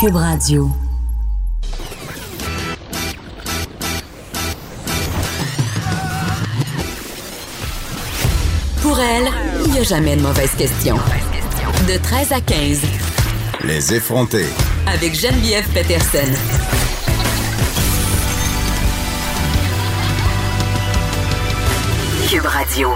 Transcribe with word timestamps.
Cube 0.00 0.14
Radio. 0.14 0.70
Pour 8.80 9.00
elle, 9.00 9.28
il 9.64 9.72
n'y 9.72 9.78
a 9.80 9.82
jamais 9.82 10.14
de 10.14 10.22
mauvaise 10.22 10.52
question. 10.52 10.94
De 11.88 12.00
13 12.00 12.30
à 12.30 12.40
15. 12.40 12.80
Les 13.64 13.94
effronter. 13.94 14.46
Avec 14.86 15.18
Geneviève 15.18 15.66
Peterson. 15.74 16.32
Cube 22.30 22.46
Radio. 22.46 22.90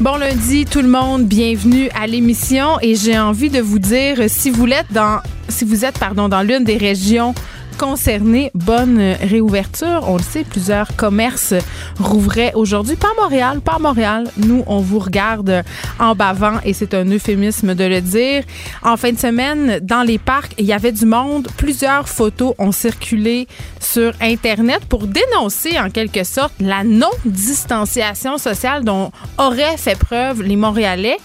Bon 0.00 0.16
lundi 0.16 0.64
tout 0.64 0.80
le 0.80 0.88
monde, 0.88 1.26
bienvenue 1.26 1.90
à 1.90 2.06
l'émission 2.06 2.78
et 2.80 2.94
j'ai 2.94 3.18
envie 3.18 3.50
de 3.50 3.60
vous 3.60 3.80
dire 3.80 4.16
si 4.28 4.48
vous 4.48 4.66
êtes 4.68 4.90
dans 4.92 5.20
si 5.48 5.64
vous 5.64 5.84
êtes 5.84 5.98
pardon 5.98 6.28
dans 6.28 6.42
l'une 6.42 6.64
des 6.64 6.76
régions 6.76 7.34
concernés, 7.78 8.50
bonne 8.54 8.98
réouverture. 9.22 10.04
On 10.08 10.16
le 10.16 10.22
sait, 10.22 10.44
plusieurs 10.44 10.96
commerces 10.96 11.54
rouvraient 11.98 12.52
aujourd'hui. 12.54 12.96
Pas 12.96 13.12
Montréal, 13.16 13.60
pas 13.60 13.78
Montréal. 13.78 14.28
Nous, 14.36 14.64
on 14.66 14.80
vous 14.80 14.98
regarde 14.98 15.62
en 16.00 16.14
bavant 16.14 16.58
et 16.64 16.72
c'est 16.72 16.92
un 16.92 17.04
euphémisme 17.10 17.74
de 17.74 17.84
le 17.84 18.00
dire. 18.00 18.42
En 18.82 18.96
fin 18.96 19.12
de 19.12 19.18
semaine, 19.18 19.78
dans 19.80 20.02
les 20.02 20.18
parcs, 20.18 20.52
il 20.58 20.64
y 20.64 20.72
avait 20.72 20.92
du 20.92 21.06
monde. 21.06 21.48
Plusieurs 21.56 22.08
photos 22.08 22.54
ont 22.58 22.72
circulé 22.72 23.46
sur 23.80 24.12
Internet 24.20 24.84
pour 24.88 25.06
dénoncer 25.06 25.78
en 25.78 25.88
quelque 25.88 26.24
sorte 26.24 26.54
la 26.60 26.82
non-distanciation 26.82 28.38
sociale 28.38 28.84
dont 28.84 29.12
auraient 29.38 29.76
fait 29.76 29.98
preuve 29.98 30.42
les 30.42 30.56
Montréalais. 30.56 31.16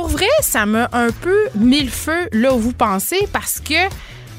Pour 0.00 0.08
vrai, 0.08 0.30
ça 0.40 0.64
m'a 0.64 0.88
un 0.94 1.10
peu 1.10 1.36
mis 1.54 1.82
le 1.82 1.90
feu 1.90 2.30
là 2.32 2.52
vous 2.52 2.72
pensez 2.72 3.28
parce 3.34 3.60
que 3.60 3.74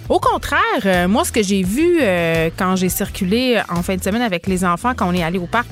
au 0.10 0.18
contraire, 0.18 0.60
euh, 0.86 1.08
moi, 1.08 1.24
ce 1.24 1.32
que 1.32 1.44
j'ai 1.44 1.62
vu 1.62 2.00
euh, 2.02 2.50
quand 2.58 2.76
j'ai 2.76 2.90
circulé 2.90 3.62
en 3.70 3.84
fin 3.84 3.96
de 3.96 4.02
semaine 4.02 4.24
avec 4.24 4.48
les 4.48 4.66
enfants, 4.66 4.94
quand 4.98 5.08
on 5.08 5.14
est 5.14 5.22
allé 5.22 5.38
au 5.38 5.46
parc, 5.46 5.70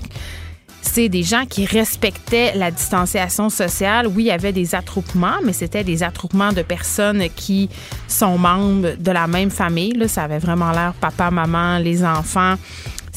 c'est 0.84 1.10
des 1.10 1.24
gens 1.24 1.48
qui 1.48 1.66
respectaient 1.66 2.54
la 2.56 2.70
distanciation 2.70 3.50
sociale. 3.50 4.06
Oui, 4.06 4.26
il 4.26 4.28
y 4.28 4.32
avait 4.32 4.54
des 4.54 4.76
attroupements, 4.76 5.40
mais 5.44 5.54
c'était 5.54 5.84
des 5.84 6.04
attroupements 6.04 6.54
de 6.54 6.62
personnes 6.62 7.24
qui 7.36 7.68
sont 8.08 8.38
membres 8.38 8.96
de 8.96 9.12
la 9.12 9.26
même 9.26 9.50
famille. 9.50 9.94
Là, 9.94 10.08
ça 10.08 10.24
avait 10.26 10.38
vraiment 10.38 10.72
l'air 10.72 10.94
papa, 11.02 11.32
maman, 11.32 11.80
les 11.80 12.06
enfants 12.06 12.56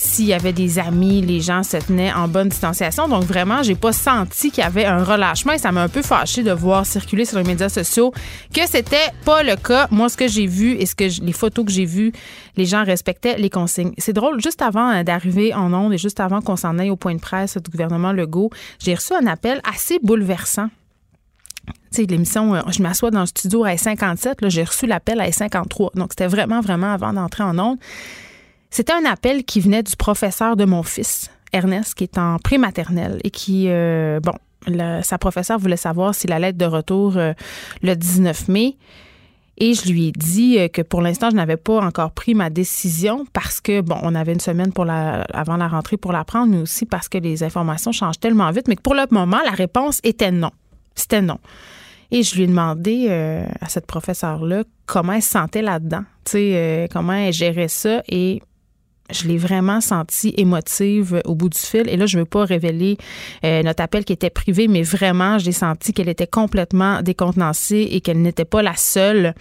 s'il 0.02 0.26
y 0.26 0.32
avait 0.32 0.52
des 0.52 0.80
amis, 0.80 1.22
les 1.22 1.40
gens 1.40 1.62
se 1.62 1.76
tenaient 1.76 2.12
en 2.12 2.26
bonne 2.26 2.48
distanciation. 2.48 3.06
Donc 3.06 3.22
vraiment, 3.22 3.62
j'ai 3.62 3.76
pas 3.76 3.92
senti 3.92 4.50
qu'il 4.50 4.64
y 4.64 4.66
avait 4.66 4.84
un 4.84 5.04
relâchement 5.04 5.52
et 5.52 5.58
ça 5.58 5.70
m'a 5.70 5.82
un 5.82 5.88
peu 5.88 6.02
fâché 6.02 6.42
de 6.42 6.50
voir 6.50 6.84
circuler 6.84 7.24
sur 7.24 7.38
les 7.38 7.44
médias 7.44 7.68
sociaux 7.68 8.12
que 8.52 8.66
c'était 8.66 8.96
pas 9.24 9.44
le 9.44 9.54
cas. 9.54 9.86
Moi, 9.92 10.08
ce 10.08 10.16
que 10.16 10.26
j'ai 10.26 10.46
vu 10.46 10.72
et 10.72 10.86
ce 10.86 10.96
que 10.96 11.04
les 11.22 11.32
photos 11.32 11.64
que 11.64 11.70
j'ai 11.70 11.84
vues, 11.84 12.12
les 12.56 12.66
gens 12.66 12.84
respectaient 12.84 13.38
les 13.38 13.48
consignes. 13.48 13.92
C'est 13.96 14.12
drôle, 14.12 14.40
juste 14.40 14.60
avant 14.60 14.90
euh, 14.90 15.04
d'arriver 15.04 15.54
en 15.54 15.72
ondes 15.72 15.92
et 15.92 15.98
juste 15.98 16.18
avant 16.18 16.40
qu'on 16.40 16.56
s'en 16.56 16.78
aille 16.80 16.90
au 16.90 16.96
point 16.96 17.14
de 17.14 17.20
presse 17.20 17.56
du 17.56 17.70
gouvernement 17.70 18.12
Legault, 18.12 18.50
j'ai 18.80 18.94
reçu 18.94 19.14
un 19.14 19.26
appel 19.28 19.60
assez 19.72 20.00
bouleversant 20.02 20.68
l'émission, 21.98 22.54
euh, 22.54 22.60
je 22.70 22.82
m'assois 22.82 23.10
dans 23.10 23.20
le 23.20 23.26
studio 23.26 23.64
à 23.64 23.76
57, 23.76 24.48
j'ai 24.48 24.64
reçu 24.64 24.86
l'appel 24.86 25.20
à 25.20 25.30
53. 25.30 25.92
Donc, 25.94 26.08
c'était 26.10 26.26
vraiment, 26.26 26.60
vraiment 26.60 26.92
avant 26.92 27.12
d'entrer 27.12 27.44
en 27.44 27.58
ondes. 27.58 27.78
C'était 28.72 28.94
un 28.94 29.04
appel 29.04 29.44
qui 29.44 29.60
venait 29.60 29.82
du 29.82 29.96
professeur 29.96 30.56
de 30.56 30.64
mon 30.64 30.82
fils, 30.82 31.30
Ernest, 31.52 31.94
qui 31.94 32.04
est 32.04 32.16
en 32.16 32.38
prématernelle 32.38 33.20
et 33.22 33.30
qui, 33.30 33.66
euh, 33.68 34.18
bon, 34.18 34.32
sa 35.02 35.18
professeure 35.18 35.58
voulait 35.58 35.76
savoir 35.76 36.14
s'il 36.14 36.32
allait 36.32 36.48
être 36.48 36.56
de 36.56 36.64
retour 36.64 37.18
euh, 37.18 37.34
le 37.82 37.94
19 37.94 38.48
mai. 38.48 38.78
Et 39.58 39.74
je 39.74 39.92
lui 39.92 40.08
ai 40.08 40.12
dit 40.12 40.58
euh, 40.58 40.68
que 40.68 40.80
pour 40.80 41.02
l'instant, 41.02 41.28
je 41.28 41.36
n'avais 41.36 41.58
pas 41.58 41.82
encore 41.82 42.12
pris 42.12 42.34
ma 42.34 42.48
décision 42.48 43.26
parce 43.34 43.60
que, 43.60 43.82
bon, 43.82 43.98
on 44.02 44.14
avait 44.14 44.32
une 44.32 44.40
semaine 44.40 44.72
pour 44.72 44.86
la, 44.86 45.20
avant 45.34 45.58
la 45.58 45.68
rentrée 45.68 45.98
pour 45.98 46.12
la 46.12 46.24
prendre, 46.24 46.50
mais 46.50 46.62
aussi 46.62 46.86
parce 46.86 47.10
que 47.10 47.18
les 47.18 47.42
informations 47.42 47.92
changent 47.92 48.20
tellement 48.20 48.50
vite. 48.52 48.68
Mais 48.68 48.76
que 48.76 48.82
pour 48.82 48.94
le 48.94 49.04
moment, 49.10 49.40
la 49.44 49.50
réponse 49.50 50.00
était 50.02 50.32
non. 50.32 50.50
C'était 50.94 51.20
non. 51.20 51.36
Et 52.10 52.22
je 52.22 52.36
lui 52.36 52.44
ai 52.44 52.46
demandé 52.46 53.10
à 53.60 53.68
cette 53.68 53.86
professeure-là 53.86 54.64
comment 54.86 55.12
elle 55.12 55.22
se 55.22 55.30
sentait 55.30 55.62
là-dedans, 55.62 56.04
tu 56.24 56.32
sais, 56.32 56.88
comment 56.92 57.14
elle 57.14 57.32
gérait 57.32 57.68
ça. 57.68 58.02
Et 58.06 58.42
je 59.12 59.28
l'ai 59.28 59.36
vraiment 59.36 59.80
senti 59.80 60.34
émotive 60.36 61.20
au 61.24 61.34
bout 61.34 61.48
du 61.48 61.58
fil. 61.58 61.88
Et 61.88 61.96
là, 61.96 62.06
je 62.06 62.16
ne 62.16 62.22
veux 62.22 62.28
pas 62.28 62.44
révéler 62.44 62.96
euh, 63.44 63.62
notre 63.62 63.82
appel 63.82 64.04
qui 64.04 64.12
était 64.12 64.30
privé, 64.30 64.68
mais 64.68 64.82
vraiment, 64.82 65.38
j'ai 65.38 65.52
senti 65.52 65.92
qu'elle 65.92 66.08
était 66.08 66.26
complètement 66.26 67.02
décontenancée 67.02 67.88
et 67.90 68.00
qu'elle 68.00 68.22
n'était 68.22 68.44
pas 68.44 68.62
la 68.62 68.76
seule. 68.76 69.34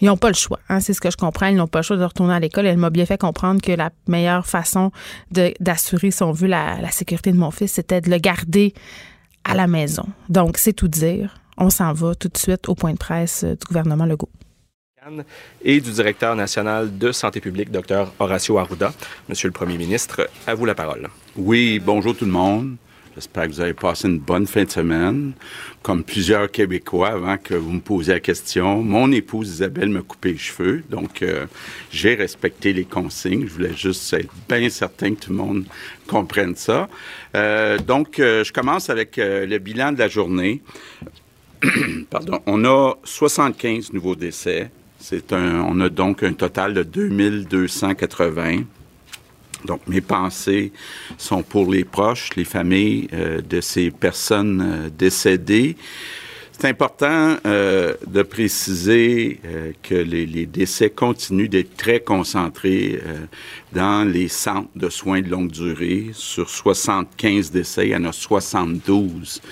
Ils 0.00 0.06
n'ont 0.06 0.16
pas 0.16 0.28
le 0.28 0.34
choix. 0.34 0.58
Hein, 0.68 0.80
c'est 0.80 0.92
ce 0.92 1.00
que 1.00 1.10
je 1.10 1.16
comprends. 1.16 1.46
Ils 1.46 1.56
n'ont 1.56 1.68
pas 1.68 1.78
le 1.80 1.84
choix 1.84 1.96
de 1.96 2.04
retourner 2.04 2.34
à 2.34 2.40
l'école. 2.40 2.66
Elle 2.66 2.76
m'a 2.76 2.90
bien 2.90 3.06
fait 3.06 3.18
comprendre 3.18 3.60
que 3.62 3.72
la 3.72 3.90
meilleure 4.08 4.46
façon 4.46 4.90
d'assurer, 5.30 6.10
si 6.10 6.22
on 6.22 6.32
veut, 6.32 6.48
la 6.48 6.90
sécurité 6.90 7.32
de 7.32 7.38
mon 7.38 7.50
fils, 7.50 7.72
c'était 7.72 8.00
de 8.00 8.10
le 8.10 8.18
garder 8.18 8.74
à 9.44 9.54
la 9.54 9.66
maison. 9.66 10.06
Donc, 10.28 10.58
c'est 10.58 10.72
tout 10.72 10.88
dire. 10.88 11.34
On 11.56 11.70
s'en 11.70 11.92
va 11.92 12.14
tout 12.14 12.28
de 12.28 12.36
suite 12.36 12.68
au 12.68 12.74
point 12.74 12.92
de 12.92 12.98
presse 12.98 13.44
du 13.44 13.66
gouvernement 13.68 14.06
Legault 14.06 14.30
et 15.62 15.80
du 15.80 15.90
directeur 15.90 16.34
national 16.34 16.96
de 16.96 17.12
santé 17.12 17.40
publique, 17.40 17.70
Dr 17.70 18.12
Horacio 18.18 18.58
Arruda. 18.58 18.92
Monsieur 19.28 19.48
le 19.48 19.52
Premier 19.52 19.76
ministre, 19.76 20.28
à 20.46 20.54
vous 20.54 20.64
la 20.64 20.74
parole. 20.74 21.08
Oui, 21.36 21.80
bonjour 21.84 22.16
tout 22.16 22.24
le 22.24 22.30
monde. 22.30 22.76
J'espère 23.14 23.44
que 23.44 23.52
vous 23.52 23.60
avez 23.60 23.74
passé 23.74 24.08
une 24.08 24.18
bonne 24.18 24.46
fin 24.46 24.64
de 24.64 24.70
semaine. 24.70 25.34
Comme 25.82 26.02
plusieurs 26.02 26.50
Québécois, 26.50 27.10
avant 27.10 27.36
que 27.36 27.54
vous 27.54 27.70
me 27.70 27.80
posiez 27.80 28.14
la 28.14 28.20
question, 28.20 28.82
mon 28.82 29.12
épouse 29.12 29.48
Isabelle 29.48 29.88
me 29.88 30.02
coupait 30.02 30.32
les 30.32 30.38
cheveux, 30.38 30.82
donc 30.90 31.22
euh, 31.22 31.46
j'ai 31.92 32.14
respecté 32.14 32.72
les 32.72 32.84
consignes. 32.84 33.46
Je 33.46 33.52
voulais 33.52 33.74
juste 33.74 34.12
être 34.14 34.32
bien 34.48 34.68
certain 34.68 35.14
que 35.14 35.20
tout 35.20 35.30
le 35.30 35.36
monde 35.36 35.64
comprenne 36.08 36.56
ça. 36.56 36.88
Euh, 37.36 37.78
donc, 37.78 38.18
euh, 38.18 38.42
je 38.42 38.52
commence 38.52 38.90
avec 38.90 39.16
le 39.16 39.58
bilan 39.58 39.92
de 39.92 39.98
la 39.98 40.08
journée. 40.08 40.62
Pardon. 42.10 42.40
On 42.46 42.64
a 42.64 42.94
75 43.04 43.92
nouveaux 43.92 44.16
décès, 44.16 44.70
on 45.30 45.80
a 45.80 45.88
donc 45.88 46.22
un 46.22 46.32
total 46.32 46.74
de 46.74 46.82
2280. 46.82 48.64
Donc, 49.64 49.80
mes 49.86 50.00
pensées 50.00 50.72
sont 51.16 51.42
pour 51.42 51.72
les 51.72 51.84
proches, 51.84 52.30
les 52.36 52.44
familles 52.44 53.08
euh, 53.12 53.40
de 53.40 53.60
ces 53.60 53.90
personnes 53.90 54.62
euh, 54.62 54.90
décédées. 54.90 55.76
C'est 56.52 56.68
important 56.68 57.36
euh, 57.46 57.94
de 58.06 58.22
préciser 58.22 59.40
que 59.82 59.94
les, 59.94 60.46
décès 60.46 60.88
continuent 60.88 61.48
d'être 61.48 61.76
très 61.76 61.98
concentrés 61.98 63.00
dans 63.72 64.08
les 64.08 64.28
centres 64.28 64.68
de 64.76 64.88
soins 64.88 65.20
de 65.20 65.28
longue 65.28 65.50
durée. 65.50 66.10
Sur 66.12 66.48
75 66.48 67.50
décès, 67.50 67.88
il 67.88 67.90
y 67.90 67.96
en 67.96 68.04
a 68.04 68.12
72 68.12 69.42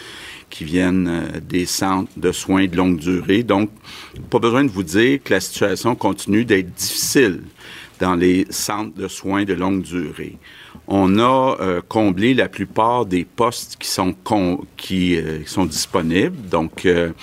qui 0.52 0.64
viennent 0.64 1.08
euh, 1.08 1.40
des 1.40 1.64
centres 1.64 2.12
de 2.16 2.30
soins 2.30 2.66
de 2.66 2.76
longue 2.76 2.98
durée. 2.98 3.42
Donc, 3.42 3.70
pas 4.30 4.38
besoin 4.38 4.62
de 4.62 4.70
vous 4.70 4.82
dire 4.82 5.18
que 5.24 5.32
la 5.32 5.40
situation 5.40 5.94
continue 5.96 6.44
d'être 6.44 6.72
difficile 6.74 7.40
dans 7.98 8.14
les 8.14 8.46
centres 8.50 8.94
de 8.94 9.08
soins 9.08 9.44
de 9.44 9.54
longue 9.54 9.82
durée. 9.82 10.36
On 10.86 11.18
a 11.18 11.56
euh, 11.60 11.80
comblé 11.88 12.34
la 12.34 12.48
plupart 12.48 13.06
des 13.06 13.24
postes 13.24 13.76
qui 13.76 13.88
sont, 13.88 14.14
qui, 14.76 15.16
euh, 15.16 15.38
sont 15.46 15.64
disponibles. 15.64 16.36
Donc, 16.50 16.84
il 16.84 17.14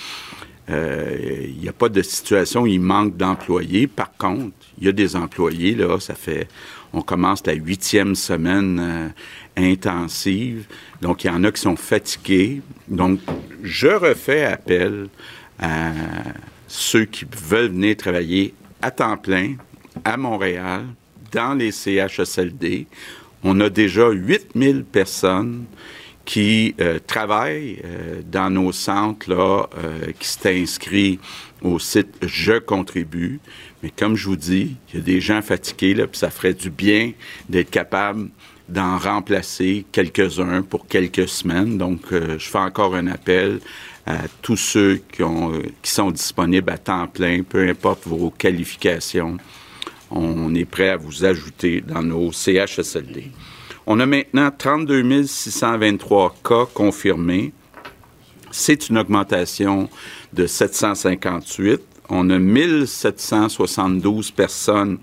n'y 1.60 1.68
a 1.68 1.72
pas 1.72 1.88
de 1.88 2.02
situation 2.02 2.62
où 2.62 2.66
il 2.66 2.80
manque 2.80 3.16
d'employés. 3.16 3.86
Par 3.86 4.10
contre, 4.16 4.54
il 4.78 4.86
y 4.86 4.88
a 4.88 4.92
des 4.92 5.14
employés, 5.14 5.74
là, 5.74 6.00
ça 6.00 6.14
fait, 6.14 6.48
on 6.92 7.02
commence 7.02 7.46
la 7.46 7.54
huitième 7.54 8.14
semaine 8.14 9.12
intensive. 9.56 10.66
Donc, 11.00 11.24
il 11.24 11.28
y 11.28 11.30
en 11.30 11.44
a 11.44 11.52
qui 11.52 11.60
sont 11.60 11.76
fatigués. 11.76 12.62
Donc, 12.88 13.20
je 13.62 13.88
refais 13.88 14.44
appel 14.44 15.08
à 15.60 15.92
ceux 16.66 17.04
qui 17.04 17.26
veulent 17.48 17.70
venir 17.70 17.96
travailler 17.96 18.54
à 18.82 18.90
temps 18.90 19.16
plein 19.16 19.54
à 20.04 20.16
Montréal, 20.16 20.86
dans 21.32 21.54
les 21.54 21.72
CHSLD. 21.72 22.86
On 23.42 23.60
a 23.60 23.68
déjà 23.68 24.10
8000 24.10 24.84
personnes 24.84 25.64
qui 26.24 26.74
euh, 26.80 26.98
travaillent 27.04 27.80
euh, 27.84 28.20
dans 28.24 28.50
nos 28.50 28.72
centres, 28.72 29.28
là, 29.28 29.66
euh, 29.78 30.12
qui 30.18 30.28
s'est 30.28 30.60
inscrit 30.60 31.18
au 31.62 31.78
site 31.78 32.08
Je 32.22 32.58
contribue. 32.58 33.40
Mais 33.82 33.90
comme 33.90 34.16
je 34.16 34.26
vous 34.26 34.36
dis, 34.36 34.76
il 34.92 34.96
y 34.96 35.02
a 35.02 35.04
des 35.04 35.20
gens 35.20 35.42
fatigués, 35.42 35.94
là, 35.94 36.06
puis 36.06 36.18
ça 36.18 36.30
ferait 36.30 36.54
du 36.54 36.70
bien 36.70 37.12
d'être 37.48 37.70
capable 37.70 38.28
d'en 38.68 38.98
remplacer 38.98 39.84
quelques-uns 39.90 40.62
pour 40.62 40.86
quelques 40.86 41.28
semaines. 41.28 41.76
Donc, 41.76 42.12
euh, 42.12 42.38
je 42.38 42.48
fais 42.48 42.58
encore 42.58 42.94
un 42.94 43.08
appel 43.08 43.60
à 44.06 44.18
tous 44.42 44.56
ceux 44.56 45.00
qui, 45.12 45.22
euh, 45.22 45.62
qui 45.82 45.90
sont 45.90 46.10
disponibles 46.10 46.70
à 46.70 46.78
temps 46.78 47.06
plein, 47.06 47.42
peu 47.42 47.68
importe 47.68 48.06
vos 48.06 48.30
qualifications. 48.30 49.38
On 50.10 50.54
est 50.54 50.64
prêt 50.64 50.90
à 50.90 50.96
vous 50.96 51.24
ajouter 51.24 51.80
dans 51.80 52.02
nos 52.02 52.32
CHSLD. 52.32 53.30
On 53.86 53.98
a 54.00 54.06
maintenant 54.06 54.50
32 54.56 55.24
623 55.26 56.36
cas 56.44 56.66
confirmés. 56.72 57.52
C'est 58.50 58.88
une 58.88 58.98
augmentation 58.98 59.88
de 60.32 60.46
758. 60.46 61.80
on 62.08 62.28
a 62.30 62.38
1772 62.38 64.32
personnes 64.32 64.98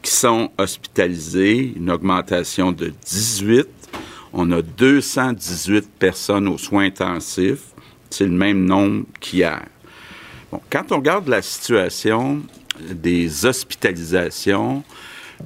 qui 0.00 0.12
sont 0.12 0.50
hospitalisées, 0.58 1.72
une 1.76 1.90
augmentation 1.90 2.70
de 2.70 2.92
18. 3.06 3.66
On 4.32 4.52
a 4.52 4.62
218 4.62 5.90
personnes 5.98 6.46
aux 6.46 6.58
soins 6.58 6.84
intensifs. 6.84 7.72
C'est 8.10 8.26
le 8.26 8.32
même 8.32 8.64
nombre 8.64 9.06
qu'hier. 9.18 9.64
Quand 10.70 10.92
on 10.92 10.96
regarde 10.96 11.26
la 11.26 11.42
situation 11.42 12.42
des 12.80 13.46
hospitalisations, 13.46 14.84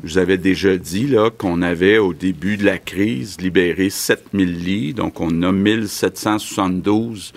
je 0.04 0.12
vous 0.12 0.18
avais 0.18 0.38
déjà 0.38 0.76
dit 0.76 1.14
qu'on 1.38 1.62
avait 1.62 1.98
au 1.98 2.14
début 2.14 2.56
de 2.56 2.64
la 2.64 2.78
crise 2.78 3.40
libéré 3.40 3.90
7000 3.90 4.64
lits, 4.64 4.94
donc 4.94 5.20
on 5.20 5.42
a 5.42 5.52
1772 5.52 7.32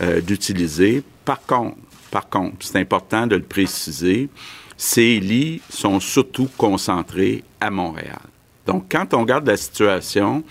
euh, 0.00 0.20
d'utilisés. 0.20 1.02
Par 1.24 1.40
contre, 1.40 1.76
par 2.10 2.28
contre, 2.28 2.56
c'est 2.60 2.78
important 2.78 3.26
de 3.26 3.36
le 3.36 3.42
préciser, 3.42 4.28
ces 4.76 5.18
lits 5.20 5.62
sont 5.70 6.00
surtout 6.00 6.48
concentrés 6.58 7.44
à 7.60 7.70
Montréal. 7.70 8.20
Donc, 8.66 8.86
quand 8.90 9.14
on 9.14 9.20
regarde 9.20 9.46
la 9.46 9.56
situation, 9.56 10.44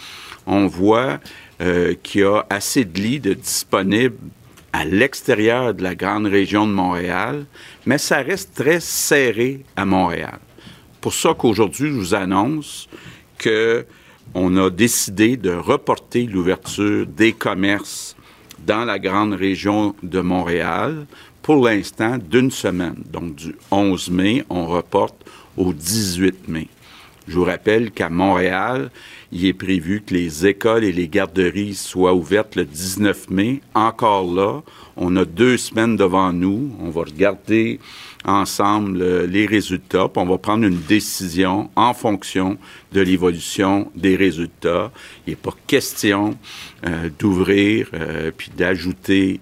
on 0.45 0.67
voit 0.67 1.19
euh, 1.61 1.93
qu'il 2.01 2.21
y 2.21 2.23
a 2.23 2.45
assez 2.49 2.83
de 2.83 2.99
lits 2.99 3.19
de 3.19 3.33
disponibles 3.33 4.17
à 4.73 4.85
l'extérieur 4.85 5.73
de 5.73 5.83
la 5.83 5.95
grande 5.95 6.25
région 6.25 6.65
de 6.65 6.71
Montréal, 6.71 7.45
mais 7.85 7.97
ça 7.97 8.17
reste 8.17 8.55
très 8.55 8.79
serré 8.79 9.63
à 9.75 9.85
Montréal. 9.85 10.39
Pour 11.01 11.13
ça 11.15 11.33
qu'aujourd'hui, 11.33 11.89
je 11.89 11.95
vous 11.95 12.13
annonce 12.13 12.87
que 13.39 13.85
on 14.35 14.55
a 14.55 14.69
décidé 14.69 15.35
de 15.35 15.49
reporter 15.49 16.25
l'ouverture 16.27 17.07
des 17.07 17.33
commerces 17.33 18.15
dans 18.65 18.85
la 18.85 18.99
grande 18.99 19.33
région 19.33 19.95
de 20.03 20.21
Montréal 20.21 21.07
pour 21.41 21.65
l'instant 21.65 22.17
d'une 22.17 22.51
semaine. 22.51 23.03
Donc 23.11 23.35
du 23.35 23.55
11 23.71 24.11
mai, 24.11 24.45
on 24.49 24.67
reporte 24.67 25.25
au 25.57 25.73
18 25.73 26.47
mai. 26.47 26.67
Je 27.27 27.35
vous 27.35 27.45
rappelle 27.45 27.91
qu'à 27.91 28.09
Montréal, 28.09 28.91
il 29.31 29.45
est 29.45 29.53
prévu 29.53 30.03
que 30.05 30.13
les 30.13 30.45
écoles 30.47 30.83
et 30.83 30.91
les 30.91 31.07
garderies 31.07 31.75
soient 31.75 32.13
ouvertes 32.13 32.55
le 32.55 32.65
19 32.65 33.29
mai. 33.29 33.61
Encore 33.73 34.31
là, 34.33 34.61
on 34.97 35.15
a 35.15 35.25
deux 35.25 35.57
semaines 35.57 35.95
devant 35.95 36.33
nous. 36.33 36.71
On 36.79 36.89
va 36.89 37.01
regarder 37.01 37.79
ensemble 38.25 39.01
euh, 39.01 39.25
les 39.25 39.45
résultats, 39.45 40.07
puis 40.07 40.21
on 40.21 40.25
va 40.25 40.37
prendre 40.37 40.65
une 40.65 40.79
décision 40.81 41.69
en 41.75 41.93
fonction 41.93 42.57
de 42.91 43.01
l'évolution 43.01 43.91
des 43.95 44.15
résultats. 44.15 44.91
Il 45.25 45.31
n'est 45.31 45.35
pas 45.35 45.55
question 45.67 46.37
euh, 46.85 47.09
d'ouvrir 47.17 47.89
euh, 47.93 48.31
puis 48.35 48.51
d'ajouter 48.55 49.39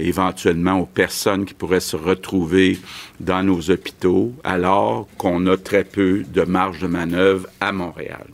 éventuellement 0.00 0.80
aux 0.80 0.86
personnes 0.86 1.44
qui 1.44 1.54
pourraient 1.54 1.78
se 1.78 1.94
retrouver 1.94 2.80
dans 3.20 3.44
nos 3.44 3.70
hôpitaux, 3.70 4.32
alors 4.42 5.06
qu'on 5.16 5.46
a 5.46 5.56
très 5.56 5.84
peu 5.84 6.24
de 6.26 6.42
marge 6.42 6.80
de 6.80 6.88
manœuvre 6.88 7.46
à 7.60 7.70
Montréal. 7.70 8.26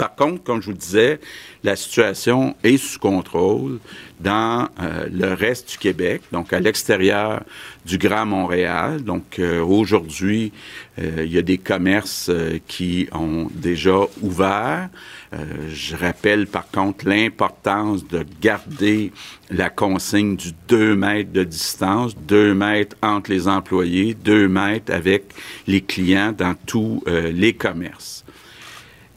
Par 0.00 0.14
contre, 0.14 0.42
comme 0.42 0.62
je 0.62 0.70
vous 0.70 0.76
disais, 0.78 1.20
la 1.62 1.76
situation 1.76 2.56
est 2.64 2.78
sous 2.78 2.98
contrôle 2.98 3.80
dans 4.18 4.66
euh, 4.80 5.06
le 5.12 5.34
reste 5.34 5.72
du 5.72 5.76
Québec, 5.76 6.22
donc 6.32 6.54
à 6.54 6.58
l'extérieur 6.58 7.42
du 7.84 7.98
Grand 7.98 8.24
Montréal. 8.24 9.04
Donc 9.04 9.38
euh, 9.38 9.62
aujourd'hui, 9.62 10.52
euh, 10.98 11.24
il 11.26 11.30
y 11.30 11.36
a 11.36 11.42
des 11.42 11.58
commerces 11.58 12.30
qui 12.66 13.10
ont 13.12 13.48
déjà 13.54 13.98
ouvert. 14.22 14.88
je 15.68 15.96
rappelle 15.96 16.46
par 16.46 16.70
contre 16.70 17.06
l'importance 17.06 18.08
de 18.08 18.24
garder 18.40 19.12
la 19.50 19.68
consigne 19.68 20.34
du 20.34 20.52
2 20.68 20.96
mètres 20.96 21.32
de 21.32 21.44
distance, 21.44 22.16
2 22.16 22.54
mètres 22.54 22.96
entre 23.02 23.30
les 23.30 23.48
employés, 23.48 24.14
2 24.14 24.48
mètres 24.48 24.90
avec 24.90 25.24
les 25.66 25.82
clients 25.82 26.32
dans 26.32 26.54
tous 26.66 27.04
les 27.06 27.52
commerces 27.52 28.19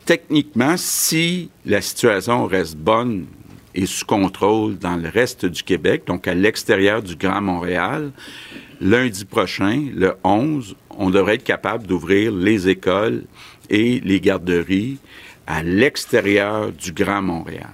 techniquement, 0.06 0.76
si 0.78 1.50
la 1.66 1.82
situation 1.82 2.46
reste 2.46 2.76
bonne 2.76 3.26
et 3.76 3.86
sous 3.86 4.06
contrôle 4.06 4.78
dans 4.78 4.96
le 4.96 5.10
reste 5.10 5.46
du 5.46 5.64
Québec, 5.64 6.04
donc 6.06 6.28
à 6.28 6.34
l'extérieur 6.34 7.02
du 7.02 7.16
Grand 7.16 7.42
Montréal, 7.42 8.12
lundi 8.82 9.26
prochain, 9.26 9.88
le 9.96 10.16
11, 10.24 10.76
on 10.92 11.10
devrait 11.10 11.36
être 11.36 11.44
capable 11.44 11.88
d'ouvrir 11.88 12.32
les 12.32 12.70
écoles 12.70 13.24
et 13.70 14.00
les 14.02 14.20
garderies 14.20 14.98
à 15.48 15.64
l'extérieur 15.64 16.72
du 16.72 16.92
Grand 16.92 17.22
Montréal. 17.22 17.72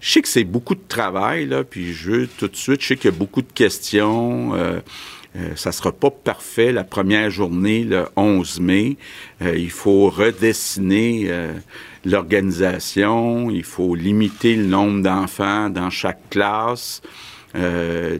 Je 0.00 0.12
sais 0.12 0.22
que 0.22 0.28
c'est 0.28 0.44
beaucoup 0.44 0.74
de 0.74 0.84
travail, 0.86 1.46
là, 1.46 1.64
puis 1.64 1.94
je 1.94 2.10
veux 2.10 2.26
tout 2.26 2.48
de 2.48 2.56
suite, 2.56 2.82
je 2.82 2.88
sais 2.88 2.96
qu'il 2.96 3.10
y 3.10 3.14
a 3.14 3.16
beaucoup 3.16 3.40
de 3.40 3.52
questions. 3.52 4.54
Euh, 4.54 4.80
euh, 5.36 5.56
ça 5.56 5.72
sera 5.72 5.90
pas 5.90 6.10
parfait 6.10 6.70
la 6.70 6.84
première 6.84 7.28
journée, 7.28 7.82
le 7.82 8.06
11 8.16 8.60
mai. 8.60 8.96
Euh, 9.42 9.56
il 9.56 9.70
faut 9.70 10.08
redessiner 10.08 11.24
euh, 11.28 11.52
l'organisation, 12.04 13.50
il 13.50 13.64
faut 13.64 13.96
limiter 13.96 14.54
le 14.54 14.66
nombre 14.66 15.02
d'enfants 15.02 15.70
dans 15.70 15.90
chaque 15.90 16.30
classe. 16.30 17.02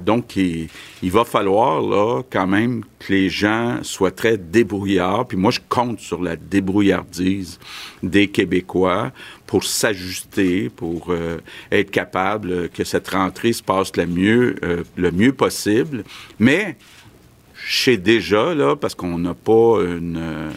donc, 0.06 0.36
il, 0.36 0.68
il, 1.02 1.10
va 1.10 1.24
falloir 1.24 1.82
là 1.82 2.22
quand 2.30 2.46
même 2.46 2.84
que 3.00 3.12
les 3.12 3.28
gens 3.28 3.82
soient 3.82 4.12
très 4.12 4.36
débrouillards. 4.36 5.26
Puis 5.26 5.36
moi, 5.36 5.50
je 5.50 5.58
compte 5.68 5.98
sur 5.98 6.22
la 6.22 6.36
débrouillardise 6.36 7.58
des 8.02 8.28
Québécois 8.28 9.10
pour 9.44 9.64
s'ajuster, 9.64 10.70
pour 10.70 11.12
être 11.72 11.90
capable 11.90 12.68
que 12.68 12.84
cette 12.84 13.08
rentrée 13.08 13.52
se 13.52 13.62
passe 13.62 13.96
le 13.96 14.06
mieux, 14.06 14.54
le 14.96 15.10
mieux 15.10 15.32
possible. 15.32 16.04
Mais 16.38 16.76
sais 17.68 17.96
déjà, 17.96 18.54
là, 18.54 18.76
parce 18.76 18.94
qu'on 18.94 19.18
n'a 19.18 19.34
pas 19.34 19.78
euh, 19.78 20.50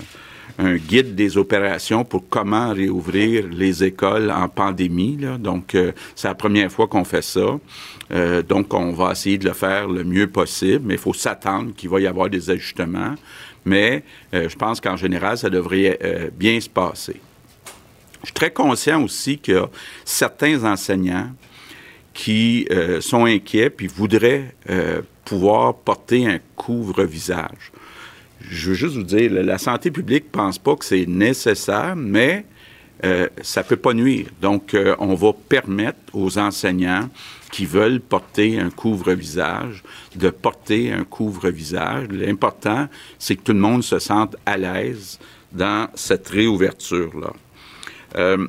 un 0.57 0.75
guide 0.75 1.15
des 1.15 1.37
opérations 1.37 2.03
pour 2.03 2.27
comment 2.29 2.73
réouvrir 2.73 3.45
les 3.51 3.83
écoles 3.83 4.31
en 4.31 4.49
pandémie. 4.49 5.17
Donc, 5.39 5.75
euh, 5.75 5.91
c'est 6.15 6.27
la 6.27 6.35
première 6.35 6.71
fois 6.71 6.87
qu'on 6.87 7.03
fait 7.03 7.21
ça. 7.21 7.59
Euh, 8.11 8.41
donc, 8.41 8.73
on 8.73 8.91
va 8.91 9.11
essayer 9.11 9.37
de 9.37 9.45
le 9.45 9.53
faire 9.53 9.87
le 9.87 10.03
mieux 10.03 10.27
possible, 10.27 10.85
mais 10.85 10.95
il 10.95 10.99
faut 10.99 11.13
s'attendre 11.13 11.73
qu'il 11.75 11.89
va 11.89 11.99
y 11.99 12.07
avoir 12.07 12.29
des 12.29 12.49
ajustements. 12.49 13.15
Mais 13.65 14.03
je 14.31 14.55
pense 14.55 14.79
qu'en 14.79 14.95
général, 14.95 15.37
ça 15.37 15.49
devrait 15.49 16.31
bien 16.39 16.57
se 16.61 16.69
passer. 16.69 17.19
Je 18.21 18.27
suis 18.27 18.33
très 18.33 18.51
conscient 18.51 19.03
aussi 19.03 19.37
qu'il 19.37 19.55
y 19.55 19.57
a 19.57 19.67
certains 20.05 20.63
enseignants 20.63 21.29
qui 22.13 22.65
sont 23.01 23.25
inquiets 23.25 23.69
puis 23.69 23.87
voudraient 23.87 24.55
pouvoir 25.27 25.73
porter 25.73 26.25
un 26.25 26.39
couvre-visage. 26.55 27.73
Je 28.39 28.69
veux 28.69 28.75
juste 28.75 28.95
vous 28.95 29.03
dire, 29.03 29.29
la 29.31 29.57
santé 29.57 29.91
publique 29.91 30.31
pense 30.31 30.57
pas 30.57 30.77
que 30.77 30.85
c'est 30.85 31.05
nécessaire, 31.05 31.97
mais 31.97 32.45
euh, 33.03 33.27
ça 33.41 33.63
peut 33.63 33.75
pas 33.75 33.93
nuire. 33.93 34.27
Donc, 34.41 34.73
euh, 34.73 34.95
on 34.99 35.15
va 35.15 35.33
permettre 35.33 35.99
aux 36.13 36.37
enseignants 36.37 37.09
qui 37.51 37.65
veulent 37.65 37.99
porter 37.99 38.57
un 38.57 38.69
couvre-visage 38.69 39.83
de 40.15 40.29
porter 40.29 40.93
un 40.93 41.03
couvre-visage. 41.03 42.07
L'important, 42.09 42.87
c'est 43.19 43.35
que 43.35 43.41
tout 43.41 43.53
le 43.53 43.59
monde 43.59 43.83
se 43.83 43.99
sente 43.99 44.37
à 44.45 44.55
l'aise 44.55 45.19
dans 45.51 45.89
cette 45.93 46.29
réouverture-là. 46.29 47.33
Euh, 48.15 48.47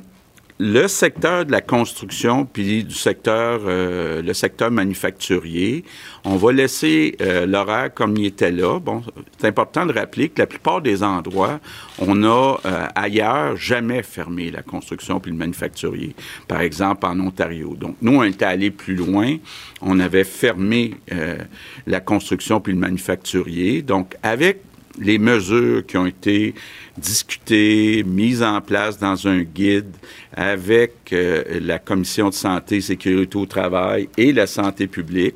le 0.61 0.89
secteur 0.89 1.45
de 1.45 1.53
la 1.53 1.61
construction 1.61 2.45
puis 2.45 2.83
du 2.83 2.93
secteur 2.93 3.61
euh, 3.65 4.21
le 4.21 4.33
secteur 4.33 4.69
manufacturier, 4.69 5.85
on 6.25 6.35
va 6.35 6.51
laisser 6.51 7.15
euh, 7.21 7.45
l'horaire 7.45 7.93
comme 7.93 8.17
il 8.17 8.25
était 8.25 8.51
là. 8.51 8.77
Bon, 8.77 9.01
c'est 9.37 9.47
important 9.47 9.85
de 9.85 9.93
rappeler 9.93 10.27
que 10.27 10.41
la 10.41 10.47
plupart 10.47 10.81
des 10.81 11.01
endroits, 11.01 11.61
on 11.97 12.23
a 12.23 12.59
euh, 12.65 12.87
ailleurs 12.93 13.55
jamais 13.55 14.03
fermé 14.03 14.51
la 14.51 14.61
construction 14.61 15.21
puis 15.21 15.31
le 15.31 15.37
manufacturier. 15.37 16.13
Par 16.49 16.59
exemple 16.59 17.05
en 17.05 17.17
Ontario. 17.21 17.75
Donc 17.79 17.95
nous 18.01 18.17
on 18.17 18.23
était 18.23 18.43
allé 18.43 18.69
plus 18.69 18.95
loin, 18.95 19.37
on 19.81 19.97
avait 20.01 20.25
fermé 20.25 20.95
la 21.87 22.01
construction 22.01 22.59
puis 22.59 22.73
le 22.73 22.79
manufacturier. 22.79 23.81
Donc 23.81 24.15
avec 24.23 24.61
les 24.97 25.17
mesures 25.17 25.85
qui 25.85 25.97
ont 25.97 26.05
été 26.05 26.53
discutées, 26.97 28.03
mises 28.05 28.43
en 28.43 28.61
place 28.61 28.97
dans 28.97 29.27
un 29.27 29.41
guide 29.41 29.95
avec 30.35 31.13
euh, 31.13 31.59
la 31.61 31.79
Commission 31.79 32.29
de 32.29 32.33
santé 32.33 32.81
sécurité 32.81 33.37
au 33.37 33.45
travail 33.45 34.09
et 34.17 34.33
la 34.33 34.47
santé 34.47 34.87
publique, 34.87 35.35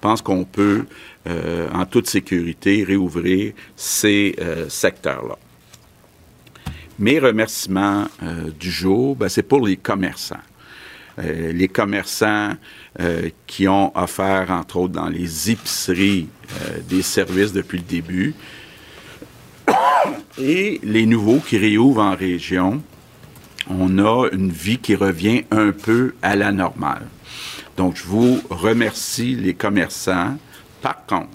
pense 0.00 0.22
qu'on 0.22 0.44
peut, 0.44 0.84
euh, 1.28 1.68
en 1.72 1.86
toute 1.86 2.08
sécurité, 2.08 2.84
réouvrir 2.84 3.52
ces 3.76 4.34
euh, 4.40 4.68
secteurs-là. 4.68 5.36
Mes 6.98 7.18
remerciements 7.18 8.06
du 8.60 8.70
jour, 8.70 9.16
ben, 9.16 9.28
c'est 9.28 9.42
pour 9.42 9.66
les 9.66 9.76
commerçants. 9.76 10.44
les 11.18 11.66
commerçants 11.66 12.52
qui 13.46 13.66
ont 13.66 13.90
offert, 13.96 14.50
entre 14.50 14.76
autres, 14.76 14.92
dans 14.92 15.08
les 15.08 15.50
épiceries, 15.50 16.28
des 16.88 17.02
services 17.02 17.52
depuis 17.52 17.78
le 17.78 17.84
début 17.84 18.34
et 20.38 20.80
les 20.82 21.06
nouveaux 21.06 21.40
qui 21.40 21.58
réouvrent 21.58 22.02
en 22.02 22.16
région, 22.16 22.82
on 23.68 23.98
a 23.98 24.28
une 24.32 24.50
vie 24.50 24.78
qui 24.78 24.94
revient 24.94 25.44
un 25.50 25.72
peu 25.72 26.14
à 26.22 26.36
la 26.36 26.52
normale. 26.52 27.06
Donc, 27.76 27.96
je 27.96 28.04
vous 28.04 28.40
remercie 28.50 29.34
les 29.34 29.54
commerçants. 29.54 30.36
Par 30.80 31.06
contre, 31.06 31.30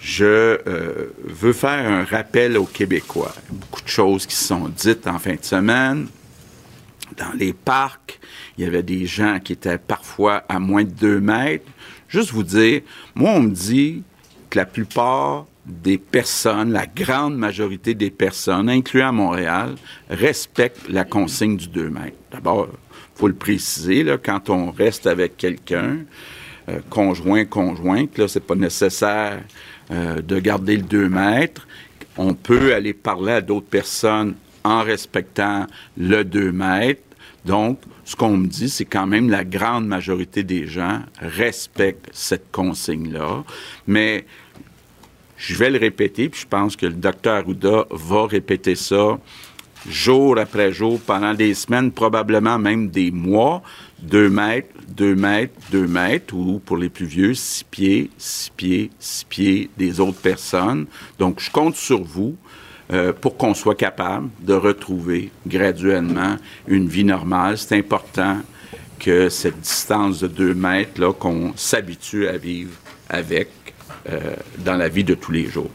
je 0.00 0.24
euh, 0.24 1.12
veux 1.24 1.52
faire 1.52 1.88
un 1.88 2.04
rappel 2.04 2.56
aux 2.56 2.64
Québécois. 2.64 3.32
Beaucoup 3.50 3.82
de 3.82 3.88
choses 3.88 4.26
qui 4.26 4.34
sont 4.34 4.68
dites 4.68 5.06
en 5.06 5.18
fin 5.18 5.34
de 5.34 5.44
semaine. 5.44 6.08
Dans 7.16 7.32
les 7.38 7.52
parcs, 7.52 8.18
il 8.56 8.64
y 8.64 8.66
avait 8.66 8.82
des 8.82 9.06
gens 9.06 9.38
qui 9.38 9.52
étaient 9.52 9.78
parfois 9.78 10.44
à 10.48 10.58
moins 10.58 10.82
de 10.82 10.90
deux 10.90 11.20
mètres. 11.20 11.70
Juste 12.08 12.30
vous 12.30 12.42
dire, 12.42 12.80
moi, 13.14 13.30
on 13.32 13.40
me 13.40 13.50
dit 13.50 14.02
que 14.50 14.58
la 14.58 14.66
plupart 14.66 15.46
des 15.66 15.98
personnes, 15.98 16.72
la 16.72 16.86
grande 16.86 17.36
majorité 17.36 17.94
des 17.94 18.10
personnes, 18.10 18.68
incluant 18.68 19.12
Montréal, 19.12 19.76
respectent 20.10 20.88
la 20.88 21.04
consigne 21.04 21.56
du 21.56 21.68
2 21.68 21.90
mètres. 21.90 22.16
D'abord, 22.32 22.68
faut 23.14 23.28
le 23.28 23.34
préciser, 23.34 24.02
là, 24.02 24.18
quand 24.18 24.50
on 24.50 24.70
reste 24.70 25.06
avec 25.06 25.36
quelqu'un, 25.36 25.98
euh, 26.68 26.80
conjoint, 26.90 27.44
conjointe, 27.44 28.18
là, 28.18 28.26
c'est 28.26 28.44
pas 28.44 28.54
nécessaire 28.54 29.42
euh, 29.90 30.20
de 30.20 30.38
garder 30.38 30.76
le 30.76 30.82
2 30.82 31.08
mètres. 31.08 31.66
On 32.16 32.34
peut 32.34 32.74
aller 32.74 32.92
parler 32.92 33.32
à 33.32 33.40
d'autres 33.40 33.66
personnes 33.66 34.34
en 34.64 34.82
respectant 34.82 35.66
le 35.96 36.24
2 36.24 36.52
mètres. 36.52 37.02
Donc, 37.44 37.80
ce 38.04 38.14
qu'on 38.14 38.36
me 38.36 38.46
dit, 38.46 38.68
c'est 38.68 38.84
quand 38.84 39.06
même 39.06 39.28
la 39.28 39.44
grande 39.44 39.86
majorité 39.86 40.42
des 40.42 40.66
gens 40.66 41.00
respectent 41.20 42.08
cette 42.12 42.50
consigne-là. 42.52 43.44
Mais 43.86 44.24
je 45.42 45.56
vais 45.56 45.70
le 45.70 45.78
répéter, 45.78 46.28
puis 46.28 46.42
je 46.42 46.46
pense 46.46 46.76
que 46.76 46.86
le 46.86 46.92
docteur 46.92 47.34
Arruda 47.34 47.86
va 47.90 48.26
répéter 48.26 48.76
ça 48.76 49.18
jour 49.88 50.38
après 50.38 50.72
jour, 50.72 51.00
pendant 51.00 51.34
des 51.34 51.54
semaines, 51.54 51.90
probablement 51.90 52.60
même 52.60 52.88
des 52.88 53.10
mois, 53.10 53.60
deux 54.00 54.28
mètres, 54.28 54.68
deux 54.88 55.16
mètres, 55.16 55.52
deux 55.72 55.88
mètres, 55.88 56.32
ou 56.34 56.60
pour 56.64 56.76
les 56.76 56.88
plus 56.88 57.06
vieux, 57.06 57.34
six 57.34 57.64
pieds, 57.64 58.10
six 58.16 58.50
pieds, 58.56 58.90
six 59.00 59.24
pieds 59.24 59.70
des 59.76 59.98
autres 59.98 60.20
personnes. 60.20 60.86
Donc, 61.18 61.40
je 61.40 61.50
compte 61.50 61.74
sur 61.74 62.04
vous 62.04 62.36
euh, 62.92 63.12
pour 63.12 63.36
qu'on 63.36 63.54
soit 63.54 63.74
capable 63.74 64.28
de 64.40 64.54
retrouver 64.54 65.32
graduellement 65.44 66.36
une 66.68 66.86
vie 66.86 67.04
normale. 67.04 67.58
C'est 67.58 67.76
important 67.76 68.38
que 69.00 69.28
cette 69.28 69.60
distance 69.60 70.20
de 70.20 70.28
deux 70.28 70.54
mètres, 70.54 71.00
là, 71.00 71.12
qu'on 71.12 71.52
s'habitue 71.56 72.28
à 72.28 72.36
vivre 72.36 72.70
avec 73.08 73.48
dans 74.58 74.76
la 74.76 74.88
vie 74.88 75.04
de 75.04 75.14
tous 75.14 75.32
les 75.32 75.46
jours. 75.46 75.70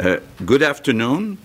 Euh, 0.00 0.18
good 0.42 0.62
afternoon. 0.62 1.36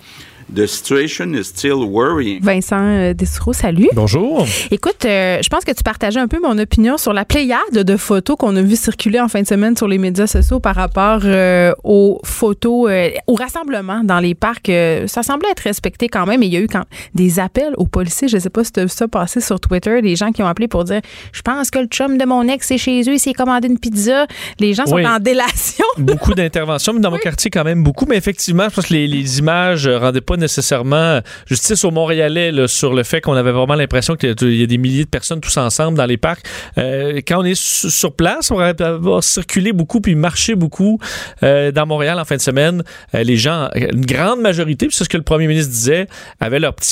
The 0.53 0.65
situation 0.65 1.35
is 1.35 1.43
still 1.43 1.85
worrying. 1.85 2.41
Vincent 2.41 2.81
euh, 2.81 3.13
Destoureau, 3.13 3.53
salut. 3.53 3.87
Bonjour. 3.93 4.47
Écoute, 4.71 5.05
euh, 5.05 5.39
je 5.43 5.49
pense 5.49 5.63
que 5.63 5.71
tu 5.71 5.83
partageais 5.83 6.19
un 6.19 6.27
peu 6.27 6.39
mon 6.41 6.57
opinion 6.57 6.97
sur 6.97 7.13
la 7.13 7.23
pléiade 7.23 7.59
de 7.73 7.97
photos 7.97 8.35
qu'on 8.35 8.55
a 8.55 8.61
vu 8.63 8.75
circuler 8.75 9.19
en 9.19 9.27
fin 9.27 9.43
de 9.43 9.47
semaine 9.47 9.77
sur 9.77 9.87
les 9.87 9.99
médias 9.99 10.25
sociaux 10.25 10.59
par 10.59 10.75
rapport 10.75 11.21
euh, 11.23 11.71
aux 11.83 12.19
photos, 12.23 12.89
au 13.27 13.35
rassemblement 13.35 14.03
dans 14.03 14.19
les 14.19 14.33
parcs. 14.33 14.71
ça 15.05 15.21
semblait 15.21 15.51
être 15.51 15.59
respecté 15.59 16.09
quand 16.09 16.25
même. 16.25 16.41
Et 16.41 16.47
il 16.47 16.53
y 16.53 16.57
a 16.57 16.61
eu 16.61 16.67
quand, 16.67 16.83
des 17.13 17.39
appels 17.39 17.73
aux 17.77 17.85
policiers. 17.85 18.27
Je 18.27 18.37
ne 18.37 18.41
sais 18.41 18.49
pas 18.49 18.63
si 18.63 18.71
tu 18.71 18.79
as 18.79 18.83
vu 18.83 18.89
ça 18.89 19.07
passer 19.07 19.41
sur 19.41 19.59
Twitter. 19.59 20.01
Des 20.01 20.15
gens 20.15 20.31
qui 20.31 20.41
ont 20.41 20.47
appelé 20.47 20.67
pour 20.67 20.83
dire 20.83 21.01
Je 21.31 21.43
pense 21.43 21.69
que 21.69 21.77
le 21.77 21.87
chum 21.87 22.17
de 22.17 22.25
mon 22.25 22.47
ex 22.47 22.71
est 22.71 22.79
chez 22.79 23.01
eux, 23.01 23.13
il 23.13 23.19
s'est 23.19 23.33
commandé 23.33 23.67
une 23.67 23.77
pizza. 23.77 24.25
Les 24.59 24.73
gens 24.73 24.87
sont 24.87 24.97
en 24.97 25.19
délation. 25.19 25.85
beaucoup 25.99 26.33
d'interventions, 26.33 26.93
mais 26.93 27.01
dans 27.01 27.11
mon 27.11 27.17
quartier, 27.19 27.51
quand 27.51 27.63
même 27.63 27.83
beaucoup. 27.83 28.07
Mais 28.09 28.17
effectivement, 28.17 28.67
je 28.69 28.75
pense 28.75 28.87
que 28.87 28.93
les, 28.93 29.05
les 29.05 29.37
images 29.37 29.87
rendaient 29.87 30.21
pas 30.21 30.38
nécessairement 30.39 31.21
justice 31.45 31.83
au 31.85 31.91
Montréalais 31.91 32.51
sur 32.67 32.93
le 32.93 33.03
fait 33.03 33.21
qu'on 33.21 33.33
avait 33.33 33.51
vraiment 33.51 33.75
l'impression 33.75 34.15
qu'il 34.15 34.29
y 34.29 34.63
a 34.63 34.65
des 34.65 34.77
milliers 34.77 35.05
de 35.05 35.09
personnes 35.09 35.41
tous 35.41 35.57
ensemble 35.57 35.97
dans 35.97 36.05
les 36.05 36.17
parcs. 36.17 36.45
Euh, 36.77 37.21
quand 37.27 37.41
on 37.41 37.45
est 37.45 37.59
sur 37.59 38.13
place, 38.13 38.51
on 38.51 38.57
va 38.57 39.21
circuler 39.21 39.73
beaucoup 39.73 40.01
puis 40.01 40.15
marcher 40.15 40.55
beaucoup 40.55 40.99
euh, 41.43 41.71
dans 41.71 41.85
Montréal 41.85 42.19
en 42.19 42.25
fin 42.25 42.35
de 42.35 42.41
semaine. 42.41 42.83
Euh, 43.15 43.23
les 43.23 43.37
gens, 43.37 43.69
une 43.75 44.05
grande 44.05 44.41
majorité, 44.41 44.87
c'est 44.91 45.03
ce 45.03 45.09
que 45.09 45.17
le 45.17 45.23
premier 45.23 45.47
ministre 45.47 45.71
disait, 45.71 46.07
avaient 46.39 46.59
leur 46.59 46.73
petite 46.73 46.89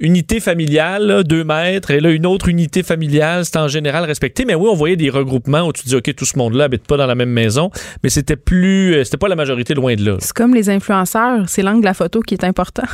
unité 0.00 0.40
familiale, 0.40 1.24
deux 1.24 1.44
mètres, 1.44 1.90
et 1.90 2.00
là 2.00 2.10
une 2.10 2.26
autre 2.26 2.48
unité 2.48 2.82
familiale, 2.82 3.44
c'était 3.44 3.58
en 3.58 3.68
général 3.68 4.04
respecté. 4.04 4.44
Mais 4.44 4.54
oui, 4.54 4.68
on 4.70 4.74
voyait 4.74 4.96
des 4.96 5.10
regroupements 5.10 5.66
où 5.66 5.72
tu 5.72 5.84
dis 5.84 5.96
ok, 5.96 6.14
tout 6.14 6.24
ce 6.24 6.38
monde-là 6.38 6.64
habite 6.64 6.86
pas 6.86 6.96
dans 6.96 7.06
la 7.06 7.14
même 7.14 7.30
maison, 7.30 7.70
mais 8.02 8.10
c'était 8.10 8.36
plus, 8.36 9.04
c'était 9.04 9.16
pas 9.16 9.28
la 9.28 9.36
majorité 9.36 9.74
loin 9.74 9.94
de 9.94 10.04
là. 10.04 10.16
C'est 10.20 10.32
comme 10.32 10.54
les 10.54 10.70
influenceurs, 10.70 11.48
c'est 11.48 11.62
l'angle 11.62 11.80
de 11.80 11.86
la 11.86 11.94
photo 11.94 12.20
qui 12.20 12.34
est 12.34 12.44
important. 12.44 12.84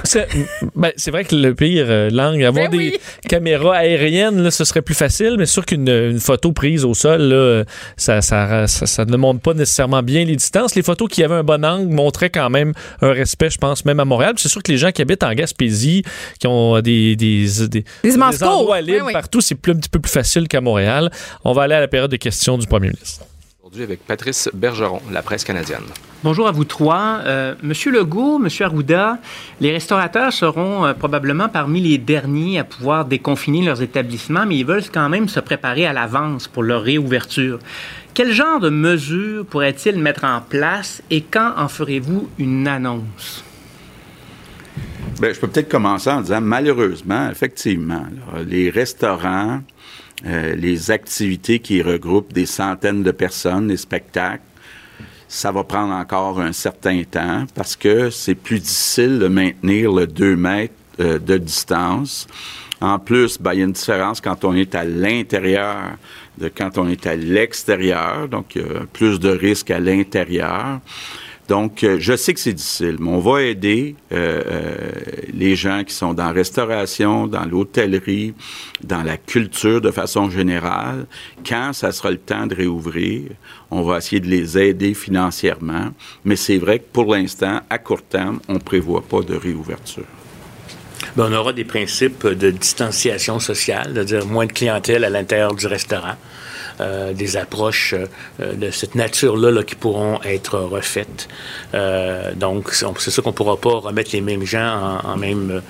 Ben, 0.75 0.93
c'est 0.97 1.11
vrai 1.11 1.25
que 1.25 1.35
le 1.35 1.55
pire 1.55 1.87
euh, 1.89 2.11
langue, 2.11 2.43
avoir 2.43 2.71
ben 2.71 2.79
des 2.79 3.01
caméras 3.29 3.77
aériennes, 3.77 4.43
là, 4.43 4.51
ce 4.51 4.65
serait 4.65 4.83
plus 4.83 4.95
facile, 4.95 5.37
mais 5.39 5.47
sûr 5.47 5.65
qu'une 5.65 6.19
photo 6.21 6.53
prise 6.53 6.85
au 6.85 6.95
sol, 6.95 7.23
là, 7.23 7.65
ça, 7.97 8.21
ça, 8.21 8.67
ça, 8.67 9.05
ne 9.05 9.17
montre 9.17 9.41
pas 9.41 9.55
nécessairement 9.55 10.03
bien 10.03 10.25
les 10.25 10.37
distances. 10.37 10.75
Les 10.75 10.83
photos 10.83 11.09
qui 11.09 11.23
avaient 11.23 11.35
un 11.35 11.45
bon 11.45 11.65
angle 11.65 11.93
montraient 11.93 12.31
quand 12.31 12.51
même 12.51 12.73
un 13.01 13.13
respect, 13.13 13.51
je 13.51 13.59
pense, 13.59 13.85
même 13.85 14.01
à 14.01 14.05
Montréal. 14.05 14.35
C'est 14.37 14.49
sûr 14.49 14.63
que 14.63 14.71
les 14.71 14.79
gens 14.79 14.93
qui 14.93 15.03
habitent 15.03 15.23
en 15.25 15.33
Gaspésie, 15.33 16.03
qui 16.39 16.47
ont 16.47 16.81
des, 16.81 17.17
des, 17.17 17.47
des, 17.69 17.85
des, 18.03 18.23
endroits 18.43 18.81
libres 18.81 19.13
partout, 19.13 19.41
c'est 19.41 19.55
un 19.69 19.75
petit 19.75 19.89
peu 19.89 20.01
plus 20.01 20.13
facile 20.13 20.49
qu'à 20.49 20.61
Montréal. 20.61 21.11
On 21.45 21.53
va 21.53 21.63
aller 21.63 21.75
à 21.75 21.81
la 21.81 21.89
période 21.89 22.11
de 22.11 22.17
questions 22.17 22.59
du 22.59 22.67
premier 22.67 22.89
ministre 22.89 23.25
avec 23.75 24.07
Patrice 24.07 24.49
Bergeron, 24.55 25.03
la 25.11 25.23
presse 25.23 25.43
canadienne. 25.43 25.83
Bonjour 26.23 26.47
à 26.47 26.53
vous 26.53 26.65
trois. 26.65 27.21
Euh, 27.25 27.55
Monsieur 27.63 27.91
Legault, 27.91 28.39
Monsieur 28.39 28.67
Arruda, 28.67 29.19
les 29.61 29.73
restaurateurs 29.73 30.33
seront 30.33 30.87
euh, 30.87 30.95
probablement 30.95 31.49
parmi 31.49 31.81
les 31.81 31.99
derniers 31.99 32.61
à 32.61 32.65
pouvoir 32.65 33.05
déconfiner 33.05 33.65
leurs 33.65 33.83
établissements, 33.83 34.47
mais 34.47 34.59
ils 34.59 34.65
veulent 34.67 34.89
quand 34.93 35.09
même 35.09 35.29
se 35.29 35.41
préparer 35.41 35.85
à 35.85 35.93
l'avance 35.93 36.47
pour 36.47 36.63
leur 36.63 36.83
réouverture. 36.83 37.59
Quel 38.15 38.33
genre 38.33 38.61
de 38.61 38.71
mesures 38.71 39.45
pourraient-ils 39.45 39.99
mettre 39.99 40.25
en 40.25 40.41
place 40.41 41.03
et 41.11 41.23
quand 41.23 41.53
en 41.57 41.67
ferez-vous 41.67 42.29
une 42.39 42.69
annonce? 42.69 43.45
Bien, 45.21 45.33
je 45.33 45.41
peux 45.41 45.49
peut-être 45.49 45.71
commencer 45.71 46.11
en 46.11 46.21
disant, 46.21 46.41
malheureusement, 46.41 47.31
effectivement, 47.31 48.05
les 48.47 48.71
restaurants, 48.71 49.61
euh, 50.25 50.55
les 50.55 50.91
activités 50.91 51.59
qui 51.59 51.83
regroupent 51.83 52.33
des 52.33 52.47
centaines 52.47 53.03
de 53.03 53.11
personnes, 53.11 53.69
les 53.69 53.77
spectacles, 53.77 54.43
ça 55.29 55.53
va 55.53 55.65
prendre 55.65 55.93
encore 55.93 56.41
un 56.41 56.53
certain 56.53 57.03
temps 57.05 57.45
parce 57.55 57.77
que 57.77 58.11
c'est 58.11 58.35
plus 58.35 58.61
difficile 58.61 59.19
de 59.19 59.29
maintenir 59.29 59.93
le 59.93 60.07
2 60.07 60.37
mètres 60.37 60.75
euh, 61.01 61.19
de 61.19 61.37
distance. 61.37 62.27
En 62.81 62.99
plus, 62.99 63.39
ben, 63.41 63.53
il 63.55 63.59
y 63.59 63.63
a 63.63 63.65
une 63.65 63.73
différence 63.73 64.21
quand 64.21 64.45
on 64.45 64.55
est 64.55 64.75
à 64.75 64.85
l'intérieur 64.85 65.97
de 66.39 66.49
quand 66.49 66.79
on 66.79 66.89
est 66.89 67.07
à 67.07 67.17
l'extérieur, 67.17 68.29
donc 68.29 68.55
il 68.57 68.63
plus 68.93 69.19
de 69.19 69.31
risques 69.31 69.71
à 69.71 69.81
l'intérieur. 69.81 70.81
Donc, 71.49 71.85
euh, 71.85 71.99
je 72.01 72.17
sais 72.17 72.35
que 72.35 72.41
c'est 72.41 72.53
difficile, 72.53 72.97
mais 72.99 73.11
on 73.11 73.21
va 73.21 73.43
aider 73.43 73.95
euh, 74.13 74.43
euh, 74.47 74.77
les 75.33 75.55
gens 75.55 75.85
qui 75.85 75.95
sont 75.95 76.13
dans 76.13 76.27
la 76.27 76.33
restauration, 76.33 77.29
dans 77.29 77.45
l'hôtellerie, 77.45 78.35
dans 78.83 79.03
la 79.03 79.17
culture 79.17 79.81
de 79.81 79.93
façon 79.93 80.29
générale. 80.29 81.07
Quand 81.47 81.73
ça 81.73 81.93
sera 81.93 82.11
le 82.11 82.19
temps 82.19 82.47
de 82.47 82.55
réouvrir, 82.55 83.31
on 83.71 83.83
va 83.83 83.99
essayer 83.99 84.21
de 84.21 84.27
les 84.27 84.59
aider 84.59 84.95
financièrement. 84.95 85.91
Mais 86.25 86.37
c'est 86.37 86.59
vrai 86.59 86.81
que 86.81 86.87
pour 86.93 87.15
l'instant, 87.15 87.61
à 87.71 87.79
court 87.79 88.03
terme, 88.03 88.41
on 88.49 88.55
ne 88.55 88.59
prévoit 88.59 89.03
pas 89.03 89.21
de 89.21 89.37
réouverture. 89.37 90.05
Bien, 91.15 91.27
on 91.31 91.33
aura 91.33 91.53
des 91.53 91.65
principes 91.65 92.27
de 92.27 92.51
distanciation 92.51 93.39
sociale, 93.39 93.93
c'est-à-dire 93.95 94.27
moins 94.27 94.47
de 94.47 94.53
clientèle 94.53 95.05
à 95.05 95.11
l'intérieur 95.11 95.55
du 95.55 95.67
restaurant. 95.67 96.17
Euh, 96.79 97.15
des 97.15 97.39
approches 97.39 97.95
euh, 97.95 98.53
de 98.53 98.71
cette 98.71 98.97
nature-là 98.97 99.63
qui 99.63 99.75
pourront 99.75 100.21
être 100.25 100.59
refaites. 100.59 101.27
Euh, 101.73 102.35
donc, 102.35 102.71
c'est 102.73 103.11
sûr 103.11 103.23
qu'on 103.23 103.31
ne 103.31 103.35
pourra 103.35 103.57
pas 103.57 103.79
remettre 103.79 104.11
les 104.13 104.21
mêmes 104.21 104.45
gens 104.45 105.01
en, 105.03 105.17
même 105.17 105.63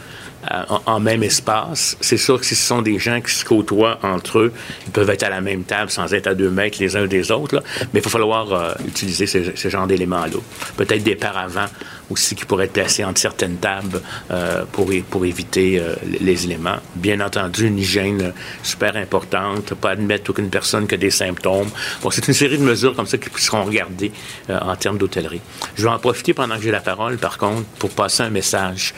en, 0.87 0.99
même 0.99 1.23
espace. 1.23 1.97
C'est 2.01 2.17
sûr 2.17 2.41
que 2.41 2.47
si 2.47 2.57
ce 2.57 2.67
sont 2.67 2.83
des 2.83 2.99
gens 2.99 3.21
qui 3.21 3.33
se 3.33 3.45
côtoient 3.45 4.01
entre 4.03 4.41
eux, 4.41 4.53
ils 4.87 4.91
peuvent 4.91 5.09
être 5.11 5.23
à 5.23 5.31
la 5.31 5.41
même 5.41 5.63
table 5.63 5.93
sans 5.93 6.13
être 6.13 6.27
à 6.27 6.35
deux 6.35 6.51
mètres 6.51 6.79
les 6.81 6.97
uns 6.97 7.07
des 7.07 7.31
autres. 7.31 7.63
Mais 7.95 8.01
il 8.01 8.03
va 8.03 8.11
falloir 8.11 8.77
utiliser 8.85 9.29
ce, 9.29 9.39
ce 9.55 9.69
genre 9.69 9.87
d'éléments-là. 9.87 10.39
Peut-être 10.77 11.05
des 11.05 11.15
paravents 11.15 11.67
aussi 12.11 12.35
qui 12.35 12.45
pourraient 12.45 12.67
être 12.67 12.73
placés 12.73 13.05
entre 13.05 13.21
certaines 13.21 13.57
tables 13.57 14.01
euh, 14.31 14.65
pour, 14.73 14.91
pour 15.11 15.25
éviter 15.25 15.79
euh, 15.79 15.95
les 16.21 16.45
éléments. 16.45 16.77
Bien 16.95 17.21
entendu, 17.21 17.67
une 17.67 17.79
hygiène 17.79 18.33
super 18.63 18.97
importante, 18.97 19.75
pas 19.75 19.91
admettre 19.91 20.31
aucune 20.31 20.51
personne 20.51 20.87
qui 20.87 20.95
a 20.95 20.99
des 20.99 21.11
symptômes. 21.11 21.69
Bon, 22.03 22.11
c'est 22.11 22.27
une 22.29 22.35
série 22.35 22.59
de 22.59 22.63
mesures 22.63 22.95
comme 22.95 23.07
ça 23.07 23.19
qui 23.19 23.43
seront 23.43 23.65
regardées 23.65 24.13
euh, 24.51 24.59
en 24.61 24.77
termes 24.77 24.99
d'hôtellerie. 24.99 25.41
Je 25.77 25.83
vais 25.83 25.91
en 25.91 25.99
profiter 25.99 26.35
pendant 26.35 26.57
que 26.57 26.63
j'ai 26.63 26.71
la 26.71 26.81
parole, 26.81 27.19
par 27.19 27.39
contre, 27.39 27.65
pour 27.79 27.91
passer 27.91 28.23
un 28.23 28.31
message 28.31 28.95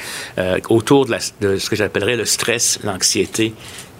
autour 0.68 1.06
de, 1.06 1.16
de 1.40 1.56
ce 1.56 1.70
que 1.70 1.76
j'appellerais 1.76 2.16
le 2.16 2.24
stress, 2.24 2.78
l'anxiété 2.84 3.54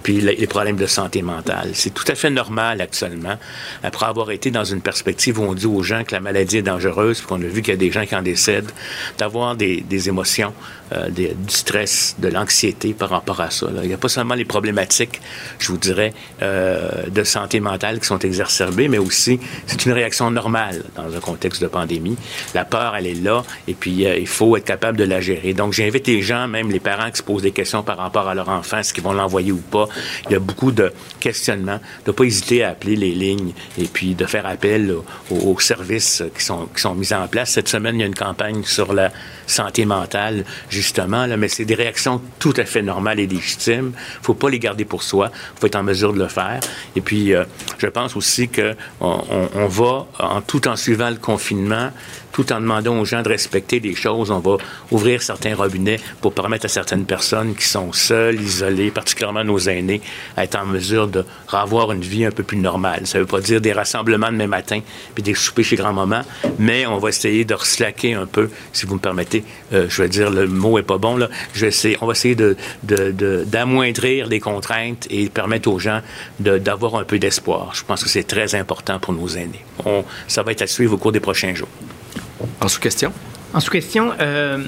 puis 0.08 0.22
les 0.22 0.46
problèmes 0.46 0.76
de 0.76 0.86
santé 0.86 1.20
mentale. 1.20 1.72
C'est 1.74 1.92
tout 1.92 2.06
à 2.08 2.14
fait 2.14 2.30
normal 2.30 2.80
actuellement, 2.80 3.36
après 3.82 4.06
avoir 4.06 4.30
été 4.30 4.50
dans 4.50 4.64
une 4.64 4.80
perspective 4.80 5.38
où 5.38 5.42
on 5.42 5.52
dit 5.52 5.66
aux 5.66 5.82
gens 5.82 6.02
que 6.02 6.14
la 6.14 6.20
maladie 6.20 6.56
est 6.56 6.62
dangereuse, 6.62 7.18
puis 7.18 7.26
qu'on 7.26 7.42
a 7.42 7.46
vu 7.46 7.60
qu'il 7.60 7.74
y 7.74 7.76
a 7.76 7.78
des 7.78 7.92
gens 7.92 8.06
qui 8.06 8.16
en 8.16 8.22
décèdent, 8.22 8.70
d'avoir 9.18 9.54
des, 9.54 9.82
des, 9.82 10.08
émotions, 10.08 10.54
euh, 10.94 11.10
des, 11.10 11.34
du 11.34 11.54
stress, 11.54 12.16
de 12.18 12.28
l'anxiété 12.28 12.94
par 12.94 13.10
rapport 13.10 13.42
à 13.42 13.50
ça. 13.50 13.66
Il 13.82 13.86
n'y 13.86 13.92
a 13.92 13.98
pas 13.98 14.08
seulement 14.08 14.34
les 14.34 14.46
problématiques, 14.46 15.20
je 15.58 15.68
vous 15.68 15.76
dirais, 15.76 16.14
euh, 16.40 16.88
de 17.08 17.22
santé 17.22 17.60
mentale 17.60 18.00
qui 18.00 18.06
sont 18.06 18.20
exacerbées, 18.20 18.88
mais 18.88 18.96
aussi 18.96 19.38
c'est 19.66 19.84
une 19.84 19.92
réaction 19.92 20.30
normale 20.30 20.84
dans 20.96 21.14
un 21.14 21.20
contexte 21.20 21.60
de 21.60 21.66
pandémie. 21.66 22.16
La 22.54 22.64
peur, 22.64 22.96
elle 22.96 23.08
est 23.08 23.22
là, 23.22 23.42
et 23.66 23.74
puis 23.74 24.06
euh, 24.06 24.16
il 24.16 24.26
faut 24.26 24.56
être 24.56 24.64
capable 24.64 24.96
de 24.96 25.04
la 25.04 25.20
gérer. 25.20 25.52
Donc 25.52 25.74
j'invite 25.74 26.06
les 26.06 26.22
gens, 26.22 26.48
même 26.48 26.70
les 26.70 26.80
parents 26.80 27.10
qui 27.10 27.18
se 27.18 27.22
posent 27.22 27.42
des 27.42 27.52
questions 27.52 27.82
par 27.82 27.98
rapport 27.98 28.26
à 28.26 28.34
leur 28.34 28.48
enfant, 28.48 28.78
est-ce 28.78 28.94
qu'ils 28.94 29.04
vont 29.04 29.12
l'envoyer 29.12 29.52
ou 29.52 29.58
pas? 29.60 29.86
Il 30.26 30.32
y 30.32 30.36
a 30.36 30.38
beaucoup 30.38 30.72
de 30.72 30.92
questionnements. 31.20 31.80
De 32.04 32.10
ne 32.10 32.12
pas 32.12 32.24
hésiter 32.24 32.64
à 32.64 32.70
appeler 32.70 32.96
les 32.96 33.12
lignes 33.12 33.52
et 33.78 33.84
puis 33.84 34.14
de 34.14 34.26
faire 34.26 34.46
appel 34.46 34.94
aux, 35.30 35.58
services 35.60 36.22
qui 36.36 36.44
sont, 36.44 36.66
qui 36.74 36.80
sont 36.80 36.94
mis 36.94 37.12
en 37.12 37.26
place. 37.28 37.50
Cette 37.50 37.68
semaine, 37.68 37.96
il 37.96 38.00
y 38.00 38.04
a 38.04 38.06
une 38.06 38.14
campagne 38.14 38.62
sur 38.64 38.92
la 38.92 39.10
santé 39.46 39.84
mentale, 39.84 40.44
justement, 40.70 41.26
là, 41.26 41.36
mais 41.36 41.48
c'est 41.48 41.64
des 41.64 41.74
réactions 41.74 42.20
tout 42.38 42.54
à 42.56 42.64
fait 42.64 42.82
normales 42.82 43.18
et 43.18 43.26
légitimes. 43.26 43.92
Il 43.94 44.20
ne 44.20 44.24
faut 44.24 44.34
pas 44.34 44.50
les 44.50 44.58
garder 44.58 44.84
pour 44.84 45.02
soi. 45.02 45.30
Il 45.56 45.60
faut 45.60 45.66
être 45.66 45.76
en 45.76 45.82
mesure 45.82 46.12
de 46.12 46.18
le 46.18 46.28
faire. 46.28 46.60
Et 46.96 47.00
puis, 47.00 47.34
euh, 47.34 47.44
je 47.78 47.86
pense 47.86 48.16
aussi 48.16 48.48
qu'on 48.48 48.74
on, 49.00 49.66
va, 49.66 50.06
tout 50.46 50.68
en 50.68 50.76
suivant 50.76 51.10
le 51.10 51.16
confinement, 51.16 51.90
tout 52.32 52.52
en 52.52 52.60
demandant 52.60 52.98
aux 53.00 53.04
gens 53.04 53.22
de 53.22 53.28
respecter 53.28 53.80
des 53.80 53.94
choses. 53.94 54.30
On 54.30 54.40
va 54.40 54.56
ouvrir 54.90 55.22
certains 55.22 55.54
robinets 55.54 56.00
pour 56.20 56.32
permettre 56.32 56.66
à 56.66 56.68
certaines 56.68 57.04
personnes 57.04 57.54
qui 57.54 57.64
sont 57.64 57.92
seules, 57.92 58.40
isolées, 58.40 58.90
particulièrement 58.90 59.44
nos 59.44 59.58
aînés, 59.58 60.00
à 60.36 60.44
être 60.44 60.58
en 60.58 60.66
mesure 60.66 61.08
de 61.08 61.24
revoir 61.46 61.92
une 61.92 62.00
vie 62.00 62.24
un 62.24 62.30
peu 62.30 62.42
plus 62.42 62.58
normale. 62.58 63.06
Ça 63.06 63.18
ne 63.18 63.24
veut 63.24 63.28
pas 63.28 63.40
dire 63.40 63.60
des 63.60 63.72
rassemblements 63.72 64.30
demain 64.30 64.46
matin 64.46 64.80
puis 65.14 65.22
des 65.22 65.34
soupers 65.34 65.64
chez 65.64 65.76
grand-maman, 65.76 66.22
mais 66.58 66.86
on 66.86 66.98
va 66.98 67.08
essayer 67.08 67.44
de 67.44 67.54
reslaquer 67.54 68.14
un 68.14 68.26
peu, 68.26 68.50
si 68.72 68.86
vous 68.86 68.94
me 68.94 69.00
permettez. 69.00 69.44
Euh, 69.72 69.86
je 69.88 70.02
vais 70.02 70.08
dire, 70.08 70.30
le 70.30 70.46
mot 70.46 70.78
est 70.78 70.82
pas 70.82 70.98
bon, 70.98 71.16
là. 71.16 71.28
On 72.00 72.06
va 72.06 72.12
essayer 72.12 72.34
d'amoindrir 72.34 74.26
de, 74.26 74.30
les 74.30 74.40
contraintes 74.40 75.06
et 75.10 75.28
permettre 75.28 75.70
aux 75.70 75.78
gens 75.78 76.00
d'avoir 76.40 76.96
un 76.96 77.04
peu 77.04 77.18
d'espoir. 77.18 77.74
Je 77.74 77.84
pense 77.84 78.02
que 78.02 78.08
c'est 78.08 78.24
très 78.24 78.54
important 78.54 78.98
pour 78.98 79.14
nos 79.14 79.28
aînés. 79.28 79.64
Ça 80.26 80.42
va 80.42 80.52
être 80.52 80.62
à 80.62 80.66
suivre 80.66 80.94
au 80.94 80.98
cours 80.98 81.12
des 81.12 81.20
prochains 81.20 81.54
jours. 81.54 81.68
En 82.60 82.68
sous-question? 82.68 83.12
En 83.54 83.60
sous-question, 83.60 84.12
euh, 84.20 84.58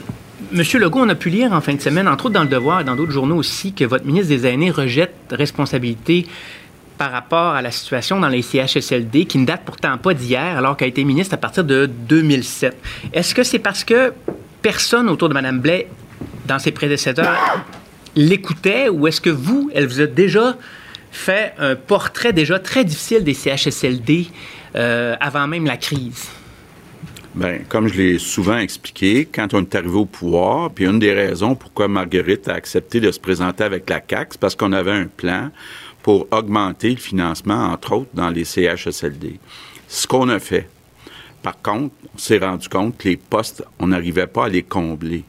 Monsieur 0.53 0.79
Legault, 0.81 1.01
on 1.01 1.09
a 1.09 1.15
pu 1.15 1.31
lire 1.31 1.53
en 1.53 1.61
fin 1.61 1.75
de 1.75 1.81
semaine, 1.81 2.09
entre 2.09 2.27
autres 2.27 2.35
dans 2.35 2.43
Le 2.43 2.49
Devoir 2.49 2.81
et 2.81 2.85
dans 2.85 2.97
d'autres 2.97 3.13
journaux 3.13 3.37
aussi, 3.37 3.73
que 3.73 3.85
votre 3.85 4.05
ministre 4.05 4.29
des 4.29 4.47
Aînés 4.47 4.71
rejette 4.71 5.15
responsabilité 5.31 6.27
par 6.99 7.13
rapport 7.13 7.55
à 7.55 7.63
la 7.63 7.71
situation 7.71 8.21
dans 8.21 8.29
les 8.29 8.43
CHSLD, 8.43 9.25
qui 9.27 9.39
ne 9.39 9.47
date 9.47 9.63
pourtant 9.65 9.97
pas 9.99 10.13
d'hier, 10.13 10.59
alors 10.59 10.77
qu'elle 10.77 10.87
a 10.87 10.89
été 10.89 11.05
ministre 11.05 11.35
à 11.35 11.37
partir 11.37 11.65
de 11.65 11.87
2007. 11.87 12.77
Est-ce 13.13 13.35
que 13.35 13.43
c'est 13.43 13.59
parce 13.59 13.85
que 13.85 14.13
personne 14.61 15.09
autour 15.09 15.29
de 15.29 15.35
Mme 15.35 15.61
Blais, 15.61 15.89
dans 16.47 16.59
ses 16.59 16.73
prédécesseurs, 16.73 17.65
l'écoutait, 18.17 18.89
ou 18.89 19.07
est-ce 19.07 19.21
que 19.21 19.31
vous, 19.31 19.71
elle 19.75 19.87
vous 19.87 20.01
a 20.01 20.07
déjà 20.07 20.57
fait 21.13 21.55
un 21.59 21.75
portrait 21.75 22.33
déjà 22.33 22.59
très 22.59 22.85
difficile 22.85 23.25
des 23.25 23.35
CHSLD 23.35 24.27
euh, 24.77 25.17
avant 25.21 25.47
même 25.47 25.67
la 25.67 25.77
crise? 25.77 26.29
Bien, 27.35 27.61
comme 27.69 27.87
je 27.87 27.95
l'ai 27.95 28.19
souvent 28.19 28.59
expliqué, 28.59 29.25
quand 29.25 29.55
on 29.55 29.61
est 29.61 29.75
arrivé 29.77 29.95
au 29.95 30.05
pouvoir, 30.05 30.71
puis 30.71 30.85
une 30.87 30.99
des 30.99 31.13
raisons 31.13 31.55
pourquoi 31.55 31.87
Marguerite 31.87 32.49
a 32.49 32.55
accepté 32.55 32.99
de 32.99 33.13
se 33.13 33.21
présenter 33.21 33.63
avec 33.63 33.89
la 33.89 34.01
CAC, 34.01 34.29
c'est 34.33 34.41
parce 34.41 34.57
qu'on 34.57 34.73
avait 34.73 34.91
un 34.91 35.07
plan 35.07 35.51
pour 36.03 36.27
augmenter 36.33 36.91
le 36.91 36.97
financement, 36.97 37.67
entre 37.67 37.93
autres, 37.93 38.11
dans 38.15 38.31
les 38.31 38.45
CHSLD. 38.45 39.39
Ce 39.87 40.09
qu'on 40.09 40.29
a 40.29 40.41
fait. 40.41 40.69
Par 41.43 41.61
contre, 41.63 41.95
on 42.15 42.19
s'est 42.19 42.39
rendu 42.39 42.69
compte 42.69 42.99
que 42.99 43.09
les 43.09 43.17
postes, 43.17 43.65
on 43.79 43.87
n'arrivait 43.89 44.27
pas 44.27 44.47
à 44.47 44.49
les 44.49 44.65
combler. 44.65 45.25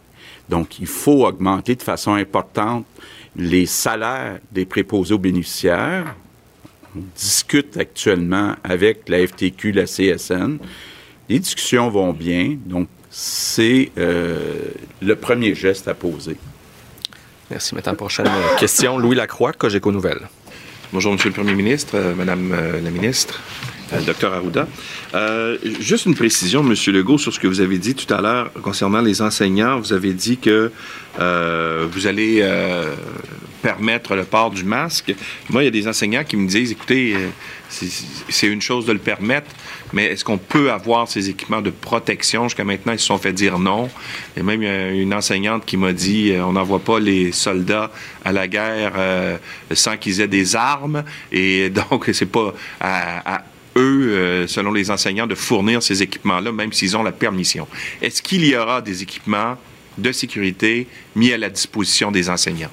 Donc, 0.50 0.80
il 0.80 0.88
faut 0.88 1.26
augmenter 1.26 1.76
de 1.76 1.84
façon 1.84 2.14
importante 2.14 2.86
les 3.36 3.68
salaires 3.68 4.40
des 4.52 4.66
préposés 4.66 5.14
aux 5.14 5.20
bénéficiaires. 5.20 6.16
On 6.96 7.02
discute 7.16 7.78
actuellement 7.78 8.56
avec 8.64 9.08
la 9.08 9.26
FTQ, 9.26 9.72
la 9.72 9.86
CSN, 9.86 10.58
les 11.32 11.40
discussions 11.40 11.90
vont 11.90 12.12
bien, 12.12 12.58
donc 12.66 12.90
c'est 13.10 13.92
euh, 13.98 14.72
le 15.02 15.16
premier 15.16 15.56
geste 15.56 15.88
à 15.88 15.94
poser. 15.94 16.36
Merci. 17.50 17.74
Maintenant, 17.74 17.96
prochaine 17.96 18.28
question. 18.60 18.98
Louis 18.98 19.16
Lacroix, 19.16 19.54
Cogeco 19.54 19.92
Nouvelles. 19.94 20.28
Bonjour, 20.92 21.14
Monsieur 21.14 21.30
le 21.30 21.36
Premier 21.36 21.54
ministre, 21.54 21.94
euh, 21.96 22.14
Madame 22.14 22.52
euh, 22.52 22.82
la 22.82 22.90
ministre, 22.90 23.40
euh, 23.94 24.02
Docteur 24.02 24.34
Arruda. 24.34 24.68
Euh, 25.14 25.58
juste 25.80 26.06
une 26.06 26.16
précision, 26.16 26.64
Monsieur 26.64 26.92
Legault, 26.92 27.18
sur 27.18 27.34
ce 27.34 27.40
que 27.40 27.48
vous 27.48 27.62
avez 27.62 27.78
dit 27.78 27.96
tout 27.96 28.14
à 28.14 28.20
l'heure 28.20 28.52
concernant 28.62 29.02
les 29.02 29.22
enseignants. 29.22 29.80
Vous 29.80 29.94
avez 29.94 30.14
dit 30.14 30.38
que 30.38 30.70
euh, 31.20 31.88
vous 31.92 32.08
allez 32.08 32.40
euh, 32.42 32.96
permettre 33.62 34.16
le 34.16 34.24
port 34.24 34.52
du 34.52 34.64
masque. 34.64 35.14
Moi, 35.50 35.64
il 35.64 35.66
y 35.66 35.68
a 35.68 35.72
des 35.72 35.88
enseignants 35.88 36.24
qui 36.24 36.38
me 36.38 36.48
disent, 36.48 36.72
écoutez, 36.72 37.16
c'est 37.70 38.48
une 38.48 38.62
chose 38.62 38.86
de 38.86 38.94
le 38.94 39.00
permettre, 39.00 39.50
mais 39.94 40.06
est-ce 40.06 40.24
qu'on 40.24 40.38
peut 40.38 40.72
avoir 40.72 41.08
ces 41.08 41.30
équipements 41.30 41.62
de 41.62 41.70
protection? 41.70 42.44
Jusqu'à 42.44 42.64
maintenant, 42.64 42.94
ils 42.94 43.00
se 43.00 43.06
sont 43.06 43.18
fait 43.18 43.34
dire 43.34 43.60
non. 43.60 43.90
Et 44.38 44.44
même, 44.44 44.62
il 44.62 44.68
y 44.68 44.72
a 44.72 44.90
une 44.90 45.14
enseignante 45.14 45.66
qui 45.66 45.78
m'a 45.78 45.94
dit, 45.94 46.34
on 46.40 46.54
n'envoie 46.54 46.80
pas 46.80 47.00
les 47.00 47.32
soldats 47.32 47.92
à 48.24 48.32
la 48.32 48.48
guerre 48.48 48.94
euh, 48.98 49.38
sans 49.74 49.98
qu'ils 49.98 50.22
aient 50.22 50.28
des 50.28 50.56
armes. 50.56 51.04
Et 51.32 51.70
donc, 51.92 52.10
c'est 52.14 52.26
pas 52.26 52.54
à, 52.80 53.44
eux, 53.78 54.14
euh, 54.14 54.48
selon 54.48 54.72
les 54.72 54.92
enseignants, 54.92 55.28
de 55.28 55.36
fournir 55.36 55.82
ces 55.82 56.02
équipements-là, 56.04 56.52
même 56.52 56.74
s'ils 56.74 56.96
ont 56.98 57.04
la 57.04 57.12
permission. 57.12 57.68
Est-ce 58.02 58.22
qu'il 58.22 58.46
y 58.46 58.56
aura 58.56 58.82
des 58.82 59.02
équipements 59.02 59.58
de 59.98 60.12
sécurité 60.12 60.88
mis 61.16 61.34
à 61.34 61.38
la 61.38 61.50
disposition 61.50 62.12
des 62.12 62.30
enseignants? 62.30 62.72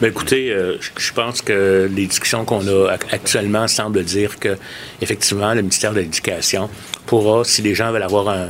Bien, 0.00 0.10
écoutez, 0.10 0.50
euh, 0.50 0.76
je 0.98 1.12
pense 1.12 1.40
que 1.40 1.88
les 1.90 2.06
discussions 2.06 2.44
qu'on 2.44 2.66
a 2.68 2.92
actuellement 3.12 3.66
semblent 3.66 4.04
dire 4.04 4.38
que, 4.38 4.58
effectivement, 5.00 5.54
le 5.54 5.62
ministère 5.62 5.94
de 5.94 6.00
l'Éducation 6.00 6.68
pourra, 7.06 7.44
si 7.44 7.62
les 7.62 7.74
gens 7.74 7.92
veulent 7.92 8.02
avoir 8.02 8.28
un, 8.28 8.48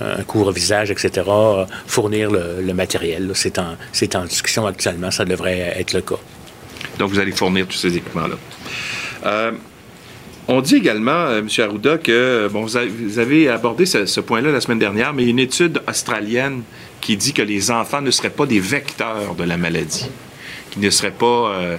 un 0.00 0.22
couvre-visage, 0.24 0.90
etc., 0.90 1.26
fournir 1.86 2.30
le, 2.30 2.62
le 2.62 2.74
matériel. 2.74 3.30
C'est 3.34 3.58
en, 3.58 3.76
en, 4.14 4.24
discussion 4.24 4.66
actuellement. 4.66 5.10
Ça 5.10 5.24
devrait 5.24 5.74
être 5.76 5.92
le 5.92 6.00
cas. 6.00 6.18
Donc, 6.98 7.10
vous 7.10 7.18
allez 7.18 7.32
fournir 7.32 7.66
tous 7.66 7.76
ces 7.76 7.96
équipements-là. 7.96 8.36
Euh, 9.26 9.52
on 10.48 10.60
dit 10.60 10.76
également, 10.76 11.10
euh, 11.10 11.40
M. 11.40 11.48
Arruda, 11.58 11.98
que 11.98 12.48
bon, 12.52 12.62
vous, 12.62 12.76
avez, 12.76 12.88
vous 12.88 13.18
avez 13.18 13.48
abordé 13.48 13.86
ce, 13.86 14.06
ce 14.06 14.20
point-là 14.20 14.52
la 14.52 14.60
semaine 14.60 14.78
dernière, 14.78 15.12
mais 15.12 15.24
une 15.26 15.38
étude 15.38 15.80
australienne 15.88 16.62
qui 17.00 17.16
dit 17.16 17.32
que 17.32 17.42
les 17.42 17.70
enfants 17.70 18.00
ne 18.00 18.10
seraient 18.10 18.30
pas 18.30 18.46
des 18.46 18.60
vecteurs 18.60 19.34
de 19.36 19.44
la 19.44 19.56
maladie 19.56 20.08
qui 20.76 20.84
ne 20.84 20.90
seraient 20.90 21.10
pas, 21.10 21.52
euh, 21.54 21.76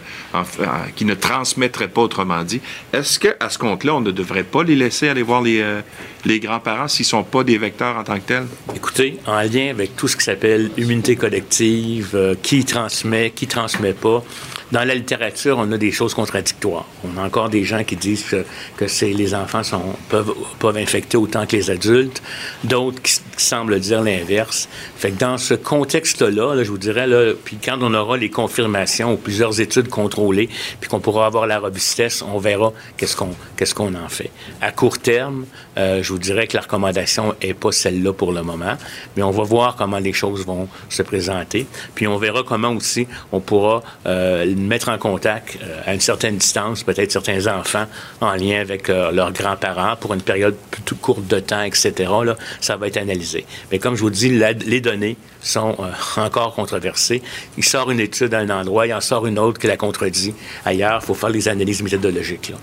qui 0.96 1.06
ne 1.06 1.14
transmettraient 1.14 1.88
pas, 1.88 2.02
autrement 2.02 2.44
dit. 2.44 2.62
Est-ce 2.94 3.20
que 3.20 3.30
à 3.40 3.50
ce 3.50 3.58
compte-là, 3.58 3.96
on 3.96 4.02
ne 4.02 4.12
devrait 4.12 4.44
pas 4.44 4.64
les 4.64 4.76
laisser 4.76 5.08
aller 5.08 5.22
voir 5.22 5.42
les, 5.42 5.62
euh, 5.62 5.82
les 6.26 6.40
grands-parents 6.40 6.88
s'ils 6.88 7.06
sont 7.06 7.24
pas 7.24 7.44
des 7.44 7.58
vecteurs 7.58 7.96
en 7.96 8.04
tant 8.04 8.16
que 8.16 8.28
tels? 8.28 8.48
Écoutez, 8.76 9.20
en 9.28 9.42
lien 9.42 9.70
avec 9.70 9.96
tout 9.96 10.08
ce 10.08 10.18
qui 10.18 10.24
s'appelle 10.24 10.72
immunité 10.78 11.16
collective, 11.16 12.12
euh, 12.16 12.36
qui 12.42 12.66
transmet, 12.66 13.30
qui 13.30 13.46
transmet 13.46 13.94
pas, 13.94 14.24
dans 14.72 14.84
la 14.84 14.96
littérature, 14.96 15.58
on 15.60 15.72
a 15.72 15.78
des 15.78 15.92
choses 15.92 16.14
contradictoires. 16.14 16.86
On 17.06 17.22
a 17.22 17.26
encore 17.26 17.50
des 17.50 17.64
gens 17.64 17.84
qui 17.84 17.96
disent 17.96 18.24
que, 18.24 18.44
que 18.76 19.06
les 19.06 19.34
enfants 19.34 19.64
sont, 19.64 19.96
peuvent, 20.10 20.34
peuvent 20.60 20.76
infecter 20.76 21.16
autant 21.18 21.46
que 21.46 21.56
les 21.56 21.72
adultes, 21.72 22.22
d'autres 22.66 23.02
qui, 23.02 23.14
qui 23.38 23.46
semblent 23.46 23.80
dire 23.80 24.02
l'inverse. 24.02 24.68
Fait 24.98 25.12
que 25.12 25.20
dans 25.20 25.38
ce 25.38 25.54
contexte-là, 25.54 26.56
là, 26.56 26.64
je 26.64 26.70
vous 26.70 26.78
dirais, 26.78 27.08
là, 27.08 27.34
puis 27.46 27.58
quand 27.64 27.78
on 27.82 27.94
aura 27.94 28.18
les 28.18 28.30
confirmations 28.30 28.87
ou 29.12 29.18
plusieurs 29.18 29.60
études 29.60 29.90
contrôlées, 29.90 30.50
puis 30.80 30.90
qu'on 30.90 31.00
pourra 31.00 31.26
avoir 31.26 31.48
la 31.48 31.60
robustesse, 31.60 32.22
on 32.22 32.40
verra 32.40 32.74
qu'est-ce 32.98 33.16
qu'on, 33.16 33.36
qu'est-ce 33.56 33.76
qu'on 33.76 33.94
en 33.96 34.10
fait. 34.10 34.32
À 34.62 34.72
court 34.72 35.00
terme, 35.00 35.46
euh, 35.78 36.02
je 36.04 36.12
vous 36.12 36.20
dirais 36.20 36.48
que 36.48 36.56
la 36.56 36.62
recommandation 36.62 37.36
n'est 37.44 37.54
pas 37.54 37.72
celle-là 37.72 38.14
pour 38.14 38.32
le 38.32 38.44
moment, 38.44 38.78
mais 39.16 39.24
on 39.24 39.32
va 39.32 39.44
voir 39.44 39.76
comment 39.76 40.00
les 40.00 40.14
choses 40.14 40.46
vont 40.46 40.68
se 40.90 41.04
présenter. 41.04 41.68
Puis 41.96 42.08
on 42.08 42.18
verra 42.18 42.44
comment 42.44 42.72
aussi 42.72 43.08
on 43.32 43.40
pourra 43.40 43.84
euh, 44.06 44.56
mettre 44.56 44.90
en 44.90 44.98
contact 44.98 45.58
euh, 45.62 45.82
à 45.86 45.94
une 45.94 46.00
certaine 46.00 46.38
distance, 46.38 46.84
peut-être 46.84 47.12
certains 47.12 47.48
enfants 47.48 47.86
en 48.22 48.34
lien 48.34 48.60
avec 48.60 48.88
leurs 48.88 49.32
grands-parents 49.32 49.96
pour 49.98 50.14
une 50.14 50.22
période 50.22 50.56
plutôt 50.72 50.96
courte 50.96 51.28
de 51.28 51.40
temps, 51.40 51.62
etc. 51.62 51.94
Là, 52.26 52.36
ça 52.62 52.76
va 52.78 52.88
être 52.88 52.98
analysé. 52.98 53.46
Mais 53.72 53.80
comme 53.80 53.96
je 53.96 54.02
vous 54.02 54.10
dis, 54.10 54.30
les 54.30 54.82
données 54.82 55.18
sont 55.42 55.76
encore 56.16 56.56
controversées. 56.56 57.22
Il 57.58 57.64
sort 57.64 57.92
une 57.92 58.00
étude 58.00 58.34
à 58.34 58.40
un 58.40 58.50
endroit, 58.50 58.88
il 58.88 58.94
en 58.94 59.02
sort 59.02 59.28
une 59.28 59.40
autre 59.40 59.60
qui 59.60 59.68
la 59.68 59.78
contredit 59.78 60.34
ailleurs. 60.66 61.00
Il 61.04 61.06
faut 61.06 61.14
faire 61.14 61.30
les 61.30 61.48
analyses 61.48 61.82
méthodologiques. 61.82 62.50
Là. 62.50 62.58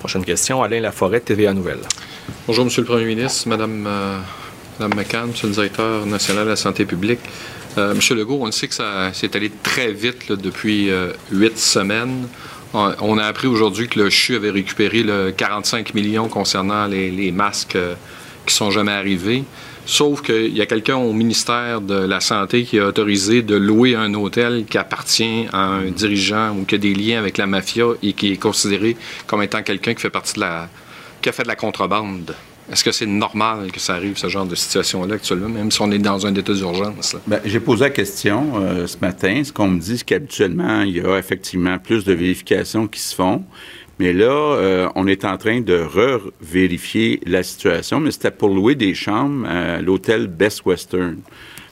Prochaine 0.00 0.24
question, 0.24 0.62
Alain 0.62 0.80
Laforêt, 0.80 1.20
TVA 1.20 1.52
Nouvelle. 1.52 1.80
Bonjour, 2.46 2.64
Monsieur 2.64 2.80
le 2.80 2.86
Premier 2.86 3.04
ministre, 3.04 3.46
Madame, 3.50 3.84
euh, 3.86 4.18
Madame 4.78 4.96
McCann, 4.98 5.26
Monsieur 5.28 5.48
le 5.48 5.52
directeur 5.52 6.06
national 6.06 6.44
de 6.46 6.48
la 6.48 6.56
santé 6.56 6.86
publique. 6.86 7.18
Euh, 7.76 7.94
Monsieur 7.94 8.14
Legault, 8.14 8.38
on 8.40 8.46
le 8.46 8.50
sait 8.52 8.66
que 8.66 8.74
ça 8.74 9.12
s'est 9.12 9.36
allé 9.36 9.52
très 9.62 9.92
vite 9.92 10.32
depuis 10.32 10.90
euh, 10.90 11.12
huit 11.30 11.58
semaines. 11.58 12.28
On, 12.72 12.94
on 13.02 13.18
a 13.18 13.24
appris 13.24 13.46
aujourd'hui 13.46 13.88
que 13.88 14.00
le 14.00 14.08
CHU 14.08 14.36
avait 14.36 14.48
récupéré 14.48 15.02
le 15.02 15.32
45 15.32 15.92
millions 15.92 16.28
concernant 16.28 16.86
les, 16.86 17.10
les 17.10 17.30
masques 17.30 17.76
euh, 17.76 17.94
qui 18.46 18.54
sont 18.54 18.70
jamais 18.70 18.92
arrivés. 18.92 19.44
Sauf 19.90 20.22
qu'il 20.22 20.56
y 20.56 20.60
a 20.60 20.66
quelqu'un 20.66 20.98
au 20.98 21.12
ministère 21.12 21.80
de 21.80 21.96
la 21.96 22.20
Santé 22.20 22.62
qui 22.62 22.78
a 22.78 22.86
autorisé 22.86 23.42
de 23.42 23.56
louer 23.56 23.96
un 23.96 24.14
hôtel 24.14 24.64
qui 24.64 24.78
appartient 24.78 25.46
à 25.52 25.64
un 25.64 25.90
dirigeant 25.90 26.56
ou 26.56 26.64
qui 26.64 26.76
a 26.76 26.78
des 26.78 26.94
liens 26.94 27.18
avec 27.18 27.38
la 27.38 27.48
mafia 27.48 27.86
et 28.00 28.12
qui 28.12 28.30
est 28.30 28.36
considéré 28.36 28.96
comme 29.26 29.42
étant 29.42 29.64
quelqu'un 29.64 29.94
qui 29.94 30.02
fait 30.02 30.08
partie 30.08 30.34
de 30.34 30.40
la. 30.42 30.68
qui 31.20 31.28
a 31.28 31.32
fait 31.32 31.42
de 31.42 31.48
la 31.48 31.56
contrebande. 31.56 32.36
Est-ce 32.70 32.84
que 32.84 32.92
c'est 32.92 33.06
normal 33.06 33.72
que 33.72 33.80
ça 33.80 33.94
arrive, 33.94 34.16
ce 34.16 34.28
genre 34.28 34.46
de 34.46 34.54
situation-là 34.54 35.18
même 35.48 35.72
si 35.72 35.82
on 35.82 35.90
est 35.90 35.98
dans 35.98 36.24
un 36.24 36.32
état 36.36 36.52
d'urgence? 36.52 37.16
Ben, 37.26 37.40
j'ai 37.44 37.58
posé 37.58 37.80
la 37.80 37.90
question 37.90 38.62
euh, 38.62 38.86
ce 38.86 38.96
matin. 39.02 39.42
Ce 39.42 39.52
qu'on 39.52 39.66
me 39.66 39.80
dit, 39.80 39.98
c'est 39.98 40.04
qu'habituellement, 40.04 40.82
il 40.82 40.98
y 40.98 41.00
a 41.00 41.18
effectivement 41.18 41.76
plus 41.80 42.04
de 42.04 42.12
vérifications 42.12 42.86
qui 42.86 43.00
se 43.00 43.12
font. 43.12 43.42
Mais 44.00 44.14
là, 44.14 44.32
euh, 44.32 44.88
on 44.94 45.06
est 45.06 45.26
en 45.26 45.36
train 45.36 45.60
de 45.60 45.74
re-vérifier 45.74 47.20
la 47.26 47.42
situation, 47.42 48.00
mais 48.00 48.10
c'était 48.12 48.30
pour 48.30 48.48
louer 48.48 48.74
des 48.74 48.94
chambres 48.94 49.46
à 49.46 49.82
l'hôtel 49.82 50.26
Best 50.26 50.64
Western. 50.64 51.18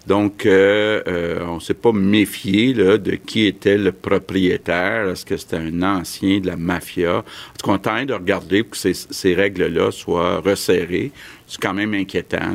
Donc, 0.07 0.45
euh, 0.45 1.03
euh, 1.07 1.47
on 1.49 1.55
ne 1.55 1.61
s'est 1.61 1.73
pas 1.73 1.91
méfié 1.93 2.75
de 2.75 3.15
qui 3.15 3.47
était 3.47 3.79
le 3.79 3.93
propriétaire. 3.93 5.09
Est-ce 5.09 5.25
que 5.25 5.39
c'était 5.39 5.57
un 5.57 5.83
ancien 5.83 6.41
de 6.41 6.49
la 6.49 6.57
mafia? 6.57 7.21
En 7.21 7.23
tout 7.59 7.67
cas, 7.67 7.73
on 7.73 7.79
train 7.79 8.05
de 8.05 8.13
regarder 8.13 8.63
pour 8.63 8.79
que 8.79 8.93
ces, 8.93 9.35
règles-là 9.35 9.91
soient 9.91 10.41
resserrées. 10.41 11.13
C'est 11.47 11.63
quand 11.63 11.73
même 11.73 11.95
inquiétant 11.95 12.55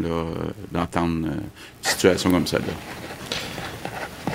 d'entendre 0.71 1.25
une 1.25 1.41
situation 1.81 2.29
comme 2.29 2.45
ça. 2.45 2.59
Là. 2.59 3.02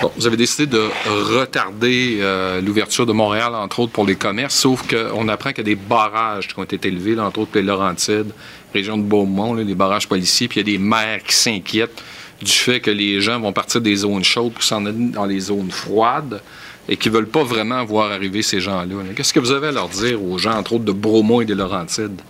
Bon, 0.00 0.12
vous 0.16 0.28
avez 0.28 0.36
décidé 0.36 0.66
de 0.66 0.88
retarder 1.34 2.18
euh, 2.20 2.60
l'ouverture 2.60 3.04
de 3.04 3.12
Montréal, 3.12 3.52
entre 3.56 3.80
autres, 3.80 3.90
pour 3.90 4.06
les 4.06 4.14
commerces, 4.14 4.54
sauf 4.54 4.86
qu'on 4.86 5.26
apprend 5.26 5.50
qu'il 5.50 5.58
y 5.58 5.72
a 5.72 5.74
des 5.74 5.74
barrages 5.74 6.46
qui 6.46 6.56
ont 6.56 6.62
été 6.62 6.86
élevés, 6.86 7.18
entre 7.18 7.40
autres, 7.40 7.50
les 7.54 7.62
Laurentides, 7.62 8.30
région 8.72 8.96
de 8.96 9.02
Beaumont, 9.02 9.54
là, 9.54 9.64
des 9.64 9.74
barrages 9.74 10.06
policiers, 10.06 10.46
puis 10.46 10.60
il 10.60 10.68
y 10.68 10.70
a 10.70 10.78
des 10.78 10.82
maires 10.82 11.24
qui 11.24 11.34
s'inquiètent 11.34 12.00
du 12.40 12.52
fait 12.52 12.78
que 12.78 12.92
les 12.92 13.20
gens 13.20 13.40
vont 13.40 13.52
partir 13.52 13.80
des 13.80 13.96
zones 13.96 14.22
chaudes 14.22 14.52
pour 14.52 14.62
s'en 14.62 14.86
aller 14.86 15.08
dans 15.08 15.24
les 15.24 15.40
zones 15.40 15.72
froides 15.72 16.42
et 16.88 16.96
qui 16.96 17.08
veulent 17.08 17.28
pas 17.28 17.42
vraiment 17.42 17.84
voir 17.84 18.12
arriver 18.12 18.42
ces 18.42 18.60
gens-là. 18.60 18.86
là. 18.86 19.14
Qu'est-ce 19.16 19.32
que 19.32 19.40
vous 19.40 19.50
avez 19.50 19.68
à 19.68 19.72
leur 19.72 19.88
dire 19.88 20.22
aux 20.22 20.38
gens, 20.38 20.52
entre 20.52 20.74
autres, 20.74 20.84
de 20.84 20.92
Bromont 20.92 21.40
et 21.40 21.44
des 21.44 21.56
Laurentides? 21.56 22.20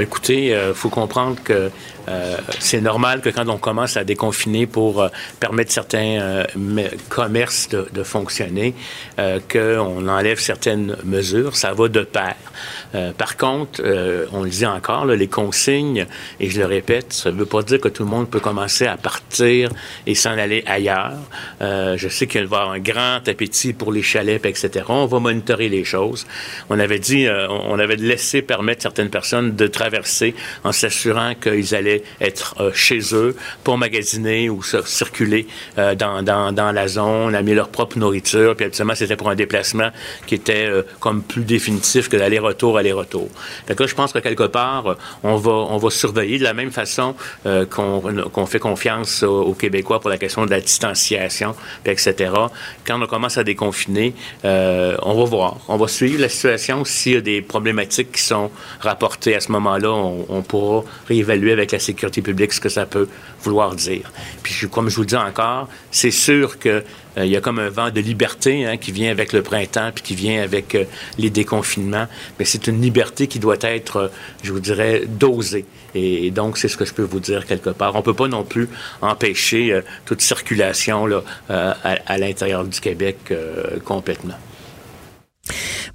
Écoutez, 0.00 0.46
il 0.46 0.74
faut 0.74 0.88
comprendre 0.88 1.36
que 1.44 1.70
euh, 2.08 2.36
c'est 2.58 2.80
normal 2.80 3.20
que 3.20 3.28
quand 3.30 3.48
on 3.48 3.58
commence 3.58 3.96
à 3.96 4.04
déconfiner 4.04 4.66
pour 4.66 5.02
euh, 5.02 5.08
permettre 5.40 5.72
certains 5.72 6.20
euh, 6.20 6.44
me- 6.56 6.88
commerces 7.08 7.68
de, 7.68 7.86
de 7.92 8.02
fonctionner, 8.02 8.74
euh, 9.18 9.38
qu'on 9.50 10.06
enlève 10.08 10.38
certaines 10.38 10.96
mesures. 11.04 11.56
Ça 11.56 11.72
va 11.72 11.88
de 11.88 12.02
pair. 12.02 12.34
Par 13.18 13.36
contre, 13.36 13.82
on 14.32 14.44
le 14.44 14.50
dit 14.50 14.64
encore, 14.66 15.04
là, 15.04 15.16
les 15.16 15.26
consignes, 15.26 16.06
et 16.38 16.48
je 16.48 16.60
le 16.60 16.66
répète, 16.66 17.12
ça 17.12 17.32
ne 17.32 17.36
veut 17.36 17.44
pas 17.46 17.62
dire 17.62 17.80
que 17.80 17.88
tout 17.88 18.04
le 18.04 18.08
monde 18.08 18.30
peut 18.30 18.38
commencer 18.38 18.86
à 18.86 18.96
partir 18.96 19.70
et 20.06 20.14
s'en 20.14 20.38
aller 20.38 20.62
ailleurs. 20.66 21.16
Je 21.60 22.08
sais 22.08 22.28
qu'il 22.28 22.46
va 22.46 22.56
y 22.56 22.60
avoir 22.60 22.70
un 22.70 22.78
grand 22.78 23.26
appétit 23.28 23.72
pour 23.72 23.92
les 23.92 24.02
chalets, 24.02 24.46
etc. 24.46 24.84
On 24.88 25.06
va 25.06 25.18
monitorer 25.18 25.68
les 25.68 25.82
choses. 25.84 26.24
On 26.70 26.78
avait 26.78 27.00
dit, 27.00 27.26
on 27.48 27.78
avait 27.80 27.96
laissé 27.96 28.42
permettre 28.42 28.82
certaines 28.82 29.10
personnes 29.10 29.56
de 29.56 29.66
traverser 29.66 30.34
en 30.62 30.70
s'assurant 30.70 31.34
qu'ils 31.34 31.74
allaient 31.74 31.93
être 32.20 32.54
euh, 32.60 32.70
chez 32.72 33.00
eux 33.12 33.36
pour 33.62 33.78
magasiner 33.78 34.48
ou 34.48 34.62
circuler 34.62 35.46
euh, 35.78 35.94
dans, 35.94 36.22
dans, 36.22 36.52
dans 36.52 36.72
la 36.72 36.88
zone, 36.88 37.34
amener 37.34 37.54
leur 37.54 37.68
propre 37.68 37.98
nourriture. 37.98 38.56
Puis 38.56 38.66
habituellement, 38.66 38.94
c'était 38.94 39.16
pour 39.16 39.30
un 39.30 39.34
déplacement 39.34 39.90
qui 40.26 40.34
était 40.34 40.66
euh, 40.66 40.82
comme 41.00 41.22
plus 41.22 41.44
définitif 41.44 42.08
que 42.08 42.16
l'aller-retour, 42.16 42.78
aller-retour. 42.78 43.28
Que 43.66 43.82
là, 43.82 43.86
je 43.86 43.94
pense 43.94 44.12
que 44.12 44.18
quelque 44.18 44.44
part, 44.44 44.96
on 45.22 45.36
va, 45.36 45.52
on 45.52 45.76
va 45.78 45.90
surveiller 45.90 46.38
de 46.38 46.44
la 46.44 46.54
même 46.54 46.70
façon 46.70 47.14
qu'on 47.70 48.00
qu'on 48.32 48.46
fait 48.46 48.58
confiance 48.58 49.22
aux, 49.22 49.54
Québécois 49.54 50.00
pour 50.00 50.10
la 50.10 50.18
question 50.18 50.44
de 50.46 50.50
la 50.50 50.60
distanciation, 50.60 51.54
etc. 51.84 52.32
Quand 52.86 53.00
on 53.00 53.06
commence 53.06 53.38
à 53.38 53.44
déconfiner, 53.44 54.14
on 54.42 55.14
va 55.14 55.24
voir. 55.24 55.58
On 55.68 55.76
va 55.76 55.88
suivre 55.88 56.20
la 56.20 56.28
situation. 56.28 56.84
S'il 56.84 57.12
y 57.12 57.16
a 57.16 57.20
des 57.20 57.42
problématiques 57.42 58.12
qui 58.12 58.22
sont 58.22 58.50
rapportées 58.80 59.34
à 59.34 59.40
ce 59.40 59.52
moment-là, 59.52 59.90
on, 59.90 60.26
on 60.28 60.42
pourra 60.42 60.84
réévaluer 61.08 61.52
avec 61.52 61.72
la 61.72 61.78
sécurité 61.84 62.22
publique 62.22 62.52
ce 62.52 62.60
que 62.60 62.68
ça 62.68 62.86
peut 62.86 63.08
vouloir 63.42 63.74
dire. 63.74 64.12
Puis, 64.42 64.68
comme 64.68 64.88
je 64.88 64.96
vous 64.96 65.02
le 65.02 65.06
dis 65.06 65.16
encore, 65.16 65.68
c'est 65.90 66.10
sûr 66.10 66.58
que 66.58 66.82
euh, 67.16 67.26
y 67.26 67.36
a 67.36 67.40
comme 67.40 67.58
un 67.58 67.68
vent 67.68 67.90
de 67.90 68.00
liberté 68.00 68.66
hein, 68.66 68.76
qui 68.76 68.92
vient 68.92 69.10
avec 69.10 69.32
le 69.32 69.42
printemps 69.42 69.90
puis 69.94 70.02
qui 70.02 70.14
vient 70.14 70.42
avec 70.42 70.74
euh, 70.74 70.84
les 71.18 71.30
déconfinements. 71.30 72.06
Mais 72.38 72.44
c'est 72.44 72.66
une 72.66 72.80
liberté 72.80 73.26
qui 73.26 73.38
doit 73.38 73.56
être, 73.60 73.96
euh, 73.96 74.08
je 74.42 74.52
vous 74.52 74.60
dirais, 74.60 75.04
dosée. 75.06 75.64
Et, 75.94 76.30
donc, 76.30 76.58
c'est 76.58 76.68
ce 76.68 76.76
que 76.76 76.84
je 76.84 76.92
peux 76.92 77.02
vous 77.02 77.20
dire 77.20 77.46
quelque 77.46 77.70
part. 77.70 77.94
On 77.94 78.02
peut 78.02 78.14
pas 78.14 78.28
non 78.28 78.44
plus 78.44 78.68
empêcher 79.00 79.72
euh, 79.72 79.82
toute 80.04 80.20
circulation 80.20 81.06
là, 81.06 81.22
à, 81.48 82.18
l'intérieur 82.18 82.64
du 82.64 82.80
Québec 82.80 83.32
complètement. 83.84 84.34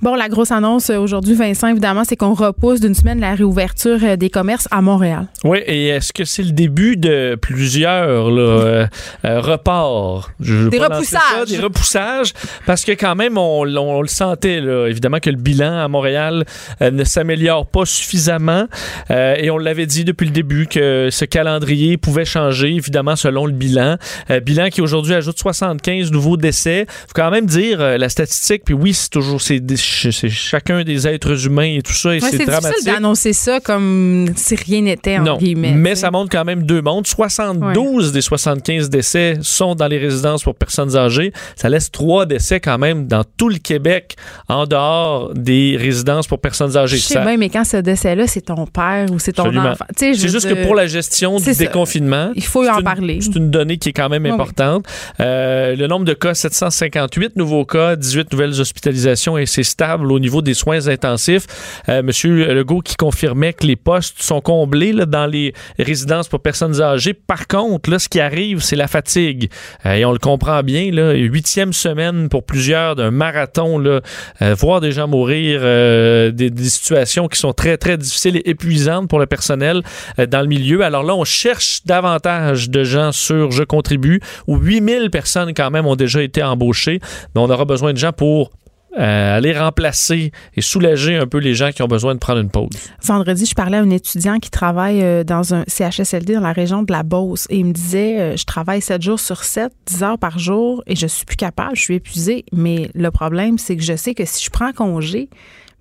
Bon, 0.01 0.15
la 0.15 0.29
grosse 0.29 0.51
annonce 0.51 0.89
aujourd'hui, 0.91 1.33
Vincent, 1.33 1.67
évidemment, 1.67 2.03
c'est 2.05 2.15
qu'on 2.15 2.33
repousse 2.33 2.79
d'une 2.79 2.93
semaine 2.95 3.19
la 3.19 3.33
réouverture 3.35 3.99
euh, 4.03 4.15
des 4.15 4.29
commerces 4.29 4.67
à 4.71 4.81
Montréal. 4.81 5.27
Oui, 5.43 5.59
et 5.65 5.87
est-ce 5.87 6.13
que 6.13 6.23
c'est 6.23 6.43
le 6.43 6.51
début 6.51 6.95
de 6.95 7.37
plusieurs 7.41 8.29
là, 8.29 8.41
euh, 8.41 8.87
euh, 9.25 9.41
reports? 9.41 10.29
Je 10.39 10.69
Des 10.69 10.77
ça, 10.77 10.85
repoussages. 10.87 11.47
des 11.49 11.57
repoussages, 11.57 12.33
parce 12.65 12.85
que 12.85 12.91
quand 12.93 13.15
même, 13.15 13.37
on, 13.37 13.61
on 13.77 14.01
le 14.01 14.07
sentait, 14.07 14.61
là, 14.61 14.87
évidemment, 14.87 15.19
que 15.19 15.29
le 15.29 15.35
bilan 15.37 15.79
à 15.83 15.87
Montréal 15.87 16.45
euh, 16.81 16.91
ne 16.91 17.03
s'améliore 17.03 17.65
pas 17.65 17.85
suffisamment. 17.85 18.67
Euh, 19.11 19.35
et 19.37 19.49
on 19.49 19.57
l'avait 19.57 19.85
dit 19.87 20.05
depuis 20.05 20.25
le 20.25 20.31
début 20.31 20.67
que 20.67 21.09
ce 21.11 21.25
calendrier 21.25 21.97
pouvait 21.97 22.25
changer, 22.25 22.73
évidemment, 22.75 23.15
selon 23.15 23.45
le 23.45 23.53
bilan. 23.53 23.97
Bilan 24.45 24.69
qui 24.69 24.81
aujourd'hui 24.81 25.13
ajoute 25.15 25.37
75 25.39 26.11
nouveaux 26.11 26.37
décès. 26.37 26.85
faut 26.87 27.13
quand 27.15 27.31
même 27.31 27.45
dire 27.47 27.79
la 27.79 28.09
statistique, 28.09 28.63
puis 28.63 28.73
oui, 28.73 28.93
c'est 28.93 29.09
toujours 29.09 29.38
c'est 29.41 30.29
chacun 30.29 30.83
des 30.83 31.07
êtres 31.07 31.45
humains 31.45 31.75
et 31.77 31.81
tout 31.81 31.93
ça, 31.93 32.15
et 32.15 32.21
Ouais, 32.21 32.29
c'est 32.31 32.45
dramatique. 32.45 32.85
d'annoncer 32.85 33.33
ça 33.33 33.59
comme 33.59 34.27
si 34.35 34.55
rien 34.55 34.81
n'était, 34.81 35.17
en 35.17 35.23
Non, 35.23 35.37
guillemets. 35.37 35.71
mais 35.73 35.95
ça 35.95 36.11
montre 36.11 36.29
quand 36.31 36.45
même 36.45 36.63
deux 36.63 36.81
mondes. 36.81 37.07
72 37.07 38.11
des 38.11 38.21
75 38.21 38.89
décès 38.89 39.37
sont 39.41 39.75
dans 39.75 39.87
les 39.87 39.97
résidences 39.97 40.43
pour 40.43 40.55
personnes 40.55 40.95
âgées. 40.95 41.31
Ça 41.55 41.69
laisse 41.69 41.91
trois 41.91 42.25
décès 42.25 42.59
quand 42.59 42.77
même 42.77 43.07
dans 43.07 43.23
tout 43.37 43.49
le 43.49 43.57
Québec 43.57 44.15
en 44.47 44.65
dehors 44.65 45.33
des 45.33 45.77
résidences 45.79 46.27
pour 46.27 46.39
personnes 46.39 46.75
âgées. 46.77 46.97
Je 46.97 47.01
sais 47.03 47.13
Ça- 47.15 47.25
bien, 47.25 47.37
mais 47.37 47.49
quand 47.49 47.63
ce 47.63 47.77
décès-là, 47.77 48.27
c'est 48.27 48.41
ton 48.41 48.65
père 48.65 49.07
ou 49.11 49.19
c'est 49.19 49.33
ton 49.33 49.43
Absolument. 49.43 49.69
enfant. 49.71 49.85
C'est 49.95 50.13
juste 50.13 50.47
que 50.47 50.63
pour 50.63 50.75
la 50.75 50.87
gestion 50.87 51.37
du 51.37 51.43
ça. 51.43 51.53
déconfinement, 51.53 52.31
Il 52.35 52.43
faut 52.43 52.67
en 52.67 52.77
une- 52.79 52.83
parler. 52.83 53.19
C'est 53.21 53.35
une 53.35 53.49
donnée 53.51 53.77
qui 53.77 53.89
est 53.89 53.93
quand 53.93 54.09
même 54.09 54.23
oui. 54.23 54.29
importante. 54.31 54.85
Euh, 55.19 55.75
le 55.75 55.87
nombre 55.87 56.05
de 56.05 56.13
cas, 56.13 56.33
758 56.33 57.35
nouveaux 57.35 57.65
cas, 57.65 57.95
18 57.95 58.31
nouvelles 58.31 58.59
hospitalisations 58.59 59.28
et 59.37 59.45
c'est 59.45 59.63
stable 59.63 60.11
au 60.11 60.19
niveau 60.19 60.41
des 60.41 60.53
soins 60.53 60.87
intensifs. 60.87 61.45
Euh, 61.89 62.01
Monsieur 62.03 62.53
Legault 62.53 62.81
qui 62.81 62.95
confirmait 62.95 63.53
que 63.53 63.65
les 63.65 63.75
postes 63.75 64.21
sont 64.21 64.41
comblés 64.41 64.93
dans 64.93 65.25
les 65.25 65.53
résidences 65.77 66.27
pour 66.27 66.41
personnes 66.41 66.81
âgées. 66.81 67.13
Par 67.13 67.47
contre, 67.47 67.89
là, 67.89 67.99
ce 67.99 68.09
qui 68.09 68.19
arrive, 68.19 68.61
c'est 68.61 68.75
la 68.75 68.87
fatigue. 68.87 69.49
Euh, 69.85 69.93
et 69.93 70.05
on 70.05 70.11
le 70.11 70.19
comprend 70.19 70.63
bien, 70.63 70.91
là, 70.91 71.13
huitième 71.13 71.73
semaine 71.73 72.29
pour 72.29 72.43
plusieurs 72.43 72.95
d'un 72.95 73.11
marathon, 73.11 73.77
là, 73.77 74.01
euh, 74.41 74.55
voir 74.55 74.81
des 74.81 74.91
gens 74.91 75.07
mourir, 75.07 75.61
des, 75.61 76.49
des 76.49 76.69
situations 76.69 77.27
qui 77.27 77.39
sont 77.39 77.53
très, 77.53 77.77
très 77.77 77.97
difficiles 77.97 78.37
et 78.37 78.49
épuisantes 78.49 79.09
pour 79.09 79.19
le 79.19 79.25
personnel 79.25 79.81
dans 80.17 80.41
le 80.41 80.47
milieu. 80.47 80.83
Alors 80.83 81.03
là, 81.03 81.15
on 81.15 81.23
cherche 81.23 81.81
davantage 81.85 82.69
de 82.69 82.83
gens 82.83 83.11
sur 83.11 83.51
Je 83.51 83.63
contribue, 83.63 84.21
où 84.47 84.57
8000 84.57 85.09
personnes 85.09 85.53
quand 85.53 85.71
même 85.71 85.85
ont 85.85 85.95
déjà 85.95 86.21
été 86.21 86.43
embauchées, 86.43 86.99
mais 87.33 87.41
on 87.41 87.49
aura 87.49 87.65
besoin 87.65 87.93
de 87.93 87.97
gens 87.97 88.13
pour 88.13 88.51
euh, 88.97 89.37
aller 89.37 89.57
remplacer 89.57 90.31
et 90.55 90.61
soulager 90.61 91.15
un 91.15 91.27
peu 91.27 91.37
les 91.37 91.53
gens 91.53 91.71
qui 91.71 91.83
ont 91.83 91.87
besoin 91.87 92.15
de 92.15 92.19
prendre 92.19 92.39
une 92.39 92.49
pause. 92.49 92.69
Vendredi, 93.03 93.45
je 93.45 93.53
parlais 93.53 93.77
à 93.77 93.81
un 93.81 93.89
étudiant 93.91 94.39
qui 94.39 94.49
travaille 94.49 95.03
euh, 95.03 95.23
dans 95.23 95.53
un 95.53 95.63
CHSLD 95.67 96.33
dans 96.33 96.41
la 96.41 96.53
région 96.53 96.81
de 96.81 96.91
la 96.91 97.03
Beauce 97.03 97.45
et 97.51 97.57
il 97.57 97.65
me 97.65 97.71
disait 97.71 98.19
euh, 98.19 98.37
je 98.37 98.45
travaille 98.45 98.81
7 98.81 99.01
jours 99.01 99.19
sur 99.19 99.43
7, 99.43 99.71
10 99.85 100.03
heures 100.03 100.17
par 100.17 100.39
jour 100.39 100.83
et 100.87 100.95
je 100.95 101.05
suis 101.05 101.25
plus 101.25 101.37
capable, 101.37 101.75
je 101.75 101.81
suis 101.81 101.95
épuisée. 101.95 102.45
Mais 102.51 102.89
le 102.95 103.11
problème, 103.11 103.59
c'est 103.59 103.77
que 103.77 103.83
je 103.83 103.95
sais 103.95 104.15
que 104.15 104.25
si 104.25 104.43
je 104.43 104.49
prends 104.49 104.73
congé, 104.73 105.29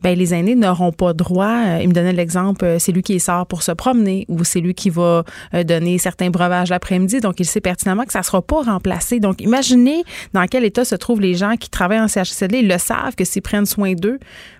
ben 0.03 0.17
les 0.17 0.35
aînés 0.35 0.55
n'auront 0.55 0.93
pas 0.93 1.13
droit. 1.13 1.47
euh, 1.67 1.79
il 1.83 1.89
me 1.89 1.95
donnait 1.95 2.13
l'exemple, 2.13 2.65
euh, 2.65 2.79
c'est 2.79 2.93
lui 2.93 3.03
qui 3.03 3.19
sort 3.21 3.47
pour 3.47 3.63
se 3.63 3.73
promener 3.73 4.27
ou 4.29 4.45
c'est 4.45 4.61
lui 4.61 4.75
qui 4.75 4.91
va 4.91 5.25
euh, 5.55 5.65
donner 5.65 5.99
certains 5.99 6.31
breuvages 6.31 6.71
l'après-midi. 6.71 7.21
Donc, 7.21 7.41
il 7.41 7.47
sait 7.47 7.61
pertinemment 7.61 8.05
que 8.05 8.13
ça 8.13 8.21
ne 8.21 8.25
sera 8.25 8.43
pas 8.43 8.63
remplacé. 8.63 9.21
Donc, 9.21 9.41
imaginez 9.41 10.05
dans 10.35 10.47
quel 10.47 10.65
état 10.65 10.85
se 10.85 10.95
trouvent 10.95 11.21
les 11.21 11.35
gens 11.35 11.57
qui 11.57 11.71
travaillent 11.71 12.01
en 12.01 12.09
CHSLD. 12.09 12.59
Ils 12.59 12.69
le 12.69 12.79
savent 12.79 13.15
que 13.17 13.25
s'ils 13.25 13.43
prennent 13.43 13.67
soin 13.67 13.95
d'eux, 13.95 14.19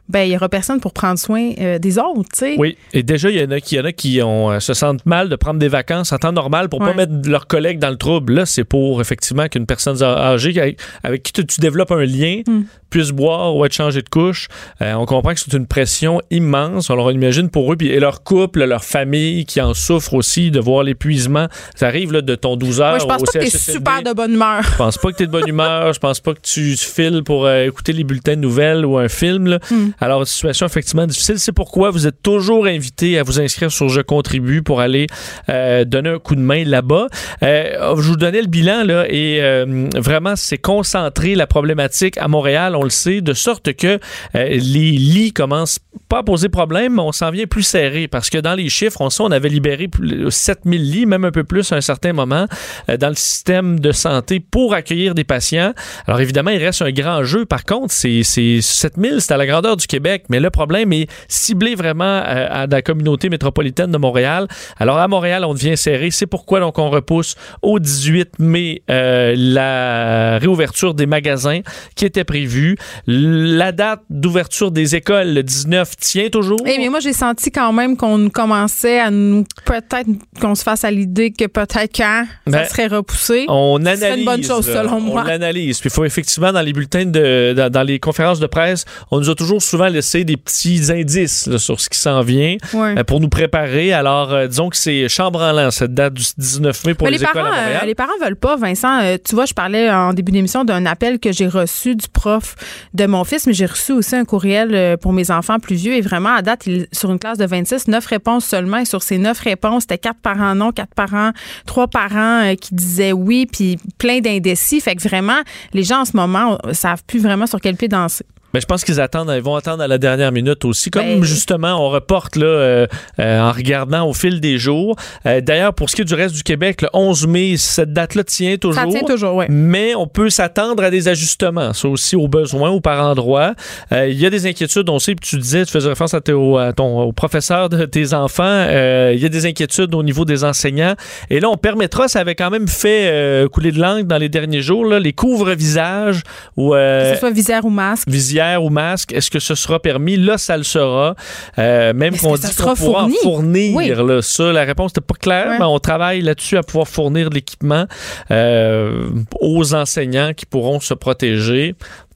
ben 0.09 0.21
il 0.23 0.33
y 0.33 0.37
aura 0.37 0.49
personne 0.49 0.81
pour 0.81 0.93
prendre 0.93 1.19
soin 1.19 1.53
euh, 1.61 1.79
des 1.79 1.99
autres, 1.99 2.31
tu 2.33 2.39
sais. 2.39 2.55
Oui, 2.59 2.77
et 2.93 3.03
déjà, 3.03 3.31
il 3.31 3.39
y 3.39 3.45
en 3.45 3.51
a 3.51 3.61
qui, 3.61 3.77
y 3.77 3.81
en 3.81 3.85
a 3.85 3.93
qui 3.93 4.23
ont, 4.23 4.51
euh, 4.51 4.61
se 4.61 4.73
sentent 4.75 5.05
mal 5.07 5.29
de 5.29 5.37
prendre 5.37 5.59
des 5.59 5.69
vacances 5.69 6.13
en 6.13 6.19
temps 6.19 6.33
normal 6.33 6.69
pour 6.69 6.81
Ouais. 6.81 6.89
pas 6.91 6.95
mettre 6.95 7.13
leurs 7.29 7.47
collègues 7.47 7.79
dans 7.79 7.91
le 7.91 7.97
trouble. 7.97 8.33
Là, 8.35 8.47
c'est 8.47 8.65
pour 8.65 9.01
effectivement 9.01 9.49
qu'une 9.49 9.67
personne 9.67 10.03
âgée 10.03 10.59
avec, 10.61 10.79
avec 11.03 11.23
qui 11.23 11.33
tu, 11.33 11.45
tu 11.47 11.61
développes 11.61 11.93
un 11.93 12.05
lien 12.05 12.43
Mm. 12.47 12.63
puisse 12.91 13.11
boire 13.11 13.55
ou 13.55 13.65
être 13.65 13.73
changé 13.75 14.01
de 14.03 14.09
couche. 14.09 14.49
Euh, 14.81 14.95
on 14.95 15.05
comprend 15.07 15.35
que 15.35 15.41
c'est 15.41 15.53
une 15.53 15.67
pression 15.67 16.23
immense. 16.31 16.91
Alors, 16.91 17.07
on 17.07 17.11
imagine 17.11 17.51
pour 17.51 17.73
eux 17.73 17.77
puis, 17.77 17.89
et 17.89 18.01
leur 18.01 18.23
couple, 18.23 18.65
leur 18.65 18.85
famille 18.85 19.45
qui 19.45 19.61
en 19.61 19.75
souffrent 19.75 20.15
aussi 20.15 20.51
de 20.51 20.59
voir 20.61 20.85
l'épuisement. 20.85 21.49
Ça 21.75 21.87
arrive 21.89 22.13
là, 22.13 22.23
de 22.23 22.35
ton 22.35 22.57
12 22.57 22.81
heures 22.81 22.91
Moi, 22.91 22.99
je 23.01 23.05
pense 23.05 23.23
au 23.23 23.25
pas 23.27 23.33
que 23.33 23.39
t'es 23.45 23.51
super 23.51 24.03
de 24.03 24.13
bonne 24.15 24.33
humeur. 24.35 24.63
Je 24.63 24.77
pense 24.77 24.97
pas 24.99 25.11
que 25.13 25.17
tu 25.17 25.23
es 25.25 25.27
de 25.27 25.33
bonne 25.33 25.49
humeur. 25.49 25.93
Je 25.93 25.99
pense 25.99 26.21
pas 26.21 26.33
que 26.35 26.41
tu 26.41 26.77
files 26.77 27.23
pour 27.25 27.51
écouter 27.51 27.93
les 27.93 28.05
bulletins 28.05 28.37
de 28.37 28.41
nouvelles 28.41 28.87
ou 28.87 28.97
un 28.99 29.09
film. 29.09 29.47
là. 29.49 29.59
Mm. 29.71 29.91
Alors, 30.01 30.27
situation 30.27 30.67
effectivement 30.67 31.07
difficile. 31.07 31.39
C'est 31.39 31.53
pourquoi 31.53 31.91
vous 31.91 32.07
êtes 32.07 32.23
toujours 32.23 32.67
invité 32.67 33.19
à 33.19 33.23
vous 33.23 33.41
inscrire 33.41 33.71
sur 33.71 33.89
Je 33.89 34.01
contribue 34.01 34.63
pour 34.63 34.81
aller 34.81 35.07
euh, 35.49 35.85
donner 35.85 36.11
un 36.11 36.19
coup 36.19 36.35
de 36.37 36.41
main 36.41 36.65
là-bas. 36.65 37.07
Euh, 37.43 37.97
je 37.97 38.09
vous 38.09 38.17
donnais 38.17 38.41
le 38.43 38.47
bilan 38.49 38.85
là 38.85 39.07
et 39.09 39.39
euh, 39.41 39.89
vraiment, 39.97 40.37
c'est 40.37 40.59
concentré 40.59 41.35
la 41.35 41.47
problématique 41.47 42.17
à 42.19 42.29
Montréal, 42.29 42.77
on 42.77 42.85
le 42.85 42.91
sait, 42.91 43.21
de 43.21 43.33
sorte 43.33 43.73
que 43.75 43.87
euh, 43.87 43.99
les 44.35 44.59
lits 44.93 45.33
commencent 45.33 45.81
pas 46.09 46.19
à 46.19 46.23
poser 46.23 46.49
problème, 46.49 46.95
mais 46.95 47.03
on 47.03 47.13
s'en 47.13 47.31
vient 47.31 47.47
plus 47.47 47.63
serré 47.63 48.09
parce 48.09 48.31
que 48.31 48.39
dans 48.39 48.55
les 48.55 48.69
chiffres, 48.69 49.01
on 49.01 49.11
sait, 49.11 49.23
on 49.23 49.31
avait 49.31 49.49
libéré 49.49 49.89
plus- 49.89 50.31
7000 50.31 50.91
lits, 50.91 51.07
même 51.07 51.25
un 51.25 51.31
peu 51.31 51.45
plus 51.45 51.73
à 51.73 51.77
un 51.77 51.81
certain 51.81 52.13
moment, 52.13 52.47
euh, 52.89 52.97
dans 52.97 53.09
le 53.09 53.15
système 53.15 53.81
de 53.81 53.93
santé 53.93 54.41
pour 54.41 54.75
accueillir 54.75 55.15
des 55.15 55.25
patients. 55.25 55.73
Alors 56.07 56.21
évidemment, 56.21 56.51
il 56.51 56.63
reste 56.65 56.83
un 56.83 56.93
grand 56.93 57.25
jeu. 57.25 57.45
Par 57.45 57.65
contre, 57.65 57.93
c'est 57.93 58.23
7000, 58.23 59.21
c'est 59.21 59.33
à 59.33 59.37
la 59.37 59.47
grandeur 59.47 59.77
du 59.77 59.87
Québec, 59.89 60.25
mais 60.29 60.39
le 60.39 60.51
problème 60.51 60.93
est 60.93 61.09
ciblé 61.27 61.75
vraiment 61.75 62.05
euh, 62.05 62.47
à 62.49 62.67
la 62.67 62.83
communauté 62.83 63.29
métropolitaine 63.29 63.91
de 63.91 63.99
Montréal. 63.99 64.47
Alors 64.79 64.99
à 64.99 65.09
Montréal, 65.09 65.45
on 65.45 65.55
devient 65.55 65.77
serré. 65.77 66.11
C'est 66.11 66.27
pourquoi 66.27 66.61
donc 66.61 66.79
on 66.79 66.91
repousse 66.91 67.35
au 67.63 67.79
18 67.79 68.39
mai 68.39 68.83
euh, 68.91 69.35
la 69.37 70.39
réouverture 70.39 70.95
des 70.95 71.07
magasins 71.07 71.61
qui 71.97 72.05
était 72.05 72.25
prévue. 72.25 72.77
La 73.07 73.73
date 73.73 74.03
d'ouverture 74.11 74.71
des 74.71 74.95
écoles, 74.95 75.35
le 75.35 75.43
19, 75.43 75.97
tient 75.97 76.29
toujours. 76.29 76.61
Eh, 76.67 76.79
mais 76.79 76.89
moi, 76.89 77.01
j'ai 77.01 77.13
senti 77.13 77.51
quand 77.51 77.73
même 77.73 77.97
qu'on 77.97 78.29
commençait 78.29 79.01
à 79.01 79.11
nous. 79.11 79.45
Peut-être 79.65 80.09
qu'on 80.41 80.55
se 80.55 80.63
fasse 80.63 80.85
à 80.85 80.91
l'idée 80.91 81.31
que 81.31 81.47
peut-être 81.47 81.97
quand 81.97 82.25
Ben, 82.47 82.65
ça 82.65 82.69
serait 82.69 82.87
repoussé. 82.87 83.47
On 83.49 83.77
analyse. 83.81 84.01
serait 84.01 84.19
une 84.19 84.25
bonne 84.25 84.45
chose, 84.45 84.67
selon 84.67 85.01
moi. 85.01 85.23
On 85.23 85.25
l'analyse. 85.25 85.81
Puis 85.81 85.89
il 85.91 85.93
faut 85.95 86.05
effectivement, 86.05 86.53
dans 86.53 86.63
les 86.63 86.73
bulletins, 86.73 87.07
de, 87.07 87.55
dans, 87.57 87.71
dans 87.71 87.83
les 87.83 87.99
conférences 87.99 88.41
de 88.41 88.47
presse, 88.47 88.85
on 89.11 89.19
nous 89.19 89.31
a 89.31 89.35
toujours 89.35 89.63
souvent 89.63 89.78
laissé 89.89 90.25
des 90.25 90.37
petits 90.37 90.91
indices 90.91 91.47
là, 91.47 91.59
sur 91.59 91.81
ce 91.81 91.89
qui 91.89 91.99
s'en 91.99 92.21
vient 92.23 92.57
Ouais. 92.75 92.99
euh, 92.99 93.05
pour 93.05 93.21
nous 93.21 93.29
préparer. 93.29 93.93
Alors, 93.93 94.33
euh, 94.33 94.47
disons 94.47 94.69
que 94.69 94.77
c'est 94.77 95.09
chambranlant, 95.09 95.71
cette 95.71 95.95
date 95.95 96.15
du 96.15 96.25
19 96.37 96.85
mai 96.87 96.95
pour 96.95 97.07
Mais 97.07 97.13
les, 97.13 97.19
les, 97.19 97.23
écoles 97.25 97.35
parents, 97.43 97.53
à 97.53 97.61
Montréal. 97.61 97.81
euh, 97.83 97.87
les 97.87 97.95
parents 97.95 98.13
veulent 98.23 98.37
pas, 98.37 98.57
Vincent. 98.57 99.17
Tu 99.25 99.35
vois, 99.35 99.45
je 99.47 99.55
parlais 99.55 99.91
en 99.91 100.13
début 100.13 100.33
d'émission 100.33 100.65
d'un 100.65 100.85
appel 100.87 101.19
que 101.21 101.33
j'ai 101.33 101.47
reçu 101.47 101.95
du 101.95 102.09
prof 102.09 102.55
de 102.95 103.07
mon 103.07 103.25
fils, 103.25 103.47
mais 103.47 103.53
j'ai 103.53 103.67
reçu 103.67 103.93
aussi 103.93 104.17
un 104.17 104.25
courriel 104.25 104.97
pour 105.01 105.13
mes 105.13 105.31
enfants 105.31 105.59
plus 105.59 105.77
vieux. 105.77 105.95
Et 105.95 106.01
vraiment, 106.01 106.35
à 106.35 106.43
date, 106.43 106.67
il, 106.67 106.87
sur 106.93 107.11
une 107.11 107.19
classe 107.19 107.39
de 107.39 107.47
26, 107.47 107.89
9 107.89 108.05
réponses 108.07 108.45
seulement. 108.45 108.79
Et 108.79 108.85
sur 108.85 109.03
ces 109.03 109.19
9 109.19 109.39
réponses, 109.39 109.83
c'était 109.83 109.99
4 109.99 110.17
parents 110.21 110.55
non, 110.55 110.73
4 110.73 110.95
parents, 110.95 111.31
3 111.67 111.87
parents 111.89 112.55
qui 112.61 112.75
disaient 112.75 113.13
oui, 113.13 113.47
puis 113.51 113.79
plein 113.99 114.21
d'indécis. 114.21 114.81
Fait 114.81 114.97
que 114.97 115.03
vraiment, 115.07 115.41
les 115.75 115.83
gens 115.83 116.01
en 116.01 116.05
ce 116.05 116.17
moment 116.17 116.59
ne 116.67 116.73
savent 116.73 117.03
plus 117.07 117.21
vraiment 117.21 117.47
sur 117.47 117.61
quel 117.61 117.77
pied 117.77 117.89
danser. 117.89 118.25
Mais 118.55 118.61
je 118.61 118.67
pense 118.67 118.83
qu'ils 118.83 118.99
attendent, 119.01 119.31
ils 119.37 119.43
vont 119.43 119.57
attendre 119.57 119.83
à 119.83 119.89
la 119.89 119.99
dernière 119.99 120.33
minute 120.33 120.65
aussi. 120.65 120.91
Comme 120.91 121.03
Ben- 121.03 121.23
justement, 121.23 121.85
on 121.87 121.91
reporte 121.91 122.37
là, 122.37 122.47
euh, 122.47 122.87
euh, 123.21 123.41
en 123.41 123.53
regardant 123.53 124.09
au 124.09 124.15
fil 124.15 124.41
des 124.41 124.57
jours. 124.57 124.97
Euh, 125.27 125.43
D'ailleurs, 125.43 125.75
pour 125.75 125.91
ce 125.91 125.97
qui 125.97 126.03
est 126.03 126.07
du 126.07 126.15
reste 126.15 126.35
du 126.35 126.43
Québec, 126.43 126.81
le 126.83 126.89
11 126.95 127.27
mai, 127.27 127.57
cette 127.59 127.93
date-là 127.93 128.25
tient 128.25 128.57
toujours. 128.57 128.83
Ça 128.83 128.89
tient 128.89 129.03
toujours, 129.07 129.35
oui. 129.37 129.45
Mais 129.51 129.95
on 129.95 130.07
peut 130.07 130.31
s'attendre 130.31 130.83
à 130.83 130.91
des 130.91 131.09
ajustements, 131.09 131.75
ça 131.75 131.89
aussi 131.89 132.17
au 132.17 132.27
besoin 132.27 132.71
ou 132.71 132.81
par 132.81 133.05
endroit. 133.05 133.53
Euh, 133.93 134.09
Il 134.09 134.19
y 134.19 134.25
a 134.25 134.31
des 134.31 134.47
inquiétudes, 134.47 134.89
on 134.89 134.99
sait, 134.99 135.15
puis 135.15 135.29
tu 135.29 135.37
disais, 135.37 135.67
tu 135.67 135.73
faisais 135.73 135.89
référence 135.91 136.15
à, 136.15 136.21
tes- 136.23 136.33
au, 136.33 136.57
à 136.57 136.73
ton, 136.73 137.03
au 137.03 137.13
professeur 137.13 137.69
de 137.69 137.85
tes 137.85 138.15
enfants, 138.15 138.45
euh, 138.45 139.13
il 139.15 139.21
y 139.23 139.27
a 139.27 139.29
des 139.29 139.45
inquiétudes 139.45 139.95
au 139.95 140.03
niveau 140.03 140.25
des 140.25 140.45
enseignants. 140.45 140.95
Et 141.29 141.41
là, 141.41 141.51
on 141.51 141.57
permettra, 141.59 142.09
ça 142.09 142.21
avait 142.21 142.35
quand 142.35 142.49
même 142.51 142.67
fait 142.67 143.09
euh, 143.11 143.49
couler 143.49 143.73
de 143.73 143.81
langue 143.81 144.07
dans 144.07 144.17
les 144.19 144.31
derniers 144.31 144.63
jours, 144.63 144.87
là, 144.87 144.99
les 144.99 145.13
couvre-visages 145.13 146.23
ou... 146.57 146.75
euh, 146.75 147.11
que 147.11 147.15
ce 147.15 147.21
soit 147.21 147.31
visière 147.31 147.65
ou 147.67 147.71
masque. 147.71 148.09
visière 148.09 148.38
ou 148.63 148.71
masque, 148.71 149.13
est-ce 149.13 149.31
que 149.31 149.39
ce 149.39 149.55
sera 149.55 149.79
permis? 149.81 150.17
Là, 150.17 150.39
ça 150.39 150.57
le 150.57 150.63
sera. 150.63 151.15
Euh, 151.59 151.93
même 151.93 152.17
qu'on 152.17 152.35
dit 152.35 152.43
qu'on 152.57 152.75
pourra 152.75 153.05
en 153.05 153.09
fourni? 153.09 153.17
fournir. 153.23 153.77
Oui. 153.77 153.89
Là, 153.89 154.23
ça, 154.23 154.53
la 154.53 154.65
réponse 154.65 154.91
n'était 154.93 155.01
pas 155.01 155.15
claire, 155.21 155.49
Ouais. 155.49 155.59
mais 155.59 155.65
on 155.65 155.79
travaille 155.79 156.21
là-dessus 156.21 156.57
à 156.57 156.63
pouvoir 156.63 156.89
fournir 156.89 157.31
de 157.31 157.35
l'équipement 157.35 157.87
euh, 158.31 159.09
aux 159.41 159.75
enseignants 159.75 160.33
qui 160.35 160.47
pourront 160.47 160.81
se 160.81 160.95
protéger. 160.95 161.75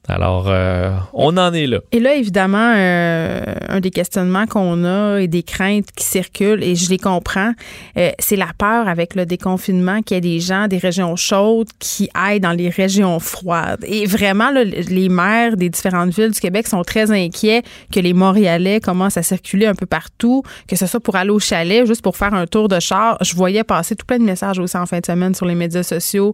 Alors, 0.09 0.47
euh, 0.49 0.91
on 1.13 1.37
en 1.37 1.53
est 1.53 1.65
là. 1.65 1.79
Et 1.93 2.01
là, 2.01 2.13
évidemment, 2.15 2.73
euh, 2.75 3.41
un 3.69 3.79
des 3.79 3.89
questionnements 3.89 4.45
qu'on 4.47 4.83
a 4.83 5.19
et 5.19 5.27
des 5.27 5.43
craintes 5.43 5.91
qui 5.95 6.03
circulent, 6.03 6.61
et 6.61 6.75
je 6.75 6.89
les 6.89 6.97
comprends, 6.97 7.53
euh, 7.97 8.11
c'est 8.19 8.35
la 8.35 8.49
peur 8.57 8.89
avec 8.89 9.15
le 9.15 9.25
déconfinement 9.25 10.01
qu'il 10.01 10.15
y 10.15 10.17
ait 10.17 10.21
des 10.21 10.41
gens 10.41 10.67
des 10.67 10.77
régions 10.77 11.15
chaudes 11.15 11.69
qui 11.79 12.09
aillent 12.13 12.41
dans 12.41 12.51
les 12.51 12.67
régions 12.67 13.17
froides. 13.19 13.85
Et 13.87 14.05
vraiment, 14.05 14.51
là, 14.51 14.65
les 14.65 15.07
maires 15.07 15.55
des 15.55 15.69
différentes 15.69 16.13
villes 16.13 16.31
du 16.31 16.39
Québec 16.39 16.67
sont 16.67 16.83
très 16.83 17.09
inquiets 17.11 17.63
que 17.93 18.01
les 18.01 18.13
Montréalais 18.13 18.81
commencent 18.81 19.17
à 19.17 19.23
circuler 19.23 19.67
un 19.67 19.75
peu 19.75 19.85
partout, 19.85 20.43
que 20.67 20.75
ce 20.75 20.85
soit 20.85 20.99
pour 20.99 21.15
aller 21.15 21.31
au 21.31 21.39
chalet, 21.39 21.85
juste 21.87 22.01
pour 22.01 22.17
faire 22.17 22.33
un 22.33 22.45
tour 22.45 22.67
de 22.67 22.79
char. 22.81 23.17
Je 23.21 23.35
voyais 23.35 23.63
passer 23.63 23.95
tout 23.95 24.05
plein 24.05 24.19
de 24.19 24.25
messages 24.25 24.59
aussi 24.59 24.75
en 24.75 24.85
fin 24.85 24.99
de 24.99 25.05
semaine 25.05 25.33
sur 25.33 25.45
les 25.45 25.55
médias 25.55 25.83
sociaux. 25.83 26.33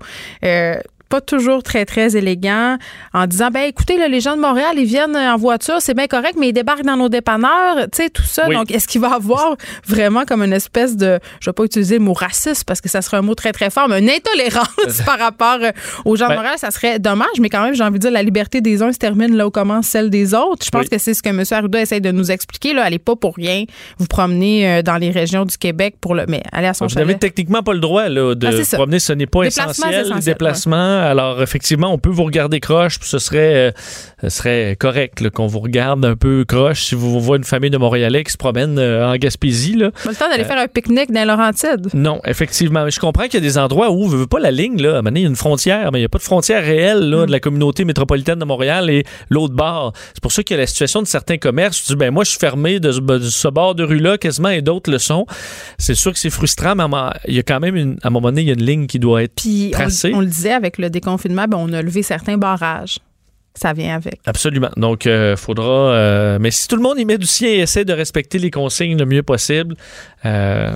Pas 1.09 1.21
toujours 1.21 1.63
très, 1.63 1.85
très 1.85 2.15
élégant, 2.15 2.77
en 3.13 3.25
disant, 3.27 3.49
ben 3.51 3.61
écoutez, 3.63 3.97
là, 3.97 4.07
les 4.07 4.19
gens 4.19 4.35
de 4.35 4.41
Montréal, 4.41 4.73
ils 4.77 4.85
viennent 4.85 5.17
en 5.17 5.37
voiture, 5.37 5.77
c'est 5.79 5.95
bien 5.95 6.07
correct, 6.07 6.35
mais 6.39 6.49
ils 6.49 6.53
débarquent 6.53 6.83
dans 6.85 6.97
nos 6.97 7.09
dépanneurs, 7.09 7.77
tu 7.91 8.03
sais, 8.03 8.09
tout 8.09 8.21
ça. 8.23 8.45
Oui. 8.47 8.55
Donc, 8.55 8.71
est-ce 8.71 8.87
qu'il 8.87 9.01
va 9.01 9.13
avoir 9.15 9.55
vraiment 9.87 10.23
comme 10.25 10.43
une 10.43 10.53
espèce 10.53 10.95
de, 10.95 11.19
je 11.41 11.49
vais 11.49 11.53
pas 11.53 11.63
utiliser 11.63 11.97
le 11.97 12.03
mot 12.03 12.13
raciste 12.13 12.63
parce 12.65 12.79
que 12.81 12.89
ça 12.89 13.01
serait 13.01 13.17
un 13.17 13.21
mot 13.21 13.33
très, 13.35 13.51
très 13.51 13.69
fort, 13.69 13.87
mais 13.89 13.99
une 13.99 14.09
intolérance 14.09 15.01
par 15.05 15.17
rapport 15.19 15.57
euh, 15.61 15.71
aux 16.05 16.15
gens 16.15 16.25
de 16.25 16.29
Ben- 16.29 16.35
Montréal, 16.37 16.55
ça 16.57 16.71
serait 16.71 16.99
dommage, 16.99 17.27
mais 17.39 17.49
quand 17.49 17.63
même, 17.63 17.73
j'ai 17.73 17.83
envie 17.83 17.93
de 17.93 18.03
dire, 18.03 18.11
la 18.11 18.23
liberté 18.23 18.61
des 18.61 18.81
uns 18.83 18.91
se 18.91 18.97
termine 18.99 19.35
là 19.35 19.47
où 19.47 19.51
commence 19.51 19.87
celle 19.87 20.09
des 20.09 20.33
autres. 20.33 20.65
Je 20.65 20.69
pense 20.69 20.83
Oui. 20.83 20.89
que 20.89 20.97
c'est 20.99 21.13
ce 21.13 21.23
que 21.23 21.29
M. 21.29 21.43
Arruda 21.51 21.81
essaie 21.81 21.99
de 22.01 22.11
nous 22.11 22.29
expliquer, 22.31 22.73
là. 22.73 22.83
Allez 22.83 22.99
pas 22.99 23.15
pour 23.15 23.35
rien 23.35 23.63
vous 23.97 24.07
promener 24.07 24.69
euh, 24.69 24.81
dans 24.83 24.97
les 24.97 25.09
régions 25.11 25.45
du 25.45 25.57
Québec 25.57 25.95
pour 25.99 26.13
le, 26.15 26.25
mais 26.27 26.43
allez 26.51 26.67
à 26.67 26.73
son 26.73 26.85
Vous 26.85 26.95
n'avez 26.95 27.17
techniquement 27.17 27.63
pas 27.63 27.73
le 27.73 27.79
droit 27.79 28.09
là, 28.09 28.35
de 28.35 28.47
Ah, 28.47 28.75
promener, 28.77 28.99
ce 28.99 29.13
n'est 29.13 29.25
pas 29.25 29.43
essentiel. 29.43 30.05
essentiel, 30.05 30.19
Déplacement, 30.23 30.98
alors 31.01 31.41
effectivement, 31.41 31.91
on 31.93 31.97
peut 31.97 32.09
vous 32.09 32.23
regarder 32.23 32.59
croche, 32.59 32.99
puis 32.99 33.09
ce 33.09 33.19
serait, 33.19 33.55
euh, 33.55 33.71
ce 34.23 34.29
serait 34.29 34.75
correct 34.79 35.29
qu'on 35.29 35.47
vous 35.47 35.59
regarde 35.59 36.03
un 36.05 36.15
peu 36.15 36.45
croche 36.45 36.83
si 36.85 36.95
vous 36.95 37.19
voyez 37.19 37.39
une 37.39 37.43
famille 37.45 37.69
de 37.69 37.77
Montréalais 37.77 38.23
qui 38.23 38.31
se 38.31 38.37
promène 38.37 38.77
euh, 38.79 39.07
en 39.07 39.15
Gaspésie. 39.15 39.75
Là. 39.75 39.91
Pas 40.03 40.09
le 40.09 40.15
temps 40.15 40.29
d'aller 40.29 40.43
Euh, 40.43 40.47
faire 40.47 40.57
un 40.59 40.67
pique-nique 40.67 41.11
dans 41.11 41.25
Laurentides. 41.27 41.87
Non, 41.93 42.19
effectivement. 42.25 42.85
Mais 42.85 42.91
je 42.91 42.99
comprends 42.99 43.23
qu'il 43.25 43.35
y 43.35 43.37
a 43.37 43.41
des 43.41 43.57
endroits 43.57 43.91
où, 43.91 44.07
veut 44.07 44.27
pas 44.27 44.39
la 44.39 44.51
ligne, 44.51 44.81
là, 44.81 44.89
à 44.89 44.91
un 44.91 44.95
moment 44.97 45.05
donné, 45.09 45.19
il 45.21 45.23
y 45.23 45.25
a 45.25 45.29
une 45.29 45.35
frontière, 45.35 45.91
mais 45.91 45.99
il 45.99 46.01
n'y 46.01 46.05
a 46.05 46.09
pas 46.09 46.17
de 46.17 46.23
frontière 46.23 46.63
réelle 46.63 46.99
Mm. 46.99 47.11
là, 47.11 47.25
de 47.25 47.31
la 47.31 47.39
communauté 47.39 47.85
métropolitaine 47.85 48.39
de 48.39 48.45
Montréal 48.45 48.89
et 48.89 49.03
l'autre 49.29 49.53
bord. 49.53 49.93
C'est 50.13 50.21
pour 50.21 50.31
ça 50.31 50.43
qu'il 50.43 50.55
y 50.55 50.57
a 50.59 50.61
la 50.61 50.67
situation 50.67 51.01
de 51.01 51.07
certains 51.07 51.37
commerces. 51.37 51.81
Tu 51.83 51.93
dis, 51.93 51.95
ben 51.95 52.11
moi, 52.11 52.23
je 52.23 52.31
suis 52.31 52.39
fermé 52.39 52.79
de 52.79 52.91
ce, 52.91 52.99
de 52.99 53.19
ce 53.19 53.47
bord 53.47 53.75
de 53.75 53.83
rue-là 53.83 54.17
quasiment 54.17 54.49
et 54.49 54.61
d'autres 54.61 54.91
le 54.91 54.97
sont. 54.97 55.25
C'est 55.77 55.95
sûr 55.95 56.11
que 56.13 56.19
c'est 56.19 56.29
frustrant, 56.29 56.75
mais 56.75 56.83
il 57.27 57.35
y 57.35 57.39
a 57.39 57.43
quand 57.43 57.59
même, 57.59 57.75
une, 57.75 57.97
à 58.03 58.07
un 58.07 58.09
moment 58.09 58.29
donné, 58.29 58.41
il 58.41 58.47
y 58.47 58.51
a 58.51 58.53
une 58.53 58.63
ligne 58.65 58.87
qui 58.87 58.99
doit 58.99 59.23
être 59.23 59.33
Puis 59.35 59.67
on, 59.69 59.77
tracée. 59.77 60.11
on 60.13 60.19
le 60.21 60.25
disait 60.27 60.51
avec 60.53 60.77
le 60.77 60.88
déconfinement, 60.89 61.45
ben, 61.47 61.57
on 61.57 61.71
a 61.73 61.81
levé 61.81 62.03
certains 62.03 62.37
barrages. 62.37 62.99
Ça 63.55 63.73
vient 63.73 63.95
avec. 63.95 64.19
Absolument. 64.25 64.69
Donc, 64.77 65.05
il 65.05 65.35
faudra. 65.35 65.91
euh, 65.91 66.37
mais 66.39 66.51
si 66.51 66.67
tout 66.67 66.75
le 66.75 66.81
monde 66.81 66.99
y 66.99 67.05
met 67.05 67.17
du 67.17 67.25
sien 67.25 67.49
et 67.49 67.57
essaie 67.59 67.83
de 67.83 67.93
respecter 67.93 68.37
les 68.37 68.51
consignes 68.51 68.97
le 68.97 69.05
mieux 69.05 69.23
possible, 69.23 69.75
euh, 70.23 70.71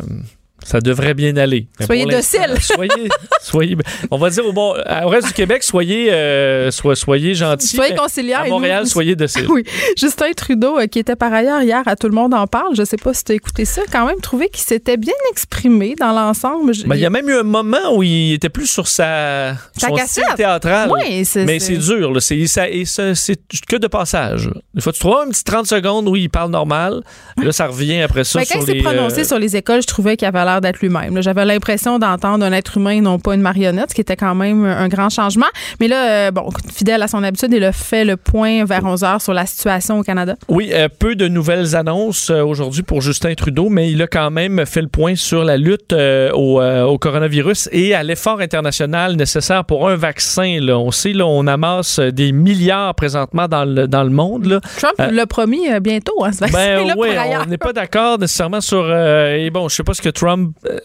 ça 0.64 0.80
devrait 0.80 1.14
bien 1.14 1.36
aller. 1.38 1.68
Mais 1.80 1.86
Soyez 1.86 2.06
docile. 2.06 2.56
Soyez, 2.62 3.10
soyez. 3.42 3.78
On 4.12 4.18
va 4.18 4.30
dire 4.30 4.46
au, 4.46 4.54
bon, 4.54 4.74
au 5.04 5.08
reste 5.10 5.28
du 5.28 5.34
Québec, 5.34 5.64
soyez, 5.64 6.12
euh, 6.12 6.72
so- 6.72 6.96
soyez 6.96 7.34
gentils. 7.36 7.68
Soyez 7.76 7.92
mais 7.94 7.98
conciliants. 7.98 8.40
À 8.40 8.44
nous- 8.46 8.50
Montréal, 8.52 8.88
soyez 8.88 9.16
dociles. 9.16 9.48
Oui. 9.50 9.64
Justin 9.98 10.32
Trudeau, 10.36 10.80
euh, 10.80 10.88
qui 10.88 11.00
était 11.00 11.16
par 11.16 11.34
ailleurs 11.34 11.62
hier 11.62 11.82
à 11.86 11.96
Tout 11.96 12.08
le 12.08 12.16
monde 12.16 12.34
en 12.34 12.48
parle, 12.48 12.76
je 12.76 12.84
sais 12.84 12.98
pas 12.98 13.14
si 13.14 13.24
tu 13.24 13.32
as 13.34 13.36
écouté 13.36 13.66
ça, 13.66 13.82
quand 13.92 14.06
même 14.06 14.20
trouvé 14.20 14.50
qu'il 14.50 14.64
s'était 14.64 14.98
bien 14.98 15.14
exprimé 15.32 15.96
dans 16.00 16.12
l'ensemble. 16.12 16.74
Ben, 16.86 16.96
il 16.96 17.02
y 17.02 17.06
a 17.06 17.10
même 17.10 17.30
eu 17.30 17.36
un 17.36 17.44
moment 17.44 17.96
où 17.96 18.04
il 18.04 18.34
était 18.34 18.50
plus 18.50 18.68
sur 18.68 18.88
sa, 18.88 19.56
Sa 19.78 19.88
son 19.88 19.94
cassette. 19.96 20.24
style 20.26 20.36
théâtral. 20.38 20.90
Oui, 20.92 21.24
c'est- 21.26 21.46
mais 21.46 21.60
c'est- 21.60 21.78
dur. 21.78 22.12
C'est, 22.22 23.38
que 23.68 23.76
de 23.78 23.88
passage. 23.88 24.50
Des 24.74 24.82
fois, 24.82 24.92
tu 24.94 25.00
trouves 25.00 25.18
un 25.26 25.30
petit 25.30 25.44
30 25.44 25.68
secondes 25.68 26.08
où 26.08 26.16
il 26.16 26.30
parle 26.30 26.52
normal. 26.52 27.02
Là, 27.38 27.52
ça 27.52 27.68
revient 27.68 28.02
après 28.02 28.24
ça 28.24 28.40
Ben, 28.40 28.46
quand 28.52 28.60
il 28.62 28.66
s'est 28.66 28.74
les... 28.74 28.82
prononcé 28.82 29.22
euh, 29.22 29.24
sur 29.24 29.40
les 29.40 29.56
écoles, 29.56 29.82
je 29.82 29.88
trouvais 29.88 30.18
qu'il 30.18 30.28
avait 30.28 30.44
l'air 30.54 30.62
d'être 30.62 30.80
lui-même. 30.80 31.22
J'avais 31.22 31.46
l'impression 31.46 32.00
d'entendre 32.00 32.46
un 32.46 32.52
être 32.52 32.78
humain, 32.78 33.02
non 33.02 33.20
pas 33.20 33.36
une 33.36 33.42
marionnette, 33.42 33.90
ce 33.90 33.96
qui 33.96 34.02
était 34.02 34.16
quand 34.16 34.36
même 34.36 34.66
un 34.66 34.88
grand 34.88 35.10
changement. 35.10 35.48
Mais 35.80 35.88
là, 35.88 36.28
euh, 36.28 36.32
bon, 36.32 36.50
fidèle 36.74 37.02
à 37.02 37.08
son 37.08 37.24
habitude, 37.24 37.52
il 37.54 37.64
a 37.64 37.72
fait 37.72 38.06
le 38.06 38.18
point 38.18 38.66
vers 38.66 38.84
11 38.84 39.04
heures 39.04 39.22
sur 39.22 39.34
la 39.34 39.46
situation 39.46 40.00
au 40.00 40.04
Canada. 40.04 40.36
Oui, 40.48 40.72
euh, 40.74 40.88
peu 40.88 41.16
de 41.16 41.28
nouvelles 41.28 41.76
annonces 41.76 42.30
euh, 42.30 42.42
aujourd'hui 42.44 42.84
pour 42.84 43.02
Justin 43.02 43.34
Trudeau, 43.34 43.70
mais 43.70 43.92
il 43.92 44.02
a 44.02 44.08
quand 44.08 44.32
même 44.32 44.66
fait 44.66 44.82
le 44.82 44.88
point 44.88 45.16
sur 45.16 45.44
la 45.44 45.58
lutte 45.58 45.94
au, 45.94 46.62
au, 46.62 46.98
coronavirus 46.98 47.70
et 47.72 47.94
à 47.94 48.04
l'effort 48.04 48.40
international 48.40 49.16
nécessaire 49.16 49.66
pour 49.66 49.90
un 49.90 49.96
vaccin. 49.96 50.60
Là. 50.62 50.78
On 50.78 50.92
sait, 50.92 51.14
là, 51.14 51.26
on 51.26 51.48
amasse 51.48 52.00
des 52.00 52.32
milliards 52.32 52.96
présentement 52.96 53.48
dans 53.48 53.66
le, 53.66 53.88
dans 53.88 54.04
le 54.04 54.10
monde. 54.10 54.46
Là. 54.46 54.60
Trump 54.78 54.96
l'a 55.12 55.26
promis 55.26 55.68
bientôt, 55.82 56.24
hein, 56.24 56.32
ce 56.32 56.40
vaccin. 56.40 56.58
Ben, 56.58 56.94
oui, 56.98 57.10
on 57.42 57.50
n'est 57.50 57.58
pas 57.58 57.74
d'accord 57.74 58.20
nécessairement 58.20 58.62
sur. 58.62 58.92
et 58.94 59.50
bon, 59.50 59.68
je 59.70 59.76
sais 59.76 59.84
pas 59.84 59.94
ce 59.94 60.02
que 60.02 60.10
Trump 60.10 60.33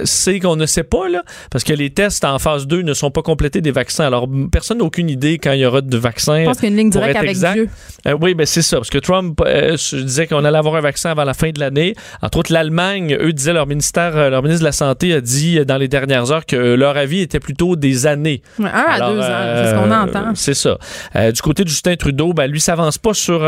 sait 0.05 0.41
qu'on 0.41 0.57
ne 0.57 0.67
sait 0.67 0.85
pas, 0.85 1.09
là, 1.09 1.23
parce 1.51 1.65
que 1.65 1.73
les 1.73 1.91
tests 1.91 2.25
en 2.25 2.39
phase 2.39 2.67
2 2.67 2.83
ne 2.83 2.95
sont 2.95 3.11
pas 3.11 3.23
complétés 3.23 3.61
des 3.61 3.71
vaccins. 3.71 4.05
Alors, 4.05 4.29
personne 4.51 4.79
n'a 4.79 4.85
aucune 4.85 5.11
idée 5.11 5.39
quand 5.39 5.53
il 5.53 5.61
y 5.61 5.67
aura 5.67 5.81
de 5.81 5.97
vaccins. 5.97 6.41
Je 6.41 6.45
pense 6.45 6.59
qu'il 6.59 6.69
y 6.69 6.69
a 6.69 6.71
une 6.71 6.77
ligne 6.77 6.91
directe 6.91 7.17
avec 7.17 7.37
Dieu. 7.37 7.69
Euh, 8.07 8.17
oui, 8.21 8.35
ben 8.35 8.47
c'est 8.47 8.63
ça, 8.63 8.77
parce 8.77 8.91
que 8.91 8.99
Trump 8.99 9.41
euh, 9.45 9.77
disait 9.93 10.27
qu'on 10.27 10.45
allait 10.45 10.59
avoir 10.59 10.77
un 10.77 10.81
vaccin 10.81 11.11
avant 11.11 11.25
la 11.25 11.35
fin 11.35 11.51
de 11.51 11.61
l'année. 11.61 11.95
Entre 12.23 12.39
autres, 12.39 12.53
l'Allemagne, 12.53 13.17
eux 13.21 13.33
disaient, 13.33 13.53
leur 13.53 13.67
ministère, 13.67 14.17
euh, 14.17 14.31
leur 14.31 14.43
ministre 14.43 14.61
de 14.61 14.67
la 14.67 14.73
Santé 14.73 15.13
a 15.13 15.21
dit 15.21 15.65
dans 15.65 15.77
les 15.77 15.89
dernières 15.89 16.31
heures 16.31 16.47
que 16.47 16.57
leur 16.57 16.97
avis 16.97 17.21
était 17.21 17.41
plutôt 17.41 17.77
des 17.77 18.07
années. 18.07 18.43
un 18.59 18.67
à 18.67 19.11
deux 19.11 19.21
ans, 19.21 19.55
c'est 19.57 19.71
ce 19.71 19.75
qu'on 19.75 19.91
entend. 19.91 20.35
C'est 20.35 20.55
ça. 20.55 20.79
du 21.15 21.41
côté 21.43 21.65
de 21.65 21.69
Justin 21.69 21.97
Trudeau, 21.97 22.33
ben, 22.33 22.47
lui 22.47 22.61
s'avance 22.61 22.99
pas 22.99 23.15
sur 23.15 23.47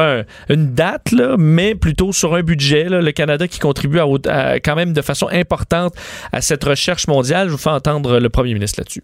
une 0.49 0.75
date, 0.75 1.13
là, 1.13 1.37
mais 1.39 1.75
plutôt 1.75 2.13
sur 2.13 2.35
un 2.35 2.43
budget. 2.43 2.87
le 2.89 3.13
Canada 3.13 3.47
qui 3.49 3.59
contribue 3.59 3.99
quand 3.99 4.77
même 4.77 4.93
de 4.93 5.03
façon 5.03 5.29
importante 5.31 5.90
à 6.33 6.41
cette 6.41 6.65
recherche 6.65 7.07
mondiale. 7.07 7.49
Je 7.49 7.53
vous 7.53 7.59
fais 7.59 7.71
entendre 7.71 8.19
le 8.19 8.29
premier 8.29 8.55
ministre 8.55 8.81
là-dessus. 8.81 9.03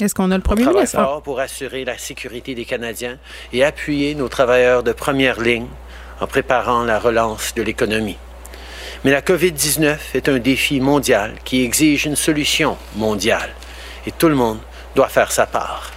Est-ce 0.00 0.14
qu'on 0.14 0.30
a 0.30 0.36
le 0.36 0.42
premier 0.42 0.64
ministre? 0.64 0.96
fort 0.96 1.22
pour 1.22 1.38
assurer 1.38 1.84
la 1.84 1.98
sécurité 1.98 2.54
des 2.54 2.64
Canadiens 2.64 3.18
et 3.52 3.62
appuyer 3.62 4.14
nos 4.14 4.28
travailleurs 4.28 4.82
de 4.82 4.92
première 4.92 5.40
ligne 5.40 5.68
en 6.20 6.26
préparant 6.26 6.82
la 6.84 6.98
relance 6.98 7.54
de 7.54 7.62
l'économie. 7.62 8.16
Mais 9.04 9.10
la 9.10 9.20
COVID-19 9.20 9.98
est 10.14 10.28
un 10.28 10.38
défi 10.38 10.80
mondial 10.80 11.34
qui 11.44 11.62
exige 11.62 12.06
une 12.06 12.16
solution 12.16 12.78
mondiale 12.96 13.50
et 14.06 14.12
tout 14.12 14.28
le 14.28 14.34
monde 14.34 14.58
doit 14.94 15.08
faire 15.08 15.30
sa 15.30 15.46
part. 15.46 15.92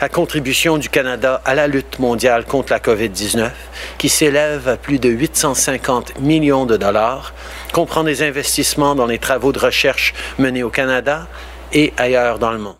La 0.00 0.08
contribution 0.08 0.78
du 0.78 0.88
Canada 0.88 1.40
à 1.44 1.54
la 1.54 1.66
lutte 1.66 1.98
mondiale 1.98 2.44
contre 2.44 2.72
la 2.72 2.78
COVID-19, 2.78 3.50
qui 3.98 4.08
s'élève 4.08 4.68
à 4.68 4.76
plus 4.76 4.98
de 4.98 5.08
850 5.08 6.20
millions 6.20 6.66
de 6.66 6.76
dollars, 6.76 7.32
comprend 7.72 8.04
des 8.04 8.22
investissements 8.22 8.94
dans 8.94 9.06
les 9.06 9.18
travaux 9.18 9.52
de 9.52 9.58
recherche 9.58 10.14
menés 10.38 10.62
au 10.62 10.70
Canada 10.70 11.26
et 11.72 11.92
ailleurs 11.96 12.38
dans 12.38 12.52
le 12.52 12.58
monde. 12.58 12.76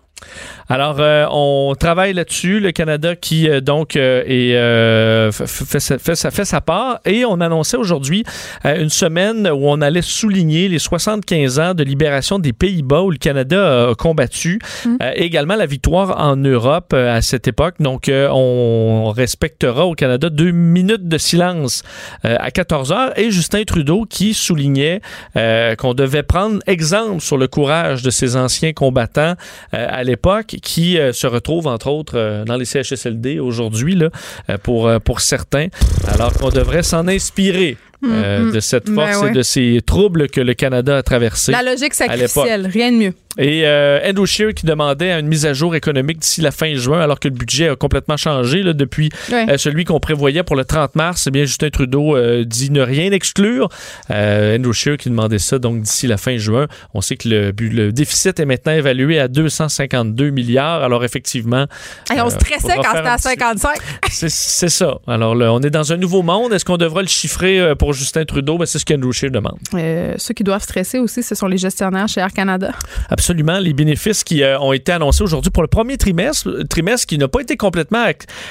Alors, 0.68 0.96
euh, 0.98 1.27
on 1.31 1.74
travaille 1.79 2.14
là-dessus. 2.14 2.61
Le 2.61 2.72
Canada 2.72 3.16
qui, 3.16 3.48
euh, 3.48 3.61
donc, 3.61 3.96
euh, 3.96 4.22
est, 4.27 5.33
fait, 5.33 5.81
fait, 5.81 5.98
fait, 5.98 6.31
fait, 6.31 6.44
sa 6.44 6.61
part. 6.61 7.00
Et 7.05 7.24
on 7.24 7.40
annonçait 7.40 7.77
aujourd'hui 7.77 8.24
une 8.64 8.88
semaine 8.88 9.48
où 9.48 9.68
on 9.68 9.81
allait 9.81 10.03
souligner 10.03 10.68
les 10.68 10.79
75 10.79 11.59
ans 11.59 11.74
de 11.74 11.85
libération 11.85 12.38
des 12.38 12.53
Pays-Bas 12.53 13.03
où 13.03 13.11
le 13.11 13.18
Canada 13.18 13.90
a 13.90 13.94
combattu. 13.94 14.59
Mmh. 14.85 14.96
également 15.14 15.57
la 15.57 15.66
victoire 15.66 16.20
en 16.20 16.37
Europe 16.37 16.92
à 16.92 17.20
cette 17.22 17.48
époque. 17.48 17.77
Donc, 17.81 18.11
on 18.11 19.12
respectera 19.14 19.87
au 19.87 19.94
Canada 19.94 20.31
deux 20.31 20.50
minutes 20.50 21.09
de 21.09 21.18
silence 21.18 21.83
à 22.22 22.50
14 22.50 22.92
heures. 22.92 23.18
Et 23.18 23.31
Justin 23.31 23.64
Trudeau 23.64 24.07
qui 24.09 24.35
soulignait 24.35 25.00
qu'on 25.35 25.94
devait 25.94 26.22
prendre 26.22 26.61
exemple 26.66 27.20
sur 27.20 27.37
le 27.37 27.48
courage 27.48 28.03
de 28.03 28.11
ces 28.11 28.37
anciens 28.37 28.72
combattants 28.72 29.35
à 29.72 30.05
l'époque 30.05 30.54
qui 30.62 30.99
euh, 30.99 31.12
se 31.12 31.27
retrouvent, 31.27 31.67
entre 31.67 31.88
autres, 31.88 32.17
euh, 32.17 32.45
dans 32.45 32.57
les 32.57 32.64
CHSLD 32.64 33.38
aujourd'hui, 33.38 33.99
euh, 34.03 34.59
pour, 34.62 34.90
pour 35.05 35.21
certains, 35.21 35.69
alors 36.09 36.33
qu'on 36.35 36.51
devrait 36.51 36.83
s'en 36.83 37.07
inspirer. 37.09 37.77
Mm, 38.03 38.09
mm. 38.09 38.53
de 38.53 38.61
cette 38.61 38.90
ben 38.90 39.07
force 39.07 39.31
et 39.31 39.33
de 39.33 39.40
ces 39.40 39.81
troubles 39.81 40.29
que 40.29 40.40
le 40.43 40.53
Canada 40.53 40.99
a 40.99 41.03
traversés. 41.03 41.53
La 41.53 41.62
logique 41.62 41.95
sacrificielle, 41.95 42.67
rien 42.67 42.93
de 42.93 42.97
mieux. 42.99 43.14
Et 43.38 43.62
euh, 43.64 44.01
Andrew 44.09 44.27
Scheer 44.27 44.55
qui 44.55 44.64
demandait 44.64 45.12
une 45.12 45.27
mise 45.27 45.44
à 45.47 45.53
jour 45.53 45.75
économique 45.75 46.20
d'ici 46.20 46.40
la 46.40 46.53
fin 46.53 46.75
juin, 46.75 47.01
alors 47.01 47.18
que 47.18 47.29
le 47.29 47.35
budget 47.35 47.68
a 47.68 47.77
complètement 47.77 48.16
changé 48.16 48.62
là, 48.62 48.73
depuis 48.73 49.11
euh, 49.33 49.57
celui 49.57 49.85
qu'on 49.85 49.99
prévoyait 49.99 50.44
pour 50.44 50.57
le 50.57 50.64
30 50.64 50.94
mars. 50.94 51.27
Eh 51.27 51.31
bien, 51.31 51.44
Justin 51.44 51.70
Trudeau 51.70 52.16
euh, 52.16 52.44
dit 52.44 52.70
ne 52.70 52.81
rien 52.81 53.11
exclure. 53.12 53.68
Andrew 54.11 54.73
Scheer 54.73 54.97
qui 54.97 55.11
demandait 55.11 55.38
ça 55.38 55.59
donc 55.59 55.81
d'ici 55.81 56.07
la 56.07 56.16
fin 56.16 56.37
juin. 56.37 56.66
On 56.94 57.01
sait 57.01 57.16
que 57.16 57.29
le, 57.29 57.53
le, 57.59 57.92
déficit 57.92 58.38
est 58.38 58.44
maintenant 58.44 58.73
évalué 58.73 59.18
à 59.18 59.29
252 59.29 60.31
milliards. 60.31 60.83
Alors 60.83 61.05
effectivement, 61.05 61.66
on 62.11 62.31
stressait 62.31 62.77
quand 62.77 62.92
c'était 62.94 63.09
à 63.09 63.18
55. 63.18 63.77
C'est 64.11 64.68
ça. 64.68 64.99
Alors 65.07 65.35
là, 65.35 65.53
on 65.53 65.61
est 65.61 65.70
dans 65.70 65.92
un 65.92 65.97
nouveau 65.97 66.23
monde. 66.23 66.53
Est-ce 66.53 66.64
qu'on 66.64 66.77
devra 66.77 67.03
le 67.03 67.09
chiffrer 67.09 67.75
pour 67.77 67.92
Justin 67.92 68.25
Trudeau? 68.25 68.59
Ben, 68.59 68.66
c'est 68.66 68.79
ce 68.79 68.85
qu'Andrew 68.85 69.12
Scheer 69.12 69.31
demande. 69.31 69.59
ceux 69.73 70.35
qui 70.35 70.44
doivent 70.44 70.62
stresser 70.62 70.99
aussi, 70.99 71.23
ce 71.23 71.35
sont 71.35 71.47
les 71.47 71.59
gestionnaires 71.59 72.09
chez 72.09 72.20
Air 72.20 72.33
Canada. 72.33 72.73
Absolument 73.11 73.24
absolument 73.25 73.59
les 73.59 73.73
bénéfices 73.73 74.23
qui 74.23 74.43
euh, 74.43 74.59
ont 74.59 74.75
été 74.75 74.93
annoncés 74.93 75.23
aujourd'hui 75.23 75.51
pour 75.51 75.63
le 75.63 75.69
premier 75.69 75.97
trimestre, 75.97 76.63
trimestre 76.69 77.07
qui 77.07 77.17
n'a 77.17 77.27
pas 77.27 77.41
été 77.41 77.57
complètement 77.57 78.05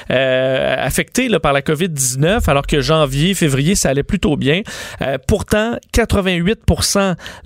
euh, 0.10 0.76
affecté 0.80 1.30
là, 1.30 1.40
par 1.40 1.54
la 1.54 1.62
COVID-19, 1.62 2.50
alors 2.50 2.66
que 2.66 2.82
janvier, 2.82 3.36
février, 3.36 3.76
ça 3.76 3.90
allait 3.90 4.02
plutôt 4.02 4.36
bien. 4.36 4.64
Euh, 5.04 5.20
pourtant, 5.28 5.78
88 5.92 6.62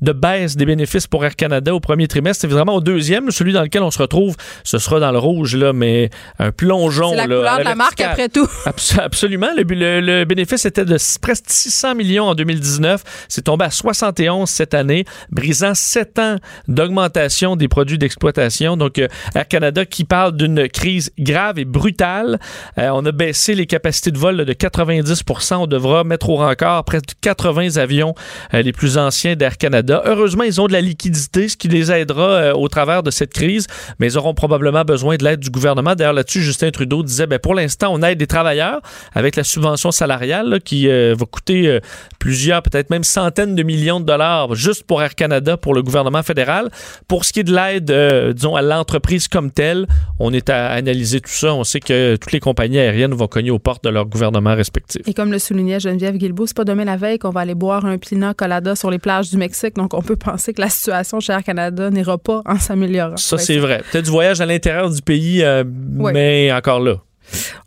de 0.02 0.12
baisse 0.14 0.56
des 0.56 0.66
bénéfices 0.66 1.06
pour 1.06 1.26
Air 1.26 1.36
Canada 1.36 1.76
au 1.76 1.82
premier 1.82 2.08
trimestre. 2.08 2.40
C'est 2.40 2.48
vraiment 2.48 2.76
au 2.76 2.82
deuxième, 2.82 3.30
celui 3.30 3.52
dans 3.52 3.64
lequel 3.64 3.84
on 3.84 3.92
se 3.92 4.02
retrouve, 4.02 4.38
ce 4.64 4.78
sera 4.78 5.02
dans 5.02 5.12
le 5.12 5.20
rouge, 5.20 5.54
là, 5.58 5.74
mais 5.74 6.10
un 6.40 6.54
plongeon. 6.54 7.10
C'est 7.10 7.18
la 7.18 7.24
couleur 7.24 7.60
de 7.60 7.64
la 7.66 7.76
marque 7.76 8.00
après 8.00 8.30
tout. 8.30 8.48
absolument. 8.98 9.50
Le, 9.58 10.00
le, 10.00 10.24
bénéfice 10.24 10.66
était 10.66 10.86
de 10.86 10.96
presque 11.22 11.46
600 11.50 11.96
millions 11.96 12.30
en 12.30 12.36
2019. 12.36 13.04
C'est 13.28 13.44
tombé 13.44 13.66
à 13.66 13.70
71 13.70 14.50
cette 14.50 14.74
année, 14.74 15.04
brisant 15.30 15.74
7 15.74 16.20
ans 16.20 16.36
d'augmentation 16.70 17.17
des 17.58 17.68
produits 17.68 17.98
d'exploitation. 17.98 18.78
Donc, 18.78 19.00
euh, 19.00 19.08
Air 19.34 19.48
Canada 19.48 19.86
qui 19.86 20.04
parle 20.04 20.36
d'une 20.36 20.68
crise 20.70 21.12
grave 21.18 21.58
et 21.58 21.66
brutale. 21.66 22.40
Euh, 22.78 22.90
on 22.94 23.06
a 23.06 23.12
baissé 23.12 23.56
les 23.56 23.66
capacités 23.66 24.12
de 24.12 24.18
vol 24.18 24.46
de 24.46 24.54
90% 24.54 25.56
On 25.56 25.68
devra 25.68 26.04
mettre 26.04 26.30
au 26.30 26.36
rencard 26.36 26.84
près 26.84 27.00
de 27.00 27.06
80 27.22 27.78
avions 27.78 28.14
euh, 28.54 28.62
les 28.62 28.72
plus 28.72 28.98
anciens 28.98 29.36
d'Air 29.36 29.58
Canada. 29.58 30.04
Heureusement, 30.06 30.44
ils 30.44 30.62
ont 30.62 30.68
de 30.68 30.74
la 30.74 30.82
liquidité, 30.82 31.50
ce 31.50 31.58
qui 31.58 31.68
les 31.68 31.92
aidera 31.92 32.56
au 32.56 32.68
travers 32.68 33.02
de 33.02 33.12
cette 33.12 33.34
crise, 33.34 33.68
mais 34.00 34.08
ils 34.08 34.18
auront 34.18 34.34
probablement 34.34 34.84
besoin 34.84 35.16
de 35.16 35.24
l'aide 35.24 35.40
du 35.40 35.50
gouvernement. 35.50 35.96
D'ailleurs, 35.96 36.14
là-dessus, 36.14 36.42
Justin 36.42 36.70
Trudeau 36.70 37.04
disait, 37.04 37.28
ben, 37.28 37.40
pour 37.40 37.56
l'instant, 37.56 37.90
on 37.92 38.02
aide 38.04 38.20
des 38.20 38.28
travailleurs 38.28 38.82
avec 39.14 39.36
la 39.36 39.44
subvention 39.44 39.92
salariale 39.92 40.60
qui 40.64 40.88
va 40.88 41.26
coûter 41.30 41.80
plusieurs, 42.20 42.62
peut-être 42.62 42.90
même 42.90 43.04
centaines 43.04 43.56
de 43.56 43.64
millions 43.64 44.00
de 44.00 44.06
dollars 44.06 44.54
juste 44.56 44.84
pour 44.84 45.02
Air 45.02 45.16
Canada, 45.16 45.58
pour 45.58 45.74
le 45.74 45.82
gouvernement 45.82 46.24
fédéral. 46.24 46.70
Pour 47.08 47.24
ce 47.24 47.32
qui 47.32 47.40
est 47.40 47.44
de 47.46 47.56
l'aide, 47.56 47.90
euh, 47.90 48.34
disons, 48.34 48.58
à 48.58 48.62
l'entreprise 48.62 49.30
comme 49.30 49.50
telle, 49.50 49.88
on 50.20 50.34
est 50.34 50.50
à 50.50 50.68
analyser 50.72 51.22
tout 51.22 51.32
ça. 51.32 51.54
On 51.54 51.64
sait 51.64 51.80
que 51.80 52.18
toutes 52.18 52.34
les 52.34 52.42
compagnies 52.42 52.80
aériennes 52.80 53.14
vont 53.14 53.28
cogner 53.28 53.50
aux 53.50 53.60
portes 53.60 53.82
de 53.86 53.90
leur 53.90 54.06
gouvernement 54.06 54.54
respectif. 54.56 55.08
Et 55.08 55.14
comme 55.14 55.32
le 55.32 55.40
soulignait 55.40 55.80
Geneviève 55.80 56.18
Guilbeault, 56.18 56.48
c'est 56.48 56.58
pas 56.58 56.66
demain 56.66 56.84
la 56.84 56.98
veille 56.98 57.18
qu'on 57.18 57.30
va 57.30 57.42
aller 57.42 57.56
boire 57.56 57.86
un 57.86 57.98
pina 57.98 58.34
colada 58.34 58.76
sur 58.76 58.92
les 58.92 59.00
plages 59.00 59.30
du 59.30 59.38
Mexique. 59.38 59.76
Donc, 59.76 59.94
on 59.94 60.02
peut 60.02 60.18
penser 60.18 60.54
que 60.54 60.60
la 60.60 60.70
situation 60.70 61.22
chez 61.22 61.32
Air 61.32 61.44
Canada 61.44 61.90
n'ira 61.90 62.18
pas 62.18 62.42
en 62.46 62.60
s'améliorant. 62.60 63.16
Ça, 63.16 63.38
c'est 63.38 63.58
vrai. 63.58 63.84
Peut-être 63.90 64.06
du 64.06 64.12
voyage 64.12 64.42
à 64.42 64.46
l'intérieur 64.46 64.90
du 64.90 65.02
pays, 65.02 65.44
euh, 65.44 65.64
mais 65.66 66.52
encore 66.52 66.82
là. 66.82 66.96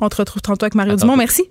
On 0.00 0.08
te 0.10 0.16
retrouve 0.16 0.42
tantôt 0.42 0.64
avec 0.64 0.74
Mario 0.74 0.96
Dumont. 0.96 1.16
Merci. 1.16 1.48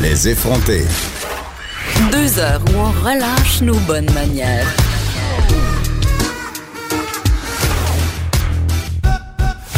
Les 0.00 0.28
effrontés. 0.28 0.84
Deux 2.12 2.38
heures 2.38 2.62
où 2.72 2.78
on 2.78 2.90
relâche 2.90 3.60
nos 3.60 3.78
bonnes 3.80 4.10
manières. 4.12 4.66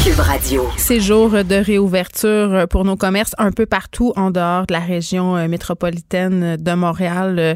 Cube 0.07 0.19
Radio. 0.21 0.65
Ces 0.77 1.01
jours 1.01 1.31
de 1.31 1.55
réouverture 1.55 2.65
pour 2.69 2.85
nos 2.85 2.95
commerces 2.95 3.35
un 3.37 3.51
peu 3.51 3.65
partout 3.65 4.13
en 4.15 4.31
dehors 4.31 4.65
de 4.65 4.71
la 4.73 4.79
région 4.79 5.35
euh, 5.35 5.49
métropolitaine 5.49 6.55
de 6.55 6.73
Montréal. 6.73 7.35
Euh, 7.39 7.55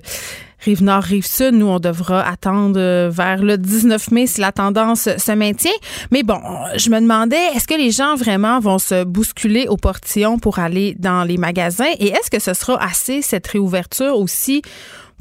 Rive-Nord, 0.59 1.03
Rive-Sud, 1.03 1.53
nous, 1.53 1.67
on 1.67 1.79
devra 1.79 2.27
attendre 2.27 2.77
euh, 2.77 3.09
vers 3.09 3.41
le 3.41 3.57
19 3.57 4.11
mai 4.11 4.27
si 4.27 4.41
la 4.41 4.51
tendance 4.51 5.07
se 5.17 5.31
maintient. 5.31 5.71
Mais 6.11 6.23
bon, 6.23 6.41
je 6.75 6.89
me 6.89 6.99
demandais, 6.99 7.41
est-ce 7.55 7.67
que 7.67 7.73
les 7.73 7.91
gens 7.91 8.15
vraiment 8.15 8.59
vont 8.59 8.79
se 8.79 9.05
bousculer 9.05 9.67
au 9.69 9.77
portillon 9.77 10.37
pour 10.37 10.59
aller 10.59 10.93
dans 10.99 11.23
les 11.23 11.37
magasins? 11.37 11.93
Et 11.99 12.09
est-ce 12.09 12.29
que 12.29 12.39
ce 12.39 12.53
sera 12.53 12.83
assez, 12.83 13.21
cette 13.21 13.47
réouverture 13.47 14.17
aussi, 14.17 14.61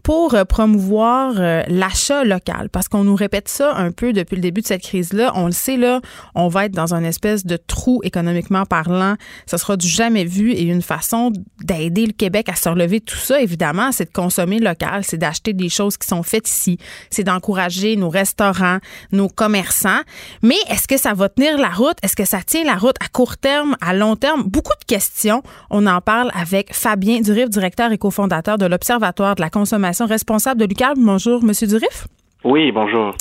pour 0.03 0.35
euh, 0.35 0.45
promouvoir 0.45 1.35
euh, 1.39 1.63
l'achat 1.69 2.25
local. 2.25 2.69
Parce 2.71 2.89
qu'on 2.89 3.05
nous 3.05 3.15
répète 3.15 3.49
ça 3.49 3.75
un 3.77 3.93
peu 3.93 4.13
depuis 4.13 4.37
le 4.37 4.43
début 4.43 4.61
de 4.61 4.67
cette 4.67 4.83
crise-là. 4.83 5.33
On 5.35 5.47
le 5.47 5.53
sait, 5.53 5.77
là, 5.77 6.01
on 6.35 6.49
va 6.49 6.67
être 6.67 6.73
dans 6.73 6.95
un 6.95 7.05
espèce 7.05 7.45
de 7.45 7.57
trou 7.57 8.01
économiquement 8.05 8.65
parlant. 8.65 9.17
Ça 9.47 9.59
sera 9.59 9.77
du 9.77 9.89
jamais 9.89 10.25
vu 10.25 10.53
et 10.53 10.63
une 10.63 10.83
façon 10.83 11.33
d'aider 11.63 12.07
le 12.07 12.13
Québec 12.13 12.49
à 12.49 12.55
se 12.55 12.69
relever 12.69 13.01
tout 13.01 13.17
ça, 13.17 13.41
évidemment, 13.41 13.93
c'est 13.93 14.07
de 14.07 14.13
consommer 14.13 14.59
local, 14.59 15.03
c'est 15.05 15.19
d'acheter 15.19 15.53
des 15.53 15.69
choses 15.69 15.97
qui 15.97 16.07
sont 16.07 16.23
faites 16.23 16.49
ici, 16.49 16.79
c'est 17.11 17.25
d'encourager 17.25 17.97
nos 17.97 18.09
restaurants, 18.09 18.79
nos 19.13 19.29
commerçants. 19.29 20.01
Mais 20.43 20.57
est-ce 20.69 20.89
que 20.89 20.97
ça 20.97 21.15
va 21.15 21.29
tenir 21.29 21.59
la 21.59 21.71
route? 21.71 21.97
Est-ce 22.03 22.17
que 22.17 22.25
ça 22.25 22.41
tient 22.43 22.65
la 22.65 22.77
route 22.77 22.97
à 23.05 23.09
court 23.09 23.37
terme, 23.37 23.77
à 23.81 23.93
long 23.95 24.17
terme? 24.17 24.43
Beaucoup 24.45 24.73
de 24.81 24.85
questions. 24.85 25.43
On 25.71 25.87
en 25.87 26.01
parle 26.01 26.31
avec 26.35 26.75
Fabien 26.75 27.21
Durif, 27.21 27.49
directeur 27.51 27.93
et 27.93 27.99
cofondateur 27.99 28.59
de 28.59 28.67
l'Observatoire 28.67 29.35
de 29.35 29.41
la 29.41 29.51
consommation 29.51 29.90
responsable 29.99 30.61
de 30.61 30.67
l'UQAL. 30.67 30.95
Bonjour, 30.97 31.43
Monsieur 31.43 31.67
Durif. 31.67 32.07
Oui, 32.43 32.73
bonjour. 32.73 33.15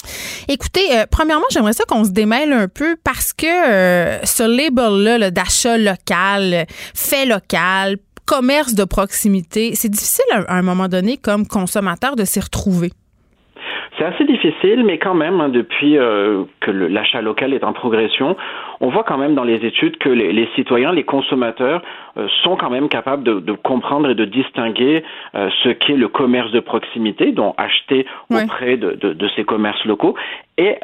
Écoutez, 0.48 0.98
euh, 0.98 1.06
premièrement, 1.10 1.46
j'aimerais 1.52 1.74
ça 1.74 1.84
qu'on 1.86 2.06
se 2.06 2.12
démêle 2.12 2.54
un 2.54 2.70
peu 2.70 2.96
parce 3.04 3.34
que 3.34 3.46
euh, 3.46 4.24
ce 4.24 4.44
label-là 4.44 5.30
d'achat 5.30 5.78
local, 5.78 6.66
fait 6.96 7.26
local, 7.26 7.98
commerce 8.26 8.76
de 8.76 8.86
proximité, 8.86 9.74
c'est 9.76 9.90
difficile 9.90 10.24
à, 10.32 10.56
un 10.56 10.62
moment 10.62 10.88
donné 10.88 11.18
comme 11.18 11.48
consommateur 11.48 12.16
de 12.16 12.24
s'y 12.24 12.40
retrouver. 12.40 12.92
C'est 13.98 14.06
assez 14.06 14.24
difficile, 14.26 14.84
mais 14.86 14.98
quand 14.98 15.14
même, 15.14 15.42
hein, 15.42 15.50
depuis 15.50 15.98
euh, 15.98 16.44
que 16.62 16.72
l'achat 16.72 17.22
local 17.22 17.54
est 17.54 17.64
en 17.64 17.74
progression, 17.74 18.38
on 18.82 18.90
voit 18.90 19.04
quand 19.04 19.18
même 19.18 19.36
dans 19.36 19.44
les 19.44 19.66
études 19.66 19.98
que 19.98 20.10
les, 20.10 20.48
citoyens, 20.56 20.92
les 20.92 21.04
consommateurs 21.04 21.82
euh, 22.18 22.28
sont 22.44 22.56
quand 22.56 22.70
même 22.70 22.88
capables 22.88 23.24
de, 23.24 23.52
comprendre 23.52 24.10
et 24.10 24.16
de 24.16 24.26
distinguer 24.26 25.04
euh, 25.36 25.50
ce 25.64 25.70
qu'est 25.70 25.98
le 25.98 26.08
commerce 26.08 26.52
de 26.52 26.60
proximité, 26.60 27.32
donc 27.32 27.56
acheter 27.58 28.06
auprès 28.32 28.78
de, 28.78 28.92
de, 28.92 29.28
ces 29.36 29.44
commerces 29.44 29.84
locaux, 29.86 30.16
et 30.60 30.76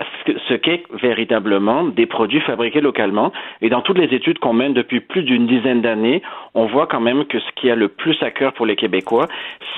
ce 0.47 0.53
qu'est 0.53 0.83
véritablement 0.93 1.83
des 1.83 2.05
produits 2.05 2.39
fabriqués 2.39 2.79
localement. 2.79 3.33
Et 3.61 3.69
dans 3.69 3.81
toutes 3.81 3.97
les 3.97 4.15
études 4.15 4.39
qu'on 4.39 4.53
mène 4.53 4.73
depuis 4.73 5.01
plus 5.01 5.23
d'une 5.23 5.47
dizaine 5.47 5.81
d'années, 5.81 6.21
on 6.53 6.65
voit 6.65 6.87
quand 6.87 7.01
même 7.01 7.25
que 7.25 7.39
ce 7.39 7.51
qui 7.57 7.69
a 7.69 7.75
le 7.75 7.89
plus 7.89 8.15
à 8.23 8.31
cœur 8.31 8.53
pour 8.53 8.65
les 8.65 8.77
Québécois, 8.77 9.27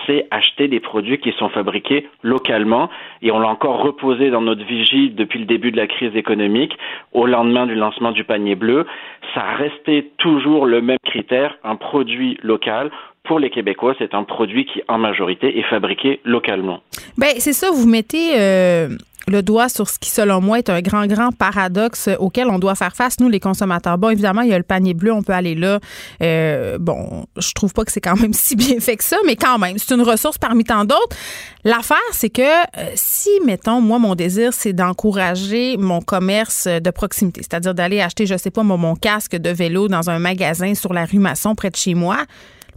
c'est 0.06 0.28
acheter 0.30 0.68
des 0.68 0.80
produits 0.80 1.18
qui 1.18 1.32
sont 1.32 1.50
fabriqués 1.50 2.08
localement. 2.22 2.92
Et 3.24 3.32
on 3.32 3.40
l'a 3.40 3.48
encore 3.48 3.82
reposé 3.82 4.30
dans 4.30 4.42
notre 4.42 4.64
vigie 4.64 5.10
depuis 5.10 5.40
le 5.40 5.46
début 5.46 5.72
de 5.72 5.78
la 5.78 5.88
crise 5.88 6.16
économique, 6.16 6.78
au 7.12 7.26
lendemain 7.26 7.66
du 7.66 7.74
lancement 7.74 8.12
du 8.12 8.24
panier 8.24 8.54
bleu. 8.54 8.86
Ça 9.34 9.42
resté 9.58 10.12
toujours 10.20 10.68
le 10.68 10.80
même 10.80 11.00
critère, 11.06 11.58
un 11.64 11.76
produit 11.76 12.38
local 12.44 12.92
pour 13.24 13.40
les 13.40 13.50
Québécois, 13.50 13.94
c'est 13.98 14.14
un 14.14 14.24
produit 14.24 14.66
qui, 14.66 14.82
en 14.88 14.98
majorité, 14.98 15.60
est 15.60 15.70
fabriqué 15.70 16.22
localement. 16.24 16.80
Ben, 17.18 17.34
c'est 17.40 17.52
ça, 17.52 17.72
vous 17.72 17.86
mettez 17.86 18.40
euh, 18.40 18.88
le 19.28 19.42
doigt 19.42 19.70
sur 19.70 19.90
ce 19.90 20.00
qui, 20.00 20.10
selon 20.10 20.42
moi, 20.42 20.60
est 20.60 20.70
un 20.70 20.82
grand, 20.82 21.06
grand 21.06 21.32
paradoxe 21.32 22.10
auquel 22.20 22.48
on 22.50 22.60
doit 22.60 22.76
faire 22.76 22.96
face, 22.96 23.20
nous, 23.20 23.30
les 23.30 23.40
consommateurs. 23.40 23.98
Bon, 23.98 24.10
évidemment, 24.10 24.42
il 24.42 24.50
y 24.50 24.54
a 24.54 24.58
le 24.58 24.64
panier 24.64 24.94
bleu, 24.94 25.12
on 25.12 25.22
peut 25.22 25.34
aller 25.34 25.54
là. 25.54 25.80
Euh, 26.22 26.78
bon, 26.80 27.26
je 27.38 27.52
trouve 27.54 27.74
pas 27.74 27.84
que 27.84 27.92
c'est 27.92 28.02
quand 28.02 28.16
même 28.16 28.34
si 28.34 28.56
bien 28.56 28.80
fait 28.80 28.96
que 28.96 29.04
ça, 29.04 29.18
mais 29.26 29.36
quand 29.36 29.60
même, 29.60 29.78
c'est 29.78 29.94
une 29.94 30.02
ressource 30.02 30.38
parmi 30.38 30.64
tant 30.64 30.86
d'autres. 30.86 31.16
L'affaire, 31.64 31.98
c'est 32.12 32.30
que 32.30 32.42
euh, 32.42 32.92
si, 32.96 33.30
mettons, 33.46 33.82
moi, 33.82 34.00
mon 34.00 34.16
désir, 34.16 34.54
c'est 34.54 34.74
d'encourager 34.74 35.76
mon 35.78 36.02
commerce 36.02 36.68
de 36.68 36.90
proximité, 36.92 37.42
c'est-à-dire 37.42 37.74
d'aller 37.74 38.00
acheter, 38.00 38.26
je 38.26 38.38
sais 38.38 38.52
pas, 38.52 38.64
mon 38.64 38.96
casque 38.96 39.36
de 39.36 39.50
vélo 39.50 39.88
dans 39.88 40.10
un 40.10 40.20
magasin 40.20 40.74
sur 40.74 40.94
la 40.94 41.06
rue 41.06 41.20
Masson 41.20 41.56
près 41.56 41.70
de 41.70 41.76
chez 41.76 41.94
moi, 41.94 42.20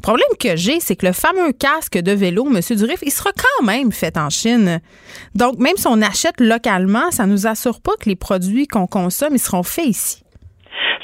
le 0.01 0.03
problème 0.03 0.29
que 0.39 0.57
j'ai, 0.57 0.81
c'est 0.81 0.97
que 0.97 1.05
le 1.05 1.13
fameux 1.13 1.53
casque 1.53 1.99
de 1.99 2.13
vélo, 2.13 2.47
M. 2.47 2.59
Durif, 2.75 3.01
il 3.03 3.11
sera 3.11 3.33
quand 3.33 3.67
même 3.67 3.93
fait 3.93 4.17
en 4.17 4.31
Chine. 4.31 4.81
Donc, 5.35 5.59
même 5.59 5.77
si 5.77 5.87
on 5.89 6.01
achète 6.01 6.41
localement, 6.41 7.11
ça 7.11 7.27
ne 7.27 7.33
nous 7.33 7.47
assure 7.47 7.83
pas 7.83 7.93
que 8.01 8.09
les 8.09 8.17
produits 8.17 8.67
qu'on 8.67 8.87
consomme, 8.87 9.35
ils 9.35 9.39
seront 9.39 9.63
faits 9.63 9.85
ici. 9.85 10.23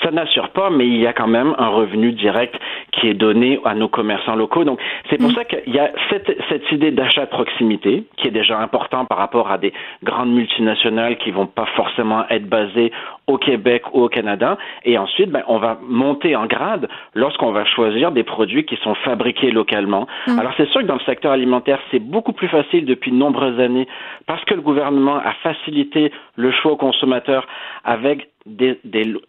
Ça 0.03 0.11
n'assure 0.11 0.51
pas, 0.51 0.71
mais 0.71 0.87
il 0.87 0.99
y 0.99 1.07
a 1.07 1.13
quand 1.13 1.27
même 1.27 1.55
un 1.59 1.69
revenu 1.69 2.13
direct 2.13 2.55
qui 2.93 3.09
est 3.09 3.15
donné 3.15 3.59
à 3.65 3.75
nos 3.75 3.89
commerçants 3.89 4.37
locaux. 4.37 4.65
Donc, 4.65 4.81
c'est 5.11 5.19
pour 5.19 5.31
mm. 5.31 5.35
ça 5.35 5.45
qu'il 5.45 5.75
y 5.75 5.79
a 5.79 5.91
cette, 6.11 6.37
cette 6.49 6.71
idée 6.73 6.91
d'achat 6.91 7.27
de 7.27 7.31
proximité 7.31 8.05
qui 8.17 8.29
est 8.29 8.31
déjà 8.31 8.59
important 8.59 9.05
par 9.05 9.19
rapport 9.19 9.51
à 9.51 9.59
des 9.59 9.73
grandes 10.03 10.33
multinationales 10.33 11.17
qui 11.19 11.31
vont 11.31 11.47
pas 11.47 11.67
forcément 11.77 12.25
être 12.31 12.49
basées 12.49 12.93
au 13.27 13.39
Québec 13.39 13.83
ou 13.93 14.03
au 14.03 14.09
Canada. 14.09 14.57
Et 14.85 14.99
ensuite, 14.99 15.31
ben, 15.31 15.43
on 15.49 15.59
va 15.59 15.79
monter 15.83 16.37
en 16.37 16.47
grade 16.47 16.89
lorsqu'on 17.15 17.53
va 17.53 17.65
choisir 17.65 18.13
des 18.13 18.23
produits 18.23 18.65
qui 18.65 18.77
sont 18.77 18.95
fabriqués 18.97 19.51
localement. 19.51 20.07
Mm. 20.27 20.39
Alors, 20.39 20.53
c'est 20.57 20.69
sûr 20.71 20.83
que 20.83 20.87
dans 20.87 20.95
le 20.95 21.01
secteur 21.01 21.33
alimentaire, 21.33 21.81
c'est 21.91 21.99
beaucoup 21.99 22.33
plus 22.33 22.49
facile 22.49 22.85
depuis 22.85 23.11
de 23.11 23.17
nombreuses 23.17 23.59
années 23.61 23.89
parce 24.27 24.45
que 24.45 24.55
le 24.55 24.63
gouvernement 24.63 25.17
a 25.17 25.33
facilité 25.43 26.13
le 26.37 26.53
choix 26.53 26.73
aux 26.73 26.77
consommateurs 26.77 27.47
avec 27.85 28.29
des, 28.47 28.79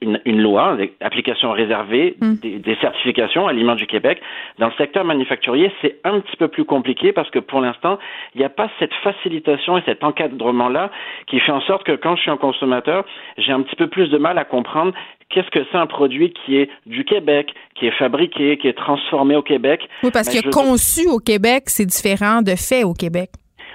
une, 0.02 0.42
loi, 0.42 0.76
des 0.76 0.94
applications 1.02 1.52
réservées, 1.52 2.16
mm. 2.22 2.36
des, 2.36 2.60
des, 2.60 2.76
certifications 2.76 3.48
Aliments 3.48 3.76
du 3.76 3.88
Québec. 3.88 4.22
Dans 4.60 4.68
le 4.68 4.74
secteur 4.78 5.04
manufacturier, 5.04 5.72
c'est 5.82 5.98
un 6.04 6.20
petit 6.20 6.38
peu 6.38 6.48
plus 6.48 6.66
compliqué 6.66 7.12
parce 7.12 7.30
que 7.30 7.40
pour 7.40 7.62
l'instant, 7.62 7.98
il 8.36 8.40
n'y 8.40 8.46
a 8.46 8.50
pas 8.50 8.70
cette 8.80 8.94
facilitation 9.04 9.78
et 9.78 9.82
cet 9.86 10.04
encadrement-là 10.04 10.92
qui 11.28 11.40
fait 11.40 11.52
en 11.52 11.62
sorte 11.62 11.84
que 11.84 11.94
quand 11.94 12.16
je 12.16 12.22
suis 12.22 12.32
un 12.32 12.38
consommateur, 12.38 13.06
j'ai 13.38 13.52
un 13.52 13.62
petit 13.62 13.76
peu 13.76 13.88
plus 13.88 14.10
de 14.10 14.18
mal 14.18 14.38
à 14.38 14.46
comprendre 14.46 14.94
qu'est-ce 15.30 15.50
que 15.50 15.66
c'est 15.72 15.78
un 15.78 15.88
produit 15.88 16.34
qui 16.34 16.58
est 16.58 16.70
du 16.86 17.04
Québec, 17.04 17.54
qui 17.76 17.88
est 17.88 17.98
fabriqué, 17.98 18.58
qui 18.58 18.68
est 18.68 18.78
transformé 18.78 19.36
au 19.36 19.42
Québec. 19.42 19.82
Oui, 20.04 20.12
parce 20.12 20.34
ben, 20.34 20.42
que 20.42 20.50
conçu 20.50 21.08
au 21.08 21.20
Québec, 21.20 21.64
c'est 21.68 21.86
différent 21.86 22.42
de 22.42 22.56
fait 22.56 22.84
au 22.84 22.94
Québec. 22.94 23.30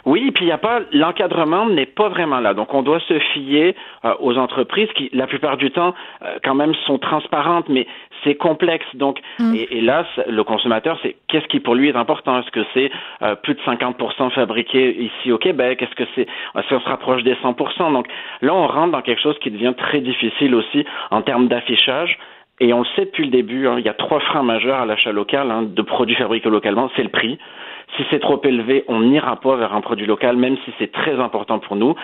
Oui, 0.04 0.30
puis 0.32 0.46
il 0.46 0.48
y 0.48 0.52
a 0.52 0.58
pas 0.58 0.80
l'encadrement 0.92 1.66
n'est 1.66 1.86
pas 1.86 2.08
vraiment 2.08 2.40
là. 2.40 2.54
Donc 2.54 2.74
on 2.74 2.82
doit 2.82 3.00
se 3.00 3.18
fier 3.18 3.74
euh, 4.04 4.14
aux 4.20 4.36
entreprises 4.36 4.88
qui, 4.94 5.10
la 5.12 5.26
plupart 5.26 5.56
du 5.56 5.70
temps, 5.70 5.94
euh, 6.22 6.38
quand 6.42 6.54
même 6.54 6.74
sont 6.86 6.98
transparentes, 6.98 7.68
mais 7.68 7.86
c'est 8.24 8.34
complexe. 8.34 8.86
Donc 8.94 9.20
mm. 9.38 9.54
et, 9.54 9.80
là, 9.80 10.04
le 10.28 10.42
consommateur, 10.44 10.98
c'est 11.02 11.16
qu'est-ce 11.28 11.46
qui 11.46 11.60
pour 11.60 11.74
lui 11.74 11.88
est 11.88 11.96
important? 11.96 12.40
Est-ce 12.40 12.50
que 12.50 12.64
c'est 12.74 12.90
euh, 13.22 13.36
plus 13.36 13.54
de 13.54 13.60
50% 13.60 14.30
fabriqué 14.30 15.02
ici 15.02 15.30
au 15.30 15.38
Québec? 15.38 15.82
Est-ce 15.82 15.94
que 15.94 16.08
c'est 16.14 16.26
si 16.66 16.74
on 16.74 16.80
se 16.80 16.88
rapproche 16.88 17.22
des 17.22 17.34
100% 17.34 17.92
Donc 17.92 18.06
là, 18.40 18.54
on 18.54 18.66
rentre 18.66 18.92
dans 18.92 19.02
quelque 19.02 19.22
chose 19.22 19.38
qui 19.38 19.50
devient 19.50 19.74
très 19.76 20.00
difficile 20.00 20.54
aussi 20.54 20.84
en 21.10 21.22
termes 21.22 21.48
d'affichage. 21.48 22.18
Et 22.60 22.72
on 22.72 22.80
le 22.80 22.86
sait 22.96 23.06
depuis 23.06 23.24
le 23.24 23.30
début, 23.30 23.66
hein, 23.66 23.76
il 23.78 23.84
y 23.84 23.88
a 23.88 23.94
trois 23.94 24.20
freins 24.20 24.42
majeurs 24.42 24.80
à 24.80 24.86
l'achat 24.86 25.10
local 25.10 25.50
hein, 25.50 25.62
de 25.62 25.82
produits 25.82 26.14
fabriqués 26.14 26.50
localement. 26.50 26.90
C'est 26.96 27.02
le 27.02 27.08
prix. 27.08 27.38
Si 27.96 28.04
c'est 28.10 28.20
trop 28.20 28.40
élevé, 28.44 28.84
on 28.88 29.00
n'ira 29.00 29.36
pas 29.36 29.56
vers 29.56 29.74
un 29.74 29.80
produit 29.80 30.06
local, 30.06 30.36
même 30.36 30.56
si 30.64 30.72
c'est 30.78 30.90
très 30.92 31.18
important 31.20 31.58
pour 31.58 31.76
nous. 31.76 31.94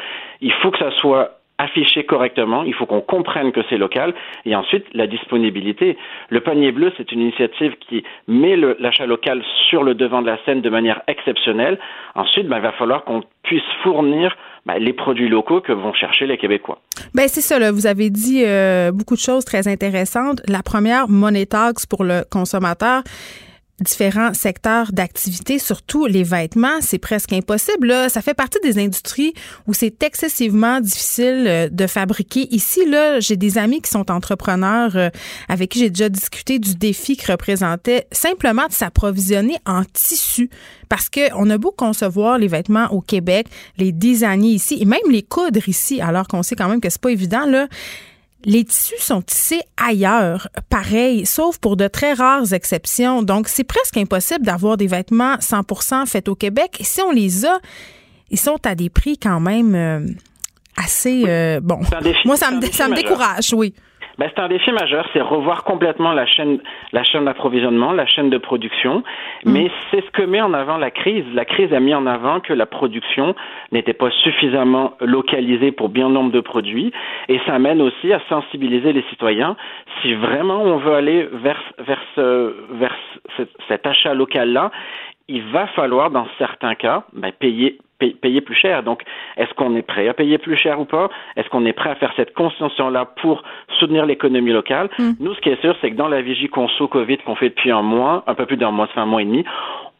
Il 0.41 0.53
faut 0.53 0.71
que 0.71 0.79
ça 0.79 0.91
soit 0.93 1.39
affiché 1.59 2.05
correctement, 2.05 2.63
il 2.63 2.73
faut 2.73 2.87
qu'on 2.87 3.01
comprenne 3.01 3.51
que 3.51 3.61
c'est 3.69 3.79
local, 3.79 4.15
et 4.47 4.55
ensuite 4.55 4.85
la 4.95 5.09
disponibilité. 5.09 5.99
Le 6.31 6.41
panier 6.41 6.71
bleu, 6.71 6.93
c'est 6.97 7.11
une 7.11 7.21
initiative 7.21 7.75
qui 7.89 8.05
met 8.29 8.57
l'achat 8.79 9.07
local 9.07 9.43
sur 9.69 9.83
le 9.83 9.95
devant 9.95 10.23
de 10.23 10.29
la 10.29 10.39
scène 10.45 10.61
de 10.61 10.71
manière 10.71 11.03
exceptionnelle. 11.09 11.79
Ensuite, 12.15 12.47
ben, 12.47 12.59
il 12.59 12.63
va 12.63 12.73
falloir 12.73 13.05
qu'on 13.05 13.23
puisse 13.43 13.63
fournir 13.83 14.37
ben, 14.67 14.79
les 14.79 14.93
produits 14.93 15.29
locaux 15.29 15.61
que 15.61 15.73
vont 15.73 15.93
chercher 15.93 16.27
les 16.27 16.39
Québécois. 16.39 16.79
Ben 17.15 17.27
c'est 17.27 17.41
ça. 17.41 17.73
Vous 17.73 17.87
avez 17.89 18.11
dit 18.11 18.45
euh, 18.47 18.93
beaucoup 18.93 19.15
de 19.15 19.21
choses 19.21 19.45
très 19.45 19.67
intéressantes. 19.67 20.41
La 20.47 20.63
première, 20.63 21.09
money 21.09 21.47
tax 21.47 21.87
pour 21.87 22.05
le 22.05 22.23
consommateur 22.31 23.03
différents 23.81 24.35
secteurs 24.35 24.93
d'activité, 24.93 25.59
surtout 25.59 26.07
les 26.07 26.23
vêtements, 26.23 26.81
c'est 26.81 26.99
presque 26.99 27.33
impossible. 27.33 27.89
Là. 27.89 28.09
Ça 28.09 28.23
fait 28.23 28.35
partie 28.35 28.59
des 28.63 28.79
industries 28.79 29.35
où 29.67 29.75
c'est 29.75 30.03
excessivement 30.03 30.81
difficile 30.81 31.45
euh, 31.47 31.69
de 31.71 31.87
fabriquer. 31.87 32.49
Ici, 32.55 32.85
là, 32.87 33.21
j'ai 33.21 33.37
des 33.37 33.59
amis 33.59 33.81
qui 33.81 33.91
sont 33.91 34.11
entrepreneurs 34.11 34.97
euh, 34.97 35.11
avec 35.49 35.71
qui 35.71 35.79
j'ai 35.79 35.91
déjà 35.91 36.09
discuté 36.09 36.59
du 36.59 36.75
défi 36.75 37.17
que 37.17 37.31
représentait 37.31 38.07
simplement 38.11 38.67
de 38.67 38.73
s'approvisionner 38.73 39.57
en 39.67 39.85
tissu. 39.85 40.51
Parce 40.89 41.09
que 41.09 41.33
on 41.35 41.49
a 41.51 41.59
beau 41.59 41.71
concevoir 41.71 42.39
les 42.39 42.49
vêtements 42.49 42.89
au 42.93 43.01
Québec, 43.01 43.47
les 43.77 43.93
designer 43.93 44.55
ici 44.55 44.79
et 44.81 44.85
même 44.87 45.01
les 45.11 45.23
coudre 45.23 45.69
ici, 45.69 46.01
alors 46.01 46.27
qu'on 46.27 46.43
sait 46.43 46.57
quand 46.57 46.69
même 46.69 46.81
que 46.81 46.91
c'est 46.91 47.01
pas 47.01 47.11
évident, 47.11 47.47
là 47.47 47.69
les 48.45 48.65
tissus 48.65 49.01
sont 49.01 49.23
tissés 49.23 49.63
ailleurs, 49.77 50.49
pareil, 50.71 51.27
sauf 51.27 51.59
pour 51.59 51.77
de 51.77 51.89
très 51.89 52.13
rares 52.13 52.53
exceptions. 52.53 53.23
Donc, 53.23 53.49
c'est 53.49 53.65
presque 53.65 53.97
impossible 53.97 54.45
d'avoir 54.45 54.77
des 54.77 54.87
vêtements 54.87 55.37
100% 55.37 56.07
faits 56.07 56.29
au 56.29 56.35
Québec. 56.35 56.77
Et 56.79 56.85
si 56.85 57.01
on 57.03 57.11
les 57.11 57.45
a, 57.47 57.59
ils 58.31 58.39
sont 58.39 58.59
à 58.65 58.75
des 58.75 58.91
prix 58.91 59.19
quand 59.19 59.41
même 59.41 59.75
euh, 59.75 60.07
assez 60.77 61.25
euh, 61.27 61.61
bon. 61.61 61.81
Moi, 62.25 62.37
ça 62.37 62.51
me, 62.51 62.65
ça 62.67 62.89
me 62.89 62.95
décourage, 62.95 63.53
oui. 63.53 63.75
Ben, 64.19 64.29
c'est 64.35 64.43
un 64.43 64.49
défi 64.49 64.73
majeur, 64.73 65.09
c'est 65.13 65.21
revoir 65.21 65.63
complètement 65.63 66.13
la 66.13 66.27
chaîne, 66.27 66.59
la 66.93 67.05
chaîne 67.05 67.25
d'approvisionnement, 67.25 67.93
la 67.93 68.07
chaîne 68.07 68.31
de 68.31 68.39
production. 68.39 69.05
Mm. 69.45 69.53
Mais 69.53 69.71
c'est 69.91 70.05
ce 70.05 70.11
que 70.11 70.23
met 70.23 70.41
en 70.41 70.53
avant 70.55 70.77
la 70.77 70.91
crise. 70.91 71.25
La 71.35 71.45
crise 71.45 71.73
a 71.73 71.79
mis 71.79 71.95
en 71.95 72.05
avant 72.07 72.41
que 72.41 72.53
la 72.53 72.67
production 72.67 73.37
n'était 73.71 73.93
pas 73.93 74.11
suffisamment 74.11 74.95
localisée 75.01 75.71
pour 75.71 75.89
bien 75.89 76.09
nombre 76.09 76.33
de 76.33 76.41
produits, 76.41 76.93
et 77.29 77.41
ça 77.47 77.55
amène 77.55 77.81
aussi 77.81 78.13
à 78.13 78.21
sensibiliser 78.29 78.93
les 78.93 79.05
citoyens. 79.11 79.57
Si 80.03 80.15
vraiment 80.15 80.63
on 80.63 80.79
veut 80.79 80.95
aller 80.95 81.29
vers 81.33 81.63
vers, 81.79 82.01
ce, 82.17 82.55
vers 82.73 82.97
cet 83.69 83.87
achat 83.87 84.15
local 84.15 84.53
là, 84.53 84.71
il 85.29 85.43
va 85.43 85.67
falloir, 85.69 86.11
dans 86.11 86.27
certains 86.39 86.75
cas, 86.75 87.05
ben, 87.13 87.31
payer 87.33 87.79
payer 87.99 88.41
plus 88.41 88.55
cher. 88.55 88.83
Donc, 88.83 89.03
est-ce 89.37 89.53
qu'on 89.55 89.75
est 89.77 89.83
prêt 89.83 90.09
à 90.09 90.15
payer 90.15 90.39
plus 90.39 90.57
cher 90.57 90.81
ou 90.81 90.85
pas? 90.85 91.09
Est-ce 91.37 91.49
qu'on 91.49 91.65
est 91.67 91.73
prêt 91.73 91.91
à 91.91 91.95
faire 91.97 92.13
cette 92.17 92.35
conscience-là 92.35 93.07
pour 93.21 93.43
soutenir 93.79 94.07
l'économie 94.07 94.53
locale? 94.53 94.89
Mm. 94.99 95.11
Nous, 95.21 95.35
ce 95.35 95.41
qui 95.41 95.51
est 95.51 95.61
sûr, 95.61 95.77
c'est 95.81 95.91
que 95.91 95.97
dans 95.97 96.09
la 96.09 96.23
vigie 96.23 96.49
conso 96.49 96.89
Covid 96.89 97.19
qu'on 97.19 97.37
fait 97.37 97.51
depuis 97.51 97.71
un 97.71 97.83
mois, 97.83 98.25
un 98.27 98.35
peu 98.35 98.47
plus 98.47 98.57
d'un 98.57 98.71
mois, 98.71 98.87
fait 98.89 99.01
un 99.01 99.07
mois 99.07 99.23
et 99.23 99.25
demi, 99.25 99.45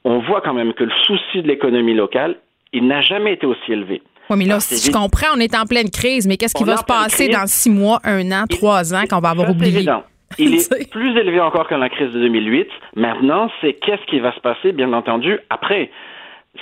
on 0.05 0.21
voit 0.21 0.41
quand 0.41 0.55
même 0.55 0.73
que 0.73 0.85
le 0.85 0.93
souci 1.05 1.43
de 1.43 1.49
l'économie 1.49 1.95
locale, 1.95 2.37
il 2.73 2.87
n'a 2.87 3.01
jamais 3.01 3.33
été 3.33 3.47
aussi 3.47 3.73
élevé. 3.73 4.03
Oui, 4.31 4.37
mais 4.39 4.45
là, 4.45 4.61
si 4.61 4.87
je 4.87 4.93
comprends, 4.93 5.29
on 5.37 5.41
est 5.41 5.57
en 5.57 5.65
pleine 5.65 5.91
crise, 5.91 6.29
mais 6.29 6.37
qu'est-ce 6.37 6.55
qui 6.55 6.65
va 6.65 6.77
se 6.77 6.85
passer 6.85 7.29
dans 7.29 7.47
six 7.47 7.71
mois, 7.71 7.99
un 8.05 8.31
an, 8.31 8.45
trois 8.49 8.95
ans 8.95 9.05
qu'on 9.09 9.21
va 9.21 9.31
avoir 9.31 9.51
oublié? 9.51 9.77
Évident. 9.77 10.03
Il 10.39 10.55
est 10.57 10.91
plus 10.91 11.17
élevé 11.17 11.41
encore 11.41 11.67
que 11.67 11.75
la 11.75 11.89
crise 11.89 12.13
de 12.13 12.21
2008. 12.21 12.69
Maintenant, 12.97 13.51
c'est 13.61 13.73
qu'est-ce 13.73 14.05
qui 14.07 14.21
va 14.21 14.35
se 14.35 14.41
passer, 14.41 14.73
bien 14.73 14.93
entendu, 14.93 15.39
après? 15.49 15.91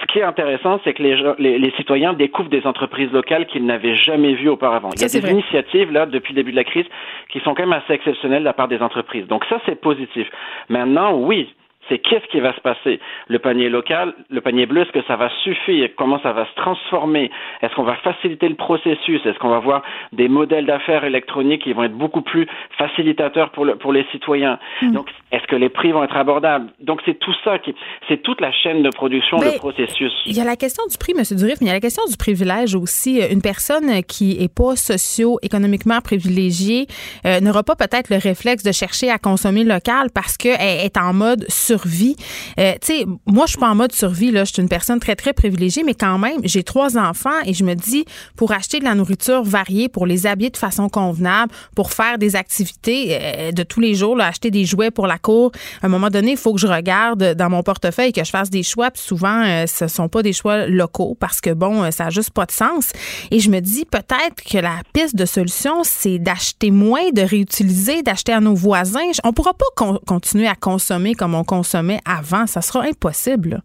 Ce 0.01 0.07
qui 0.07 0.19
est 0.19 0.23
intéressant, 0.23 0.79
c'est 0.85 0.93
que 0.93 1.03
les, 1.03 1.59
les, 1.59 1.71
citoyens 1.73 2.13
découvrent 2.13 2.51
des 2.51 2.67
entreprises 2.67 3.11
locales 3.13 3.47
qu'ils 3.47 3.65
n'avaient 3.65 3.97
jamais 3.97 4.35
vues 4.35 4.51
auparavant. 4.51 4.91
Il 4.95 5.01
y 5.01 5.05
a 5.05 5.09
des 5.09 5.31
initiatives, 5.31 5.91
là, 5.91 6.05
depuis 6.05 6.35
le 6.35 6.37
début 6.37 6.51
de 6.51 6.57
la 6.57 6.65
crise, 6.65 6.85
qui 7.31 7.41
sont 7.41 7.55
quand 7.55 7.67
même 7.67 7.73
assez 7.73 7.95
exceptionnelles 7.95 8.41
de 8.41 8.45
la 8.45 8.53
part 8.53 8.69
des 8.69 8.83
entreprises. 8.83 9.27
Donc 9.27 9.45
ça, 9.49 9.59
c'est 9.65 9.81
positif. 9.81 10.29
Maintenant, 10.69 11.15
oui, 11.15 11.55
c'est 11.89 11.99
qu'est-ce 11.99 12.27
qui 12.27 12.41
va 12.41 12.55
se 12.55 12.61
passer? 12.61 13.01
Le 13.29 13.39
panier 13.39 13.69
local, 13.69 14.15
le 14.31 14.41
panier 14.41 14.67
bleu, 14.67 14.83
est-ce 14.83 14.93
que 14.93 15.05
ça 15.07 15.17
va 15.17 15.31
suffire? 15.43 15.89
Comment 15.97 16.21
ça 16.23 16.33
va 16.33 16.47
se 16.47 16.55
transformer? 16.57 17.31
Est-ce 17.63 17.75
qu'on 17.75 17.85
va 17.85 17.97
faciliter 17.97 18.49
le 18.49 18.55
processus? 18.55 19.25
Est-ce 19.25 19.39
qu'on 19.39 19.49
va 19.49 19.61
voir 19.61 19.83
des 20.13 20.29
modèles 20.29 20.67
d'affaires 20.67 21.05
électroniques 21.05 21.63
qui 21.63 21.73
vont 21.73 21.85
être 21.85 21.97
beaucoup 21.97 22.23
plus 22.23 22.47
facilitateurs 22.79 23.51
pour, 23.51 23.65
le, 23.65 23.77
pour 23.77 23.93
les 23.93 24.05
citoyens? 24.13 24.59
Hmm. 24.83 24.93
Donc, 24.93 25.09
est-ce 25.33 25.47
que 25.47 25.57
les 25.57 25.69
prix 25.69 25.93
vont 25.93 26.05
être 26.05 26.17
abordables? 26.17 26.71
Donc, 26.81 27.01
c'est 27.05 27.19
tout 27.19 27.35
ça 27.45 27.59
qui, 27.59 27.75
c'est 28.09 28.23
toute 28.23 28.41
la 28.41 28.53
chaîne 28.53 28.83
de 28.83 28.91
production, 28.91 29.39
le 29.39 29.57
processus. 29.59 30.13
Il 30.27 30.37
y 30.37 30.41
a 30.41 30.45
la 30.45 30.57
question 30.57 30.85
du 30.91 30.97
prix, 30.99 31.13
M. 31.17 31.23
Durif, 31.37 31.61
mais 31.61 31.67
il 31.67 31.69
y 31.69 31.71
a 31.71 31.75
la 31.75 31.81
question 31.81 32.03
du 32.09 32.17
privilège 32.17 32.75
aussi. 32.75 33.21
Une 33.31 33.43
personne 33.43 34.03
qui 34.05 34.43
est 34.43 34.53
pas 34.53 34.77
socio-économiquement 34.77 36.01
privilégiée 36.01 36.87
euh, 37.25 37.41
n'aura 37.41 37.63
pas 37.63 37.77
peut-être 37.77 38.11
le 38.11 38.17
réflexe 38.17 38.63
de 38.63 38.73
chercher 38.73 39.11
à 39.11 39.19
consommer 39.19 39.65
local 39.65 40.09
parce 40.15 40.37
qu'elle 40.37 40.85
est 40.85 40.97
en 40.97 41.13
mode 41.13 41.45
sur 41.49 41.76
survie. 41.77 42.17
Euh, 42.59 42.73
tu 42.81 42.99
sais, 42.99 43.07
moi, 43.27 43.47
je 43.47 43.51
suis 43.51 43.59
pas 43.59 43.69
en 43.69 43.75
mode 43.75 43.93
survie. 43.93 44.31
Là. 44.31 44.45
Je 44.45 44.53
suis 44.53 44.63
une 44.63 44.69
personne 44.69 45.01
très, 45.01 45.17
très 45.17 45.33
privilégiée, 45.33 45.83
mais 45.85 45.95
quand 45.95 46.19
même, 46.19 46.41
j'ai 46.45 46.63
trois 46.63 46.97
enfants 46.97 47.41
et 47.45 47.55
je 47.55 47.65
me 47.65 47.75
dis, 47.75 48.05
pour 48.37 48.53
acheter 48.53 48.79
de 48.79 48.85
la 48.85 48.95
nourriture 48.95 49.43
variée, 49.43 49.89
pour 49.89 50.07
les 50.07 50.27
habiller 50.27 50.51
de 50.51 50.57
façon 50.57 50.89
convenable, 50.89 51.53
pour 51.75 51.93
faire 51.93 52.19
des 52.19 52.37
activités 52.37 53.19
euh, 53.21 53.53
de 53.53 53.63
tous 53.63 53.81
les 53.81 53.95
jours, 53.95 54.19
acheter 54.21 54.51
des 54.51 54.65
jouets 54.65 54.91
pour 54.91 55.07
la 55.07 55.19
cour, 55.19 55.53
à 55.83 55.87
un 55.87 55.89
moment 55.89 56.09
donné, 56.11 56.33
il 56.33 56.37
faut 56.37 56.55
que 56.55 56.61
je 56.61 56.67
regarde 56.67 57.35
dans 57.35 57.51
mon 57.51 57.63
portefeuille 57.63 58.13
que 58.13 58.25
je 58.25 58.31
fasse 58.31 58.51
des 58.51 58.63
choix. 58.63 58.91
Puis 58.91 59.03
souvent, 59.03 59.45
euh, 59.45 59.67
ce 59.67 59.87
sont 59.89 60.09
pas 60.09 60.23
des 60.23 60.33
choix 60.33 60.67
locaux 60.67 61.17
parce 61.19 61.41
que, 61.41 61.51
bon, 61.51 61.91
ça 61.91 62.07
a 62.07 62.11
juste 62.11 62.31
pas 62.31 62.47
de 62.47 62.53
sens. 62.53 62.93
Et 63.31 63.41
je 63.41 63.51
me 63.51 63.61
dis, 63.61 63.85
peut-être 63.85 64.43
que 64.51 64.59
la 64.59 64.81
piste 64.93 65.17
de 65.17 65.27
solution, 65.27 65.83
c'est 65.85 66.19
d'acheter 66.19 66.71
moins, 66.71 67.11
de 67.13 67.23
réutiliser, 67.23 68.03
d'acheter 68.03 68.33
à 68.33 68.41
nos 68.41 68.55
voisins. 68.55 69.11
On 69.25 69.33
pourra 69.33 69.53
pas 69.55 69.67
continuer 70.07 70.47
à 70.47 70.55
consommer 70.55 71.15
comme 71.15 71.35
on 71.35 71.45
consomme 71.45 71.66
sommet 71.67 71.99
avant. 72.07 72.47
Ça 72.47 72.63
sera 72.63 72.85
impossible. 72.85 73.61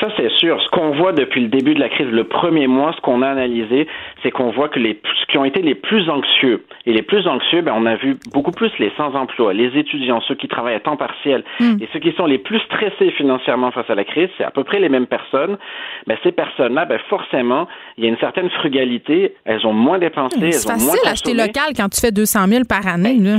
Ça, 0.00 0.08
c'est 0.16 0.30
sûr. 0.32 0.60
Ce 0.62 0.68
qu'on 0.70 0.90
voit 0.96 1.12
depuis 1.12 1.40
le 1.40 1.48
début 1.48 1.74
de 1.74 1.80
la 1.80 1.88
crise, 1.88 2.08
le 2.08 2.24
premier 2.24 2.66
mois, 2.66 2.92
ce 2.96 3.00
qu'on 3.00 3.22
a 3.22 3.28
analysé, 3.28 3.86
c'est 4.22 4.30
qu'on 4.30 4.50
voit 4.50 4.68
que 4.68 4.78
les, 4.78 5.00
ceux 5.04 5.26
qui 5.30 5.38
ont 5.38 5.44
été 5.44 5.62
les 5.62 5.74
plus 5.74 6.08
anxieux, 6.10 6.64
et 6.86 6.92
les 6.92 7.02
plus 7.02 7.26
anxieux, 7.28 7.62
ben, 7.62 7.74
on 7.76 7.86
a 7.86 7.96
vu 7.96 8.18
beaucoup 8.32 8.50
plus 8.50 8.70
les 8.78 8.92
sans-emploi, 8.96 9.52
les 9.52 9.76
étudiants, 9.78 10.20
ceux 10.26 10.34
qui 10.34 10.48
travaillent 10.48 10.74
à 10.74 10.80
temps 10.80 10.96
partiel, 10.96 11.44
hmm. 11.60 11.76
et 11.80 11.88
ceux 11.92 12.00
qui 12.00 12.12
sont 12.12 12.26
les 12.26 12.38
plus 12.38 12.60
stressés 12.60 13.10
financièrement 13.12 13.70
face 13.70 13.88
à 13.88 13.94
la 13.94 14.04
crise, 14.04 14.28
c'est 14.36 14.44
à 14.44 14.50
peu 14.50 14.64
près 14.64 14.80
les 14.80 14.88
mêmes 14.88 15.06
personnes. 15.06 15.58
Ben, 16.06 16.16
ces 16.22 16.32
personnes-là, 16.32 16.86
ben, 16.86 16.98
forcément, 17.08 17.68
il 17.96 18.04
y 18.04 18.06
a 18.06 18.10
une 18.10 18.18
certaine 18.18 18.50
frugalité, 18.50 19.34
elles 19.44 19.64
ont 19.66 19.72
moins 19.72 19.98
dépensé, 19.98 20.52
C'est 20.52 20.68
facile 20.68 21.00
d'acheter 21.04 21.34
local 21.34 21.72
quand 21.76 21.88
tu 21.88 22.00
fais 22.00 22.12
200 22.12 22.46
000 22.48 22.62
par 22.68 22.86
année, 22.86 23.18
ben, 23.18 23.24
là. 23.24 23.38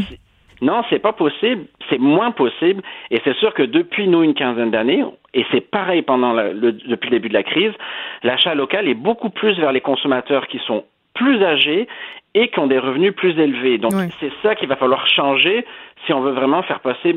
Non, 0.61 0.83
c'est 0.89 0.99
pas 0.99 1.13
possible, 1.13 1.65
c'est 1.89 1.99
moins 1.99 2.31
possible, 2.31 2.81
et 3.11 3.21
c'est 3.23 3.35
sûr 3.35 3.53
que 3.53 3.63
depuis 3.63 4.07
nous 4.07 4.23
une 4.23 4.33
quinzaine 4.33 4.71
d'années, 4.71 5.03
et 5.33 5.45
c'est 5.51 5.61
pareil 5.61 6.01
pendant 6.01 6.33
le, 6.33 6.71
depuis 6.71 7.09
le 7.09 7.17
début 7.17 7.29
de 7.29 7.33
la 7.33 7.43
crise, 7.43 7.73
l'achat 8.23 8.55
local 8.55 8.87
est 8.87 8.93
beaucoup 8.93 9.29
plus 9.29 9.57
vers 9.59 9.71
les 9.71 9.81
consommateurs 9.81 10.47
qui 10.47 10.59
sont 10.65 10.85
plus 11.13 11.43
âgés 11.43 11.87
et 12.33 12.49
qui 12.49 12.59
ont 12.59 12.67
des 12.67 12.79
revenus 12.79 13.13
plus 13.15 13.37
élevés. 13.39 13.77
Donc 13.77 13.93
c'est 14.19 14.31
ça 14.43 14.55
qu'il 14.55 14.67
va 14.67 14.75
falloir 14.75 15.07
changer 15.07 15.65
si 16.05 16.13
on 16.13 16.21
veut 16.21 16.33
vraiment 16.33 16.61
faire 16.63 16.81
passer 16.81 17.15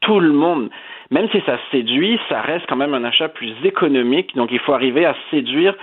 tout 0.00 0.20
le 0.20 0.32
monde. 0.32 0.70
Même 1.10 1.28
si 1.30 1.42
ça 1.44 1.58
séduit, 1.72 2.18
ça 2.28 2.40
reste 2.40 2.66
quand 2.68 2.76
même 2.76 2.94
un 2.94 3.04
achat 3.04 3.28
plus 3.28 3.52
économique. 3.64 4.34
Donc 4.36 4.50
il 4.52 4.60
faut 4.60 4.72
arriver 4.72 5.04
à 5.04 5.16
séduire 5.30 5.74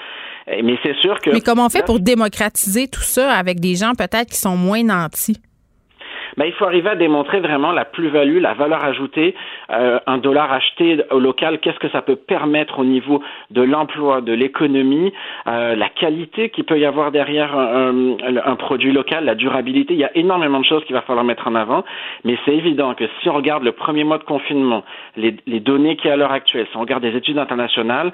mais 0.64 0.78
c'est 0.84 0.95
sûr 0.95 1.20
que. 1.20 1.30
Mais 1.30 1.41
comment 1.41 1.68
on 1.68 1.70
fait 1.70 1.86
pour 1.86 2.00
démocratiser 2.00 2.88
tout 2.88 3.02
ça 3.02 3.34
avec 3.34 3.60
des 3.60 3.76
gens 3.76 3.93
peut-être 3.93 4.30
qui 4.30 4.38
sont 4.38 4.58
moins 4.58 4.84
nantis? 4.84 5.38
Mais 6.38 6.47
il 6.47 6.53
faut 6.53 6.65
arriver 6.65 6.89
à 6.89 6.95
démontrer 6.95 7.39
vraiment 7.39 7.71
la 7.71 7.86
plus-value, 7.86 8.39
la 8.39 8.53
valeur 8.53 8.84
ajoutée. 8.84 9.36
Euh, 9.71 9.99
un 10.07 10.17
dollar 10.17 10.51
acheté 10.51 10.97
au 11.11 11.19
local, 11.19 11.59
qu'est-ce 11.59 11.80
que 11.80 11.89
ça 11.89 12.01
peut 12.01 12.15
permettre 12.15 12.80
au 12.80 12.86
niveau 12.86 13.21
de 13.49 13.61
l'emploi, 13.61 14.21
de 14.21 14.34
l'économie, 14.34 15.13
euh, 15.47 15.75
la 15.75 15.89
qualité 15.89 16.49
qu'il 16.49 16.63
peut 16.63 16.80
y 16.80 16.86
avoir 16.86 17.11
derrière 17.11 17.57
un, 17.57 18.17
un, 18.21 18.55
produit 18.55 18.91
local, 18.91 19.25
la 19.25 19.36
durabilité. 19.36 19.93
Il 19.93 19.99
y 19.99 20.03
a 20.03 20.15
énormément 20.15 20.59
de 20.59 20.65
choses 20.65 20.84
qu'il 20.86 20.95
va 20.95 21.01
falloir 21.01 21.25
mettre 21.25 21.47
en 21.47 21.55
avant, 21.55 21.84
mais 22.23 22.38
c'est 22.45 22.55
évident 22.55 22.93
que 22.93 23.05
si 23.21 23.30
on 23.30 23.34
regarde 23.34 23.63
le 23.63 23.71
premier 23.71 24.03
mois 24.03 24.17
de 24.17 24.23
confinement, 24.23 24.84
les, 25.15 25.36
les 25.47 25.59
données 25.59 25.95
qu'il 25.95 26.07
y 26.07 26.11
a 26.11 26.13
à 26.13 26.17
l'heure 26.17 26.32
actuelle, 26.32 26.67
si 26.71 26.77
on 26.77 26.82
regarde 26.82 27.03
des 27.03 27.15
études 27.15 27.38
internationales, 27.38 28.11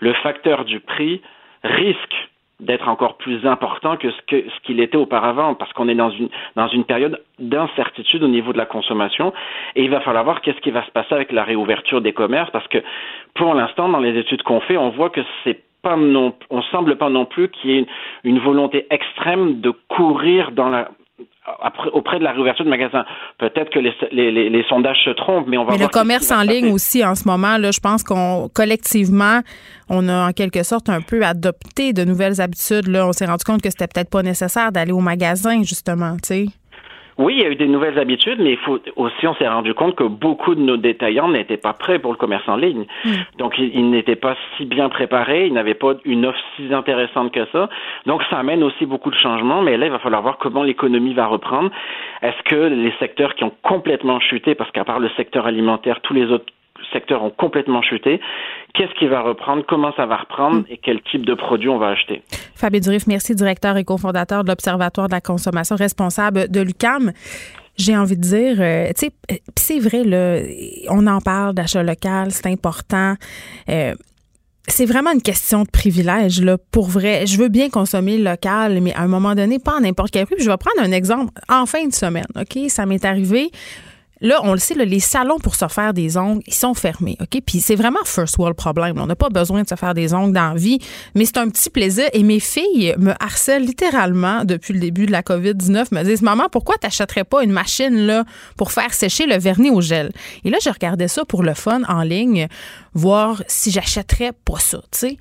le 0.00 0.12
facteur 0.14 0.64
du 0.64 0.80
prix 0.80 1.20
risque 1.64 2.28
d'être 2.60 2.88
encore 2.88 3.16
plus 3.16 3.46
important 3.46 3.96
que 3.96 4.10
ce 4.10 4.20
que 4.26 4.48
ce 4.48 4.60
qu'il 4.64 4.80
était 4.80 4.96
auparavant 4.96 5.54
parce 5.54 5.72
qu'on 5.74 5.88
est 5.88 5.94
dans 5.94 6.10
une 6.10 6.28
dans 6.56 6.66
une 6.68 6.84
période 6.84 7.22
d'incertitude 7.38 8.22
au 8.24 8.28
niveau 8.28 8.52
de 8.52 8.58
la 8.58 8.66
consommation 8.66 9.32
et 9.76 9.84
il 9.84 9.90
va 9.90 10.00
falloir 10.00 10.24
voir 10.24 10.40
qu'est-ce 10.40 10.60
qui 10.60 10.72
va 10.72 10.84
se 10.84 10.90
passer 10.90 11.14
avec 11.14 11.30
la 11.30 11.44
réouverture 11.44 12.00
des 12.00 12.12
commerces 12.12 12.50
parce 12.50 12.66
que 12.66 12.78
pour 13.34 13.54
l'instant 13.54 13.88
dans 13.88 14.00
les 14.00 14.18
études 14.18 14.42
qu'on 14.42 14.60
fait 14.60 14.76
on 14.76 14.90
voit 14.90 15.10
que 15.10 15.20
c'est 15.44 15.62
pas 15.82 15.96
non 15.96 16.34
on 16.50 16.62
semble 16.62 16.96
pas 16.96 17.10
non 17.10 17.26
plus 17.26 17.48
qu'il 17.48 17.70
y 17.70 17.74
ait 17.74 17.78
une, 17.78 17.86
une 18.24 18.38
volonté 18.40 18.86
extrême 18.90 19.60
de 19.60 19.70
courir 19.88 20.50
dans 20.50 20.68
la 20.68 20.88
auprès 21.92 22.18
de 22.18 22.24
la 22.24 22.32
réouverture 22.32 22.64
de 22.64 22.70
magasins. 22.70 23.04
Peut-être 23.38 23.70
que 23.70 23.78
les, 23.78 23.92
les, 24.12 24.50
les, 24.50 24.64
sondages 24.68 25.02
se 25.04 25.10
trompent, 25.10 25.46
mais 25.48 25.56
on 25.56 25.64
va 25.64 25.72
mais 25.72 25.78
le 25.78 25.88
commerce 25.88 26.30
en 26.30 26.42
ligne 26.42 26.70
aussi, 26.72 27.04
en 27.04 27.14
ce 27.14 27.26
moment, 27.26 27.56
là, 27.56 27.70
je 27.70 27.80
pense 27.80 28.04
qu'on 28.04 28.48
collectivement, 28.54 29.40
on 29.88 30.08
a 30.08 30.28
en 30.28 30.32
quelque 30.32 30.62
sorte 30.62 30.88
un 30.88 31.00
peu 31.00 31.24
adopté 31.24 31.92
de 31.92 32.04
nouvelles 32.04 32.40
habitudes. 32.40 32.88
Là. 32.88 33.06
On 33.06 33.12
s'est 33.12 33.26
rendu 33.26 33.44
compte 33.44 33.62
que 33.62 33.70
c'était 33.70 33.88
peut-être 33.88 34.10
pas 34.10 34.22
nécessaire 34.22 34.72
d'aller 34.72 34.92
au 34.92 35.00
magasin, 35.00 35.62
justement, 35.62 36.16
tu 36.16 36.28
sais. 36.28 36.46
Oui, 37.18 37.34
il 37.36 37.42
y 37.42 37.44
a 37.44 37.50
eu 37.50 37.56
des 37.56 37.66
nouvelles 37.66 37.98
habitudes, 37.98 38.38
mais 38.40 38.52
il 38.52 38.58
faut 38.58 38.78
aussi, 38.94 39.26
on 39.26 39.34
s'est 39.34 39.48
rendu 39.48 39.74
compte 39.74 39.96
que 39.96 40.04
beaucoup 40.04 40.54
de 40.54 40.60
nos 40.60 40.76
détaillants 40.76 41.28
n'étaient 41.28 41.56
pas 41.56 41.72
prêts 41.72 41.98
pour 41.98 42.12
le 42.12 42.16
commerce 42.16 42.48
en 42.48 42.54
ligne. 42.54 42.86
Hmm. 43.04 43.10
Donc, 43.38 43.58
ils, 43.58 43.90
n'étaient 43.90 44.14
pas 44.14 44.36
si 44.56 44.64
bien 44.64 44.88
préparés, 44.88 45.46
ils 45.46 45.52
n'avaient 45.52 45.74
pas 45.74 45.94
une 46.04 46.26
offre 46.26 46.38
si 46.56 46.72
intéressante 46.72 47.32
que 47.32 47.44
ça. 47.46 47.68
Donc, 48.06 48.22
ça 48.30 48.38
amène 48.38 48.62
aussi 48.62 48.86
beaucoup 48.86 49.10
de 49.10 49.18
changements, 49.18 49.62
mais 49.62 49.76
là, 49.76 49.86
il 49.86 49.92
va 49.92 49.98
falloir 49.98 50.22
voir 50.22 50.38
comment 50.38 50.62
l'économie 50.62 51.12
va 51.12 51.26
reprendre. 51.26 51.70
Est-ce 52.22 52.40
que 52.44 52.54
les 52.54 52.92
secteurs 53.00 53.34
qui 53.34 53.42
ont 53.42 53.52
complètement 53.62 54.20
chuté, 54.20 54.54
parce 54.54 54.70
qu'à 54.70 54.84
part 54.84 55.00
le 55.00 55.08
secteur 55.16 55.46
alimentaire, 55.46 56.00
tous 56.02 56.14
les 56.14 56.26
autres 56.26 56.46
secteurs 56.92 57.22
ont 57.22 57.30
complètement 57.30 57.82
chuté. 57.82 58.20
Qu'est-ce 58.74 58.94
qui 58.98 59.06
va 59.06 59.20
reprendre? 59.20 59.64
Comment 59.66 59.92
ça 59.96 60.06
va 60.06 60.16
reprendre? 60.16 60.64
Et 60.68 60.78
quel 60.78 61.00
type 61.02 61.24
de 61.24 61.34
produits 61.34 61.68
on 61.68 61.78
va 61.78 61.88
acheter? 61.88 62.22
Fabien 62.54 62.80
Durif, 62.80 63.06
merci, 63.06 63.34
directeur 63.34 63.76
et 63.76 63.84
cofondateur 63.84 64.44
de 64.44 64.48
l'Observatoire 64.48 65.08
de 65.08 65.12
la 65.12 65.20
consommation 65.20 65.76
responsable 65.76 66.50
de 66.50 66.60
l'UCAM 66.60 67.12
j'ai 67.78 67.96
envie 67.96 68.16
de 68.16 68.22
dire, 68.22 68.56
euh, 68.58 68.88
tu 68.88 69.06
sais, 69.06 69.40
c'est 69.56 69.78
vrai, 69.78 70.02
là, 70.02 70.40
on 70.90 71.06
en 71.06 71.20
parle 71.20 71.54
d'achat 71.54 71.82
local, 71.82 72.32
c'est 72.32 72.46
important. 72.46 73.14
Euh, 73.68 73.94
c'est 74.66 74.84
vraiment 74.84 75.12
une 75.12 75.22
question 75.22 75.62
de 75.62 75.70
privilège, 75.70 76.42
là, 76.42 76.58
pour 76.70 76.88
vrai. 76.88 77.26
Je 77.26 77.38
veux 77.38 77.48
bien 77.48 77.70
consommer 77.70 78.18
local, 78.18 78.80
mais 78.82 78.92
à 78.94 79.02
un 79.02 79.06
moment 79.06 79.34
donné, 79.34 79.58
pas 79.58 79.80
n'importe 79.80 80.10
quel 80.10 80.26
prix. 80.26 80.36
je 80.38 80.50
vais 80.50 80.56
prendre 80.56 80.80
un 80.80 80.92
exemple 80.92 81.32
en 81.48 81.66
fin 81.66 81.86
de 81.86 81.94
semaine, 81.94 82.26
OK? 82.36 82.68
Ça 82.68 82.84
m'est 82.84 83.04
arrivé. 83.04 83.50
Là, 84.20 84.40
on 84.42 84.52
le 84.52 84.58
sait, 84.58 84.74
les 84.74 85.00
salons 85.00 85.38
pour 85.38 85.54
se 85.54 85.68
faire 85.68 85.94
des 85.94 86.16
ongles, 86.16 86.42
ils 86.46 86.54
sont 86.54 86.74
fermés, 86.74 87.16
OK? 87.20 87.40
Puis 87.46 87.60
c'est 87.60 87.76
vraiment 87.76 88.00
first 88.04 88.36
world 88.38 88.56
problem. 88.56 88.98
On 89.00 89.06
n'a 89.06 89.14
pas 89.14 89.28
besoin 89.28 89.62
de 89.62 89.68
se 89.68 89.76
faire 89.76 89.94
des 89.94 90.12
ongles 90.12 90.32
dans 90.32 90.54
la 90.54 90.58
vie, 90.58 90.80
mais 91.14 91.24
c'est 91.24 91.38
un 91.38 91.48
petit 91.48 91.70
plaisir. 91.70 92.08
Et 92.12 92.24
mes 92.24 92.40
filles 92.40 92.94
me 92.98 93.12
harcèlent 93.20 93.64
littéralement 93.64 94.44
depuis 94.44 94.74
le 94.74 94.80
début 94.80 95.06
de 95.06 95.12
la 95.12 95.22
COVID-19, 95.22 95.94
me 95.94 96.02
disent, 96.02 96.22
maman, 96.22 96.48
pourquoi 96.50 96.76
t'achèterais 96.78 97.24
pas 97.24 97.44
une 97.44 97.52
machine, 97.52 97.94
là, 98.06 98.24
pour 98.56 98.72
faire 98.72 98.92
sécher 98.92 99.26
le 99.26 99.38
vernis 99.38 99.70
au 99.70 99.80
gel? 99.80 100.12
Et 100.44 100.50
là, 100.50 100.58
je 100.62 100.70
regardais 100.70 101.08
ça 101.08 101.24
pour 101.24 101.42
le 101.44 101.54
fun 101.54 101.82
en 101.88 102.02
ligne, 102.02 102.48
voir 102.94 103.42
si 103.46 103.70
j'achèterais 103.70 104.32
pas 104.32 104.58
ça, 104.58 104.78
tu 104.90 104.98
sais. 104.98 105.18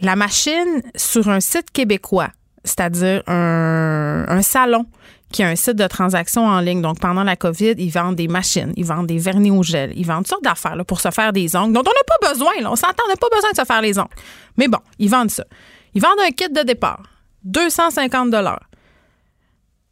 La 0.00 0.16
machine 0.16 0.82
sur 0.94 1.28
un 1.28 1.40
site 1.40 1.72
québécois, 1.72 2.28
c'est-à-dire 2.64 3.22
un, 3.26 4.24
un 4.28 4.42
salon 4.42 4.86
qui 5.32 5.42
a 5.42 5.48
un 5.48 5.56
site 5.56 5.76
de 5.76 5.86
transaction 5.86 6.46
en 6.46 6.60
ligne. 6.60 6.80
Donc, 6.80 7.00
pendant 7.00 7.22
la 7.22 7.36
COVID, 7.36 7.74
ils 7.76 7.90
vendent 7.90 8.16
des 8.16 8.28
machines, 8.28 8.72
ils 8.76 8.84
vendent 8.84 9.06
des 9.06 9.18
vernis 9.18 9.50
au 9.50 9.62
gel, 9.62 9.92
ils 9.96 10.06
vendent 10.06 10.18
toutes 10.24 10.28
sortes 10.28 10.44
d'affaires 10.44 10.76
pour 10.86 11.00
se 11.00 11.10
faire 11.10 11.32
des 11.32 11.54
ongles 11.54 11.74
dont 11.74 11.80
on 11.80 11.82
n'a 11.82 12.18
pas 12.18 12.32
besoin. 12.32 12.52
On 12.64 12.76
s'entend, 12.76 13.02
on 13.06 13.10
n'a 13.10 13.16
pas 13.16 13.28
besoin 13.34 13.50
de 13.50 13.56
se 13.56 13.64
faire 13.64 13.82
les 13.82 13.98
ongles. 13.98 14.08
Mais 14.56 14.68
bon, 14.68 14.78
ils 14.98 15.10
vendent 15.10 15.30
ça. 15.30 15.44
Ils 15.94 16.02
vendent 16.02 16.20
un 16.26 16.30
kit 16.30 16.48
de 16.48 16.62
départ, 16.62 17.02
250 17.44 18.34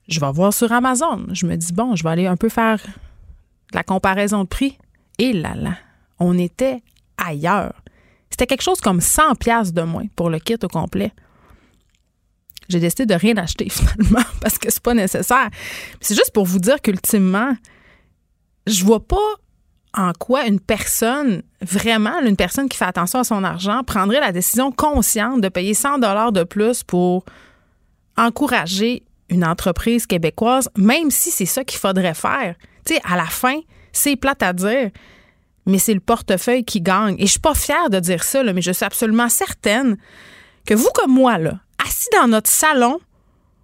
Je 0.09 0.21
vais 0.21 0.33
voir 0.33 0.53
sur 0.53 0.73
Amazon. 0.73 1.27
Je 1.33 1.47
me 1.47 1.57
dis, 1.57 1.73
bon, 1.73 1.97
je 1.97 2.03
vais 2.03 2.11
aller 2.11 2.27
un 2.27 2.37
peu 2.37 2.49
faire 2.49 2.81
la 3.73 3.83
comparaison 3.83 4.45
de 4.45 4.49
prix. 4.49 4.79
Et 5.19 5.33
là, 5.33 5.55
là, 5.55 5.73
on 6.19 6.39
était 6.39 6.83
ailleurs. 7.17 7.75
C'était 8.31 8.47
quelque 8.47 8.63
chose 8.63 8.81
comme 8.81 9.01
100 9.01 9.37
pièces 9.37 9.73
de 9.73 9.83
moins 9.83 10.07
pour 10.15 10.31
le 10.31 10.39
kit 10.39 10.57
au 10.63 10.69
complet. 10.69 11.13
J'ai 12.69 12.81
décidé 12.81 13.07
de 13.07 13.15
rien 13.15 13.37
acheter 13.37 13.69
finalement 13.71 14.25
parce 14.41 14.59
que 14.59 14.71
c'est 14.71 14.83
pas 14.83 14.95
nécessaire. 14.95 15.51
C'est 16.01 16.15
juste 16.15 16.33
pour 16.33 16.47
vous 16.47 16.59
dire 16.59 16.81
qu'ultimement, 16.81 17.55
je 18.67 18.85
vois 18.85 19.07
pas 19.07 19.17
en 19.95 20.13
quoi 20.13 20.47
une 20.47 20.61
personne, 20.61 21.43
vraiment, 21.63 22.21
une 22.21 22.37
personne 22.37 22.69
qui 22.69 22.77
fait 22.77 22.85
attention 22.85 23.21
à 23.21 23.25
son 23.25 23.43
argent, 23.45 23.83
prendrait 23.83 24.21
la 24.21 24.33
décision 24.33 24.71
consciente 24.71 25.41
de 25.41 25.49
payer 25.49 25.73
100 25.73 25.99
dollars 25.99 26.33
de 26.33 26.45
plus 26.45 26.83
pour 26.83 27.25
encourager 28.19 29.05
une 29.31 29.45
entreprise 29.45 30.07
québécoise, 30.07 30.69
même 30.77 31.11
si 31.11 31.31
c'est 31.31 31.47
ça 31.47 31.65
qu'il 31.65 31.79
faudrait 31.79 32.15
faire. 32.15 32.55
Tu 32.85 32.95
sais, 32.95 33.01
à 33.05 33.17
la 33.17 33.25
fin, 33.25 33.59
c'est 33.93 34.17
plate 34.17 34.43
à 34.43 34.53
dire, 34.53 34.91
mais 35.65 35.79
c'est 35.79 35.95
le 35.95 36.01
portefeuille 36.01 36.65
qui 36.65 36.81
gagne. 36.81 37.17
Et 37.19 37.27
je 37.27 37.33
suis 37.33 37.41
pas 37.41 37.55
fière 37.55 37.91
de 37.91 37.99
dire 37.99 38.23
ça, 38.23 38.43
mais 38.45 38.63
je 38.63 38.73
suis 38.73 38.85
absolument 38.85 39.29
certaine 39.29 39.97
que 40.67 40.75
vous 40.75 40.91
comme 40.95 41.13
moi, 41.13 41.39
là, 41.39 41.61
assis 41.97 42.09
dans 42.21 42.29
notre 42.29 42.51
salon, 42.51 42.99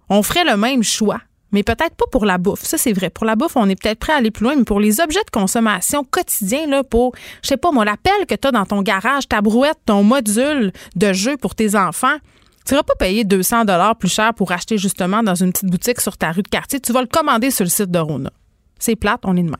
on 0.09 0.23
ferait 0.23 0.43
le 0.43 0.57
même 0.57 0.83
choix. 0.83 1.19
Mais 1.51 1.61
peut-être 1.61 1.95
pas 1.95 2.05
pour 2.11 2.25
la 2.25 2.39
bouffe. 2.39 2.63
Ça, 2.63 2.79
c'est 2.79 2.93
vrai. 2.93 3.11
Pour 3.11 3.25
la 3.25 3.35
bouffe, 3.35 3.55
on 3.55 3.69
est 3.69 3.79
peut-être 3.79 3.99
prêt 3.99 4.13
à 4.13 4.15
aller 4.15 4.31
plus 4.31 4.43
loin, 4.43 4.55
mais 4.55 4.63
pour 4.63 4.79
les 4.79 4.99
objets 4.99 5.23
de 5.23 5.29
consommation 5.29 6.03
quotidiens, 6.03 6.65
là, 6.65 6.83
pour, 6.83 7.13
je 7.43 7.49
sais 7.49 7.57
pas, 7.57 7.71
moi, 7.71 7.85
l'appel 7.85 8.25
que 8.27 8.33
tu 8.33 8.47
as 8.47 8.51
dans 8.51 8.65
ton 8.65 8.81
garage, 8.81 9.27
ta 9.27 9.41
brouette, 9.41 9.77
ton 9.85 10.03
module 10.03 10.71
de 10.95 11.13
jeu 11.13 11.37
pour 11.37 11.53
tes 11.53 11.75
enfants, 11.75 12.17
tu 12.65 12.73
vas 12.73 12.81
pas 12.81 12.95
payer 12.95 13.23
200 13.23 13.65
dollars 13.65 13.95
plus 13.95 14.11
cher 14.11 14.33
pour 14.33 14.51
acheter 14.51 14.79
justement 14.79 15.21
dans 15.21 15.35
une 15.35 15.51
petite 15.51 15.69
boutique 15.69 16.01
sur 16.01 16.17
ta 16.17 16.31
rue 16.31 16.41
de 16.41 16.47
quartier. 16.47 16.79
Tu 16.79 16.91
vas 16.91 17.01
le 17.01 17.07
commander 17.07 17.51
sur 17.51 17.65
le 17.65 17.69
site 17.69 17.91
de 17.91 17.99
Rona. 17.99 18.31
C'est 18.79 18.95
plate, 18.95 19.21
on 19.25 19.37
est 19.37 19.43
de 19.43 19.51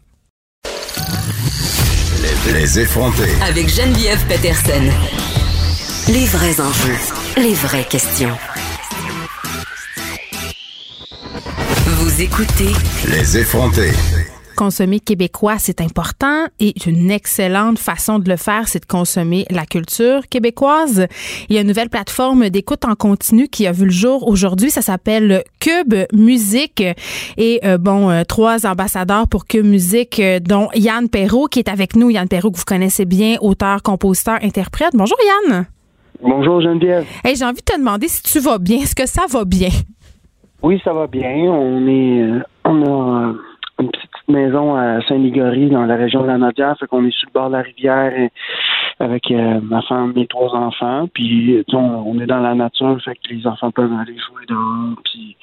Les 2.53 2.79
effronter. 2.79 3.29
Avec 3.47 3.69
Geneviève 3.69 4.25
Peterson. 4.27 4.89
Les 6.07 6.25
vrais 6.25 6.59
enjeux, 6.59 6.97
les 7.37 7.53
vraies 7.53 7.85
questions. 7.85 8.35
Vous 12.03 12.21
écoutez 12.21 12.73
Les 13.09 13.37
effronter. 13.37 13.91
Consommer 14.57 14.99
québécois, 14.99 15.55
c'est 15.57 15.79
important 15.79 16.47
et 16.59 16.73
une 16.85 17.09
excellente 17.09 17.79
façon 17.79 18.19
de 18.19 18.29
le 18.29 18.35
faire, 18.35 18.67
c'est 18.67 18.81
de 18.81 18.85
consommer 18.85 19.45
la 19.49 19.65
culture 19.65 20.27
québécoise. 20.27 21.07
Il 21.47 21.55
y 21.55 21.57
a 21.57 21.61
une 21.61 21.67
nouvelle 21.67 21.89
plateforme 21.89 22.49
d'écoute 22.49 22.83
en 22.83 22.95
continu 22.95 23.47
qui 23.47 23.67
a 23.67 23.71
vu 23.71 23.85
le 23.85 23.91
jour 23.91 24.27
aujourd'hui. 24.27 24.69
Ça 24.69 24.81
s'appelle 24.81 25.45
Cube 25.61 25.95
Musique. 26.11 26.83
Et 27.37 27.61
euh, 27.63 27.77
bon, 27.77 28.09
euh, 28.09 28.23
trois 28.25 28.65
ambassadeurs 28.65 29.29
pour 29.29 29.45
Cube 29.45 29.65
Musique, 29.65 30.19
euh, 30.19 30.41
dont 30.41 30.67
Yann 30.75 31.07
Perrault 31.07 31.47
qui 31.47 31.59
est 31.59 31.69
avec 31.69 31.95
nous. 31.95 32.09
Yann 32.09 32.27
Perrault 32.27 32.51
que 32.51 32.57
vous 32.57 32.65
connaissez 32.65 33.05
bien, 33.05 33.37
auteur, 33.39 33.81
compositeur, 33.81 34.39
interprète. 34.41 34.91
Bonjour 34.93 35.17
Yann. 35.49 35.67
Bonjour 36.21 36.59
Geneviève. 36.59 37.05
Hey, 37.23 37.37
J'ai 37.37 37.45
envie 37.45 37.61
de 37.61 37.73
te 37.73 37.77
demander 37.77 38.09
si 38.09 38.21
tu 38.23 38.41
vas 38.41 38.57
bien. 38.57 38.79
Est-ce 38.79 38.93
que 38.93 39.05
ça 39.05 39.21
va 39.29 39.45
bien? 39.45 39.69
Oui, 40.63 40.81
ça 40.83 40.93
va 40.93 41.07
bien. 41.07 41.29
On 41.29 41.85
est, 41.87 42.41
on 42.63 42.85
a 42.85 43.33
une 43.79 43.91
petite 43.91 44.09
maison 44.29 44.75
à 44.75 45.01
Saint-Ligory, 45.07 45.69
dans 45.69 45.85
la 45.85 45.97
région 45.97 46.21
de 46.21 46.27
la 46.27 46.37
Nodière. 46.37 46.77
Fait 46.79 46.87
qu'on 46.87 47.05
est 47.05 47.11
sur 47.11 47.27
le 47.27 47.33
bord 47.33 47.49
de 47.49 47.57
la 47.57 47.61
rivière 47.61 48.29
avec 48.99 49.29
euh, 49.29 49.59
ma 49.61 49.81
femme, 49.81 50.13
mes 50.15 50.25
trois 50.27 50.55
enfants. 50.55 51.09
Puis, 51.13 51.63
on, 51.73 51.77
on, 51.77 52.19
est 52.21 52.25
dans 52.25 52.39
la 52.39 52.55
nature, 52.55 52.97
fait 53.03 53.15
que 53.15 53.33
les 53.33 53.45
enfants 53.45 53.71
peuvent 53.71 53.91
aller 53.91 54.17
jouer 54.17 54.45
dehors. 54.47 54.95
Puis, 55.03 55.35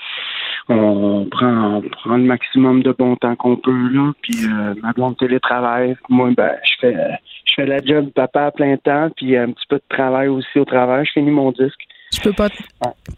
on 0.71 1.27
prend, 1.31 1.75
on 1.77 1.83
prend 1.83 2.17
le 2.17 2.25
maximum 2.25 2.83
de 2.83 2.93
bon 2.93 3.17
temps 3.17 3.37
qu'on 3.37 3.57
peut, 3.57 3.89
là. 3.89 4.13
Puis, 4.23 4.47
euh, 4.47 4.75
ma 4.83 4.93
blonde 4.93 5.19
télétravaille. 5.19 5.97
Moi, 6.09 6.31
ben, 6.35 6.53
je 6.65 6.73
fais, 6.81 6.97
je 7.45 7.55
fais 7.57 7.67
la 7.67 7.85
job 7.85 8.09
papa 8.15 8.47
à 8.47 8.51
plein 8.53 8.79
temps, 8.79 9.11
puis 9.15 9.37
un 9.37 9.51
petit 9.51 9.67
peu 9.69 9.77
de 9.77 9.95
travail 9.95 10.29
aussi 10.29 10.59
au 10.59 10.65
travail. 10.65 11.05
Je 11.05 11.13
finis 11.13 11.31
mon 11.31 11.53
disque. 11.53 11.81
Je 12.15 12.21
peux 12.23 12.33
pas. 12.33 12.49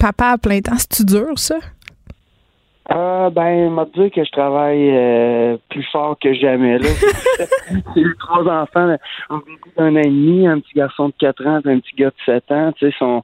Papa 0.00 0.30
à 0.30 0.38
plein 0.38 0.60
temps, 0.60 0.76
c'est-tu 0.76 1.04
dur, 1.04 1.38
ça? 1.38 1.58
Ah, 2.94 3.30
ben, 3.32 3.70
m'a 3.70 3.86
dit 3.86 4.10
que 4.10 4.22
je 4.22 4.30
travaille 4.30 4.90
euh, 4.90 5.56
plus 5.70 5.82
fort 5.90 6.18
que 6.20 6.34
jamais. 6.34 6.78
Là. 6.78 6.88
J'ai 7.96 8.04
trois 8.18 8.42
enfants, 8.42 8.96
un 9.30 9.42
d'un 9.78 9.96
an 9.96 10.00
et 10.00 10.04
demi, 10.04 10.46
un 10.46 10.60
petit 10.60 10.74
garçon 10.74 11.08
de 11.08 11.14
4 11.18 11.46
ans, 11.46 11.60
un 11.64 11.78
petit 11.78 11.96
gars 11.96 12.10
de 12.10 12.14
7 12.26 12.50
ans. 12.50 12.72
Tu 12.72 12.90
sais, 12.90 12.96
sont, 12.98 13.22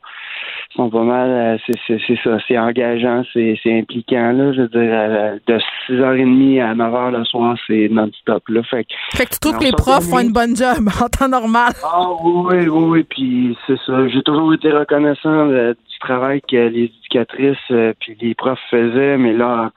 sont 0.78 0.90
pas 0.90 1.02
mal. 1.02 1.30
Euh, 1.30 1.72
c'est 1.86 1.98
ça, 2.22 2.38
c'est 2.46 2.58
engageant, 2.58 3.22
c'est 3.32 3.58
impliquant. 3.66 4.32
Là, 4.32 4.52
je 4.52 4.62
veux 4.62 4.68
dire, 4.68 4.90
euh, 4.92 5.38
de 5.46 5.58
6h30 5.88 6.62
à 6.62 6.74
9h 6.74 7.18
le 7.18 7.24
soir, 7.24 7.56
c'est 7.66 7.88
non-stop. 7.90 8.42
Là. 8.48 8.62
Fait, 8.62 8.86
fait 9.12 9.26
que 9.26 9.30
tu 9.30 9.40
trouves 9.40 9.58
que 9.58 9.64
les 9.64 9.72
profs 9.72 10.08
font 10.08 10.20
une 10.20 10.32
bonne 10.32 10.56
job 10.56 10.88
en 11.02 11.08
temps 11.08 11.28
normal? 11.28 11.72
Ah, 11.82 12.10
oui, 12.22 12.68
oui, 12.68 12.84
oui. 12.84 13.02
Puis 13.08 13.56
c'est 13.66 13.78
ça. 13.86 14.08
J'ai 14.08 14.22
toujours 14.22 14.54
été 14.54 14.70
reconnaissant 14.70 15.46
de, 15.46 15.76
travail 15.98 16.40
que 16.40 16.56
les 16.56 16.84
éducatrices 16.84 17.56
euh, 17.72 17.92
puis 17.98 18.16
les 18.20 18.34
profs 18.34 18.60
faisaient, 18.70 19.16
mais 19.18 19.32
là, 19.32 19.72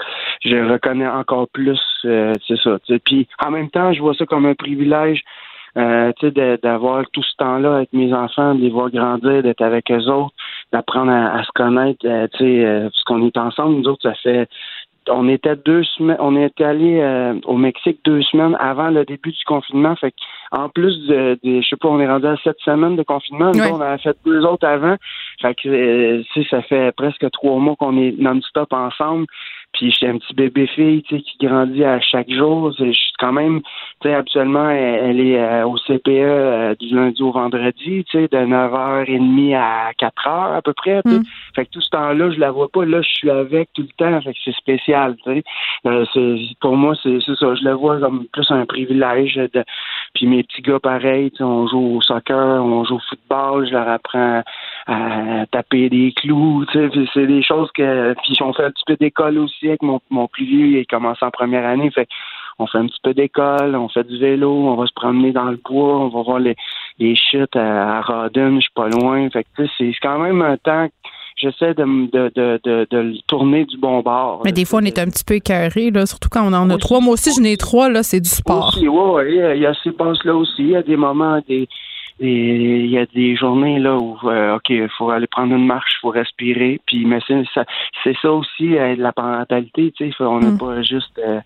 je 0.45 0.55
reconnais 0.55 1.07
encore 1.07 1.47
plus, 1.49 1.81
euh, 2.05 2.33
c'est 2.47 2.59
ça. 2.61 2.77
Puis 3.03 3.27
en 3.43 3.49
même 3.49 3.71
temps, 3.71 3.91
je 3.91 4.01
vois 4.01 4.13
ça 4.13 4.25
comme 4.25 4.45
un 4.45 4.53
privilège. 4.53 5.23
Euh, 5.77 6.11
d'avoir 6.61 7.05
tout 7.13 7.23
ce 7.23 7.33
temps-là 7.37 7.77
avec 7.77 7.93
mes 7.93 8.13
enfants, 8.13 8.55
de 8.55 8.59
les 8.59 8.69
voir 8.69 8.89
grandir, 8.89 9.41
d'être 9.41 9.61
avec 9.61 9.89
eux 9.89 10.03
autres, 10.09 10.35
d'apprendre 10.71 11.11
à, 11.11 11.43
se 11.43 11.51
connaître, 11.53 12.05
euh, 12.05 12.27
tu 12.33 12.37
sais, 12.39 12.81
parce 12.83 13.03
qu'on 13.03 13.25
est 13.25 13.37
ensemble, 13.37 13.75
nous 13.75 13.87
autres, 13.87 14.03
ça 14.03 14.15
fait 14.15 14.47
on 15.09 15.27
était 15.27 15.55
deux 15.55 15.83
semaines, 15.83 16.17
on 16.19 16.35
est 16.35 16.59
allé 16.61 16.99
euh, 16.99 17.33
au 17.45 17.57
Mexique 17.57 17.99
deux 18.05 18.21
semaines 18.21 18.55
avant 18.59 18.89
le 18.89 19.05
début 19.05 19.31
du 19.31 19.43
confinement. 19.45 19.95
Fait 19.95 20.13
en 20.51 20.67
plus 20.69 21.07
de, 21.07 21.39
je 21.43 21.65
sais 21.67 21.77
pas, 21.77 21.87
on 21.87 21.99
est 21.99 22.07
rendu 22.07 22.27
à 22.27 22.35
sept 22.43 22.57
semaines 22.65 22.97
de 22.97 23.03
confinement. 23.03 23.51
Nous, 23.53 23.63
on 23.63 23.79
a 23.79 23.97
fait 23.97 24.17
deux 24.25 24.45
autres 24.45 24.67
avant. 24.67 24.95
Fait 25.41 25.55
que, 25.55 25.69
euh, 25.69 26.23
ça 26.49 26.61
fait 26.63 26.93
presque 26.95 27.29
trois 27.31 27.57
mois 27.57 27.75
qu'on 27.77 27.97
est 27.97 28.13
non-stop 28.19 28.73
ensemble. 28.73 29.27
Puis 29.73 29.95
j'ai 29.97 30.09
un 30.09 30.17
petit 30.17 30.33
bébé 30.33 30.67
fille, 30.67 31.01
tu 31.03 31.15
sais, 31.15 31.21
qui 31.21 31.47
grandit 31.47 31.85
à 31.85 32.01
chaque 32.01 32.29
jour. 32.29 32.73
Je 32.77 32.91
suis 32.91 33.13
quand 33.17 33.31
même, 33.31 33.61
tu 34.01 34.09
sais, 34.09 34.13
habituellement, 34.13 34.69
elle, 34.69 35.21
est 35.21 35.39
euh, 35.39 35.65
au 35.65 35.77
CPE 35.77 36.09
euh, 36.09 36.75
du 36.75 36.93
lundi 36.93 37.23
au 37.23 37.31
vendredi, 37.31 38.03
tu 38.03 38.11
sais, 38.11 38.27
de 38.27 38.37
9h30 38.37 39.55
à 39.55 39.91
4h 39.93 40.57
à 40.57 40.61
peu 40.61 40.73
près. 40.73 40.99
Mm. 41.05 41.21
Fait 41.55 41.65
que 41.65 41.71
tout 41.71 41.79
ce 41.79 41.89
temps-là, 41.91 42.31
je 42.31 42.39
la 42.39 42.51
vois 42.51 42.67
pas. 42.67 42.83
Là, 42.83 43.01
je 43.01 43.09
suis 43.09 43.29
avec 43.29 43.69
tout 43.73 43.83
le 43.83 43.95
temps. 43.97 44.21
Fait 44.21 44.33
que 44.33 44.39
c'est 44.43 44.55
spécial, 44.55 45.15
tu 45.23 45.41
sais. 45.85 46.53
Pour 46.59 46.75
moi, 46.75 46.93
c'est 47.01 47.21
ça. 47.21 47.55
Je 47.55 47.63
la 47.63 47.75
vois 47.75 47.99
comme 47.99 48.25
plus 48.33 48.51
un 48.51 48.65
privilège. 48.65 49.35
De, 49.35 49.63
puis 50.13 50.27
mes 50.27 50.40
petits 50.43 50.61
gars, 50.61 50.79
pareil, 50.79 51.31
tu 51.31 51.37
sais, 51.37 51.43
on 51.43 51.67
joue 51.67 51.97
au 51.97 52.01
soccer, 52.01 52.63
on 52.63 52.83
joue 52.83 52.95
au 52.95 53.01
football. 53.09 53.67
Je 53.67 53.73
leur 53.73 53.87
apprends 53.87 54.43
à 54.87 55.45
taper 55.51 55.89
des 55.89 56.13
clous. 56.15 56.65
C'est 56.73 57.27
des 57.27 57.43
choses 57.43 57.69
que... 57.73 58.13
Puis 58.23 58.37
on 58.41 58.53
fait 58.53 58.65
un 58.65 58.71
petit 58.71 58.83
peu 58.85 58.95
d'école 58.95 59.37
aussi 59.39 59.67
avec 59.67 59.81
mon, 59.81 59.99
mon 60.09 60.27
plus 60.27 60.45
vieux. 60.45 60.79
Il 60.79 60.87
commence 60.87 61.21
en 61.21 61.31
première 61.31 61.65
année. 61.65 61.91
Fait 61.91 62.07
on 62.59 62.67
fait 62.67 62.77
un 62.77 62.85
petit 62.85 62.99
peu 63.01 63.13
d'école, 63.13 63.75
on 63.75 63.89
fait 63.89 64.07
du 64.07 64.19
vélo, 64.19 64.51
on 64.51 64.75
va 64.75 64.85
se 64.85 64.93
promener 64.93 65.31
dans 65.31 65.45
le 65.45 65.59
bois, 65.63 65.97
on 65.97 66.09
va 66.09 66.21
voir 66.21 66.39
les, 66.39 66.55
les 66.99 67.15
chutes 67.15 67.55
à, 67.55 67.99
à 67.99 68.29
je 68.33 68.59
suis 68.59 68.71
pas 68.75 68.87
loin. 68.87 69.29
Fait 69.29 69.45
c'est 69.77 69.93
quand 70.01 70.19
même 70.19 70.41
un 70.41 70.57
temps 70.57 70.87
j'essaie 71.41 71.73
de, 71.73 71.83
de, 72.11 72.31
de, 72.35 72.87
de, 72.89 72.97
le 72.97 73.13
tourner 73.27 73.65
du 73.65 73.77
bon 73.77 74.01
bord. 74.01 74.41
Mais 74.45 74.51
des 74.51 74.65
fois, 74.65 74.79
on 74.81 74.85
est 74.85 74.99
un 74.99 75.05
petit 75.05 75.23
peu 75.23 75.35
écœuré, 75.35 75.91
là, 75.91 76.05
surtout 76.05 76.29
quand 76.29 76.43
on 76.45 76.53
en 76.53 76.69
a 76.69 76.77
trois. 76.77 76.99
Moi 76.99 77.13
aussi, 77.13 77.31
j'en 77.35 77.43
ai 77.43 77.57
trois, 77.57 77.89
là, 77.89 78.03
c'est 78.03 78.19
du 78.19 78.29
sport. 78.29 78.77
Oui, 78.79 78.87
ouais, 78.87 79.55
il 79.55 79.61
y 79.61 79.65
a 79.65 79.73
ces 79.83 79.91
passes-là 79.91 80.35
aussi. 80.35 80.59
Il 80.59 80.69
y 80.69 80.75
a 80.75 80.83
des 80.83 80.97
moments, 80.97 81.39
des, 81.47 81.67
et 82.19 82.83
il 82.85 82.91
y 82.91 82.97
a 82.97 83.05
des 83.05 83.35
journées 83.35 83.79
là 83.79 83.95
où 83.95 84.17
euh, 84.25 84.55
ok, 84.55 84.69
il 84.69 84.89
faut 84.97 85.09
aller 85.09 85.27
prendre 85.27 85.55
une 85.55 85.65
marche, 85.65 85.91
il 85.97 86.01
faut 86.01 86.09
respirer. 86.09 86.79
Puis 86.85 87.05
mais 87.05 87.19
c'est 87.27 87.43
ça, 87.53 87.63
c'est 88.03 88.15
ça 88.21 88.31
aussi 88.31 88.77
euh, 88.77 88.95
la 88.97 89.11
parentalité, 89.11 89.93
tu 89.95 90.11
sais, 90.11 90.15
on 90.19 90.39
n'a 90.39 90.51
mm. 90.51 90.57
pas 90.57 90.81
juste 90.81 91.19
euh, 91.19 91.39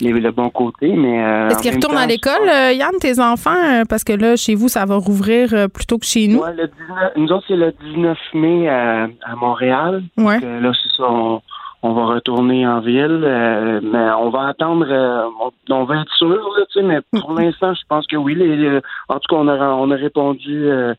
le 0.00 0.30
bon 0.30 0.50
côté, 0.50 0.88
mais 0.88 1.16
est-ce 1.50 1.62
qu'ils 1.62 1.74
retournent 1.74 1.96
à 1.96 2.06
l'école, 2.06 2.46
Yann, 2.74 2.94
tes 3.00 3.20
enfants, 3.20 3.82
parce 3.88 4.04
que 4.04 4.12
là 4.12 4.36
chez 4.36 4.54
vous 4.54 4.68
ça 4.68 4.84
va 4.84 4.96
rouvrir 4.96 5.68
plutôt 5.72 5.98
que 5.98 6.06
chez 6.06 6.28
nous. 6.28 6.40
Ouais, 6.40 6.54
le 6.54 6.66
19, 6.66 7.12
nous 7.16 7.32
autres 7.32 7.44
c'est 7.48 7.56
le 7.56 7.72
19 7.94 8.18
mai 8.34 8.68
à, 8.68 9.08
Montréal. 9.36 10.02
Ouais. 10.16 10.40
Donc, 10.40 10.62
là 10.62 10.72
c'est 10.74 10.96
ça. 10.96 11.04
On, 11.10 11.40
on 11.82 11.92
va 11.92 12.06
retourner 12.06 12.66
en 12.66 12.80
ville, 12.80 13.22
euh, 13.24 13.80
mais 13.82 14.10
on 14.18 14.30
va 14.30 14.48
attendre, 14.48 14.86
euh, 14.88 15.26
on, 15.70 15.84
va 15.84 16.02
être 16.02 16.12
sûr, 16.14 16.28
là, 16.28 16.64
tu 16.70 16.80
sais, 16.80 16.82
mais 16.82 17.00
pour 17.12 17.32
mm-hmm. 17.32 17.42
l'instant, 17.42 17.74
je 17.74 17.80
pense 17.88 18.06
que 18.06 18.16
oui. 18.16 18.34
Les, 18.34 18.80
en 19.08 19.18
tout 19.18 19.34
cas, 19.34 19.36
on 19.36 19.48
a, 19.48 19.56
on 19.56 19.90
a 19.90 19.96
répondu 19.96 20.68
euh, 20.70 20.94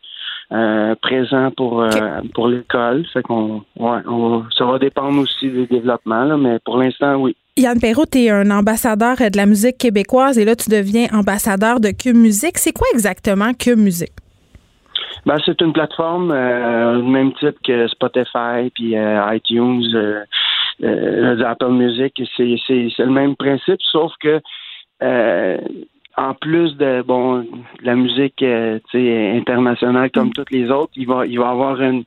présent 1.01 1.51
pour 1.55 1.85
pour 2.33 2.47
l'école, 2.47 3.05
fait 3.13 3.21
qu'on, 3.21 3.63
ouais, 3.77 3.99
ça 4.57 4.65
va 4.65 4.79
dépendre 4.79 5.21
aussi 5.21 5.49
des 5.49 5.67
développements, 5.67 6.23
là, 6.23 6.37
mais 6.37 6.57
pour 6.65 6.77
l'instant, 6.77 7.15
oui. 7.15 7.35
Yann 7.57 7.79
Perrault, 7.79 8.05
tu 8.11 8.23
es 8.23 8.29
un 8.29 8.49
ambassadeur 8.49 9.17
de 9.17 9.37
la 9.37 9.45
musique 9.45 9.77
québécoise 9.77 10.39
et 10.39 10.45
là, 10.45 10.55
tu 10.55 10.69
deviens 10.69 11.07
ambassadeur 11.13 11.79
de 11.79 11.89
Cube 11.91 12.15
Musique. 12.15 12.57
C'est 12.57 12.71
quoi 12.71 12.87
exactement 12.93 13.53
Cube 13.53 13.77
Musique? 13.77 14.13
Ben, 15.25 15.37
c'est 15.45 15.61
une 15.61 15.73
plateforme 15.73 16.31
euh, 16.31 17.01
même 17.01 17.33
type 17.33 17.57
que 17.63 17.87
Spotify 17.89 18.71
puis 18.73 18.97
euh, 18.97 19.35
iTunes, 19.35 19.83
euh, 19.93 20.23
euh, 20.83 21.43
Apple 21.43 21.71
Music. 21.71 22.21
C'est, 22.35 22.55
c'est, 22.67 22.89
c'est 22.95 23.05
le 23.05 23.11
même 23.11 23.35
principe, 23.35 23.81
sauf 23.81 24.13
que 24.19 24.41
euh, 25.03 25.57
en 26.17 26.33
plus 26.33 26.75
de 26.77 27.01
bon 27.01 27.45
la 27.81 27.95
musique 27.95 28.43
euh, 28.43 28.79
internationale 28.93 30.11
comme 30.11 30.33
toutes 30.33 30.51
les 30.51 30.69
autres, 30.69 30.91
il 30.95 31.07
va 31.07 31.25
il 31.25 31.39
va 31.39 31.49
avoir 31.49 31.81
une 31.81 32.03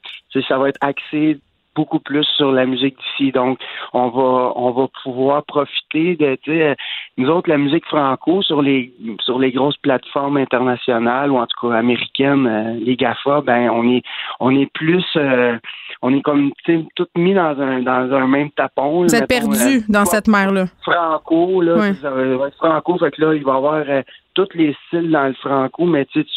ça 0.48 0.58
va 0.58 0.68
être 0.68 0.78
axé 0.80 1.38
beaucoup 1.74 1.98
plus 1.98 2.24
sur 2.36 2.52
la 2.52 2.66
musique 2.66 2.96
d'ici. 2.96 3.32
Donc, 3.32 3.58
on 3.92 4.08
va 4.08 4.52
on 4.56 4.70
va 4.72 4.86
pouvoir 5.02 5.44
profiter 5.44 6.16
de 6.16 6.36
sais, 6.44 6.76
nous 7.16 7.28
autres 7.28 7.48
la 7.48 7.58
musique 7.58 7.84
franco 7.86 8.42
sur 8.42 8.62
les 8.62 8.92
sur 9.20 9.38
les 9.38 9.52
grosses 9.52 9.76
plateformes 9.78 10.36
internationales 10.36 11.30
ou 11.30 11.38
en 11.38 11.46
tout 11.46 11.68
cas 11.68 11.76
américaines, 11.76 12.46
euh, 12.46 12.74
les 12.84 12.96
Gafa, 12.96 13.40
ben 13.42 13.70
on 13.70 13.88
est 13.90 14.02
on 14.40 14.50
est 14.54 14.70
plus 14.72 15.04
euh, 15.16 15.56
on 16.02 16.14
est 16.14 16.22
comme 16.22 16.52
tu 16.64 16.76
sais 16.78 16.84
tout 16.96 17.06
mis 17.16 17.34
dans 17.34 17.60
un 17.60 17.80
dans 17.82 18.12
un 18.14 18.26
même 18.26 18.50
tapon. 18.50 19.02
Vous 19.02 19.14
êtes 19.14 19.28
perdu 19.28 19.54
euh, 19.78 19.80
dans 19.88 20.04
cette 20.04 20.28
mer 20.28 20.50
là. 20.52 20.64
Franco 20.82 21.60
là, 21.60 21.74
Ouais. 21.74 21.94
ça 21.94 22.10
va 22.10 22.46
être 22.48 22.56
franco, 22.56 22.98
fait 22.98 23.10
que 23.10 23.20
là 23.22 23.34
il 23.34 23.44
va 23.44 23.52
y 23.52 23.56
avoir 23.56 23.82
euh, 23.88 24.02
tous 24.34 24.48
les 24.54 24.74
styles 24.86 25.10
dans 25.10 25.26
le 25.28 25.34
franco, 25.34 25.84
mais 25.84 26.04
tu 26.06 26.24
tu 26.24 26.30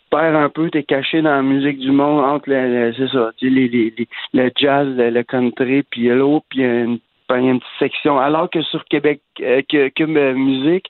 te 0.00 0.08
perds 0.10 0.36
un 0.36 0.48
peu, 0.48 0.70
t'es 0.70 0.82
caché 0.82 1.22
dans 1.22 1.30
la 1.36 1.42
musique 1.42 1.78
du 1.78 1.90
monde 1.92 2.24
entre 2.24 2.48
le, 2.50 2.90
le- 2.90 3.08
ça, 3.08 3.30
les, 3.40 3.50
les, 3.50 3.68
les- 3.96 4.08
le 4.34 4.50
jazz, 4.56 4.88
le, 4.96 5.22
country, 5.22 5.82
puis 5.84 6.08
l'autre, 6.08 6.46
puis 6.50 6.62
une, 6.62 6.98
une 7.30 7.60
petite 7.60 7.78
section. 7.78 8.18
Alors 8.18 8.50
que 8.50 8.62
sur 8.62 8.84
Québec, 8.86 9.20
euh, 9.40 9.62
que, 9.68 9.90
euh, 10.02 10.34
musique, 10.34 10.86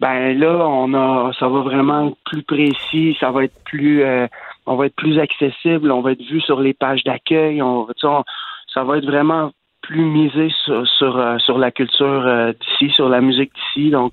ben 0.00 0.38
là, 0.38 0.66
on 0.68 0.92
a, 0.94 1.32
ça 1.38 1.48
va 1.48 1.60
vraiment 1.60 2.08
être 2.08 2.16
plus 2.24 2.42
précis, 2.42 3.16
ça 3.18 3.30
va 3.30 3.44
être 3.44 3.58
plus, 3.64 4.02
euh, 4.02 4.26
on 4.66 4.76
va 4.76 4.86
être 4.86 4.96
plus 4.96 5.18
accessible, 5.18 5.90
on 5.90 6.00
va 6.02 6.12
être 6.12 6.22
vu 6.22 6.40
sur 6.40 6.60
les 6.60 6.74
pages 6.74 7.02
d'accueil, 7.04 7.62
on- 7.62 7.86
ça 8.02 8.84
va 8.84 8.98
être 8.98 9.06
vraiment 9.06 9.52
plus 9.86 10.04
misé 10.04 10.48
sur 10.64 10.86
sur, 10.86 11.18
euh, 11.18 11.58
la 11.58 11.70
culture 11.70 12.26
euh, 12.26 12.52
d'ici, 12.52 12.92
sur 12.92 13.08
la 13.08 13.20
musique 13.20 13.52
d'ici. 13.54 13.90
Donc, 13.90 14.12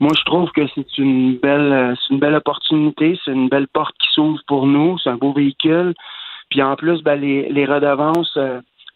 moi, 0.00 0.12
je 0.16 0.24
trouve 0.24 0.50
que 0.50 0.66
c'est 0.74 0.98
une 0.98 1.36
belle, 1.38 1.72
euh, 1.72 1.94
une 2.10 2.18
belle 2.18 2.34
opportunité, 2.34 3.18
c'est 3.24 3.32
une 3.32 3.48
belle 3.48 3.68
porte 3.68 3.96
qui 3.98 4.08
s'ouvre 4.12 4.40
pour 4.46 4.66
nous, 4.66 4.98
c'est 4.98 5.10
un 5.10 5.16
beau 5.16 5.32
véhicule. 5.32 5.94
Puis 6.50 6.62
en 6.62 6.76
plus, 6.76 7.02
ben, 7.02 7.18
les, 7.18 7.48
les 7.50 7.64
redevances 7.64 8.38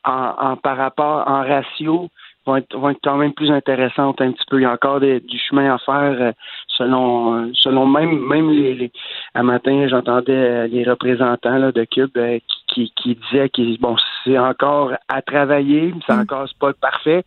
en, 0.05 0.57
par 0.57 0.77
rapport 0.77 1.27
en 1.27 1.41
ratio 1.41 2.09
vont 2.47 2.57
être, 2.57 2.77
vont 2.77 2.91
être 2.91 3.01
quand 3.03 3.17
même 3.17 3.33
plus 3.33 3.51
intéressantes 3.51 4.21
un 4.21 4.33
petit 4.33 4.45
peu. 4.51 4.59
Il 4.59 4.63
y 4.63 4.67
a 4.67 4.73
encore 4.73 5.01
du 5.01 5.39
chemin 5.49 5.75
à 5.75 5.79
faire 5.79 6.35
selon 6.79 7.35
euh, 7.35 7.51
selon 7.55 7.85
même 7.87 8.19
même 8.27 8.51
les, 8.51 8.75
les 8.75 8.91
un 9.35 9.43
matin 9.43 9.87
j'entendais 9.89 10.33
euh, 10.33 10.67
les 10.69 10.85
représentants 10.89 11.59
là, 11.59 11.73
de 11.73 11.85
Cube 11.85 12.17
euh, 12.17 12.39
qui, 12.69 12.91
qui, 12.93 12.93
qui 12.97 13.19
disaient 13.31 13.49
que 13.51 13.79
bon 13.81 13.97
c'est 14.25 14.39
encore 14.39 14.93
à 15.09 15.21
travailler, 15.23 15.93
c'est 16.07 16.13
encore 16.13 16.47
c'est 16.49 16.59
pas 16.59 16.73
parfait. 16.73 17.25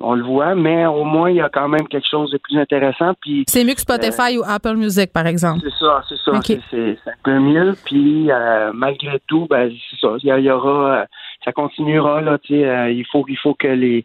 On 0.00 0.14
le 0.14 0.24
voit, 0.24 0.56
mais 0.56 0.86
au 0.86 1.04
moins 1.04 1.30
il 1.30 1.36
y 1.36 1.40
a 1.40 1.48
quand 1.48 1.68
même 1.68 1.86
quelque 1.86 2.08
chose 2.10 2.30
de 2.32 2.38
plus 2.38 2.58
intéressant. 2.58 3.12
Puis 3.20 3.44
C'est 3.46 3.62
mieux 3.64 3.74
que 3.74 3.80
Spotify 3.80 4.36
ou 4.36 4.42
Apple 4.44 4.74
Music, 4.74 5.12
par 5.12 5.26
exemple. 5.28 5.60
c'est 5.62 5.70
ça, 5.78 6.02
c'est 6.08 6.16
ça. 6.18 6.32
C'est- 6.42 6.98
un 7.06 7.12
peu 7.22 7.38
mieux. 7.38 7.74
Puis 7.84 8.30
euh, 8.30 8.72
malgré 8.74 9.20
tout, 9.28 9.46
ben 9.48 9.70
c'est 9.90 10.00
ça. 10.00 10.16
Il 10.22 10.34
y, 10.36 10.42
y 10.42 10.50
aura, 10.50 10.94
euh, 10.96 11.04
ça 11.44 11.52
continuera 11.52 12.20
là. 12.20 12.38
Tu 12.38 12.54
sais, 12.54 12.64
euh, 12.68 12.90
il 12.90 13.06
faut, 13.06 13.24
il 13.28 13.38
faut 13.38 13.54
que 13.54 13.68
les 13.68 14.04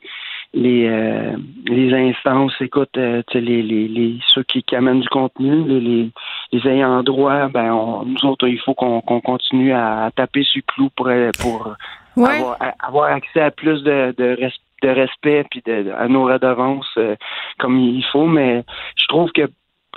les 0.54 0.88
euh, 0.88 1.36
les 1.68 1.94
instances 1.94 2.54
écoute 2.60 2.98
euh, 2.98 3.22
tu 3.28 3.34
sais, 3.38 3.42
les, 3.42 3.62
les, 3.62 3.88
les 3.88 4.18
ceux 4.28 4.44
qui, 4.44 4.64
qui 4.64 4.76
amènent 4.76 5.02
du 5.02 5.10
contenu, 5.10 5.64
les, 5.68 5.80
les, 5.80 6.10
les 6.52 6.68
ayants 6.68 7.04
droit, 7.04 7.48
ben 7.50 7.72
on, 7.72 8.04
nous 8.06 8.26
autres, 8.26 8.48
il 8.48 8.60
faut 8.60 8.74
qu'on 8.74 9.02
qu'on 9.02 9.22
continue 9.22 9.74
à 9.74 10.10
taper 10.16 10.44
sur 10.44 10.62
le 10.66 10.74
clou 10.74 10.90
pour 10.96 11.08
euh, 11.08 11.30
pour 11.40 11.76
Ouais. 12.18 12.36
avoir, 12.40 12.58
avoir 12.80 13.12
accès 13.14 13.40
à 13.40 13.52
plus 13.52 13.82
de, 13.84 14.14
de, 14.18 14.36
res- 14.36 14.60
de 14.82 14.90
respect 14.90 15.46
puis 15.50 15.62
de, 15.66 15.84
de- 15.84 15.92
à 15.92 16.08
nos 16.10 16.26
redevances 16.26 16.90
euh, 16.98 17.16
comme 17.60 17.78
il 17.80 18.04
faut. 18.12 18.26
Mais 18.26 18.64
je 18.98 19.06
trouve 19.08 19.32
que 19.32 19.44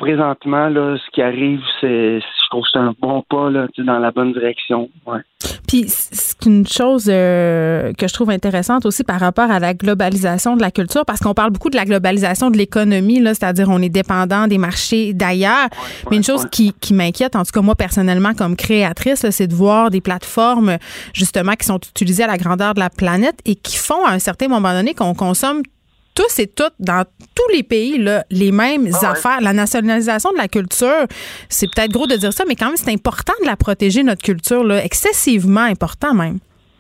présentement, 0.02 0.68
là, 0.68 0.96
ce 0.98 1.10
qui 1.12 1.22
arrive, 1.22 1.60
c'est 1.80 2.18
je 2.18 2.50
trouve 2.50 2.64
que 2.64 2.70
c'est 2.72 2.78
un 2.80 2.92
bon 3.00 3.22
pas 3.30 3.50
là, 3.50 3.68
dans 3.78 4.00
la 4.00 4.10
bonne 4.10 4.32
direction. 4.32 4.90
Ouais. 5.06 5.20
Puis 5.68 5.84
c'est 5.86 6.44
une 6.44 6.66
chose 6.66 7.08
euh, 7.08 7.92
que 7.92 8.08
je 8.08 8.12
trouve 8.12 8.30
intéressante 8.30 8.84
aussi 8.84 9.04
par 9.04 9.20
rapport 9.20 9.48
à 9.48 9.60
la 9.60 9.74
globalisation 9.74 10.56
de 10.56 10.60
la 10.60 10.72
culture, 10.72 11.04
parce 11.06 11.20
qu'on 11.20 11.34
parle 11.34 11.52
beaucoup 11.52 11.70
de 11.70 11.76
la 11.76 11.84
globalisation 11.84 12.50
de 12.50 12.58
l'économie, 12.58 13.20
là, 13.20 13.32
c'est-à-dire 13.32 13.68
on 13.70 13.80
est 13.80 13.88
dépendant 13.88 14.48
des 14.48 14.58
marchés 14.58 15.14
d'ailleurs. 15.14 15.68
Mais 16.10 16.16
une 16.16 16.24
chose 16.24 16.46
qui, 16.50 16.72
qui 16.80 16.94
m'inquiète, 16.94 17.36
en 17.36 17.44
tout 17.44 17.52
cas 17.52 17.62
moi 17.62 17.76
personnellement 17.76 18.34
comme 18.34 18.56
créatrice, 18.56 19.22
là, 19.22 19.30
c'est 19.30 19.46
de 19.46 19.54
voir 19.54 19.90
des 19.90 20.00
plateformes 20.00 20.78
justement 21.14 21.52
qui 21.52 21.66
sont 21.66 21.78
utilisées 21.78 22.24
à 22.24 22.26
la 22.26 22.38
grandeur 22.38 22.74
de 22.74 22.80
la 22.80 22.90
planète 22.90 23.38
et 23.44 23.54
qui 23.54 23.76
font 23.76 24.04
à 24.04 24.10
un 24.10 24.18
certain 24.18 24.48
moment 24.48 24.72
donné 24.72 24.94
qu'on 24.94 25.14
consomme 25.14 25.62
tous 26.14 26.38
et 26.38 26.46
toutes, 26.46 26.74
dans 26.78 27.04
tous 27.34 27.54
les 27.54 27.62
pays, 27.62 27.98
là, 27.98 28.24
les 28.30 28.52
mêmes 28.52 28.86
affaires. 29.02 29.40
La 29.40 29.52
nationalisation 29.52 30.30
de 30.32 30.38
la 30.38 30.48
culture, 30.48 31.06
c'est 31.48 31.66
peut-être 31.66 31.92
gros 31.92 32.06
de 32.06 32.16
dire 32.16 32.32
ça, 32.32 32.44
mais 32.46 32.56
quand 32.56 32.66
même, 32.66 32.76
c'est 32.76 32.92
important 32.92 33.32
de 33.42 33.46
la 33.46 33.56
protéger, 33.56 34.02
notre 34.02 34.22
culture, 34.22 34.64
là, 34.64 34.84
excessivement 34.84 35.62
important 35.62 36.14
même. 36.14 36.38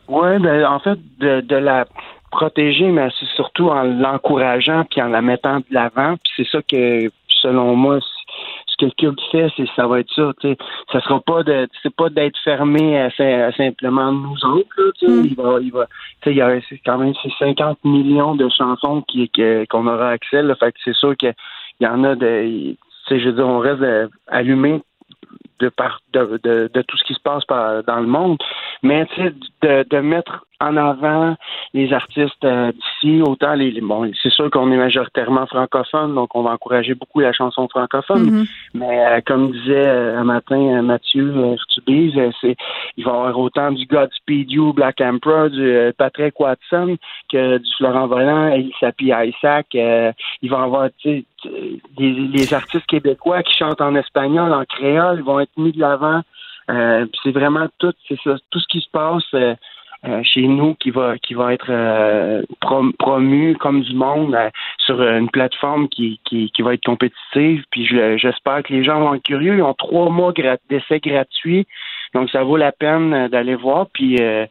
Ouais, 0.08 0.38
ben 0.38 0.64
en 0.66 0.80
fait, 0.80 0.98
de, 1.20 1.40
de 1.40 1.56
la 1.56 1.86
protéger, 2.30 2.86
mais 2.86 3.08
c'est 3.18 3.28
surtout 3.36 3.68
en 3.68 3.82
l'encourageant 3.82 4.84
puis 4.90 5.00
en 5.00 5.08
la 5.08 5.22
mettant 5.22 5.58
de 5.58 5.66
l'avant. 5.70 6.16
Puis 6.16 6.32
c'est 6.36 6.50
ça 6.50 6.58
que, 6.62 7.10
selon 7.42 7.76
moi, 7.76 7.98
que 8.82 9.06
le 9.06 9.10
Cube 9.10 9.20
fait, 9.30 9.48
c'est 9.56 9.68
ça 9.76 9.86
va 9.86 10.00
être 10.00 10.12
ça. 10.14 10.32
Tu 10.40 10.48
sais, 10.48 10.56
ça 10.92 11.00
sera 11.00 11.20
pas 11.20 11.42
de, 11.42 11.68
c'est 11.82 11.94
pas 11.94 12.08
d'être 12.08 12.38
fermé 12.42 12.98
à, 13.00 13.10
sim- 13.10 13.42
à 13.48 13.52
simplement 13.52 14.12
nous 14.12 14.44
autres. 14.44 14.68
Là, 14.76 14.92
sais. 14.98 15.06
Il 15.06 15.34
va, 15.36 15.58
il 15.60 15.72
va, 15.72 15.86
il 16.26 16.36
y 16.36 16.40
a 16.40 16.60
quand 16.84 16.98
même 16.98 17.14
c'est 17.22 17.32
50 17.38 17.84
millions 17.84 18.34
de 18.34 18.48
chansons 18.48 19.02
qui 19.02 19.30
qu'on 19.70 19.86
aura 19.86 20.10
accès. 20.10 20.42
Là, 20.42 20.54
fait 20.56 20.72
que 20.72 20.78
c'est 20.84 20.94
sûr 20.94 21.16
qu'il 21.16 21.34
y 21.80 21.86
en 21.86 22.04
a 22.04 22.14
de, 22.14 22.72
tu 22.72 22.76
sais, 23.08 23.20
je 23.20 23.26
veux 23.28 23.34
dire, 23.34 23.46
on 23.46 23.58
reste 23.58 23.82
allumé 24.26 24.82
de, 25.60 25.68
par, 25.68 26.00
de, 26.12 26.40
de, 26.42 26.70
de 26.72 26.82
tout 26.82 26.96
ce 26.96 27.04
qui 27.04 27.14
se 27.14 27.20
passe 27.20 27.44
par- 27.44 27.82
dans 27.84 28.00
le 28.00 28.06
monde. 28.06 28.38
Mais 28.82 29.06
de, 29.62 29.84
de 29.88 29.98
mettre 29.98 30.44
en 30.60 30.76
avant 30.76 31.36
les 31.74 31.92
artistes 31.92 32.44
euh, 32.44 32.70
d'ici, 32.72 33.20
autant 33.20 33.54
les, 33.54 33.80
bon, 33.80 34.08
c'est 34.22 34.30
sûr 34.32 34.48
qu'on 34.50 34.70
est 34.70 34.76
majoritairement 34.76 35.46
francophone, 35.46 36.14
donc 36.14 36.34
on 36.36 36.42
va 36.42 36.50
encourager 36.52 36.94
beaucoup 36.94 37.18
la 37.20 37.32
chanson 37.32 37.66
francophone. 37.68 38.30
Mhm. 38.30 38.44
Mais 38.74 39.06
euh, 39.06 39.20
comme 39.26 39.50
disait 39.50 39.86
euh, 39.88 40.18
un 40.20 40.24
matin 40.24 40.60
euh, 40.60 40.82
Mathieu 40.82 41.34
c'est 42.40 42.56
il 42.96 43.04
va 43.04 43.10
y 43.10 43.14
avoir 43.14 43.38
autant 43.38 43.72
du 43.72 43.86
Godspeed 43.86 44.50
You, 44.52 44.72
Black 44.72 45.00
Emperor, 45.00 45.50
du 45.50 45.92
Patrick 45.98 46.38
Watson 46.38 46.96
que 47.30 47.58
du 47.58 47.70
Florent 47.76 48.06
Volant, 48.06 48.48
Elisapi 48.48 49.06
Isaac. 49.12 49.66
euh, 49.74 50.12
il 50.42 50.50
va 50.50 50.60
y 50.60 50.62
avoir 50.62 50.88
des, 51.04 51.24
les 51.98 52.54
artistes 52.54 52.86
québécois 52.86 53.42
qui 53.42 53.54
chantent 53.58 53.80
en 53.80 53.96
espagnol, 53.96 54.52
en 54.52 54.64
créole, 54.64 55.22
vont 55.22 55.40
être 55.42 55.56
mis 55.56 55.72
de 55.72 55.80
l'avant. 55.80 56.22
Euh, 56.70 57.06
c'est 57.22 57.32
vraiment 57.32 57.66
tout, 57.78 57.92
c'est 58.08 58.18
ça, 58.22 58.36
tout 58.50 58.60
ce 58.60 58.68
qui 58.68 58.80
se 58.80 58.90
passe. 58.90 59.24
euh, 59.34 59.54
euh, 60.04 60.20
chez 60.24 60.48
nous 60.48 60.74
qui 60.74 60.90
va 60.90 61.16
qui 61.18 61.32
va 61.34 61.52
être 61.54 61.70
prom- 62.60 62.92
promu 62.98 63.54
comme 63.56 63.82
du 63.82 63.94
monde 63.94 64.36
sur 64.78 65.00
une 65.00 65.30
plateforme 65.30 65.88
qui, 65.88 66.18
qui, 66.24 66.50
va 66.60 66.74
être 66.74 66.84
compétitive. 66.84 67.62
Puis 67.70 67.86
je- 67.86 68.16
j'espère 68.16 68.64
que 68.64 68.72
les 68.72 68.82
gens 68.82 68.98
vont 68.98 69.14
être 69.14 69.22
curieux. 69.22 69.54
Ils 69.58 69.62
ont 69.62 69.74
trois 69.74 70.10
mois 70.10 70.32
d'essai 70.68 70.98
gratuits. 70.98 71.68
Donc 72.14 72.28
ça 72.30 72.42
vaut 72.44 72.56
la 72.56 72.72
peine 72.72 73.12
euh, 73.14 73.28
d'aller 73.28 73.54
voir. 73.54 73.86
Puis 73.92 74.16
euh, 74.20 74.46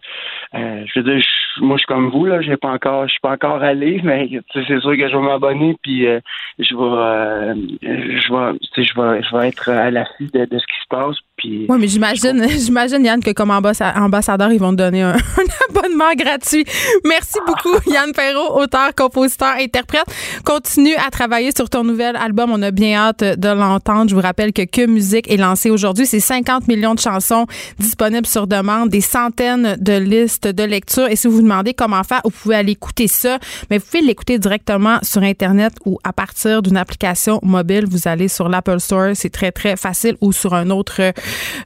euh, 0.56 0.84
je 0.94 1.00
veux 1.00 1.04
dire, 1.04 1.22
je- 1.22 1.64
moi 1.64 1.76
je 1.78 1.82
suis 1.82 1.88
comme 1.88 2.10
vous, 2.10 2.26
là, 2.26 2.42
j'ai 2.42 2.58
pas 2.58 2.70
encore 2.70 3.06
je 3.08 3.12
suis 3.12 3.20
pas 3.22 3.32
encore 3.34 3.62
allé, 3.62 4.02
mais 4.04 4.28
tu 4.28 4.40
sais, 4.54 4.66
c'est 4.68 4.80
sûr 4.80 4.92
que 4.98 5.10
je 5.10 5.16
vais 5.16 5.22
m'abonner 5.24 5.76
puis 5.84 6.08
euh, 6.08 6.20
je 6.60 6.76
vais 6.76 6.82
euh, 6.84 7.56
je 7.82 8.34
vais 8.34 8.60
tu 8.74 8.84
sais, 8.84 8.84
je 8.84 9.00
vais 9.02 9.22
je 9.24 9.36
vais 9.38 9.48
être 9.50 9.70
à 9.70 9.92
l'affût 9.92 10.30
de, 10.34 10.46
de 10.46 10.58
ce 10.60 10.66
qui 10.66 10.82
se 10.82 10.88
passe. 10.90 11.16
Puis 11.38 11.66
Oui, 11.70 11.78
mais 11.80 11.88
j'imagine, 11.88 12.44
j'imagine, 12.50 13.04
Yann, 13.04 13.20
que 13.24 13.32
comme 13.32 13.50
ambassa- 13.50 13.98
ambassadeur, 14.00 14.52
ils 14.52 14.60
vont 14.60 14.72
te 14.72 14.78
donner 14.78 15.02
un, 15.02 15.12
un 15.16 15.70
abonnement 15.70 16.14
gratuit. 16.16 16.66
Merci 17.06 17.40
beaucoup, 17.48 17.76
Yann 17.92 18.12
Perrault, 18.16 18.60
auteur, 18.62 18.94
compositeur, 18.96 19.54
interprète. 19.60 20.06
Continue 20.46 20.96
à 20.96 21.10
travailler 21.10 21.52
sur 21.56 21.70
ton 21.70 21.84
nouvel 21.84 22.16
album. 22.16 22.52
On 22.52 22.62
a 22.62 22.70
bien 22.72 22.96
hâte 23.00 23.24
de 23.24 23.48
l'entendre. 23.50 24.10
Je 24.10 24.16
vous 24.16 24.22
rappelle 24.22 24.54
que 24.54 24.62
Que 24.64 24.86
Musique 24.86 25.32
est 25.32 25.38
lancé 25.38 25.72
aujourd'hui. 25.72 26.06
C'est 26.06 26.20
50 26.20 26.68
millions 26.68 26.94
de 26.94 27.00
chansons 27.00 27.46
disponibles 27.80 28.28
sur 28.28 28.48
demande, 28.48 28.90
des 28.90 29.02
centaines 29.02 29.78
de 29.80 29.94
listes 29.94 30.48
de 30.48 30.64
lecture. 30.64 31.08
Et 31.08 31.16
si 31.16 31.28
vous 31.28 31.36
vous 31.36 31.42
demandez 31.42 31.74
comment 31.74 32.04
faire, 32.04 32.22
vous 32.24 32.32
pouvez 32.32 32.56
aller 32.56 32.74
écouter 32.74 33.08
ça. 33.08 33.40
Mais 33.70 33.78
vous 33.78 33.86
pouvez 33.86 34.04
l'écouter 34.04 34.40
directement 34.40 35.00
sur 35.02 35.24
Internet 35.24 35.74
ou 35.86 36.00
à 36.04 36.14
partir 36.14 36.62
d'une 36.62 36.78
application 36.78 37.40
mobile. 37.44 37.86
Vous 37.90 38.08
allez 38.08 38.28
sur 38.28 38.50
l'Apple 38.50 38.80
Store. 38.80 39.12
C'est 39.16 39.30
très, 39.30 39.52
très 39.52 39.76
facile 39.76 40.16
ou 40.22 40.32
sur 40.32 40.54
un 40.54 40.70
autre 40.70 41.02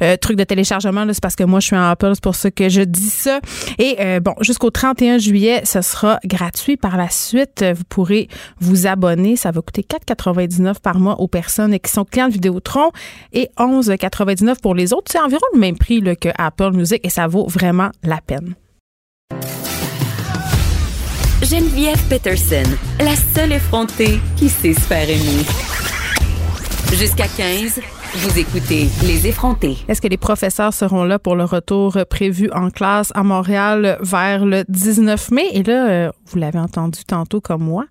euh, 0.01 0.17
truc 0.17 0.37
de 0.37 0.43
téléchargement. 0.43 1.05
C'est 1.11 1.21
parce 1.21 1.35
que 1.35 1.43
moi, 1.43 1.59
je 1.59 1.67
suis 1.67 1.75
en 1.75 1.89
Apple, 1.89 2.11
c'est 2.13 2.23
pour 2.23 2.35
ça 2.35 2.51
que 2.51 2.69
je 2.69 2.81
dis 2.81 3.09
ça. 3.09 3.39
Et 3.77 3.97
euh, 3.99 4.19
bon, 4.19 4.33
jusqu'au 4.41 4.69
31 4.69 5.17
juillet, 5.17 5.61
ce 5.65 5.81
sera 5.81 6.19
gratuit. 6.25 6.77
Par 6.77 6.97
la 6.97 7.09
suite, 7.09 7.63
vous 7.75 7.83
pourrez 7.87 8.27
vous 8.59 8.87
abonner. 8.87 9.35
Ça 9.35 9.51
va 9.51 9.61
coûter 9.61 9.83
4,99 9.83 10.79
par 10.81 10.99
mois 10.99 11.19
aux 11.19 11.27
personnes 11.27 11.77
qui 11.79 11.91
sont 11.91 12.05
clients 12.05 12.27
de 12.27 12.33
Vidéotron 12.33 12.91
et 13.33 13.49
11,99 13.57 14.59
pour 14.61 14.75
les 14.75 14.93
autres. 14.93 15.11
C'est 15.11 15.19
environ 15.19 15.45
le 15.53 15.59
même 15.75 15.77
prix 15.77 16.01
là, 16.01 16.15
que 16.15 16.29
Apple 16.37 16.71
Music 16.71 16.99
et 17.03 17.09
ça 17.09 17.27
vaut 17.27 17.47
vraiment 17.47 17.89
la 18.03 18.19
peine. 18.21 18.55
Geneviève 21.41 22.01
Peterson, 22.09 22.63
la 22.99 23.15
seule 23.15 23.53
effrontée 23.53 24.19
qui 24.37 24.49
sait 24.49 24.73
se 24.73 24.79
faire 24.79 25.07
aimer. 25.07 25.45
Jusqu'à 26.93 27.27
15, 27.27 27.81
vous 28.17 28.39
écoutez 28.39 28.87
Les 29.05 29.27
effrontés. 29.27 29.77
Est-ce 29.89 30.01
que 30.01 30.07
les 30.07 30.17
professeurs 30.17 30.73
seront 30.73 31.03
là 31.03 31.19
pour 31.19 31.35
le 31.35 31.43
retour 31.43 31.97
prévu 32.09 32.49
en 32.53 32.69
classe 32.69 33.11
à 33.13 33.23
Montréal 33.23 33.97
vers 34.01 34.45
le 34.45 34.63
19 34.69 35.31
mai? 35.31 35.47
Et 35.51 35.63
là, 35.63 35.89
euh, 35.89 36.11
vous 36.27 36.39
l'avez 36.39 36.59
entendu 36.59 37.03
tantôt 37.03 37.41
comme 37.41 37.63
moi, 37.63 37.85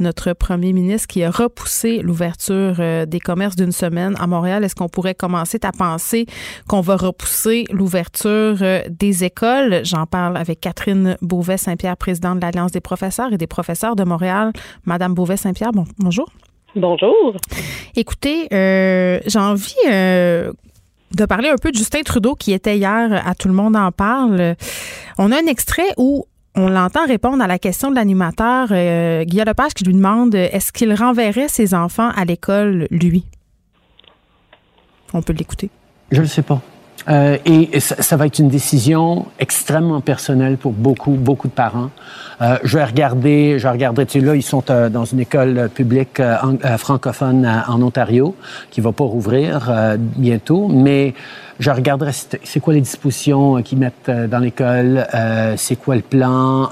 notre 0.00 0.32
premier 0.32 0.72
ministre 0.72 1.06
qui 1.06 1.22
a 1.22 1.30
repoussé 1.30 2.00
l'ouverture 2.02 2.76
euh, 2.80 3.06
des 3.06 3.20
commerces 3.20 3.54
d'une 3.54 3.72
semaine 3.72 4.16
à 4.18 4.26
Montréal. 4.26 4.64
Est-ce 4.64 4.74
qu'on 4.74 4.88
pourrait 4.88 5.14
commencer 5.14 5.60
à 5.62 5.70
penser 5.70 6.26
qu'on 6.66 6.80
va 6.80 6.96
repousser 6.96 7.64
l'ouverture 7.70 8.58
euh, 8.62 8.82
des 8.90 9.22
écoles? 9.22 9.82
J'en 9.84 10.06
parle 10.06 10.36
avec 10.36 10.60
Catherine 10.60 11.16
Beauvais-Saint-Pierre, 11.22 11.96
présidente 11.96 12.38
de 12.38 12.42
l'Alliance 12.42 12.72
des 12.72 12.80
professeurs 12.80 13.32
et 13.32 13.38
des 13.38 13.46
professeurs 13.46 13.94
de 13.94 14.02
Montréal. 14.02 14.52
Madame 14.86 15.14
Beauvais-Saint-Pierre, 15.14 15.70
bon, 15.70 15.84
bonjour. 15.98 16.28
Bonjour. 16.76 17.34
Écoutez, 17.96 18.48
euh, 18.52 19.20
j'ai 19.26 19.38
envie 19.38 19.74
euh, 19.88 20.52
de 21.14 21.24
parler 21.24 21.48
un 21.48 21.56
peu 21.56 21.70
de 21.70 21.76
Justin 21.76 22.02
Trudeau 22.02 22.34
qui 22.34 22.52
était 22.52 22.76
hier 22.76 23.22
à 23.26 23.34
Tout 23.34 23.48
le 23.48 23.54
monde 23.54 23.74
en 23.76 23.90
parle. 23.90 24.54
On 25.16 25.32
a 25.32 25.36
un 25.36 25.46
extrait 25.46 25.88
où 25.96 26.26
on 26.54 26.68
l'entend 26.68 27.06
répondre 27.06 27.42
à 27.42 27.46
la 27.46 27.58
question 27.58 27.90
de 27.90 27.94
l'animateur 27.94 28.68
euh, 28.70 29.24
Guillaume 29.24 29.46
Lepage 29.46 29.74
qui 29.74 29.84
lui 29.84 29.94
demande 29.94 30.34
est-ce 30.34 30.72
qu'il 30.72 30.92
renverrait 30.92 31.48
ses 31.48 31.74
enfants 31.74 32.10
à 32.14 32.24
l'école, 32.24 32.86
lui? 32.90 33.24
On 35.14 35.22
peut 35.22 35.32
l'écouter. 35.32 35.70
Je 36.10 36.18
ne 36.18 36.22
le 36.22 36.28
sais 36.28 36.42
pas. 36.42 36.60
Euh, 37.08 37.38
et, 37.44 37.80
ça, 37.80 38.16
va 38.16 38.26
être 38.26 38.38
une 38.38 38.48
décision 38.48 39.26
extrêmement 39.38 40.00
personnelle 40.00 40.56
pour 40.56 40.72
beaucoup, 40.72 41.12
beaucoup 41.12 41.48
de 41.48 41.52
parents. 41.52 41.90
Euh, 42.42 42.58
je 42.64 42.76
vais 42.76 42.84
regarder, 42.84 43.58
je 43.58 43.68
vais 43.68 44.06
tu 44.06 44.20
sais, 44.20 44.24
là, 44.24 44.34
ils 44.34 44.42
sont 44.42 44.64
euh, 44.70 44.88
dans 44.88 45.04
une 45.04 45.20
école 45.20 45.70
publique 45.74 46.20
francophone 46.78 47.48
en 47.68 47.82
Ontario 47.82 48.34
qui 48.70 48.80
va 48.80 48.92
pas 48.92 49.04
rouvrir 49.04 49.72
bientôt, 49.98 50.68
mais 50.68 51.14
je 51.58 51.70
regarderai 51.70 52.12
c'est 52.12 52.60
quoi 52.60 52.74
les 52.74 52.80
dispositions 52.80 53.62
qu'ils 53.62 53.78
mettent 53.78 54.10
dans 54.10 54.38
l'école, 54.38 55.06
c'est 55.56 55.76
quoi 55.76 55.96
le 55.96 56.02
plan, 56.02 56.68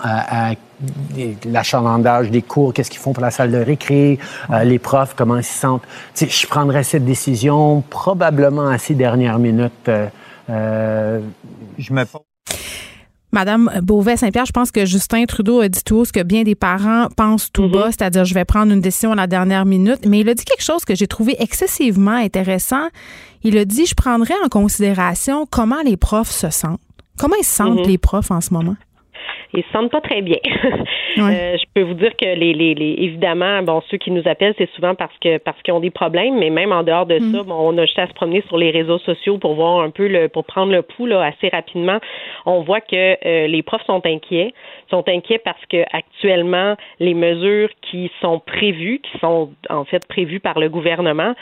l'achalandage 1.47 2.31
des 2.31 2.43
cours, 2.43 2.73
qu'est-ce 2.73 2.91
qu'ils 2.91 3.01
font 3.01 3.13
pour 3.13 3.23
la 3.23 3.31
salle 3.31 3.51
de 3.51 3.59
récré, 3.59 4.19
les 4.65 4.79
profs, 4.79 5.15
comment 5.17 5.37
ils 5.37 5.45
se 5.45 5.59
sentent. 5.59 5.83
Tu 6.15 6.27
sais, 6.27 6.31
je 6.31 6.47
prendrai 6.47 6.83
cette 6.83 7.05
décision 7.05 7.83
probablement 7.89 8.69
à 8.69 8.79
ces 8.79 8.95
dernières 8.95 9.39
minutes. 9.39 9.91
Euh, 10.49 11.21
je 11.79 11.93
me 11.93 12.05
Madame 13.33 13.71
Beauvais-Saint-Pierre, 13.83 14.47
je 14.47 14.53
pense 14.53 14.71
que 14.71 14.87
Justin 14.87 15.25
Trudeau 15.27 15.61
a 15.61 15.69
dit 15.69 15.83
tout 15.85 15.97
haut 15.97 16.05
ce 16.05 16.13
que 16.13 16.23
bien 16.23 16.43
des 16.45 16.55
parents 16.55 17.09
pensent 17.17 17.51
tout 17.53 17.69
bas, 17.69 17.89
mm-hmm. 17.89 17.91
c'est-à-dire 17.91 18.25
je 18.25 18.33
vais 18.33 18.45
prendre 18.45 18.73
une 18.73 18.81
décision 18.81 19.13
à 19.13 19.17
la 19.17 19.27
dernière 19.27 19.67
minute. 19.67 20.07
Mais 20.07 20.21
il 20.21 20.29
a 20.29 20.35
dit 20.35 20.45
quelque 20.45 20.63
chose 20.63 20.85
que 20.85 20.95
j'ai 20.95 21.07
trouvé 21.07 21.37
excessivement 21.39 22.13
intéressant. 22.13 22.87
Il 23.43 23.59
a 23.59 23.65
dit 23.65 23.85
je 23.85 23.95
prendrai 23.95 24.33
en 24.45 24.49
considération 24.49 25.45
comment 25.51 25.83
les 25.85 25.97
profs 25.97 26.31
se 26.31 26.51
sentent. 26.51 26.81
Comment 27.19 27.37
ils 27.39 27.45
se 27.45 27.55
sentent 27.55 27.81
mm-hmm. 27.81 27.89
les 27.89 27.99
profs 27.99 28.31
en 28.31 28.41
ce 28.41 28.55
moment? 28.55 28.77
Ils 29.55 29.65
se 29.65 29.71
sentent 29.71 29.91
pas 29.91 30.01
très 30.01 30.23
bien. 30.23 30.39
euh, 31.19 31.57
je 31.57 31.65
peux 31.75 31.83
vous 31.83 31.95
dire 31.95 32.13
que 32.17 32.27
les, 32.27 32.53
les, 32.53 32.75
les, 32.75 32.95
évidemment, 32.99 33.63
bon, 33.63 33.83
ceux 33.91 33.97
qui 33.97 34.11
nous 34.11 34.27
appellent, 34.27 34.55
c'est 34.59 34.71
souvent 34.73 34.95
parce 34.95 35.17
que 35.21 35.39
parce 35.39 35.61
qu'ils 35.63 35.75
ont 35.75 35.81
des 35.81 35.91
problèmes, 35.91 36.39
mais 36.39 36.51
même 36.51 36.73
en 36.73 36.83
dehors 36.83 37.07
de 37.07 37.19
ça, 37.19 37.43
mm. 37.43 37.47
bon, 37.47 37.57
on 37.59 37.79
a 37.79 37.87
juste 37.87 37.99
à 37.99 38.07
se 38.07 38.13
promener 38.13 38.43
sur 38.49 38.59
les 38.59 38.71
réseaux 38.71 38.99
sociaux 38.99 39.39
pour 39.39 39.55
voir 39.55 39.81
un 39.81 39.91
peu 39.91 40.09
le, 40.09 40.29
pour 40.29 40.45
prendre 40.45 40.73
le 40.73 40.83
pouls 40.83 41.07
là, 41.07 41.23
assez 41.23 41.49
rapidement. 41.49 41.99
On 42.45 42.63
voit 42.63 42.81
que 42.81 43.17
euh, 43.27 43.47
les 43.47 43.63
profs 43.63 43.85
sont 43.87 44.05
inquiets, 44.05 44.53
sont 44.91 45.09
inquiets 45.09 45.39
parce 45.39 45.65
que 45.71 45.85
actuellement 45.93 46.77
les 47.01 47.15
mesures 47.15 47.71
qui 47.83 48.11
sont 48.21 48.41
prévues, 48.41 49.01
qui 49.01 49.19
sont 49.19 49.51
en 49.71 49.85
fait 49.85 50.07
prévues 50.07 50.41
par 50.41 50.59
le 50.59 50.69
gouvernement, 50.69 51.35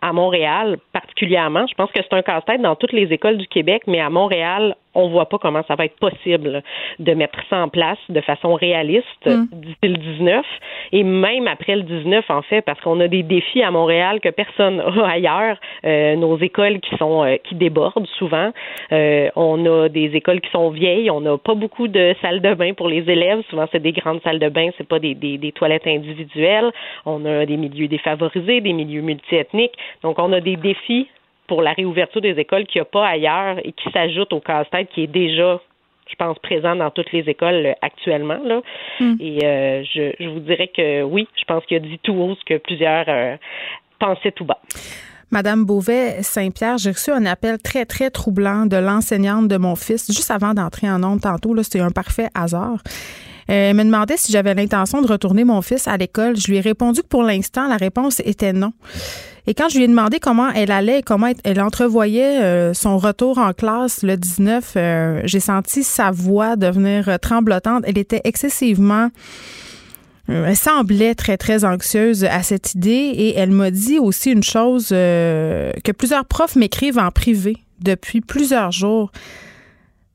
à 0.00 0.12
Montréal 0.12 0.78
particulièrement. 0.92 1.66
Je 1.66 1.74
pense 1.74 1.90
que 1.92 2.00
c'est 2.02 2.16
un 2.16 2.22
casse-tête 2.22 2.62
dans 2.62 2.76
toutes 2.76 2.92
les 2.92 3.12
écoles 3.12 3.36
du 3.36 3.46
Québec, 3.46 3.82
mais 3.86 4.00
à 4.00 4.10
Montréal, 4.10 4.76
on 4.94 5.08
voit 5.08 5.28
pas 5.28 5.38
comment 5.38 5.62
ça 5.68 5.74
va 5.74 5.84
être 5.84 5.98
possible 5.98 6.62
de 6.98 7.14
mettre 7.14 7.38
ça 7.48 7.58
en 7.58 7.68
place 7.68 7.98
de 8.08 8.20
façon 8.20 8.54
réaliste 8.54 9.26
mm. 9.26 9.46
d'ici 9.52 9.76
le 9.82 9.96
19 9.96 10.44
et 10.92 11.02
même 11.02 11.46
après 11.46 11.76
le 11.76 11.82
19 11.82 12.28
en 12.30 12.42
fait 12.42 12.62
parce 12.62 12.80
qu'on 12.80 13.00
a 13.00 13.08
des 13.08 13.22
défis 13.22 13.62
à 13.62 13.70
Montréal 13.70 14.20
que 14.20 14.28
personne 14.28 14.76
n'a 14.96 15.08
ailleurs 15.08 15.56
euh, 15.84 16.16
nos 16.16 16.38
écoles 16.38 16.80
qui 16.80 16.96
sont 16.96 17.24
euh, 17.24 17.36
qui 17.44 17.54
débordent 17.54 18.06
souvent. 18.18 18.52
Euh, 18.92 19.30
on 19.36 19.64
a 19.66 19.88
des 19.88 20.10
écoles 20.14 20.40
qui 20.40 20.50
sont 20.50 20.70
vieilles. 20.70 21.10
On 21.10 21.20
n'a 21.20 21.38
pas 21.38 21.54
beaucoup 21.54 21.88
de 21.88 22.14
salles 22.20 22.40
de 22.40 22.54
bain 22.54 22.74
pour 22.74 22.88
les 22.88 23.08
élèves. 23.10 23.42
Souvent 23.48 23.66
c'est 23.72 23.80
des 23.80 23.92
grandes 23.92 24.22
salles 24.22 24.38
de 24.38 24.48
bain 24.48 24.70
c'est 24.76 24.86
pas 24.86 24.98
des, 24.98 25.14
des, 25.14 25.38
des 25.38 25.52
toilettes 25.52 25.86
individuelles. 25.86 26.70
On 27.06 27.24
a 27.24 27.46
des 27.46 27.56
milieux 27.56 27.88
défavorisés 27.88 28.60
des 28.60 28.72
milieux 28.72 29.02
multiethniques. 29.02 29.76
Donc 30.02 30.18
on 30.18 30.32
a 30.32 30.40
des 30.40 30.56
défis 30.56 31.08
pour 31.50 31.62
la 31.62 31.72
réouverture 31.72 32.20
des 32.20 32.38
écoles 32.38 32.64
qu'il 32.66 32.80
n'y 32.80 32.82
a 32.82 32.84
pas 32.84 33.08
ailleurs 33.08 33.58
et 33.64 33.72
qui 33.72 33.90
s'ajoute 33.90 34.32
au 34.32 34.38
casse-tête 34.38 34.88
qui 34.94 35.02
est 35.02 35.08
déjà 35.08 35.60
je 36.08 36.14
pense, 36.16 36.38
présent 36.38 36.76
dans 36.76 36.90
toutes 36.90 37.10
les 37.12 37.28
écoles 37.28 37.66
euh, 37.66 37.72
actuellement. 37.82 38.38
Là. 38.44 38.60
Hmm. 39.00 39.14
Et 39.18 39.44
euh, 39.44 39.82
je, 39.84 40.28
vous 40.28 40.40
dirais 40.40 40.70
que 40.76 41.02
oui, 41.02 41.26
je 41.36 41.44
pense 41.44 41.64
qu'il 41.66 41.76
a 41.76 41.80
dit 41.80 41.98
tout 42.02 42.14
haut 42.14 42.36
ce 42.36 42.44
que 42.44 42.58
plusieurs 42.58 43.04
euh, 43.08 43.36
pensaient 43.98 44.30
tout 44.30 44.44
bas. 44.44 44.60
Madame 45.32 45.64
Beauvais 45.64 46.22
Saint-Pierre, 46.22 46.78
j'ai 46.78 46.90
reçu 46.90 47.10
un 47.10 47.26
appel 47.26 47.58
très, 47.58 47.84
très 47.84 48.10
troublant 48.10 48.66
de 48.66 48.76
l'enseignante 48.76 49.48
de 49.48 49.56
mon 49.56 49.74
fils 49.74 50.06
juste 50.12 50.30
avant 50.30 50.54
d'entrer 50.54 50.88
en 50.88 51.02
onde 51.02 51.20
tantôt. 51.20 51.60
C'était 51.62 51.80
un 51.80 51.90
parfait 51.90 52.28
hasard. 52.34 52.78
Elle 53.52 53.74
me 53.74 53.84
demandait 53.84 54.16
si 54.16 54.30
j'avais 54.30 54.54
l'intention 54.54 55.02
de 55.02 55.08
retourner 55.08 55.44
mon 55.44 55.60
fils 55.60 55.88
à 55.88 55.96
l'école. 55.96 56.36
Je 56.36 56.46
lui 56.46 56.58
ai 56.58 56.60
répondu 56.60 57.02
que 57.02 57.06
pour 57.06 57.24
l'instant, 57.24 57.66
la 57.66 57.76
réponse 57.76 58.20
était 58.24 58.52
non. 58.52 58.72
Et 59.46 59.54
quand 59.54 59.68
je 59.68 59.78
lui 59.78 59.84
ai 59.84 59.88
demandé 59.88 60.20
comment 60.20 60.50
elle 60.50 60.70
allait, 60.70 61.02
comment 61.02 61.32
elle 61.42 61.60
entrevoyait 61.60 62.40
euh, 62.40 62.74
son 62.74 62.98
retour 62.98 63.38
en 63.38 63.52
classe 63.52 64.04
le 64.04 64.16
19, 64.16 64.72
euh, 64.76 65.20
j'ai 65.24 65.40
senti 65.40 65.82
sa 65.82 66.12
voix 66.12 66.54
devenir 66.54 67.08
euh, 67.08 67.18
tremblotante. 67.18 67.82
Elle 67.86 67.98
était 67.98 68.20
excessivement 68.24 69.08
elle 70.28 70.54
semblait 70.54 71.16
très, 71.16 71.36
très 71.36 71.64
anxieuse 71.64 72.22
à 72.22 72.44
cette 72.44 72.76
idée 72.76 72.92
et 72.92 73.36
elle 73.36 73.50
m'a 73.50 73.72
dit 73.72 73.98
aussi 73.98 74.30
une 74.30 74.44
chose 74.44 74.90
que 74.90 75.90
plusieurs 75.90 76.24
profs 76.24 76.54
m'écrivent 76.54 77.00
en 77.00 77.10
privé 77.10 77.56
depuis 77.80 78.20
plusieurs 78.20 78.70
jours. 78.70 79.10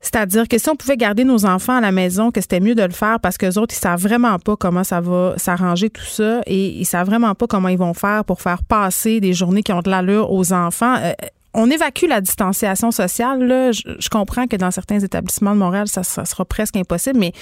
C'est-à-dire 0.06 0.46
que 0.46 0.56
si 0.56 0.70
on 0.70 0.76
pouvait 0.76 0.96
garder 0.96 1.24
nos 1.24 1.46
enfants 1.46 1.78
à 1.78 1.80
la 1.80 1.90
maison, 1.90 2.30
que 2.30 2.40
c'était 2.40 2.60
mieux 2.60 2.76
de 2.76 2.82
le 2.84 2.92
faire 2.92 3.18
parce 3.18 3.36
que 3.36 3.46
les 3.46 3.58
autres, 3.58 3.74
ils 3.74 3.80
savent 3.80 4.00
vraiment 4.00 4.38
pas 4.38 4.54
comment 4.54 4.84
ça 4.84 5.00
va 5.00 5.34
s'arranger 5.36 5.90
tout 5.90 6.04
ça 6.04 6.42
et 6.46 6.68
ils 6.78 6.84
savent 6.84 7.08
vraiment 7.08 7.34
pas 7.34 7.48
comment 7.48 7.66
ils 7.66 7.76
vont 7.76 7.92
faire 7.92 8.24
pour 8.24 8.40
faire 8.40 8.62
passer 8.62 9.18
des 9.18 9.32
journées 9.32 9.64
qui 9.64 9.72
ont 9.72 9.80
de 9.80 9.90
l'allure 9.90 10.30
aux 10.30 10.52
enfants. 10.52 10.94
Euh, 11.00 11.12
on 11.56 11.70
évacue 11.70 12.04
la 12.06 12.20
distanciation 12.20 12.90
sociale. 12.90 13.42
Là. 13.42 13.72
Je, 13.72 14.08
comprends 14.10 14.46
que 14.46 14.56
dans 14.56 14.70
certains 14.70 15.00
établissements 15.00 15.54
de 15.54 15.58
Montréal, 15.58 15.88
ça, 15.88 16.02
sera 16.04 16.44
presque 16.44 16.76
impossible, 16.76 17.18
mais 17.18 17.32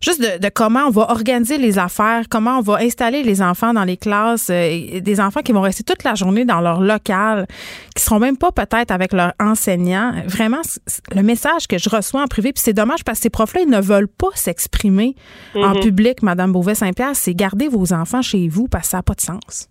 juste 0.00 0.20
de, 0.20 0.48
comment 0.48 0.84
on 0.86 0.90
va 0.90 1.10
organiser 1.10 1.58
les 1.58 1.78
affaires, 1.78 2.24
comment 2.30 2.58
on 2.58 2.60
va 2.60 2.76
installer 2.76 3.24
les 3.24 3.42
enfants 3.42 3.74
dans 3.74 3.84
les 3.84 3.96
classes, 3.96 4.48
euh, 4.50 5.00
des 5.00 5.20
enfants 5.20 5.40
qui 5.42 5.52
vont 5.52 5.62
rester 5.62 5.82
toute 5.82 6.04
la 6.04 6.14
journée 6.14 6.44
dans 6.44 6.60
leur 6.60 6.80
local, 6.80 7.46
qui 7.94 8.02
seront 8.04 8.20
même 8.20 8.36
pas 8.36 8.52
peut-être 8.52 8.92
avec 8.92 9.12
leurs 9.12 9.32
enseignants. 9.40 10.12
Vraiment, 10.26 10.62
le 11.12 11.22
message 11.22 11.66
que 11.66 11.76
je 11.76 11.90
reçois 11.90 12.22
en 12.22 12.26
privé, 12.26 12.52
puis 12.52 12.62
c'est 12.62 12.72
dommage 12.72 13.02
parce 13.04 13.18
que 13.18 13.24
ces 13.24 13.30
profs-là, 13.30 13.62
ils 13.62 13.70
ne 13.70 13.80
veulent 13.80 14.08
pas 14.08 14.30
s'exprimer 14.34 15.16
en 15.54 15.72
mm-hmm. 15.72 15.82
public, 15.82 16.22
Madame 16.22 16.52
Beauvais-Saint-Pierre, 16.52 17.14
c'est 17.16 17.34
garder 17.34 17.68
vos 17.68 17.92
enfants 17.92 18.22
chez 18.22 18.48
vous 18.48 18.68
parce 18.68 18.84
que 18.84 18.90
ça 18.90 18.98
n'a 18.98 19.02
pas 19.02 19.14
de 19.14 19.20
sens. 19.20 19.68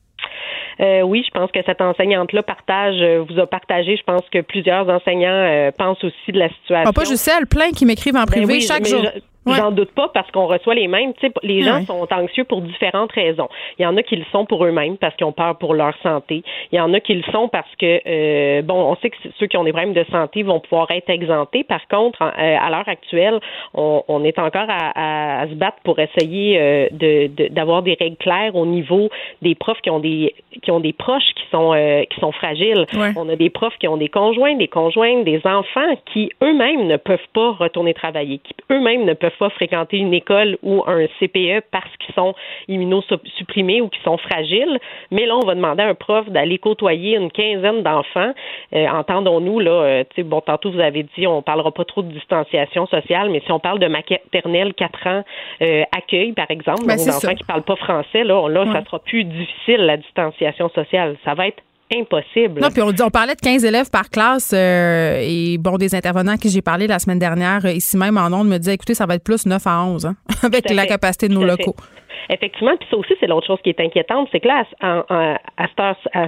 Euh, 0.79 1.01
oui, 1.01 1.23
je 1.25 1.31
pense 1.31 1.51
que 1.51 1.59
cette 1.65 1.81
enseignante-là 1.81 2.43
partage, 2.43 2.95
euh, 2.99 3.23
vous 3.27 3.39
a 3.39 3.47
partagé. 3.47 3.95
Je 3.95 4.03
pense 4.03 4.23
que 4.31 4.41
plusieurs 4.41 4.87
enseignants 4.89 5.29
euh, 5.29 5.71
pensent 5.71 6.03
aussi 6.03 6.31
de 6.31 6.39
la 6.39 6.49
situation. 6.49 6.89
Ah, 6.89 6.93
pas 6.93 7.05
juste 7.05 7.29
elle, 7.35 7.47
plein 7.47 7.71
qui 7.71 7.85
m'écrivent 7.85 8.17
en 8.17 8.25
ben 8.25 8.43
privé 8.45 8.61
chaque 8.61 8.85
jour. 8.85 9.05
J'en 9.45 9.71
doute 9.71 9.91
pas 9.91 10.09
parce 10.13 10.29
qu'on 10.31 10.47
reçoit 10.47 10.75
les 10.75 10.87
mêmes. 10.87 11.13
Tu 11.13 11.27
sais, 11.27 11.33
les 11.43 11.61
gens 11.61 11.85
sont 11.85 12.07
anxieux 12.11 12.43
pour 12.43 12.61
différentes 12.61 13.11
raisons. 13.11 13.47
Il 13.77 13.83
y 13.83 13.85
en 13.85 13.95
a 13.97 14.03
qui 14.03 14.15
le 14.15 14.25
sont 14.31 14.45
pour 14.45 14.65
eux-mêmes 14.65 14.97
parce 14.97 15.15
qu'ils 15.15 15.27
ont 15.27 15.31
peur 15.31 15.57
pour 15.57 15.73
leur 15.73 15.93
santé. 16.01 16.43
Il 16.71 16.77
y 16.77 16.81
en 16.81 16.93
a 16.93 16.99
qui 16.99 17.13
le 17.13 17.23
sont 17.31 17.47
parce 17.47 17.69
que, 17.79 18.01
euh, 18.07 18.61
bon, 18.61 18.75
on 18.75 18.95
sait 18.97 19.09
que 19.09 19.17
ceux 19.39 19.47
qui 19.47 19.57
ont 19.57 19.63
des 19.63 19.71
problèmes 19.71 19.93
de 19.93 20.05
santé 20.11 20.43
vont 20.43 20.59
pouvoir 20.59 20.89
être 20.91 21.09
exemptés. 21.09 21.63
Par 21.63 21.87
contre, 21.87 22.21
euh, 22.21 22.57
à 22.59 22.69
l'heure 22.69 22.87
actuelle, 22.87 23.39
on, 23.73 24.03
on, 24.07 24.23
est 24.23 24.39
encore 24.39 24.67
à, 24.69 25.41
à, 25.41 25.47
se 25.47 25.53
battre 25.53 25.77
pour 25.83 25.99
essayer 25.99 26.59
euh, 26.59 26.87
de, 26.91 27.49
d'avoir 27.49 27.83
des 27.83 27.95
règles 27.99 28.17
claires 28.17 28.55
au 28.55 28.65
niveau 28.65 29.09
des 29.41 29.55
profs 29.55 29.81
qui 29.81 29.89
ont 29.89 29.99
des 29.99 30.33
qui 30.61 30.71
ont 30.71 30.79
des 30.79 30.93
proches 30.93 31.33
qui 31.35 31.43
sont 31.51 31.73
euh, 31.73 32.03
qui 32.05 32.19
sont 32.19 32.31
fragiles. 32.31 32.85
On 33.15 33.29
a 33.29 33.35
des 33.35 33.49
profs 33.49 33.77
qui 33.77 33.87
ont 33.87 33.97
des 33.97 34.09
conjoints, 34.09 34.55
des 34.55 34.67
conjointes, 34.67 35.23
des 35.25 35.41
enfants 35.45 35.95
qui 36.11 36.31
eux-mêmes 36.41 36.87
ne 36.87 36.97
peuvent 36.97 37.19
pas 37.33 37.51
retourner 37.51 37.93
travailler, 37.93 38.39
qui 38.39 38.53
eux-mêmes 38.71 39.05
ne 39.05 39.13
peuvent 39.13 39.34
fréquenter 39.49 39.97
une 39.97 40.13
école 40.13 40.57
ou 40.63 40.83
un 40.87 41.07
CPE 41.19 41.65
parce 41.71 41.89
qu'ils 41.97 42.13
sont 42.15 42.33
immunosupprimés 42.67 43.81
ou 43.81 43.89
qu'ils 43.89 44.03
sont 44.03 44.17
fragiles. 44.17 44.79
Mais 45.11 45.25
là, 45.25 45.35
on 45.37 45.45
va 45.45 45.55
demander 45.55 45.83
à 45.83 45.87
un 45.87 45.95
prof 45.95 46.29
d'aller 46.29 46.57
côtoyer 46.57 47.15
une 47.15 47.31
quinzaine 47.31 47.83
d'enfants. 47.83 48.33
Euh, 48.73 48.87
entendons-nous, 48.87 49.59
là, 49.59 49.71
euh, 49.71 50.03
bon, 50.23 50.41
tantôt 50.41 50.71
vous 50.71 50.79
avez 50.79 51.03
dit, 51.17 51.27
on 51.27 51.41
parlera 51.41 51.71
pas 51.71 51.85
trop 51.85 52.01
de 52.01 52.11
distanciation 52.11 52.87
sociale, 52.87 53.29
mais 53.29 53.41
si 53.45 53.51
on 53.51 53.59
parle 53.59 53.79
de 53.79 53.87
maternelle 53.87 54.73
4 54.73 55.07
ans 55.07 55.23
euh, 55.61 55.83
accueil, 55.95 56.33
par 56.33 56.49
exemple, 56.49 56.85
ben, 56.85 56.97
donc 56.97 57.07
d'enfants 57.07 57.35
qui 57.35 57.43
parlent 57.43 57.63
pas 57.63 57.75
français, 57.75 58.23
là, 58.23 58.47
là 58.49 58.65
ça 58.71 58.83
sera 58.83 58.99
plus 58.99 59.23
difficile, 59.23 59.77
la 59.85 59.97
distanciation 59.97 60.69
sociale. 60.69 61.15
Ça 61.23 61.33
va 61.33 61.47
être 61.47 61.61
impossible. 61.93 62.61
Non, 62.61 62.69
puis 62.69 62.81
on, 62.81 62.89
on 62.89 63.09
parlait 63.09 63.35
de 63.35 63.41
15 63.41 63.63
élèves 63.63 63.89
par 63.89 64.09
classe 64.09 64.51
euh, 64.53 65.19
et 65.21 65.57
bon, 65.57 65.77
des 65.77 65.93
intervenants 65.93 66.33
à 66.33 66.37
qui 66.37 66.49
j'ai 66.49 66.61
parlé 66.61 66.87
la 66.87 66.99
semaine 66.99 67.19
dernière, 67.19 67.65
ici 67.65 67.97
même 67.97 68.17
en 68.17 68.27
ondes, 68.27 68.47
me 68.47 68.57
disaient 68.57 68.73
écoutez, 68.73 68.93
ça 68.93 69.05
va 69.05 69.15
être 69.15 69.23
plus 69.23 69.45
9 69.45 69.65
à 69.65 69.83
11 69.83 70.05
hein, 70.05 70.15
avec 70.43 70.69
la 70.69 70.85
capacité 70.85 71.27
de 71.27 71.33
nos 71.33 71.45
locaux. 71.45 71.75
Effectivement, 72.29 72.75
puis 72.77 72.87
ça 72.89 72.97
aussi, 72.97 73.13
c'est 73.19 73.27
l'autre 73.27 73.47
chose 73.47 73.59
qui 73.63 73.69
est 73.69 73.79
inquiétante, 73.79 74.27
c'est 74.31 74.39
que 74.39 74.47
là, 74.47 74.63
à, 74.81 75.67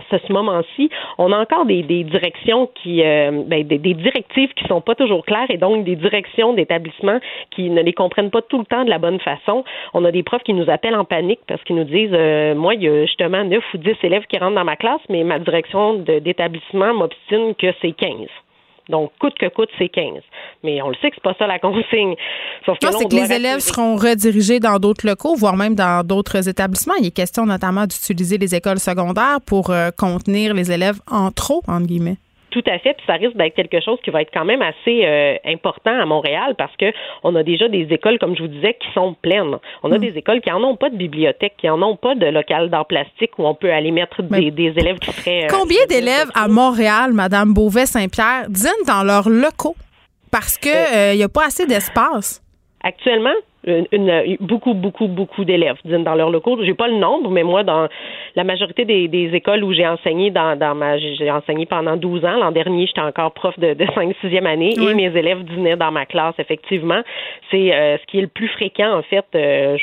ce, 0.10 0.34
moment-ci, 0.34 0.90
on 1.18 1.32
a 1.32 1.38
encore 1.38 1.66
des, 1.66 1.84
directions 1.84 2.70
qui, 2.76 3.04
euh, 3.04 3.44
ben, 3.46 3.66
des, 3.66 3.78
directives 3.78 4.54
qui 4.54 4.66
sont 4.68 4.82
pas 4.82 4.96
toujours 4.96 5.26
claires 5.26 5.50
et 5.50 5.58
donc 5.58 5.84
des 5.84 5.96
directions 5.96 6.54
d'établissements 6.54 7.20
qui 7.52 7.70
ne 7.70 7.82
les 7.82 7.94
comprennent 7.94 8.32
pas 8.32 8.42
tout 8.42 8.60
le 8.60 8.66
temps 8.66 8.84
de 8.84 8.90
la 8.90 9.00
bonne 9.00 9.20
façon. 9.20 9.64
On 9.94 10.06
a 10.06 10.12
des 10.12 10.24
profs 10.24 10.44
qui 10.44 10.54
nous 10.54 10.70
appellent 10.70 10.96
en 10.96 11.06
panique 11.06 11.40
parce 11.48 11.64
qu'ils 11.64 11.76
nous 11.76 11.84
disent, 11.84 12.14
euh, 12.14 12.56
moi, 12.56 12.76
il 12.76 12.84
y 12.84 12.88
a 12.88 13.06
justement 13.06 13.44
9 13.44 13.64
ou 13.74 13.78
10 13.78 13.96
élèves 14.04 14.26
qui 14.28 14.38
rentrent 14.38 14.56
dans 14.56 14.64
ma 14.64 14.76
classe, 14.76 15.02
mais 15.10 15.24
ma 15.24 15.40
direction 15.40 15.96
d'établissement 15.96 16.94
m'obstine 16.94 17.56
que 17.56 17.68
c'est 17.82 17.92
15. 17.92 18.28
Donc, 18.90 19.12
coûte 19.20 19.34
que 19.40 19.48
coûte, 19.50 19.70
c'est 19.78 19.90
15. 19.90 20.22
Mais 20.64 20.82
on 20.82 20.90
le 20.90 20.96
sait 21.02 21.10
que 21.10 21.16
c'est 21.16 21.24
pas 21.24 21.36
ça 21.38 21.48
la 21.48 21.60
consigne. 21.68 22.16
Sauf 22.66 22.78
que, 22.80 22.88
c'est 22.92 23.06
que 23.06 23.16
les 23.16 23.32
élèves 23.32 23.60
seront 23.60 23.96
redirigés 23.96 24.60
dans 24.60 24.80
d'autres 24.80 25.06
locaux, 25.06 25.36
voire 25.36 25.56
même 25.56 25.76
dans 25.76 26.06
d'autres 26.06 26.48
établissements. 26.48 26.96
Il 27.00 27.08
est 27.08 27.12
question 27.12 27.46
notamment 27.46 27.86
d'utiliser 27.86 28.38
les 28.38 28.56
écoles 28.56 28.80
secondaires 28.80 29.40
pour 29.46 29.70
euh, 29.70 29.90
contenir 29.98 30.54
les 30.54 30.72
élèves 30.72 31.00
en 31.10 31.32
trop, 31.32 31.62
entre 31.68 31.88
guillemets. 31.88 32.18
Tout 32.58 32.72
à 32.72 32.80
fait, 32.80 32.96
puis 32.96 33.06
ça 33.06 33.14
risque 33.14 33.38
d'être 33.38 33.54
quelque 33.54 33.80
chose 33.82 34.00
qui 34.04 34.10
va 34.10 34.24
être 34.24 34.32
quand 34.34 34.44
même 34.44 34.64
assez 34.64 35.06
euh, 35.06 35.36
important 35.46 35.92
à 35.92 36.08
Montréal 36.08 36.56
parce 36.58 36.76
que 36.76 36.92
on 37.24 37.36
a 37.36 37.44
déjà 37.44 37.68
des 37.68 37.86
écoles, 37.92 38.18
comme 38.18 38.36
je 38.36 38.42
vous 38.42 38.48
disais, 38.48 38.76
qui 38.80 38.92
sont 38.94 39.16
pleines. 39.22 39.58
On 39.84 39.92
a 39.92 40.00
mm. 40.00 40.02
des 40.02 40.18
écoles 40.18 40.42
qui 40.42 40.52
en 40.52 40.64
ont 40.64 40.76
pas 40.76 40.90
de 40.90 40.96
bibliothèque, 40.96 41.54
qui 41.60 41.70
en 41.70 41.80
ont 41.84 41.96
pas 41.96 42.16
de 42.16 42.26
local 42.26 42.72
d'art 42.72 42.88
plastique 42.88 43.38
où 43.38 43.46
on 43.46 43.54
peut 43.54 43.72
aller 43.72 43.92
mettre 43.92 44.24
des, 44.24 44.48
élèves 44.76 44.98
qui 44.98 45.12
seraient. 45.12 45.44
Euh, 45.44 45.48
Combien 45.52 45.86
d'élèves 45.88 46.32
à 46.34 46.48
Montréal, 46.48 47.14
Madame 47.14 47.54
Beauvais-Saint-Pierre, 47.54 48.46
dînent 48.50 48.88
dans 48.88 49.04
leurs 49.04 49.30
locaux? 49.30 49.76
Parce 50.32 50.58
que 50.58 50.70
il 50.70 50.98
euh, 50.98 51.16
n'y 51.16 51.24
a 51.24 51.30
pas 51.30 51.46
assez 51.46 51.68
d'espace? 51.68 52.42
Actuellement, 52.84 53.36
une, 53.66 54.38
beaucoup, 54.40 54.74
beaucoup, 54.74 55.08
beaucoup 55.08 55.44
d'élèves 55.44 55.78
dans 55.84 56.16
leurs 56.16 56.30
locaux. 56.30 56.58
J'ai 56.64 56.74
pas 56.74 56.88
le 56.88 56.98
nombre, 56.98 57.30
mais 57.30 57.44
moi, 57.44 57.64
dans 57.64 57.88
la 58.36 58.44
majorité 58.44 58.86
des, 58.86 59.08
des 59.08 59.34
écoles 59.34 59.64
où 59.64 59.74
j'ai 59.74 59.88
enseigné 59.88 60.30
dans, 60.32 60.58
dans 60.58 60.76
ma 60.76 60.98
j'ai 60.98 61.32
enseigné 61.32 61.66
pendant 61.66 61.98
12 61.98 62.24
ans. 62.26 62.38
L'an 62.38 62.52
dernier, 62.52 62.88
j'étais 62.88 63.02
encore 63.02 63.32
prof 63.32 63.58
de, 63.60 63.74
de 63.74 63.86
5 63.94 64.16
6e 64.24 64.46
année 64.46 64.74
et 64.78 64.94
mes 64.94 65.16
élèves 65.18 65.44
dînaient 65.44 65.76
dans 65.76 65.92
ma 65.92 66.06
classe, 66.06 66.36
effectivement. 66.38 67.02
C'est 67.52 67.74
euh, 67.74 67.98
ce 67.98 68.06
qui 68.06 68.20
est 68.20 68.22
le 68.22 68.28
plus 68.28 68.48
fréquent, 68.50 68.98
en 68.98 69.02
fait, 69.02 69.26
euh, 69.36 69.78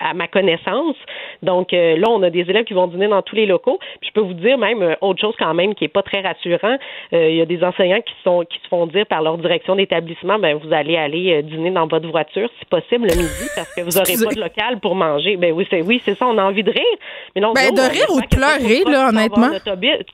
à 0.00 0.14
ma 0.14 0.28
connaissance. 0.28 0.96
Donc 1.42 1.72
euh, 1.72 1.96
là, 1.96 2.08
on 2.10 2.22
a 2.22 2.30
des 2.30 2.40
élèves 2.40 2.64
qui 2.64 2.74
vont 2.74 2.86
dîner 2.86 3.08
dans 3.08 3.22
tous 3.22 3.36
les 3.36 3.46
locaux. 3.46 3.78
Puis 4.00 4.10
je 4.10 4.20
peux 4.20 4.26
vous 4.26 4.34
dire 4.34 4.58
même 4.58 4.96
autre 5.00 5.20
chose 5.20 5.34
quand 5.38 5.54
même 5.54 5.74
qui 5.74 5.84
est 5.84 5.88
pas 5.88 6.02
très 6.02 6.20
rassurant. 6.20 6.76
Il 7.12 7.34
y 7.34 7.40
a 7.40 7.46
des 7.46 7.62
enseignants 7.64 8.00
qui 8.00 8.14
sont 8.22 8.44
qui 8.44 8.58
se 8.60 8.68
font 8.68 8.86
dire 8.86 9.06
par 9.06 9.22
leur 9.22 9.38
direction 9.38 9.76
d'établissement, 9.76 10.38
ben 10.38 10.56
vous 10.56 10.72
allez 10.72 10.96
aller 10.96 11.42
dîner 11.42 11.70
dans 11.70 11.86
votre 11.86 12.08
voiture, 12.08 12.48
si 12.58 12.64
possible 12.66 13.08
parce 13.54 13.74
que 13.74 13.80
vous 13.82 13.90
n'aurez 13.90 14.24
pas 14.24 14.34
de 14.34 14.40
local 14.40 14.80
pour 14.80 14.94
manger. 14.94 15.36
Ben 15.36 15.52
oui, 15.52 15.66
c'est 15.70 15.82
oui, 15.82 16.00
c'est 16.04 16.16
ça, 16.16 16.26
on 16.26 16.38
a 16.38 16.42
envie 16.42 16.62
de 16.62 16.70
rire. 16.70 16.98
Mais 17.34 17.40
non, 17.40 17.52
ben, 17.52 17.72
de 17.74 17.80
rire 17.80 18.06
ou 18.10 18.20
de 18.20 18.26
pleurer, 18.26 18.84
là, 18.90 19.08
honnêtement. 19.08 19.50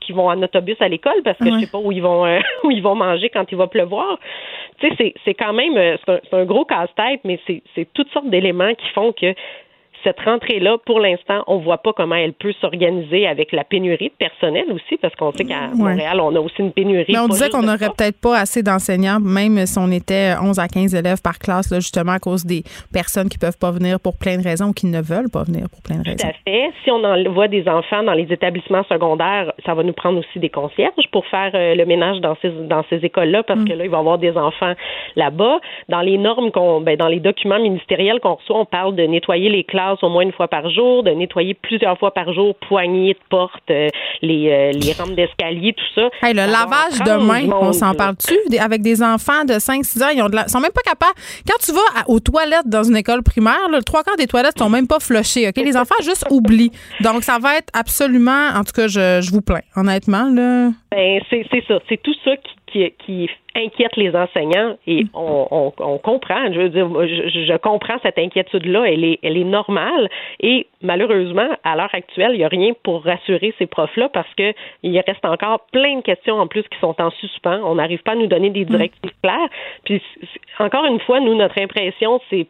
Qui 0.01 0.13
vont 0.13 0.29
en 0.29 0.41
autobus 0.41 0.77
à 0.79 0.87
l'école 0.87 1.21
parce 1.23 1.37
que 1.37 1.45
je 1.45 1.59
sais 1.59 1.71
pas 1.71 1.79
où 1.79 1.91
ils 1.91 2.01
vont 2.01 2.25
euh, 2.25 2.39
où 2.63 2.71
ils 2.71 2.81
vont 2.81 2.95
manger 2.95 3.29
quand 3.29 3.45
il 3.51 3.57
va 3.57 3.67
pleuvoir. 3.67 4.19
Tu 4.79 4.89
sais, 4.95 5.13
c'est 5.25 5.33
quand 5.33 5.53
même 5.53 5.77
euh, 5.77 5.97
c'est 6.05 6.33
un, 6.33 6.39
un, 6.39 6.45
gros 6.45 6.65
casse-tête, 6.65 7.21
mais 7.23 7.39
c'est 7.45 7.87
toutes 7.93 8.11
sortes 8.11 8.29
d'éléments 8.29 8.73
qui 8.75 8.89
font 8.89 9.13
que 9.13 9.33
cette 10.03 10.19
rentrée-là, 10.19 10.77
pour 10.85 10.99
l'instant, 10.99 11.43
on 11.47 11.59
ne 11.59 11.63
voit 11.63 11.77
pas 11.77 11.93
comment 11.93 12.15
elle 12.15 12.33
peut 12.33 12.53
s'organiser 12.61 13.27
avec 13.27 13.51
la 13.51 13.63
pénurie 13.63 14.09
de 14.09 14.13
personnel 14.17 14.65
aussi, 14.71 14.97
parce 14.97 15.15
qu'on 15.15 15.31
sait 15.31 15.45
qu'à 15.45 15.67
Montréal, 15.75 16.19
on 16.19 16.35
a 16.35 16.39
aussi 16.39 16.59
une 16.59 16.71
pénurie. 16.71 17.11
Mais 17.13 17.19
on 17.19 17.27
disait 17.27 17.49
qu'on 17.49 17.61
n'aurait 17.61 17.89
peut-être 17.95 18.19
pas 18.19 18.39
assez 18.39 18.63
d'enseignants, 18.63 19.19
même 19.19 19.65
si 19.65 19.77
on 19.77 19.91
était 19.91 20.33
11 20.41 20.59
à 20.59 20.67
15 20.67 20.95
élèves 20.95 21.21
par 21.21 21.39
classe, 21.39 21.71
là, 21.71 21.79
justement 21.79 22.13
à 22.13 22.19
cause 22.19 22.45
des 22.45 22.63
personnes 22.93 23.29
qui 23.29 23.37
ne 23.37 23.41
peuvent 23.41 23.59
pas 23.59 23.71
venir 23.71 23.99
pour 23.99 24.17
plein 24.17 24.37
de 24.37 24.43
raisons 24.43 24.67
ou 24.67 24.73
qui 24.73 24.87
ne 24.87 25.01
veulent 25.01 25.29
pas 25.31 25.43
venir 25.43 25.67
pour 25.69 25.81
plein 25.81 25.97
de 25.97 26.03
raisons. 26.03 26.17
Tout 26.17 26.27
à 26.27 26.51
fait. 26.51 26.71
Si 26.83 26.91
on 26.91 27.03
envoie 27.03 27.47
des 27.47 27.67
enfants 27.67 28.03
dans 28.03 28.13
les 28.13 28.31
établissements 28.31 28.83
secondaires, 28.89 29.53
ça 29.65 29.73
va 29.73 29.83
nous 29.83 29.93
prendre 29.93 30.19
aussi 30.19 30.39
des 30.39 30.49
concierges 30.49 31.07
pour 31.11 31.25
faire 31.27 31.51
euh, 31.53 31.75
le 31.75 31.85
ménage 31.85 32.19
dans 32.21 32.35
ces, 32.41 32.49
dans 32.49 32.83
ces 32.89 32.97
écoles-là, 32.97 33.43
parce 33.43 33.61
mm. 33.61 33.67
que 33.67 33.73
là, 33.73 33.85
il 33.85 33.89
va 33.89 33.97
y 33.97 33.99
avoir 33.99 34.17
des 34.17 34.35
enfants 34.37 34.73
là-bas. 35.15 35.59
Dans 35.89 36.01
les 36.01 36.17
normes 36.17 36.51
qu'on, 36.51 36.81
ben, 36.81 36.97
dans 36.97 37.07
les 37.07 37.19
documents 37.19 37.59
ministériels 37.59 38.19
qu'on 38.19 38.35
reçoit, 38.35 38.59
on 38.59 38.65
parle 38.65 38.95
de 38.95 39.03
nettoyer 39.03 39.49
les 39.49 39.63
classes 39.63 39.90
au 40.01 40.09
moins 40.09 40.23
une 40.23 40.31
fois 40.31 40.47
par 40.47 40.69
jour, 40.69 41.03
de 41.03 41.11
nettoyer 41.11 41.53
plusieurs 41.53 41.97
fois 41.97 42.13
par 42.13 42.33
jour 42.33 42.55
poignées 42.67 43.13
de 43.13 43.19
porte, 43.29 43.63
euh, 43.69 43.87
les, 44.21 44.49
euh, 44.49 44.71
les 44.71 44.93
rampes 44.93 45.15
d'escalier, 45.15 45.73
tout 45.73 46.01
ça. 46.01 46.09
le 46.23 46.33
lavage 46.33 46.99
de 47.05 47.25
mains, 47.25 47.55
on 47.59 47.73
s'en 47.73 47.93
parle-tu? 47.93 48.35
Avec 48.59 48.81
des 48.81 49.01
enfants 49.03 49.43
de 49.45 49.53
5-6 49.53 50.03
ans, 50.03 50.09
ils 50.13 50.21
ont 50.21 50.29
sont 50.47 50.59
même 50.59 50.71
pas 50.71 50.81
capables. 50.81 51.15
Quand 51.47 51.57
tu 51.63 51.71
vas 51.71 52.03
aux 52.07 52.19
toilettes 52.19 52.67
dans 52.67 52.83
une 52.83 52.97
école 52.97 53.23
primaire, 53.23 53.69
le 53.71 53.81
trois 53.83 54.03
quarts 54.03 54.17
des 54.17 54.27
toilettes 54.27 54.57
sont 54.57 54.69
même 54.69 54.87
pas 54.87 54.99
flushées. 54.99 55.47
OK? 55.47 55.57
Les 55.57 55.77
enfants 55.77 55.95
juste 56.03 56.25
oublient. 56.31 56.71
Donc, 57.01 57.23
ça 57.23 57.37
va 57.39 57.57
être 57.57 57.69
absolument, 57.73 58.49
en 58.55 58.63
tout 58.63 58.73
cas, 58.73 58.87
je, 58.87 59.21
je 59.21 59.31
vous 59.31 59.41
plains, 59.41 59.61
honnêtement. 59.75 60.29
Là. 60.33 60.69
Ben, 60.91 61.21
c'est 61.29 61.45
ça. 61.67 61.79
C'est 61.87 62.01
tout 62.01 62.15
ça 62.23 62.35
qui 62.37 62.55
qui, 62.71 63.29
inquiète 63.53 63.97
les 63.97 64.15
enseignants 64.15 64.77
et 64.87 65.03
mm. 65.03 65.09
on, 65.13 65.97
comprend. 66.01 66.51
Je 66.53 66.61
veux 66.61 66.69
dire, 66.69 66.87
je, 66.87 67.57
comprends 67.57 67.97
cette 68.01 68.17
inquiétude-là. 68.17 68.85
Elle 68.85 69.03
est, 69.03 69.19
elle 69.23 69.37
est 69.37 69.43
normale 69.43 70.09
et 70.39 70.67
malheureusement, 70.81 71.49
à 71.63 71.75
l'heure 71.75 71.93
actuelle, 71.93 72.31
il 72.33 72.37
n'y 72.37 72.45
a 72.45 72.47
rien 72.47 72.71
pour 72.83 73.03
rassurer 73.03 73.53
ces 73.59 73.65
profs-là 73.65 74.09
parce 74.09 74.33
que 74.35 74.53
il 74.83 74.97
reste 75.05 75.25
encore 75.25 75.65
plein 75.73 75.97
de 75.97 76.01
questions 76.01 76.35
en 76.35 76.47
plus 76.47 76.63
qui 76.63 76.79
sont 76.79 76.95
en 77.01 77.11
suspens. 77.11 77.59
On 77.63 77.75
n'arrive 77.75 78.01
pas 78.03 78.13
à 78.13 78.15
nous 78.15 78.27
donner 78.27 78.49
des 78.49 78.63
mm. 78.63 78.69
directives 78.69 79.13
claires. 79.21 79.49
Puis 79.83 80.01
encore 80.59 80.85
une 80.85 80.99
fois, 81.01 81.19
nous, 81.19 81.35
notre 81.35 81.59
impression, 81.59 82.21
c'est 82.29 82.47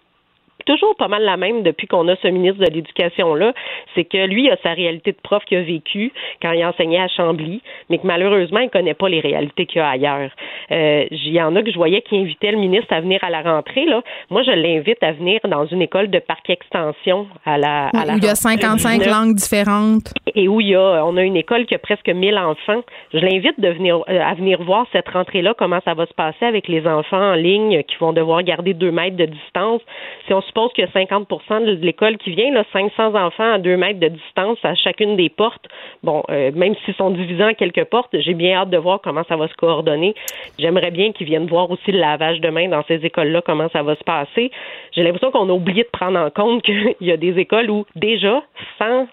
toujours 0.65 0.95
pas 0.95 1.07
mal 1.07 1.23
la 1.23 1.37
même 1.37 1.63
depuis 1.63 1.87
qu'on 1.87 2.07
a 2.07 2.15
ce 2.17 2.27
ministre 2.27 2.59
de 2.59 2.71
l'Éducation-là, 2.71 3.53
c'est 3.95 4.05
que 4.05 4.25
lui 4.25 4.49
a 4.49 4.57
sa 4.63 4.73
réalité 4.73 5.11
de 5.11 5.17
prof 5.21 5.43
qu'il 5.45 5.57
a 5.57 5.61
vécu 5.61 6.11
quand 6.41 6.51
il 6.51 6.65
enseignait 6.65 7.01
à 7.01 7.07
Chambly, 7.07 7.61
mais 7.89 7.97
que 7.97 8.07
malheureusement, 8.07 8.59
il 8.59 8.69
connaît 8.69 8.93
pas 8.93 9.09
les 9.09 9.19
réalités 9.19 9.65
qu'il 9.65 9.79
y 9.79 9.81
a 9.81 9.89
ailleurs. 9.89 10.31
Euh, 10.71 11.05
il 11.11 11.33
y 11.33 11.41
en 11.41 11.55
a 11.55 11.63
que 11.63 11.71
je 11.71 11.77
voyais 11.77 12.01
qui 12.01 12.17
invitaient 12.17 12.51
le 12.51 12.57
ministre 12.57 12.93
à 12.93 13.01
venir 13.01 13.19
à 13.23 13.29
la 13.29 13.41
rentrée. 13.41 13.85
Là. 13.85 14.01
Moi, 14.29 14.43
je 14.43 14.51
l'invite 14.51 15.01
à 15.03 15.11
venir 15.11 15.39
dans 15.47 15.65
une 15.65 15.81
école 15.81 16.09
de 16.09 16.19
parc 16.19 16.49
extension 16.49 17.27
à 17.45 17.57
la, 17.57 17.87
à 17.87 18.13
Où 18.13 18.17
il 18.17 18.23
y 18.23 18.29
a 18.29 18.35
55 18.35 19.05
langues 19.05 19.35
différentes. 19.35 20.13
Et 20.35 20.47
où 20.47 20.61
il 20.61 20.69
y 20.69 20.75
a, 20.75 21.05
on 21.05 21.17
a 21.17 21.23
une 21.23 21.37
école 21.37 21.65
qui 21.65 21.75
a 21.75 21.79
presque 21.79 22.07
1000 22.07 22.37
enfants. 22.37 22.81
Je 23.13 23.19
l'invite 23.19 23.59
de 23.59 23.69
venir, 23.69 23.97
euh, 24.09 24.21
à 24.21 24.33
venir 24.33 24.61
voir 24.63 24.85
cette 24.91 25.09
rentrée-là, 25.09 25.53
comment 25.57 25.79
ça 25.83 25.93
va 25.93 26.05
se 26.05 26.13
passer 26.13 26.45
avec 26.45 26.67
les 26.67 26.87
enfants 26.87 27.31
en 27.31 27.35
ligne 27.35 27.83
qui 27.83 27.95
vont 27.99 28.13
devoir 28.13 28.43
garder 28.43 28.73
deux 28.73 28.91
mètres 28.91 29.17
de 29.17 29.25
distance. 29.25 29.81
Si 30.27 30.33
on 30.33 30.41
suppose 30.51 30.71
qu'il 30.73 30.83
y 30.83 30.87
a 30.87 30.91
50 30.91 31.27
de 31.65 31.85
l'école 31.85 32.17
qui 32.17 32.31
vient, 32.31 32.51
là, 32.51 32.65
500 32.73 33.15
enfants 33.15 33.53
à 33.53 33.57
deux 33.57 33.77
mètres 33.77 33.99
de 33.99 34.09
distance 34.09 34.57
à 34.63 34.75
chacune 34.75 35.15
des 35.15 35.29
portes. 35.29 35.65
Bon, 36.03 36.23
euh, 36.29 36.51
même 36.53 36.75
s'ils 36.83 36.93
sont 36.95 37.09
divisés 37.09 37.43
en 37.43 37.53
quelques 37.53 37.85
portes, 37.85 38.09
j'ai 38.19 38.33
bien 38.33 38.57
hâte 38.57 38.69
de 38.69 38.77
voir 38.77 38.99
comment 39.01 39.23
ça 39.29 39.37
va 39.37 39.47
se 39.47 39.53
coordonner. 39.55 40.13
J'aimerais 40.59 40.91
bien 40.91 41.13
qu'ils 41.13 41.27
viennent 41.27 41.47
voir 41.47 41.71
aussi 41.71 41.91
le 41.91 41.99
lavage 41.99 42.41
de 42.41 42.49
mains 42.49 42.67
dans 42.67 42.83
ces 42.83 43.05
écoles-là, 43.05 43.41
comment 43.45 43.69
ça 43.69 43.81
va 43.81 43.95
se 43.95 44.03
passer. 44.03 44.51
J'ai 44.91 45.03
l'impression 45.03 45.31
qu'on 45.31 45.49
a 45.49 45.53
oublié 45.53 45.83
de 45.83 45.89
prendre 45.89 46.19
en 46.19 46.29
compte 46.29 46.61
qu'il 46.63 46.95
y 46.99 47.11
a 47.11 47.17
des 47.17 47.39
écoles 47.39 47.69
où 47.69 47.85
déjà, 47.95 48.43
sans 48.77 49.07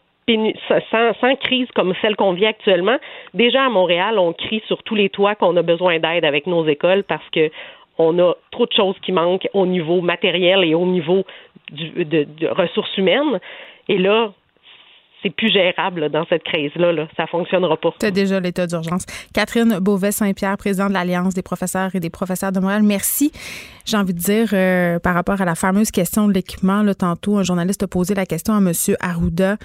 sans, 0.91 1.15
sans, 1.21 1.37
crise 1.37 1.69
comme 1.75 1.95
celle 2.03 2.15
qu'on 2.15 2.33
vit 2.33 2.45
actuellement, 2.45 2.99
déjà 3.33 3.65
à 3.65 3.69
Montréal, 3.71 4.19
on 4.19 4.35
crie 4.35 4.63
sur 4.67 4.83
tous 4.83 4.95
les 4.95 5.09
toits 5.09 5.35
qu'on 5.35 5.57
a 5.57 5.63
besoin 5.63 5.99
d'aide 6.01 6.27
avec 6.27 6.47
nos 6.47 6.67
écoles 6.67 7.03
parce 7.05 7.27
que 7.31 7.51
on 7.99 8.19
a 8.19 8.35
trop 8.51 8.67
de 8.67 8.73
choses 8.73 8.97
qui 9.03 9.13
manquent 9.13 9.49
au 9.53 9.67
niveau 9.67 10.01
matériel 10.01 10.65
et 10.65 10.75
au 10.75 10.87
niveau 10.87 11.25
de, 11.73 12.47
ressources 12.49 12.97
humaines. 12.97 13.41
Et 13.89 13.99
là, 13.99 14.33
c'est 15.23 15.31
plus 15.31 15.53
gérable 15.53 16.09
dans 16.11 16.25
cette 16.29 16.45
crise-là. 16.45 16.93
Là. 16.93 17.09
Ça 17.17 17.27
fonctionnera 17.27 17.77
pas. 17.77 17.93
C'est 18.01 18.13
déjà 18.13 18.39
l'état 18.39 18.67
d'urgence. 18.67 19.05
Catherine 19.35 19.79
Beauvais-Saint-Pierre, 19.81 20.57
présidente 20.57 20.91
de 20.91 20.95
l'Alliance 20.95 21.35
des 21.35 21.43
professeurs 21.43 21.95
et 21.95 22.01
des 22.01 22.11
professeurs 22.11 22.53
de 22.53 22.61
Montréal, 22.61 22.83
merci. 22.85 23.33
J'ai 23.85 23.97
envie 23.97 24.15
de 24.15 24.21
dire, 24.21 24.51
euh, 24.53 25.01
par 25.01 25.15
rapport 25.15 25.41
à 25.41 25.45
la 25.45 25.57
fameuse 25.57 25.91
question 25.91 26.29
de 26.29 26.33
l'équipement, 26.33 26.85
tantôt, 26.97 27.39
un 27.39 27.43
journaliste 27.43 27.83
a 27.83 27.89
posé 27.89 28.15
la 28.15 28.27
question 28.27 28.55
à 28.55 28.59
M. 28.59 28.73
Arruda. 29.01 29.57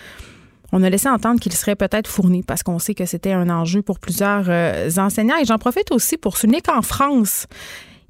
On 0.76 0.82
a 0.82 0.90
laissé 0.90 1.08
entendre 1.08 1.40
qu'il 1.40 1.52
serait 1.54 1.76
peut-être 1.76 2.08
fourni 2.08 2.42
parce 2.42 2.64
qu'on 2.64 2.80
sait 2.80 2.96
que 2.96 3.06
c'était 3.06 3.34
un 3.34 3.48
enjeu 3.52 3.84
pour 3.84 4.00
plusieurs 4.00 4.46
euh, 4.48 4.90
enseignants. 4.98 5.38
Et 5.40 5.46
j'en 5.46 5.60
profite 5.60 5.92
aussi 5.92 6.18
pour 6.18 6.36
souligner 6.36 6.62
qu'en 6.62 6.82
France, 6.82 7.46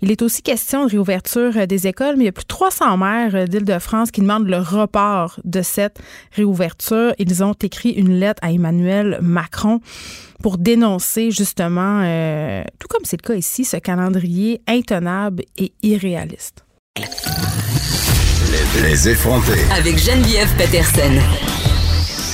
il 0.03 0.11
est 0.11 0.21
aussi 0.21 0.41
question 0.41 0.85
de 0.85 0.91
réouverture 0.91 1.55
euh, 1.55 1.65
des 1.65 1.87
écoles, 1.87 2.15
mais 2.17 2.23
il 2.23 2.25
y 2.25 2.29
a 2.29 2.33
plus 2.33 2.43
de 2.43 2.47
300 2.47 2.97
maires 2.97 3.35
euh, 3.35 3.47
d'Île-de-France 3.47 4.11
qui 4.11 4.19
demandent 4.19 4.49
le 4.49 4.57
report 4.57 5.39
de 5.45 5.61
cette 5.61 5.99
réouverture. 6.33 7.13
Ils 7.19 7.41
ont 7.41 7.53
écrit 7.53 7.91
une 7.91 8.19
lettre 8.19 8.41
à 8.43 8.51
Emmanuel 8.51 9.19
Macron 9.21 9.79
pour 10.41 10.57
dénoncer 10.57 11.31
justement, 11.31 12.01
euh, 12.03 12.63
tout 12.79 12.89
comme 12.89 13.05
c'est 13.05 13.21
le 13.21 13.25
cas 13.25 13.35
ici, 13.35 13.63
ce 13.63 13.77
calendrier 13.77 14.61
intenable 14.67 15.43
et 15.57 15.71
irréaliste. 15.83 16.65
Les, 18.81 19.07
effronter. 19.07 19.61
Avec 19.71 19.97
Geneviève 19.97 20.53
Peterson. 20.57 21.13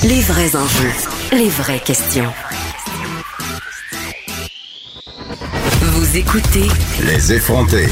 Les 0.07 0.21
vrais 0.21 0.55
enjeux, 0.55 0.91
les 1.33 1.49
vraies 1.49 1.81
questions. 1.81 2.31
Vous 5.91 6.17
écoutez 6.17 6.67
Les 7.03 7.33
effrontés. 7.33 7.87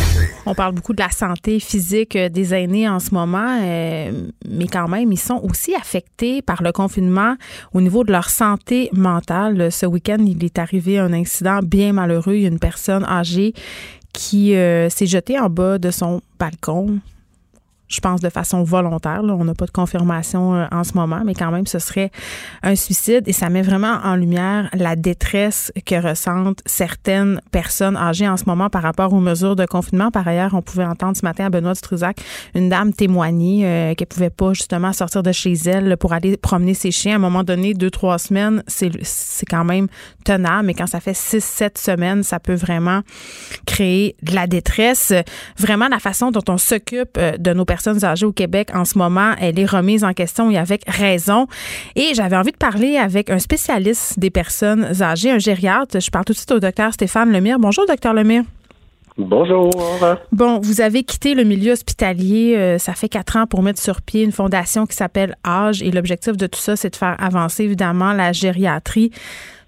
On 0.45 0.53
parle 0.53 0.75
beaucoup 0.75 0.93
de 0.93 1.01
la 1.01 1.09
santé 1.09 1.59
physique 1.59 2.15
des 2.15 2.53
aînés 2.53 2.87
en 2.87 2.99
ce 2.99 3.11
moment, 3.11 3.59
euh, 3.59 4.11
mais 4.47 4.67
quand 4.67 4.87
même, 4.87 5.11
ils 5.11 5.19
sont 5.19 5.41
aussi 5.43 5.73
affectés 5.73 6.43
par 6.43 6.61
le 6.61 6.71
confinement 6.71 7.35
au 7.73 7.81
niveau 7.81 8.03
de 8.03 8.11
leur 8.11 8.29
santé 8.29 8.89
mentale. 8.93 9.71
Ce 9.71 9.87
week-end, 9.87 10.19
il 10.19 10.43
est 10.45 10.59
arrivé 10.59 10.99
un 10.99 11.11
incident 11.11 11.59
bien 11.63 11.91
malheureux. 11.91 12.35
Il 12.35 12.41
y 12.43 12.45
a 12.45 12.49
une 12.49 12.59
personne 12.59 13.03
âgée 13.03 13.53
qui 14.13 14.55
euh, 14.55 14.89
s'est 14.89 15.07
jetée 15.07 15.39
en 15.39 15.49
bas 15.49 15.79
de 15.79 15.89
son 15.89 16.21
balcon 16.39 16.99
je 17.87 17.99
pense 18.01 18.19
de 18.19 18.29
façon 18.29 18.63
volontaire. 18.63 19.21
On 19.23 19.45
n'a 19.45 19.53
pas 19.53 19.65
de 19.65 19.71
confirmation 19.71 20.55
euh, 20.55 20.65
en 20.71 20.83
ce 20.83 20.93
moment, 20.93 21.21
mais 21.25 21.33
quand 21.33 21.51
même, 21.51 21.65
ce 21.65 21.79
serait 21.79 22.11
un 22.63 22.75
suicide 22.75 23.23
et 23.27 23.33
ça 23.33 23.49
met 23.49 23.61
vraiment 23.61 23.99
en 24.03 24.15
lumière 24.15 24.69
la 24.73 24.95
détresse 24.95 25.71
que 25.85 25.95
ressentent 25.95 26.61
certaines 26.65 27.41
personnes 27.51 27.95
âgées 27.95 28.27
en 28.27 28.37
ce 28.37 28.45
moment 28.45 28.69
par 28.69 28.83
rapport 28.83 29.13
aux 29.13 29.19
mesures 29.19 29.55
de 29.55 29.65
confinement. 29.65 30.11
Par 30.11 30.27
ailleurs, 30.27 30.53
on 30.53 30.61
pouvait 30.61 30.85
entendre 30.85 31.15
ce 31.15 31.25
matin 31.25 31.45
à 31.45 31.49
Benoît 31.49 31.75
Struzac 31.75 32.17
une 32.55 32.69
dame 32.69 32.93
témoigner 32.93 33.65
euh, 33.65 33.93
qu'elle 33.95 34.07
pouvait 34.07 34.29
pas 34.29 34.53
justement 34.53 34.91
sortir 34.93 35.23
de 35.23 35.31
chez 35.31 35.53
elle 35.53 35.95
pour 35.97 36.13
aller 36.13 36.37
promener 36.37 36.73
ses 36.73 36.91
chiens. 36.91 37.13
À 37.13 37.15
un 37.15 37.19
moment 37.19 37.43
donné, 37.43 37.73
deux, 37.73 37.91
trois 37.91 38.17
semaines, 38.17 38.63
c'est, 38.67 38.91
c'est 39.03 39.45
quand 39.45 39.63
même 39.63 39.87
tenable, 40.25 40.67
mais 40.67 40.73
quand 40.73 40.87
ça 40.87 40.99
fait 40.99 41.15
six, 41.15 41.43
sept 41.43 41.77
semaines, 41.77 42.23
ça 42.23 42.39
peut 42.39 42.53
vraiment 42.53 43.01
créer 43.65 44.15
de 44.23 44.35
la 44.35 44.47
détresse. 44.47 45.13
Vraiment, 45.57 45.87
la 45.87 45.99
façon 45.99 46.31
dont 46.31 46.43
on 46.49 46.57
s'occupe 46.57 47.17
euh, 47.17 47.37
de 47.37 47.53
nos 47.53 47.63
personnes 47.63 47.76
personnes 47.77 48.03
âgées 48.03 48.25
au 48.25 48.31
Québec 48.31 48.69
en 48.73 48.85
ce 48.85 48.97
moment, 48.97 49.33
elle 49.39 49.59
est 49.59 49.65
remise 49.65 50.03
en 50.03 50.13
question 50.13 50.49
et 50.49 50.57
avec 50.57 50.83
raison. 50.87 51.45
Et 51.95 52.13
j'avais 52.15 52.35
envie 52.35 52.51
de 52.51 52.57
parler 52.57 52.97
avec 52.97 53.29
un 53.29 53.37
spécialiste 53.37 54.19
des 54.19 54.31
personnes 54.31 55.01
âgées, 55.01 55.29
un 55.29 55.37
gériatre. 55.37 55.99
Je 55.99 56.09
parle 56.09 56.25
tout 56.25 56.33
de 56.33 56.37
suite 56.37 56.51
au 56.51 56.59
docteur 56.59 56.91
Stéphane 56.91 57.31
Lemire. 57.31 57.59
Bonjour, 57.59 57.85
docteur 57.85 58.15
Lemire. 58.15 58.43
Bonjour. 59.17 59.71
Bon, 60.31 60.59
vous 60.59 60.81
avez 60.81 61.03
quitté 61.03 61.33
le 61.33 61.43
milieu 61.43 61.71
hospitalier, 61.71 62.55
euh, 62.55 62.77
ça 62.77 62.93
fait 62.93 63.09
quatre 63.09 63.35
ans 63.35 63.47
pour 63.47 63.63
mettre 63.63 63.81
sur 63.81 64.01
pied 64.03 64.21
une 64.23 64.31
fondation 64.31 64.85
qui 64.85 64.95
s'appelle 64.95 65.35
Âge 65.45 65.81
et 65.81 65.89
l'objectif 65.89 66.37
de 66.37 66.45
tout 66.45 66.59
ça, 66.59 66.75
c'est 66.75 66.91
de 66.91 66.95
faire 66.95 67.15
avancer 67.19 67.63
évidemment 67.63 68.13
la 68.13 68.31
gériatrie 68.31 69.11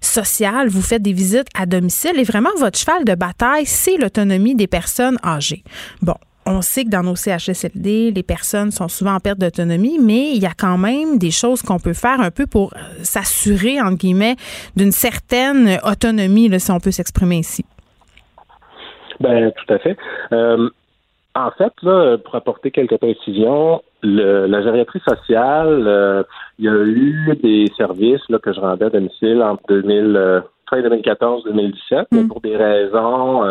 sociale. 0.00 0.68
Vous 0.68 0.82
faites 0.82 1.02
des 1.02 1.12
visites 1.12 1.48
à 1.58 1.66
domicile 1.66 2.16
et 2.16 2.22
vraiment 2.22 2.50
votre 2.58 2.78
cheval 2.78 3.04
de 3.04 3.14
bataille, 3.14 3.66
c'est 3.66 3.96
l'autonomie 3.96 4.54
des 4.54 4.68
personnes 4.68 5.18
âgées. 5.24 5.64
Bon, 6.00 6.14
on 6.50 6.62
sait 6.62 6.84
que 6.84 6.90
dans 6.90 7.02
nos 7.02 7.16
CHSLD, 7.16 8.10
les 8.10 8.22
personnes 8.22 8.70
sont 8.70 8.88
souvent 8.88 9.14
en 9.14 9.20
perte 9.20 9.38
d'autonomie, 9.38 9.98
mais 9.98 10.32
il 10.32 10.42
y 10.42 10.46
a 10.46 10.52
quand 10.56 10.78
même 10.78 11.18
des 11.18 11.30
choses 11.30 11.62
qu'on 11.62 11.78
peut 11.78 11.94
faire 11.94 12.20
un 12.20 12.30
peu 12.30 12.46
pour 12.46 12.74
euh, 12.74 12.78
s'assurer, 13.02 13.80
entre 13.80 13.98
guillemets, 13.98 14.36
d'une 14.76 14.92
certaine 14.92 15.78
autonomie, 15.84 16.48
là, 16.48 16.58
si 16.58 16.70
on 16.70 16.80
peut 16.80 16.90
s'exprimer 16.90 17.38
ici. 17.38 17.64
Ben, 19.20 19.52
tout 19.52 19.74
à 19.74 19.78
fait. 19.78 19.96
Euh, 20.32 20.68
en 21.34 21.50
fait, 21.52 21.72
là, 21.82 22.16
pour 22.18 22.34
apporter 22.34 22.70
quelques 22.70 22.96
précisions, 22.96 23.82
la 24.02 24.62
gériatrie 24.62 25.00
sociale, 25.06 25.84
euh, 25.86 26.22
il 26.58 26.64
y 26.64 26.68
a 26.68 26.74
eu 26.74 27.38
des 27.42 27.66
services 27.76 28.26
là, 28.28 28.38
que 28.38 28.52
je 28.52 28.60
rendais 28.60 28.86
à 28.86 28.90
domicile 28.90 29.42
entre 29.42 29.62
2000, 29.68 30.42
fin 30.68 30.80
2014-2017, 30.80 32.06
mais 32.12 32.24
pour 32.24 32.40
des 32.40 32.56
raisons 32.56 33.42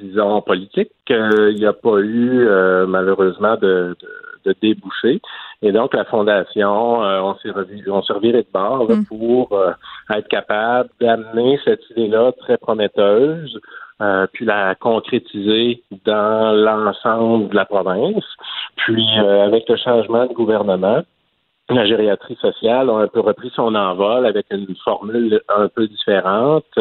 disons, 0.00 0.40
politique. 0.42 0.92
il 1.08 1.56
n'y 1.56 1.66
a 1.66 1.72
pas 1.72 1.98
eu, 1.98 2.46
euh, 2.46 2.86
malheureusement, 2.86 3.56
de, 3.56 3.96
de, 4.44 4.54
débouché. 4.62 5.20
Et 5.62 5.72
donc, 5.72 5.94
la 5.94 6.04
Fondation, 6.04 7.02
euh, 7.02 7.20
on 7.20 7.34
s'est 7.36 7.50
on 7.88 8.02
s'est 8.02 8.12
reviré 8.12 8.42
de 8.42 8.48
bord 8.52 8.88
mm. 8.88 9.06
pour 9.06 9.52
euh, 9.52 9.72
être 10.10 10.28
capable 10.28 10.90
d'amener 11.00 11.58
cette 11.64 11.82
idée-là 11.90 12.32
très 12.32 12.56
prometteuse, 12.58 13.58
puis 14.34 14.44
la 14.44 14.74
concrétiser 14.74 15.82
dans 16.04 16.52
l'ensemble 16.52 17.48
de 17.48 17.54
la 17.56 17.64
province. 17.64 18.24
Puis, 18.76 19.08
avec 19.18 19.66
le 19.70 19.76
changement 19.76 20.26
de 20.26 20.34
gouvernement, 20.34 21.02
la 21.70 21.86
gériatrie 21.86 22.36
sociale 22.36 22.90
a 22.90 22.98
un 22.98 23.08
peu 23.08 23.20
repris 23.20 23.50
son 23.54 23.74
envol 23.74 24.26
avec 24.26 24.46
une 24.50 24.76
formule 24.84 25.40
un 25.48 25.68
peu 25.68 25.88
différente. 25.88 26.78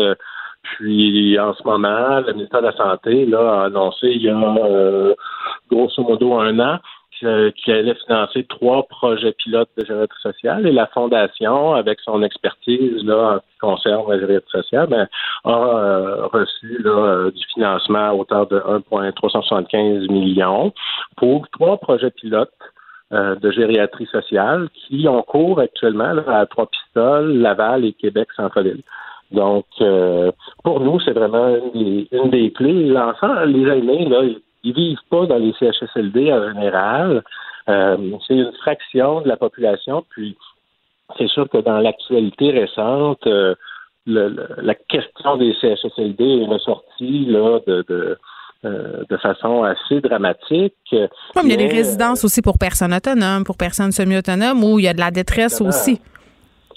Puis 0.66 1.40
en 1.40 1.54
ce 1.54 1.64
moment, 1.64 2.20
le 2.20 2.34
ministère 2.34 2.62
de 2.62 2.68
la 2.68 2.76
Santé 2.76 3.26
là, 3.26 3.62
a 3.62 3.66
annoncé 3.66 4.08
il 4.08 4.24
y 4.24 4.30
a 4.30 4.36
euh, 4.36 5.14
grosso 5.70 6.02
modo 6.02 6.34
un 6.34 6.60
an 6.60 6.80
qu'il 7.18 7.74
allait 7.74 7.96
financer 8.06 8.44
trois 8.44 8.84
projets 8.88 9.32
pilotes 9.32 9.70
de 9.78 9.86
gériatrie 9.86 10.22
sociale 10.22 10.68
et 10.68 10.72
la 10.74 10.88
Fondation, 10.88 11.74
avec 11.74 12.02
son 12.02 12.22
expertise 12.24 13.06
là, 13.06 13.40
qui 13.50 13.58
concerne 13.60 14.10
la 14.10 14.20
gériatrie 14.20 14.52
sociale, 14.52 14.88
ben, 14.88 15.08
a 15.46 15.50
euh, 15.50 16.28
reçu 16.28 16.82
là, 16.84 16.92
euh, 16.92 17.32
du 17.32 17.42
financement 17.54 18.10
à 18.10 18.14
hauteur 18.14 18.48
de 18.48 18.62
1,375 18.92 20.10
millions 20.10 20.74
pour 21.16 21.48
trois 21.50 21.78
projets 21.78 22.12
pilotes 22.12 22.52
de 23.12 23.52
gériatrie 23.52 24.08
sociale 24.08 24.68
qui 24.74 25.08
ont 25.08 25.22
cours 25.22 25.60
actuellement 25.60 26.16
à 26.28 26.46
Trois-Pistoles, 26.48 27.38
Laval 27.38 27.86
et 27.86 27.94
Québec-Centre-Ville. 27.94 28.82
Donc, 29.32 29.66
euh, 29.82 30.32
pour 30.64 30.80
nous, 30.80 31.00
c'est 31.00 31.12
vraiment 31.12 31.56
une 31.74 32.30
des, 32.30 32.52
clés. 32.52 32.88
L'enfant, 32.88 33.44
les 33.46 33.68
aînés, 33.68 34.06
là, 34.06 34.22
ils 34.64 34.74
vivent 34.74 34.98
pas 35.10 35.26
dans 35.26 35.38
les 35.38 35.54
CHSLD 35.60 36.32
en 36.32 36.54
général. 36.54 37.24
Euh, 37.68 37.98
c'est 38.28 38.36
une 38.36 38.52
fraction 38.62 39.22
de 39.22 39.28
la 39.28 39.38
population. 39.38 40.06
Puis, 40.10 40.38
c'est 41.18 41.28
sûr 41.28 41.50
que 41.50 41.58
dans 41.58 41.80
l'actualité 41.80 42.52
récente, 42.52 43.26
euh, 43.28 43.56
la 44.06 44.76
question 44.76 45.38
des 45.38 45.54
CHSLD 45.60 46.44
est 46.44 46.46
ressortie 46.46 47.26
là, 47.26 47.60
de, 47.66 47.84
de 47.88 48.18
de 48.64 49.18
façon 49.18 49.62
assez 49.62 50.02
dramatique. 50.02 50.74
il 50.92 51.08
y 51.44 51.54
a 51.54 51.56
des 51.56 51.68
résidences 51.68 52.26
aussi 52.26 52.42
pour 52.42 52.58
personnes 52.58 52.96
autonomes, 52.96 53.44
pour 53.44 53.58
personnes 53.58 53.92
semi-autonomes, 53.92 54.64
où 54.64 54.80
il 54.80 54.86
y 54.86 54.88
a 54.88 54.94
de 54.96 55.00
la 55.00 55.12
détresse 55.12 55.62
aussi. 55.62 56.02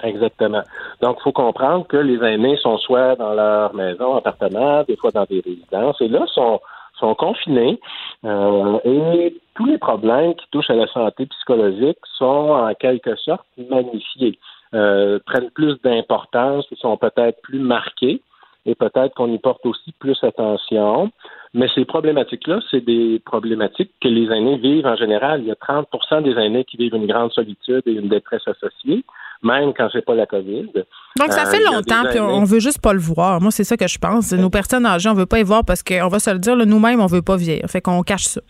Exactement. 0.03 0.62
Donc, 1.03 1.16
il 1.20 1.22
faut 1.22 1.32
comprendre 1.32 1.86
que 1.86 1.96
les 1.96 2.22
aînés 2.24 2.57
sont 2.59 2.78
soit 2.78 3.16
dans 3.16 3.34
leur 3.34 3.74
maison, 3.74 4.16
appartement, 4.16 4.84
des 4.84 4.96
fois 4.96 5.11
dans 5.11 5.24
des 5.24 5.40
résidences, 5.40 6.01
et 6.01 6.09
là, 6.09 6.24
sont, 6.32 6.61
sont 6.99 7.14
confinés. 7.14 7.80
Euh, 8.24 8.78
et 8.84 9.34
tous 9.55 9.66
les 9.66 9.78
problèmes 9.78 10.34
qui 10.34 10.46
touchent 10.51 10.70
à 10.70 10.74
la 10.74 10.86
santé 10.88 11.26
psychologique 11.26 11.99
sont 12.16 12.51
en 12.51 12.72
quelque 12.74 13.16
sorte 13.16 13.46
magnifiés, 13.70 14.38
euh, 14.74 15.18
prennent 15.26 15.51
plus 15.51 15.80
d'importance, 15.82 16.66
sont 16.76 16.96
peut-être 16.96 17.40
plus 17.42 17.59
marqués, 17.59 18.22
et 18.66 18.74
peut-être 18.74 19.14
qu'on 19.14 19.32
y 19.32 19.38
porte 19.38 19.64
aussi 19.64 19.92
plus 19.99 20.18
attention. 20.22 21.11
Mais 21.55 21.68
ces 21.74 21.86
problématiques-là, 21.86 22.61
c'est 22.70 22.84
des 22.84 23.20
problématiques 23.24 23.92
que 24.01 24.09
les 24.09 24.30
aînés 24.30 24.59
vivent 24.59 24.86
en 24.86 24.96
général. 24.96 25.40
Il 25.40 25.46
y 25.46 25.51
a 25.51 25.55
30% 25.55 26.22
des 26.22 26.38
aînés 26.38 26.64
qui 26.64 26.76
vivent 26.76 26.94
une 26.94 27.07
grande 27.07 27.32
solitude 27.32 27.82
et 27.86 27.92
une 27.92 28.09
détresse 28.09 28.46
associée 28.46 29.05
même 29.43 29.72
quand 29.76 29.89
c'est 29.93 30.05
pas 30.05 30.14
la 30.14 30.26
COVID. 30.26 30.72
Donc, 31.18 31.32
ça 31.32 31.47
fait 31.47 31.61
euh, 31.61 31.72
longtemps, 31.72 32.05
puis 32.09 32.20
on 32.20 32.45
veut 32.45 32.61
juste 32.61 32.80
pas 32.80 32.93
le 32.93 32.99
voir. 32.99 33.41
Moi, 33.41 33.51
c'est 33.51 33.64
ça 33.64 33.76
que 33.76 33.86
je 33.86 33.99
pense. 33.99 34.32
Nos 34.32 34.51
personnes 34.51 34.86
âgées, 34.86 35.09
on 35.09 35.14
veut 35.14 35.26
pas 35.26 35.39
y 35.39 35.43
voir 35.43 35.64
parce 35.64 35.82
qu'on 35.82 36.09
va 36.09 36.18
se 36.18 36.30
le 36.30 36.39
dire, 36.39 36.57
nous-mêmes, 36.57 37.01
on 37.01 37.07
veut 37.07 37.22
pas 37.22 37.36
vieillir. 37.36 37.66
Fait 37.68 37.80
qu'on 37.80 38.03
cache 38.03 38.24
ça. 38.24 38.41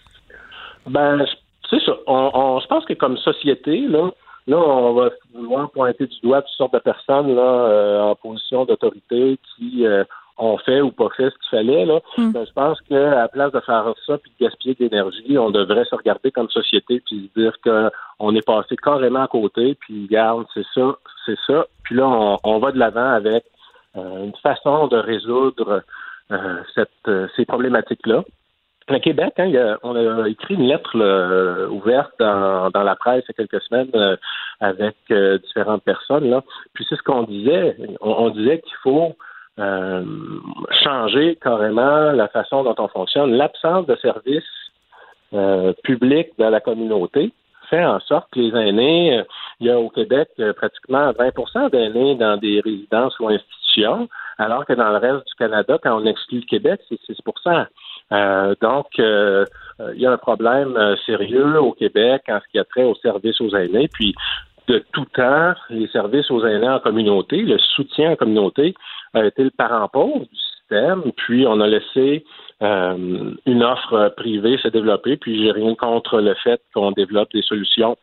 Ben, 0.86 1.24
c'est 1.70 1.80
ça. 1.84 1.92
On, 2.06 2.58
je 2.60 2.66
pense 2.66 2.84
que 2.84 2.94
comme 2.94 3.16
société, 3.18 3.86
là, 3.88 4.10
là, 4.46 4.56
on 4.56 4.94
va 4.94 5.10
vouloir 5.34 5.70
pointer 5.70 6.06
du 6.06 6.20
doigt 6.22 6.42
toutes 6.42 6.56
sortes 6.56 6.74
de 6.74 6.78
personnes 6.78 7.34
là, 7.34 7.42
euh, 7.42 8.00
en 8.00 8.14
position 8.14 8.64
d'autorité 8.64 9.38
qui 9.56 9.86
euh, 9.86 10.04
ont 10.38 10.58
fait 10.58 10.80
ou 10.80 10.90
pas 10.90 11.08
fait 11.16 11.30
ce 11.30 11.34
qu'il 11.38 11.58
fallait. 11.58 11.84
Là. 11.84 12.00
Ben, 12.16 12.44
je 12.46 12.52
pense 12.52 12.80
qu'à 12.82 13.14
la 13.14 13.28
place 13.28 13.52
de 13.52 13.60
faire 13.60 13.92
ça 14.06 14.18
puis 14.18 14.32
de 14.38 14.44
gaspiller 14.44 14.74
de 14.74 14.84
l'énergie, 14.84 15.38
on 15.38 15.50
devrait 15.50 15.84
se 15.84 15.94
regarder 15.94 16.30
comme 16.30 16.48
société 16.48 17.02
puis 17.04 17.30
se 17.34 17.40
dire 17.40 17.52
qu'on 17.62 18.34
est 18.34 18.46
passé 18.46 18.76
carrément 18.76 19.22
à 19.22 19.28
côté. 19.28 19.76
Puis 19.80 20.06
regarde, 20.08 20.46
c'est 20.54 20.66
ça, 20.74 20.96
c'est 21.26 21.38
ça. 21.46 21.66
Puis 21.82 21.96
là, 21.96 22.06
on, 22.06 22.36
on 22.44 22.58
va 22.58 22.72
de 22.72 22.78
l'avant 22.78 23.10
avec 23.10 23.44
euh, 23.96 24.24
une 24.24 24.36
façon 24.42 24.86
de 24.88 24.96
résoudre 24.96 25.82
euh, 26.30 26.56
cette, 26.74 26.90
euh, 27.08 27.26
ces 27.36 27.44
problématiques-là. 27.44 28.22
Le 28.90 28.98
Québec, 29.00 29.34
hein, 29.38 29.76
on 29.82 29.94
a 29.94 30.28
écrit 30.28 30.54
une 30.54 30.66
lettre 30.66 30.96
ouverte 31.68 32.12
dans, 32.18 32.70
dans, 32.70 32.82
la 32.82 32.96
presse 32.96 33.22
il 33.28 33.34
y 33.36 33.42
a 33.42 33.46
quelques 33.46 33.62
semaines 33.64 34.16
avec 34.60 34.96
différentes 35.44 35.82
personnes. 35.82 36.30
Là. 36.30 36.42
Puis 36.72 36.86
c'est 36.88 36.96
ce 36.96 37.02
qu'on 37.02 37.24
disait. 37.24 37.76
On, 38.00 38.30
disait 38.30 38.60
qu'il 38.60 38.76
faut 38.82 39.14
changer 40.82 41.36
carrément 41.42 42.12
la 42.12 42.28
façon 42.28 42.62
dont 42.62 42.76
on 42.78 42.88
fonctionne. 42.88 43.32
L'absence 43.32 43.86
de 43.86 43.96
services 43.96 44.44
publics 45.82 46.28
dans 46.38 46.50
la 46.50 46.60
communauté 46.60 47.32
fait 47.68 47.84
en 47.84 48.00
sorte 48.00 48.28
que 48.32 48.40
les 48.40 48.56
aînés, 48.56 49.22
il 49.60 49.66
y 49.66 49.70
a 49.70 49.78
au 49.78 49.90
Québec 49.90 50.28
pratiquement 50.56 51.10
20% 51.10 51.70
d'aînés 51.70 52.14
dans 52.14 52.36
des 52.36 52.60
résidences 52.60 53.18
ou 53.18 53.28
institutions 53.28 54.08
alors 54.38 54.64
que 54.64 54.72
dans 54.72 54.90
le 54.90 54.98
reste 54.98 55.26
du 55.26 55.34
Canada, 55.34 55.78
quand 55.82 56.00
on 56.00 56.06
exclut 56.06 56.38
le 56.38 56.46
Québec, 56.46 56.80
c'est 56.88 57.00
6% 57.00 57.66
euh, 58.12 58.54
donc, 58.60 58.86
euh, 58.98 59.44
euh, 59.80 59.92
il 59.94 60.00
y 60.00 60.06
a 60.06 60.12
un 60.12 60.16
problème 60.16 60.78
sérieux 61.04 61.60
au 61.60 61.72
Québec 61.72 62.22
en 62.28 62.40
ce 62.40 62.48
qui 62.50 62.58
a 62.58 62.64
trait 62.64 62.84
aux 62.84 62.94
services 62.96 63.40
aux 63.40 63.54
aînés. 63.54 63.88
Puis, 63.92 64.14
de 64.66 64.82
tout 64.92 65.06
temps, 65.14 65.54
les 65.70 65.88
services 65.88 66.30
aux 66.30 66.44
aînés 66.44 66.68
en 66.68 66.80
communauté, 66.80 67.42
le 67.42 67.58
soutien 67.58 68.12
en 68.12 68.16
communauté 68.16 68.74
a 69.14 69.24
été 69.24 69.44
le 69.44 69.50
parent 69.50 69.88
pauvre 69.88 70.20
du 70.20 70.38
système. 70.38 71.12
Puis, 71.16 71.46
on 71.46 71.60
a 71.60 71.66
laissé 71.66 72.24
une 72.60 73.62
offre 73.62 74.12
privée 74.16 74.58
se 74.58 74.68
développer. 74.68 75.16
Puis, 75.16 75.42
j'ai 75.42 75.52
rien 75.52 75.74
contre 75.74 76.20
le 76.20 76.34
fait 76.42 76.60
qu'on 76.74 76.92
développe 76.92 77.30
des 77.32 77.42
solutions 77.42 77.96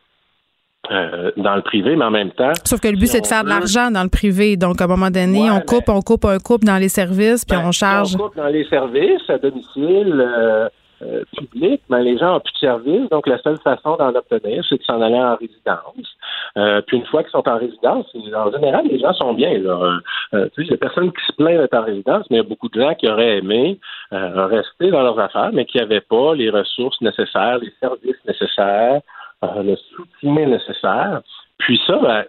euh, 0.92 1.32
dans 1.38 1.56
le 1.56 1.64
privé, 1.64 1.96
mais 1.96 2.06
en 2.06 2.12
même 2.12 2.32
temps. 2.32 2.52
Sauf 2.64 2.80
que 2.80 2.88
le 2.88 2.96
but, 2.98 3.08
c'est 3.08 3.22
de 3.22 3.26
faire 3.26 3.44
de 3.44 3.50
l'argent 3.50 3.90
dans 3.90 4.04
le 4.04 4.10
privé. 4.10 4.56
Donc, 4.56 4.82
à 4.82 4.84
un 4.84 4.88
moment 4.88 5.10
donné, 5.10 5.50
on 5.50 5.60
coupe, 5.60 5.90
on 5.90 6.02
coupe, 6.02 6.26
on 6.26 6.38
coupe 6.38 6.64
dans 6.64 6.78
les 6.78 6.90
services, 6.90 7.44
puis 7.44 7.58
ben, 7.58 7.68
on 7.68 7.72
charge. 7.72 8.16
On 8.16 8.26
coupe 8.26 8.36
dans 8.36 8.48
les 8.48 8.66
services 8.66 9.28
à 9.28 9.40
domicile 9.40 10.14
euh, 10.22 10.70
euh, 11.06 11.24
public, 11.38 11.82
mais 11.90 12.04
les 12.04 12.18
gens 12.18 12.34
n'ont 12.34 12.40
plus 12.40 12.54
de 12.54 12.58
services. 12.58 13.10
Donc, 13.10 13.28
la 13.28 13.38
seule 13.40 13.60
façon 13.60 13.96
d'en 13.98 14.14
obtenir, 14.16 14.64
c'est 14.68 14.78
de 14.78 14.84
s'en 14.84 15.02
aller 15.02 15.20
en 15.20 15.36
résidence. 15.36 16.84
puis, 16.88 16.98
une 16.98 17.06
fois 17.06 17.24
qu'ils 17.24 17.32
sont 17.32 17.48
en 17.48 17.58
résidence, 17.58 18.08
en 18.16 18.52
général, 18.52 18.88
les 18.88 19.00
gens 19.00 19.14
sont 19.14 19.34
bien. 19.34 19.58
Là. 19.60 20.00
tu 20.32 20.38
sais, 20.40 20.50
il 20.58 20.72
y 20.72 20.74
a 20.74 20.78
personne 20.78 21.12
qui 21.12 21.26
se 21.26 21.34
plaint 21.34 21.60
d'être 21.60 21.74
en 21.74 21.84
résidence, 21.84 22.26
mais 22.30 22.38
il 22.38 22.42
y 22.44 22.46
a 22.46 22.50
beaucoup 22.50 22.70
de 22.70 22.82
gens 22.82 22.94
qui 22.96 23.10
auraient 23.10 23.38
aimé 23.38 23.80
rester 24.12 24.92
dans 24.92 25.02
leurs 25.04 25.20
affaires, 25.20 25.52
mais 25.54 25.66
qui 25.66 25.78
n'avaient 25.78 26.02
pas 26.02 26.34
les 26.34 26.50
ressources 26.50 27.00
nécessaires, 27.02 27.60
les 27.60 27.74
services 27.80 28.24
nécessaires. 28.28 29.02
Euh, 29.44 29.64
le 29.64 29.76
soutien 29.76 30.48
nécessaire. 30.48 31.22
Puis 31.58 31.80
ça, 31.88 31.98
ben, 32.02 32.26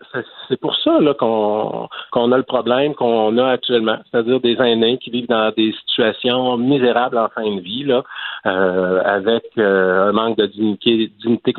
c'est 0.49 0.61
pour 0.61 0.77
ça 0.77 0.99
qu'on 1.19 2.33
a 2.33 2.37
le 2.37 2.43
problème 2.45 2.95
qu'on 2.95 3.37
a 3.39 3.49
actuellement, 3.51 3.99
c'est-à-dire 4.11 4.41
des 4.41 4.57
aînés 4.61 4.99
qui 4.99 5.11
vivent 5.11 5.29
dans 5.29 5.53
des 5.57 5.73
situations 5.81 6.57
misérables 6.57 7.19
en 7.19 7.29
fin 7.29 7.43
de 7.43 7.61
vie, 7.61 7.85
là, 7.85 8.05
euh, 8.47 9.03
avec 9.05 9.45
euh, 9.59 10.09
un 10.09 10.13
manque 10.13 10.39
de 10.39 10.47
dignité, 10.47 11.11
dignité, 11.21 11.55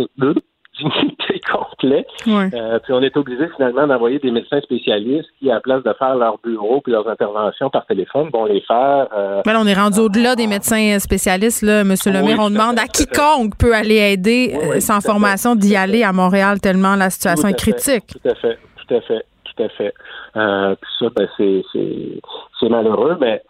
dignité 0.83 1.41
complet. 1.51 2.05
Euh, 2.27 2.79
puis 2.79 2.93
on 2.93 3.01
est 3.01 3.15
obligé 3.17 3.47
finalement 3.55 3.87
d'envoyer 3.87 4.19
des 4.19 4.31
médecins 4.31 4.61
spécialistes 4.61 5.29
qui, 5.39 5.49
à 5.49 5.55
la 5.55 5.59
place 5.61 5.83
de 5.83 5.93
faire 5.93 6.15
leur 6.15 6.37
bureau 6.43 6.81
puis 6.81 6.91
leurs 6.91 7.07
interventions 7.07 7.69
par 7.69 7.85
téléphone, 7.85 8.29
vont 8.31 8.45
les 8.45 8.61
faire. 8.61 9.07
Euh, 9.15 9.41
on 9.45 9.67
est 9.67 9.73
rendu 9.73 9.99
au-delà 9.99 10.35
des 10.35 10.47
médecins 10.47 10.99
spécialistes, 10.99 11.63
là, 11.63 11.83
Monsieur 11.83 12.11
Lemire. 12.11 12.37
on 12.39 12.49
demande 12.49 12.77
à 12.79 12.87
quiconque 12.87 13.57
peut 13.57 13.73
aller 13.73 13.95
aider 13.95 14.55
euh, 14.55 14.79
sans 14.79 15.01
formation 15.01 15.55
d'y 15.55 15.75
aller 15.75 16.03
à 16.03 16.13
Montréal 16.13 16.59
tellement 16.61 16.95
la 16.95 17.09
situation 17.09 17.47
est 17.47 17.57
critique. 17.57 18.05
Tout 18.07 18.29
à 18.29 18.35
fait, 18.35 18.57
tout 18.75 18.93
à 18.93 19.01
fait, 19.01 19.25
tout 19.43 19.63
à 19.63 19.69
fait. 19.69 19.93
puis 20.33 20.91
ça, 20.99 21.07
ben, 21.15 21.27
c'est 21.37 22.69
malheureux, 22.69 23.17
mais 23.19 23.41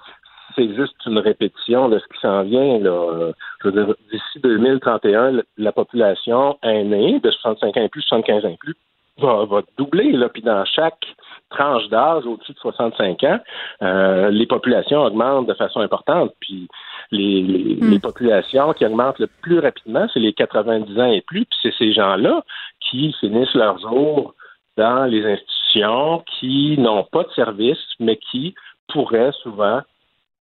juste 0.76 0.96
une 1.06 1.20
répétition 1.20 1.90
de 1.90 2.00
ce 2.00 2.06
qui 2.08 2.20
s'en 2.22 2.44
vient. 2.44 2.80
Là. 2.80 3.32
Je 3.62 3.70
veux 3.70 3.86
dire, 3.86 3.96
d'ici 4.12 4.40
2031, 4.40 5.42
la 5.58 5.72
population 5.72 6.58
aînée 6.64 7.20
de 7.20 7.32
65 7.32 7.78
ans 7.78 7.82
et 7.82 7.90
plus, 7.90 8.02
75 8.04 8.46
ans 8.46 8.50
et 8.50 8.58
plus, 8.58 8.76
va, 9.20 9.46
va 9.46 9.62
doubler. 9.78 10.12
Là. 10.12 10.30
Puis 10.30 10.42
dans 10.42 10.66
chaque 10.66 11.06
tranche 11.50 11.88
d'âge 11.90 12.26
au-dessus 12.26 12.54
de 12.54 12.60
65 12.60 13.24
ans, 13.24 13.40
euh, 13.82 14.30
les 14.30 14.46
populations 14.46 15.04
augmentent 15.04 15.48
de 15.48 15.54
façon 15.54 15.80
importante. 15.80 16.34
Puis 16.40 16.68
les, 17.12 17.42
les, 17.42 17.76
hmm. 17.76 17.92
les, 17.92 18.00
populations 18.00 18.74
qui 18.74 18.86
augmentent 18.86 19.20
le 19.20 19.30
plus 19.42 19.60
rapidement, 19.60 20.08
c'est 20.14 20.20
les 20.20 20.34
90 20.34 21.00
ans 21.00 21.12
et 21.12 21.22
plus. 21.22 21.46
Puis 21.46 21.60
c'est 21.62 21.74
ces 21.78 21.94
gens-là 21.94 22.44
qui 22.82 23.14
finissent 23.20 23.54
leurs 23.54 23.80
jours 23.80 24.34
dans 24.78 25.06
les 25.06 25.26
institutions, 25.26 26.24
qui 26.40 26.78
n'ont 26.78 27.04
pas 27.04 27.24
de 27.24 27.32
service, 27.32 27.80
mais 28.00 28.18
qui 28.18 28.54
pourraient 28.90 29.32
souvent 29.42 29.82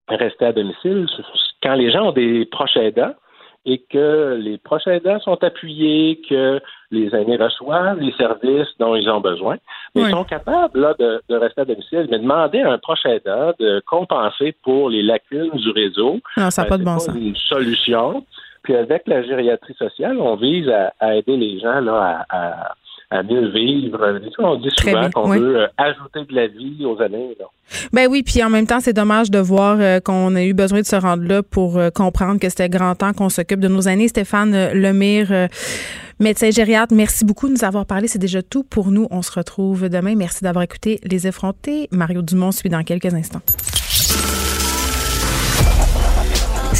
rester 0.09 0.47
à 0.47 0.53
domicile. 0.53 1.07
Quand 1.63 1.75
les 1.75 1.91
gens 1.91 2.09
ont 2.09 2.13
des 2.13 2.45
proches 2.47 2.77
aidants 2.77 3.15
et 3.65 3.79
que 3.79 4.37
les 4.41 4.59
proches 4.59 4.87
aidants 4.89 5.21
sont 5.21 5.43
appuyés, 5.45 6.21
que 6.29 6.61
les 6.91 7.15
aînés 7.15 7.37
reçoivent 7.37 8.01
les 8.01 8.13
services 8.13 8.69
dont 8.81 8.97
ils 8.97 9.09
ont 9.09 9.21
besoin, 9.21 9.57
ils 9.95 10.11
sont 10.11 10.25
capables 10.25 10.81
là, 10.81 10.95
de, 10.99 11.23
rester 11.35 11.61
à 11.61 11.65
domicile. 11.65 12.09
Mais 12.11 12.19
demander 12.19 12.61
à 12.61 12.73
un 12.73 12.79
proche 12.79 13.07
aidant 13.07 13.53
de 13.61 13.81
compenser 13.87 14.55
pour 14.65 14.91
les 14.91 15.03
lacunes 15.03 15.51
du 15.51 15.71
réseau, 15.71 16.19
non, 16.37 16.51
ça 16.51 16.65
pas 16.65 16.79
de 16.79 16.85
bon 16.85 16.99
sens. 16.99 17.15
une 17.15 17.37
solution. 17.37 18.25
Puis 18.65 18.75
avec 18.77 19.07
la 19.07 19.23
gériatrie 19.23 19.75
sociale, 19.75 20.19
on 20.21 20.37
vise 20.37 20.69
à, 20.69 21.17
aider 21.17 21.37
les 21.37 21.59
gens 21.61 21.81
là, 21.81 22.25
à 22.29 22.37
à 22.37 22.75
mieux 23.23 23.49
vivre. 23.51 23.99
On 24.39 24.57
dit 24.57 24.69
souvent 24.77 25.11
qu'on 25.11 25.29
veut 25.29 25.61
euh, 25.61 25.67
ajouter 25.77 26.21
de 26.29 26.35
la 26.35 26.47
vie 26.47 26.85
aux 26.85 27.01
années. 27.03 27.37
Ben 27.93 28.09
oui, 28.11 28.23
puis 28.23 28.43
en 28.43 28.51
même 28.51 28.67
temps, 28.67 28.81
c'est 28.81 28.93
dommage 28.93 29.31
de 29.31 29.39
voir 29.39 29.77
euh, 29.81 30.01
qu'on 30.01 30.35
a 30.35 30.43
eu 30.43 30.55
besoin 30.55 30.81
de 30.81 30.87
se 30.87 30.97
rendre 30.97 31.25
là 31.25 31.43
pour 31.43 31.79
euh, 31.79 31.91
comprendre 31.91 32.41
que 32.41 32.49
c'était 32.49 32.69
grand 32.69 32.95
temps 32.95 33.13
qu'on 33.13 33.29
s'occupe 33.29 33.61
de 33.61 33.69
nos 33.69 33.89
années. 33.89 34.09
Stéphane 34.09 34.73
Lemire, 34.73 35.49
médecin 36.21 36.51
gériatre, 36.51 36.95
merci 36.95 37.25
beaucoup 37.25 37.49
de 37.49 37.53
nous 37.53 37.65
avoir 37.65 37.85
parlé. 37.85 38.09
C'est 38.09 38.19
déjà 38.19 38.43
tout 38.43 38.65
pour 38.65 38.91
nous. 38.91 39.07
On 39.11 39.23
se 39.23 39.33
retrouve 39.33 39.89
demain. 39.89 40.15
Merci 40.17 40.43
d'avoir 40.45 40.63
écouté 40.63 40.99
Les 41.05 41.27
Effrontés. 41.27 41.89
Mario 41.91 42.23
Dumont 42.23 42.53
suit 42.53 42.71
dans 42.71 42.83
quelques 42.83 43.13
instants. 43.13 43.43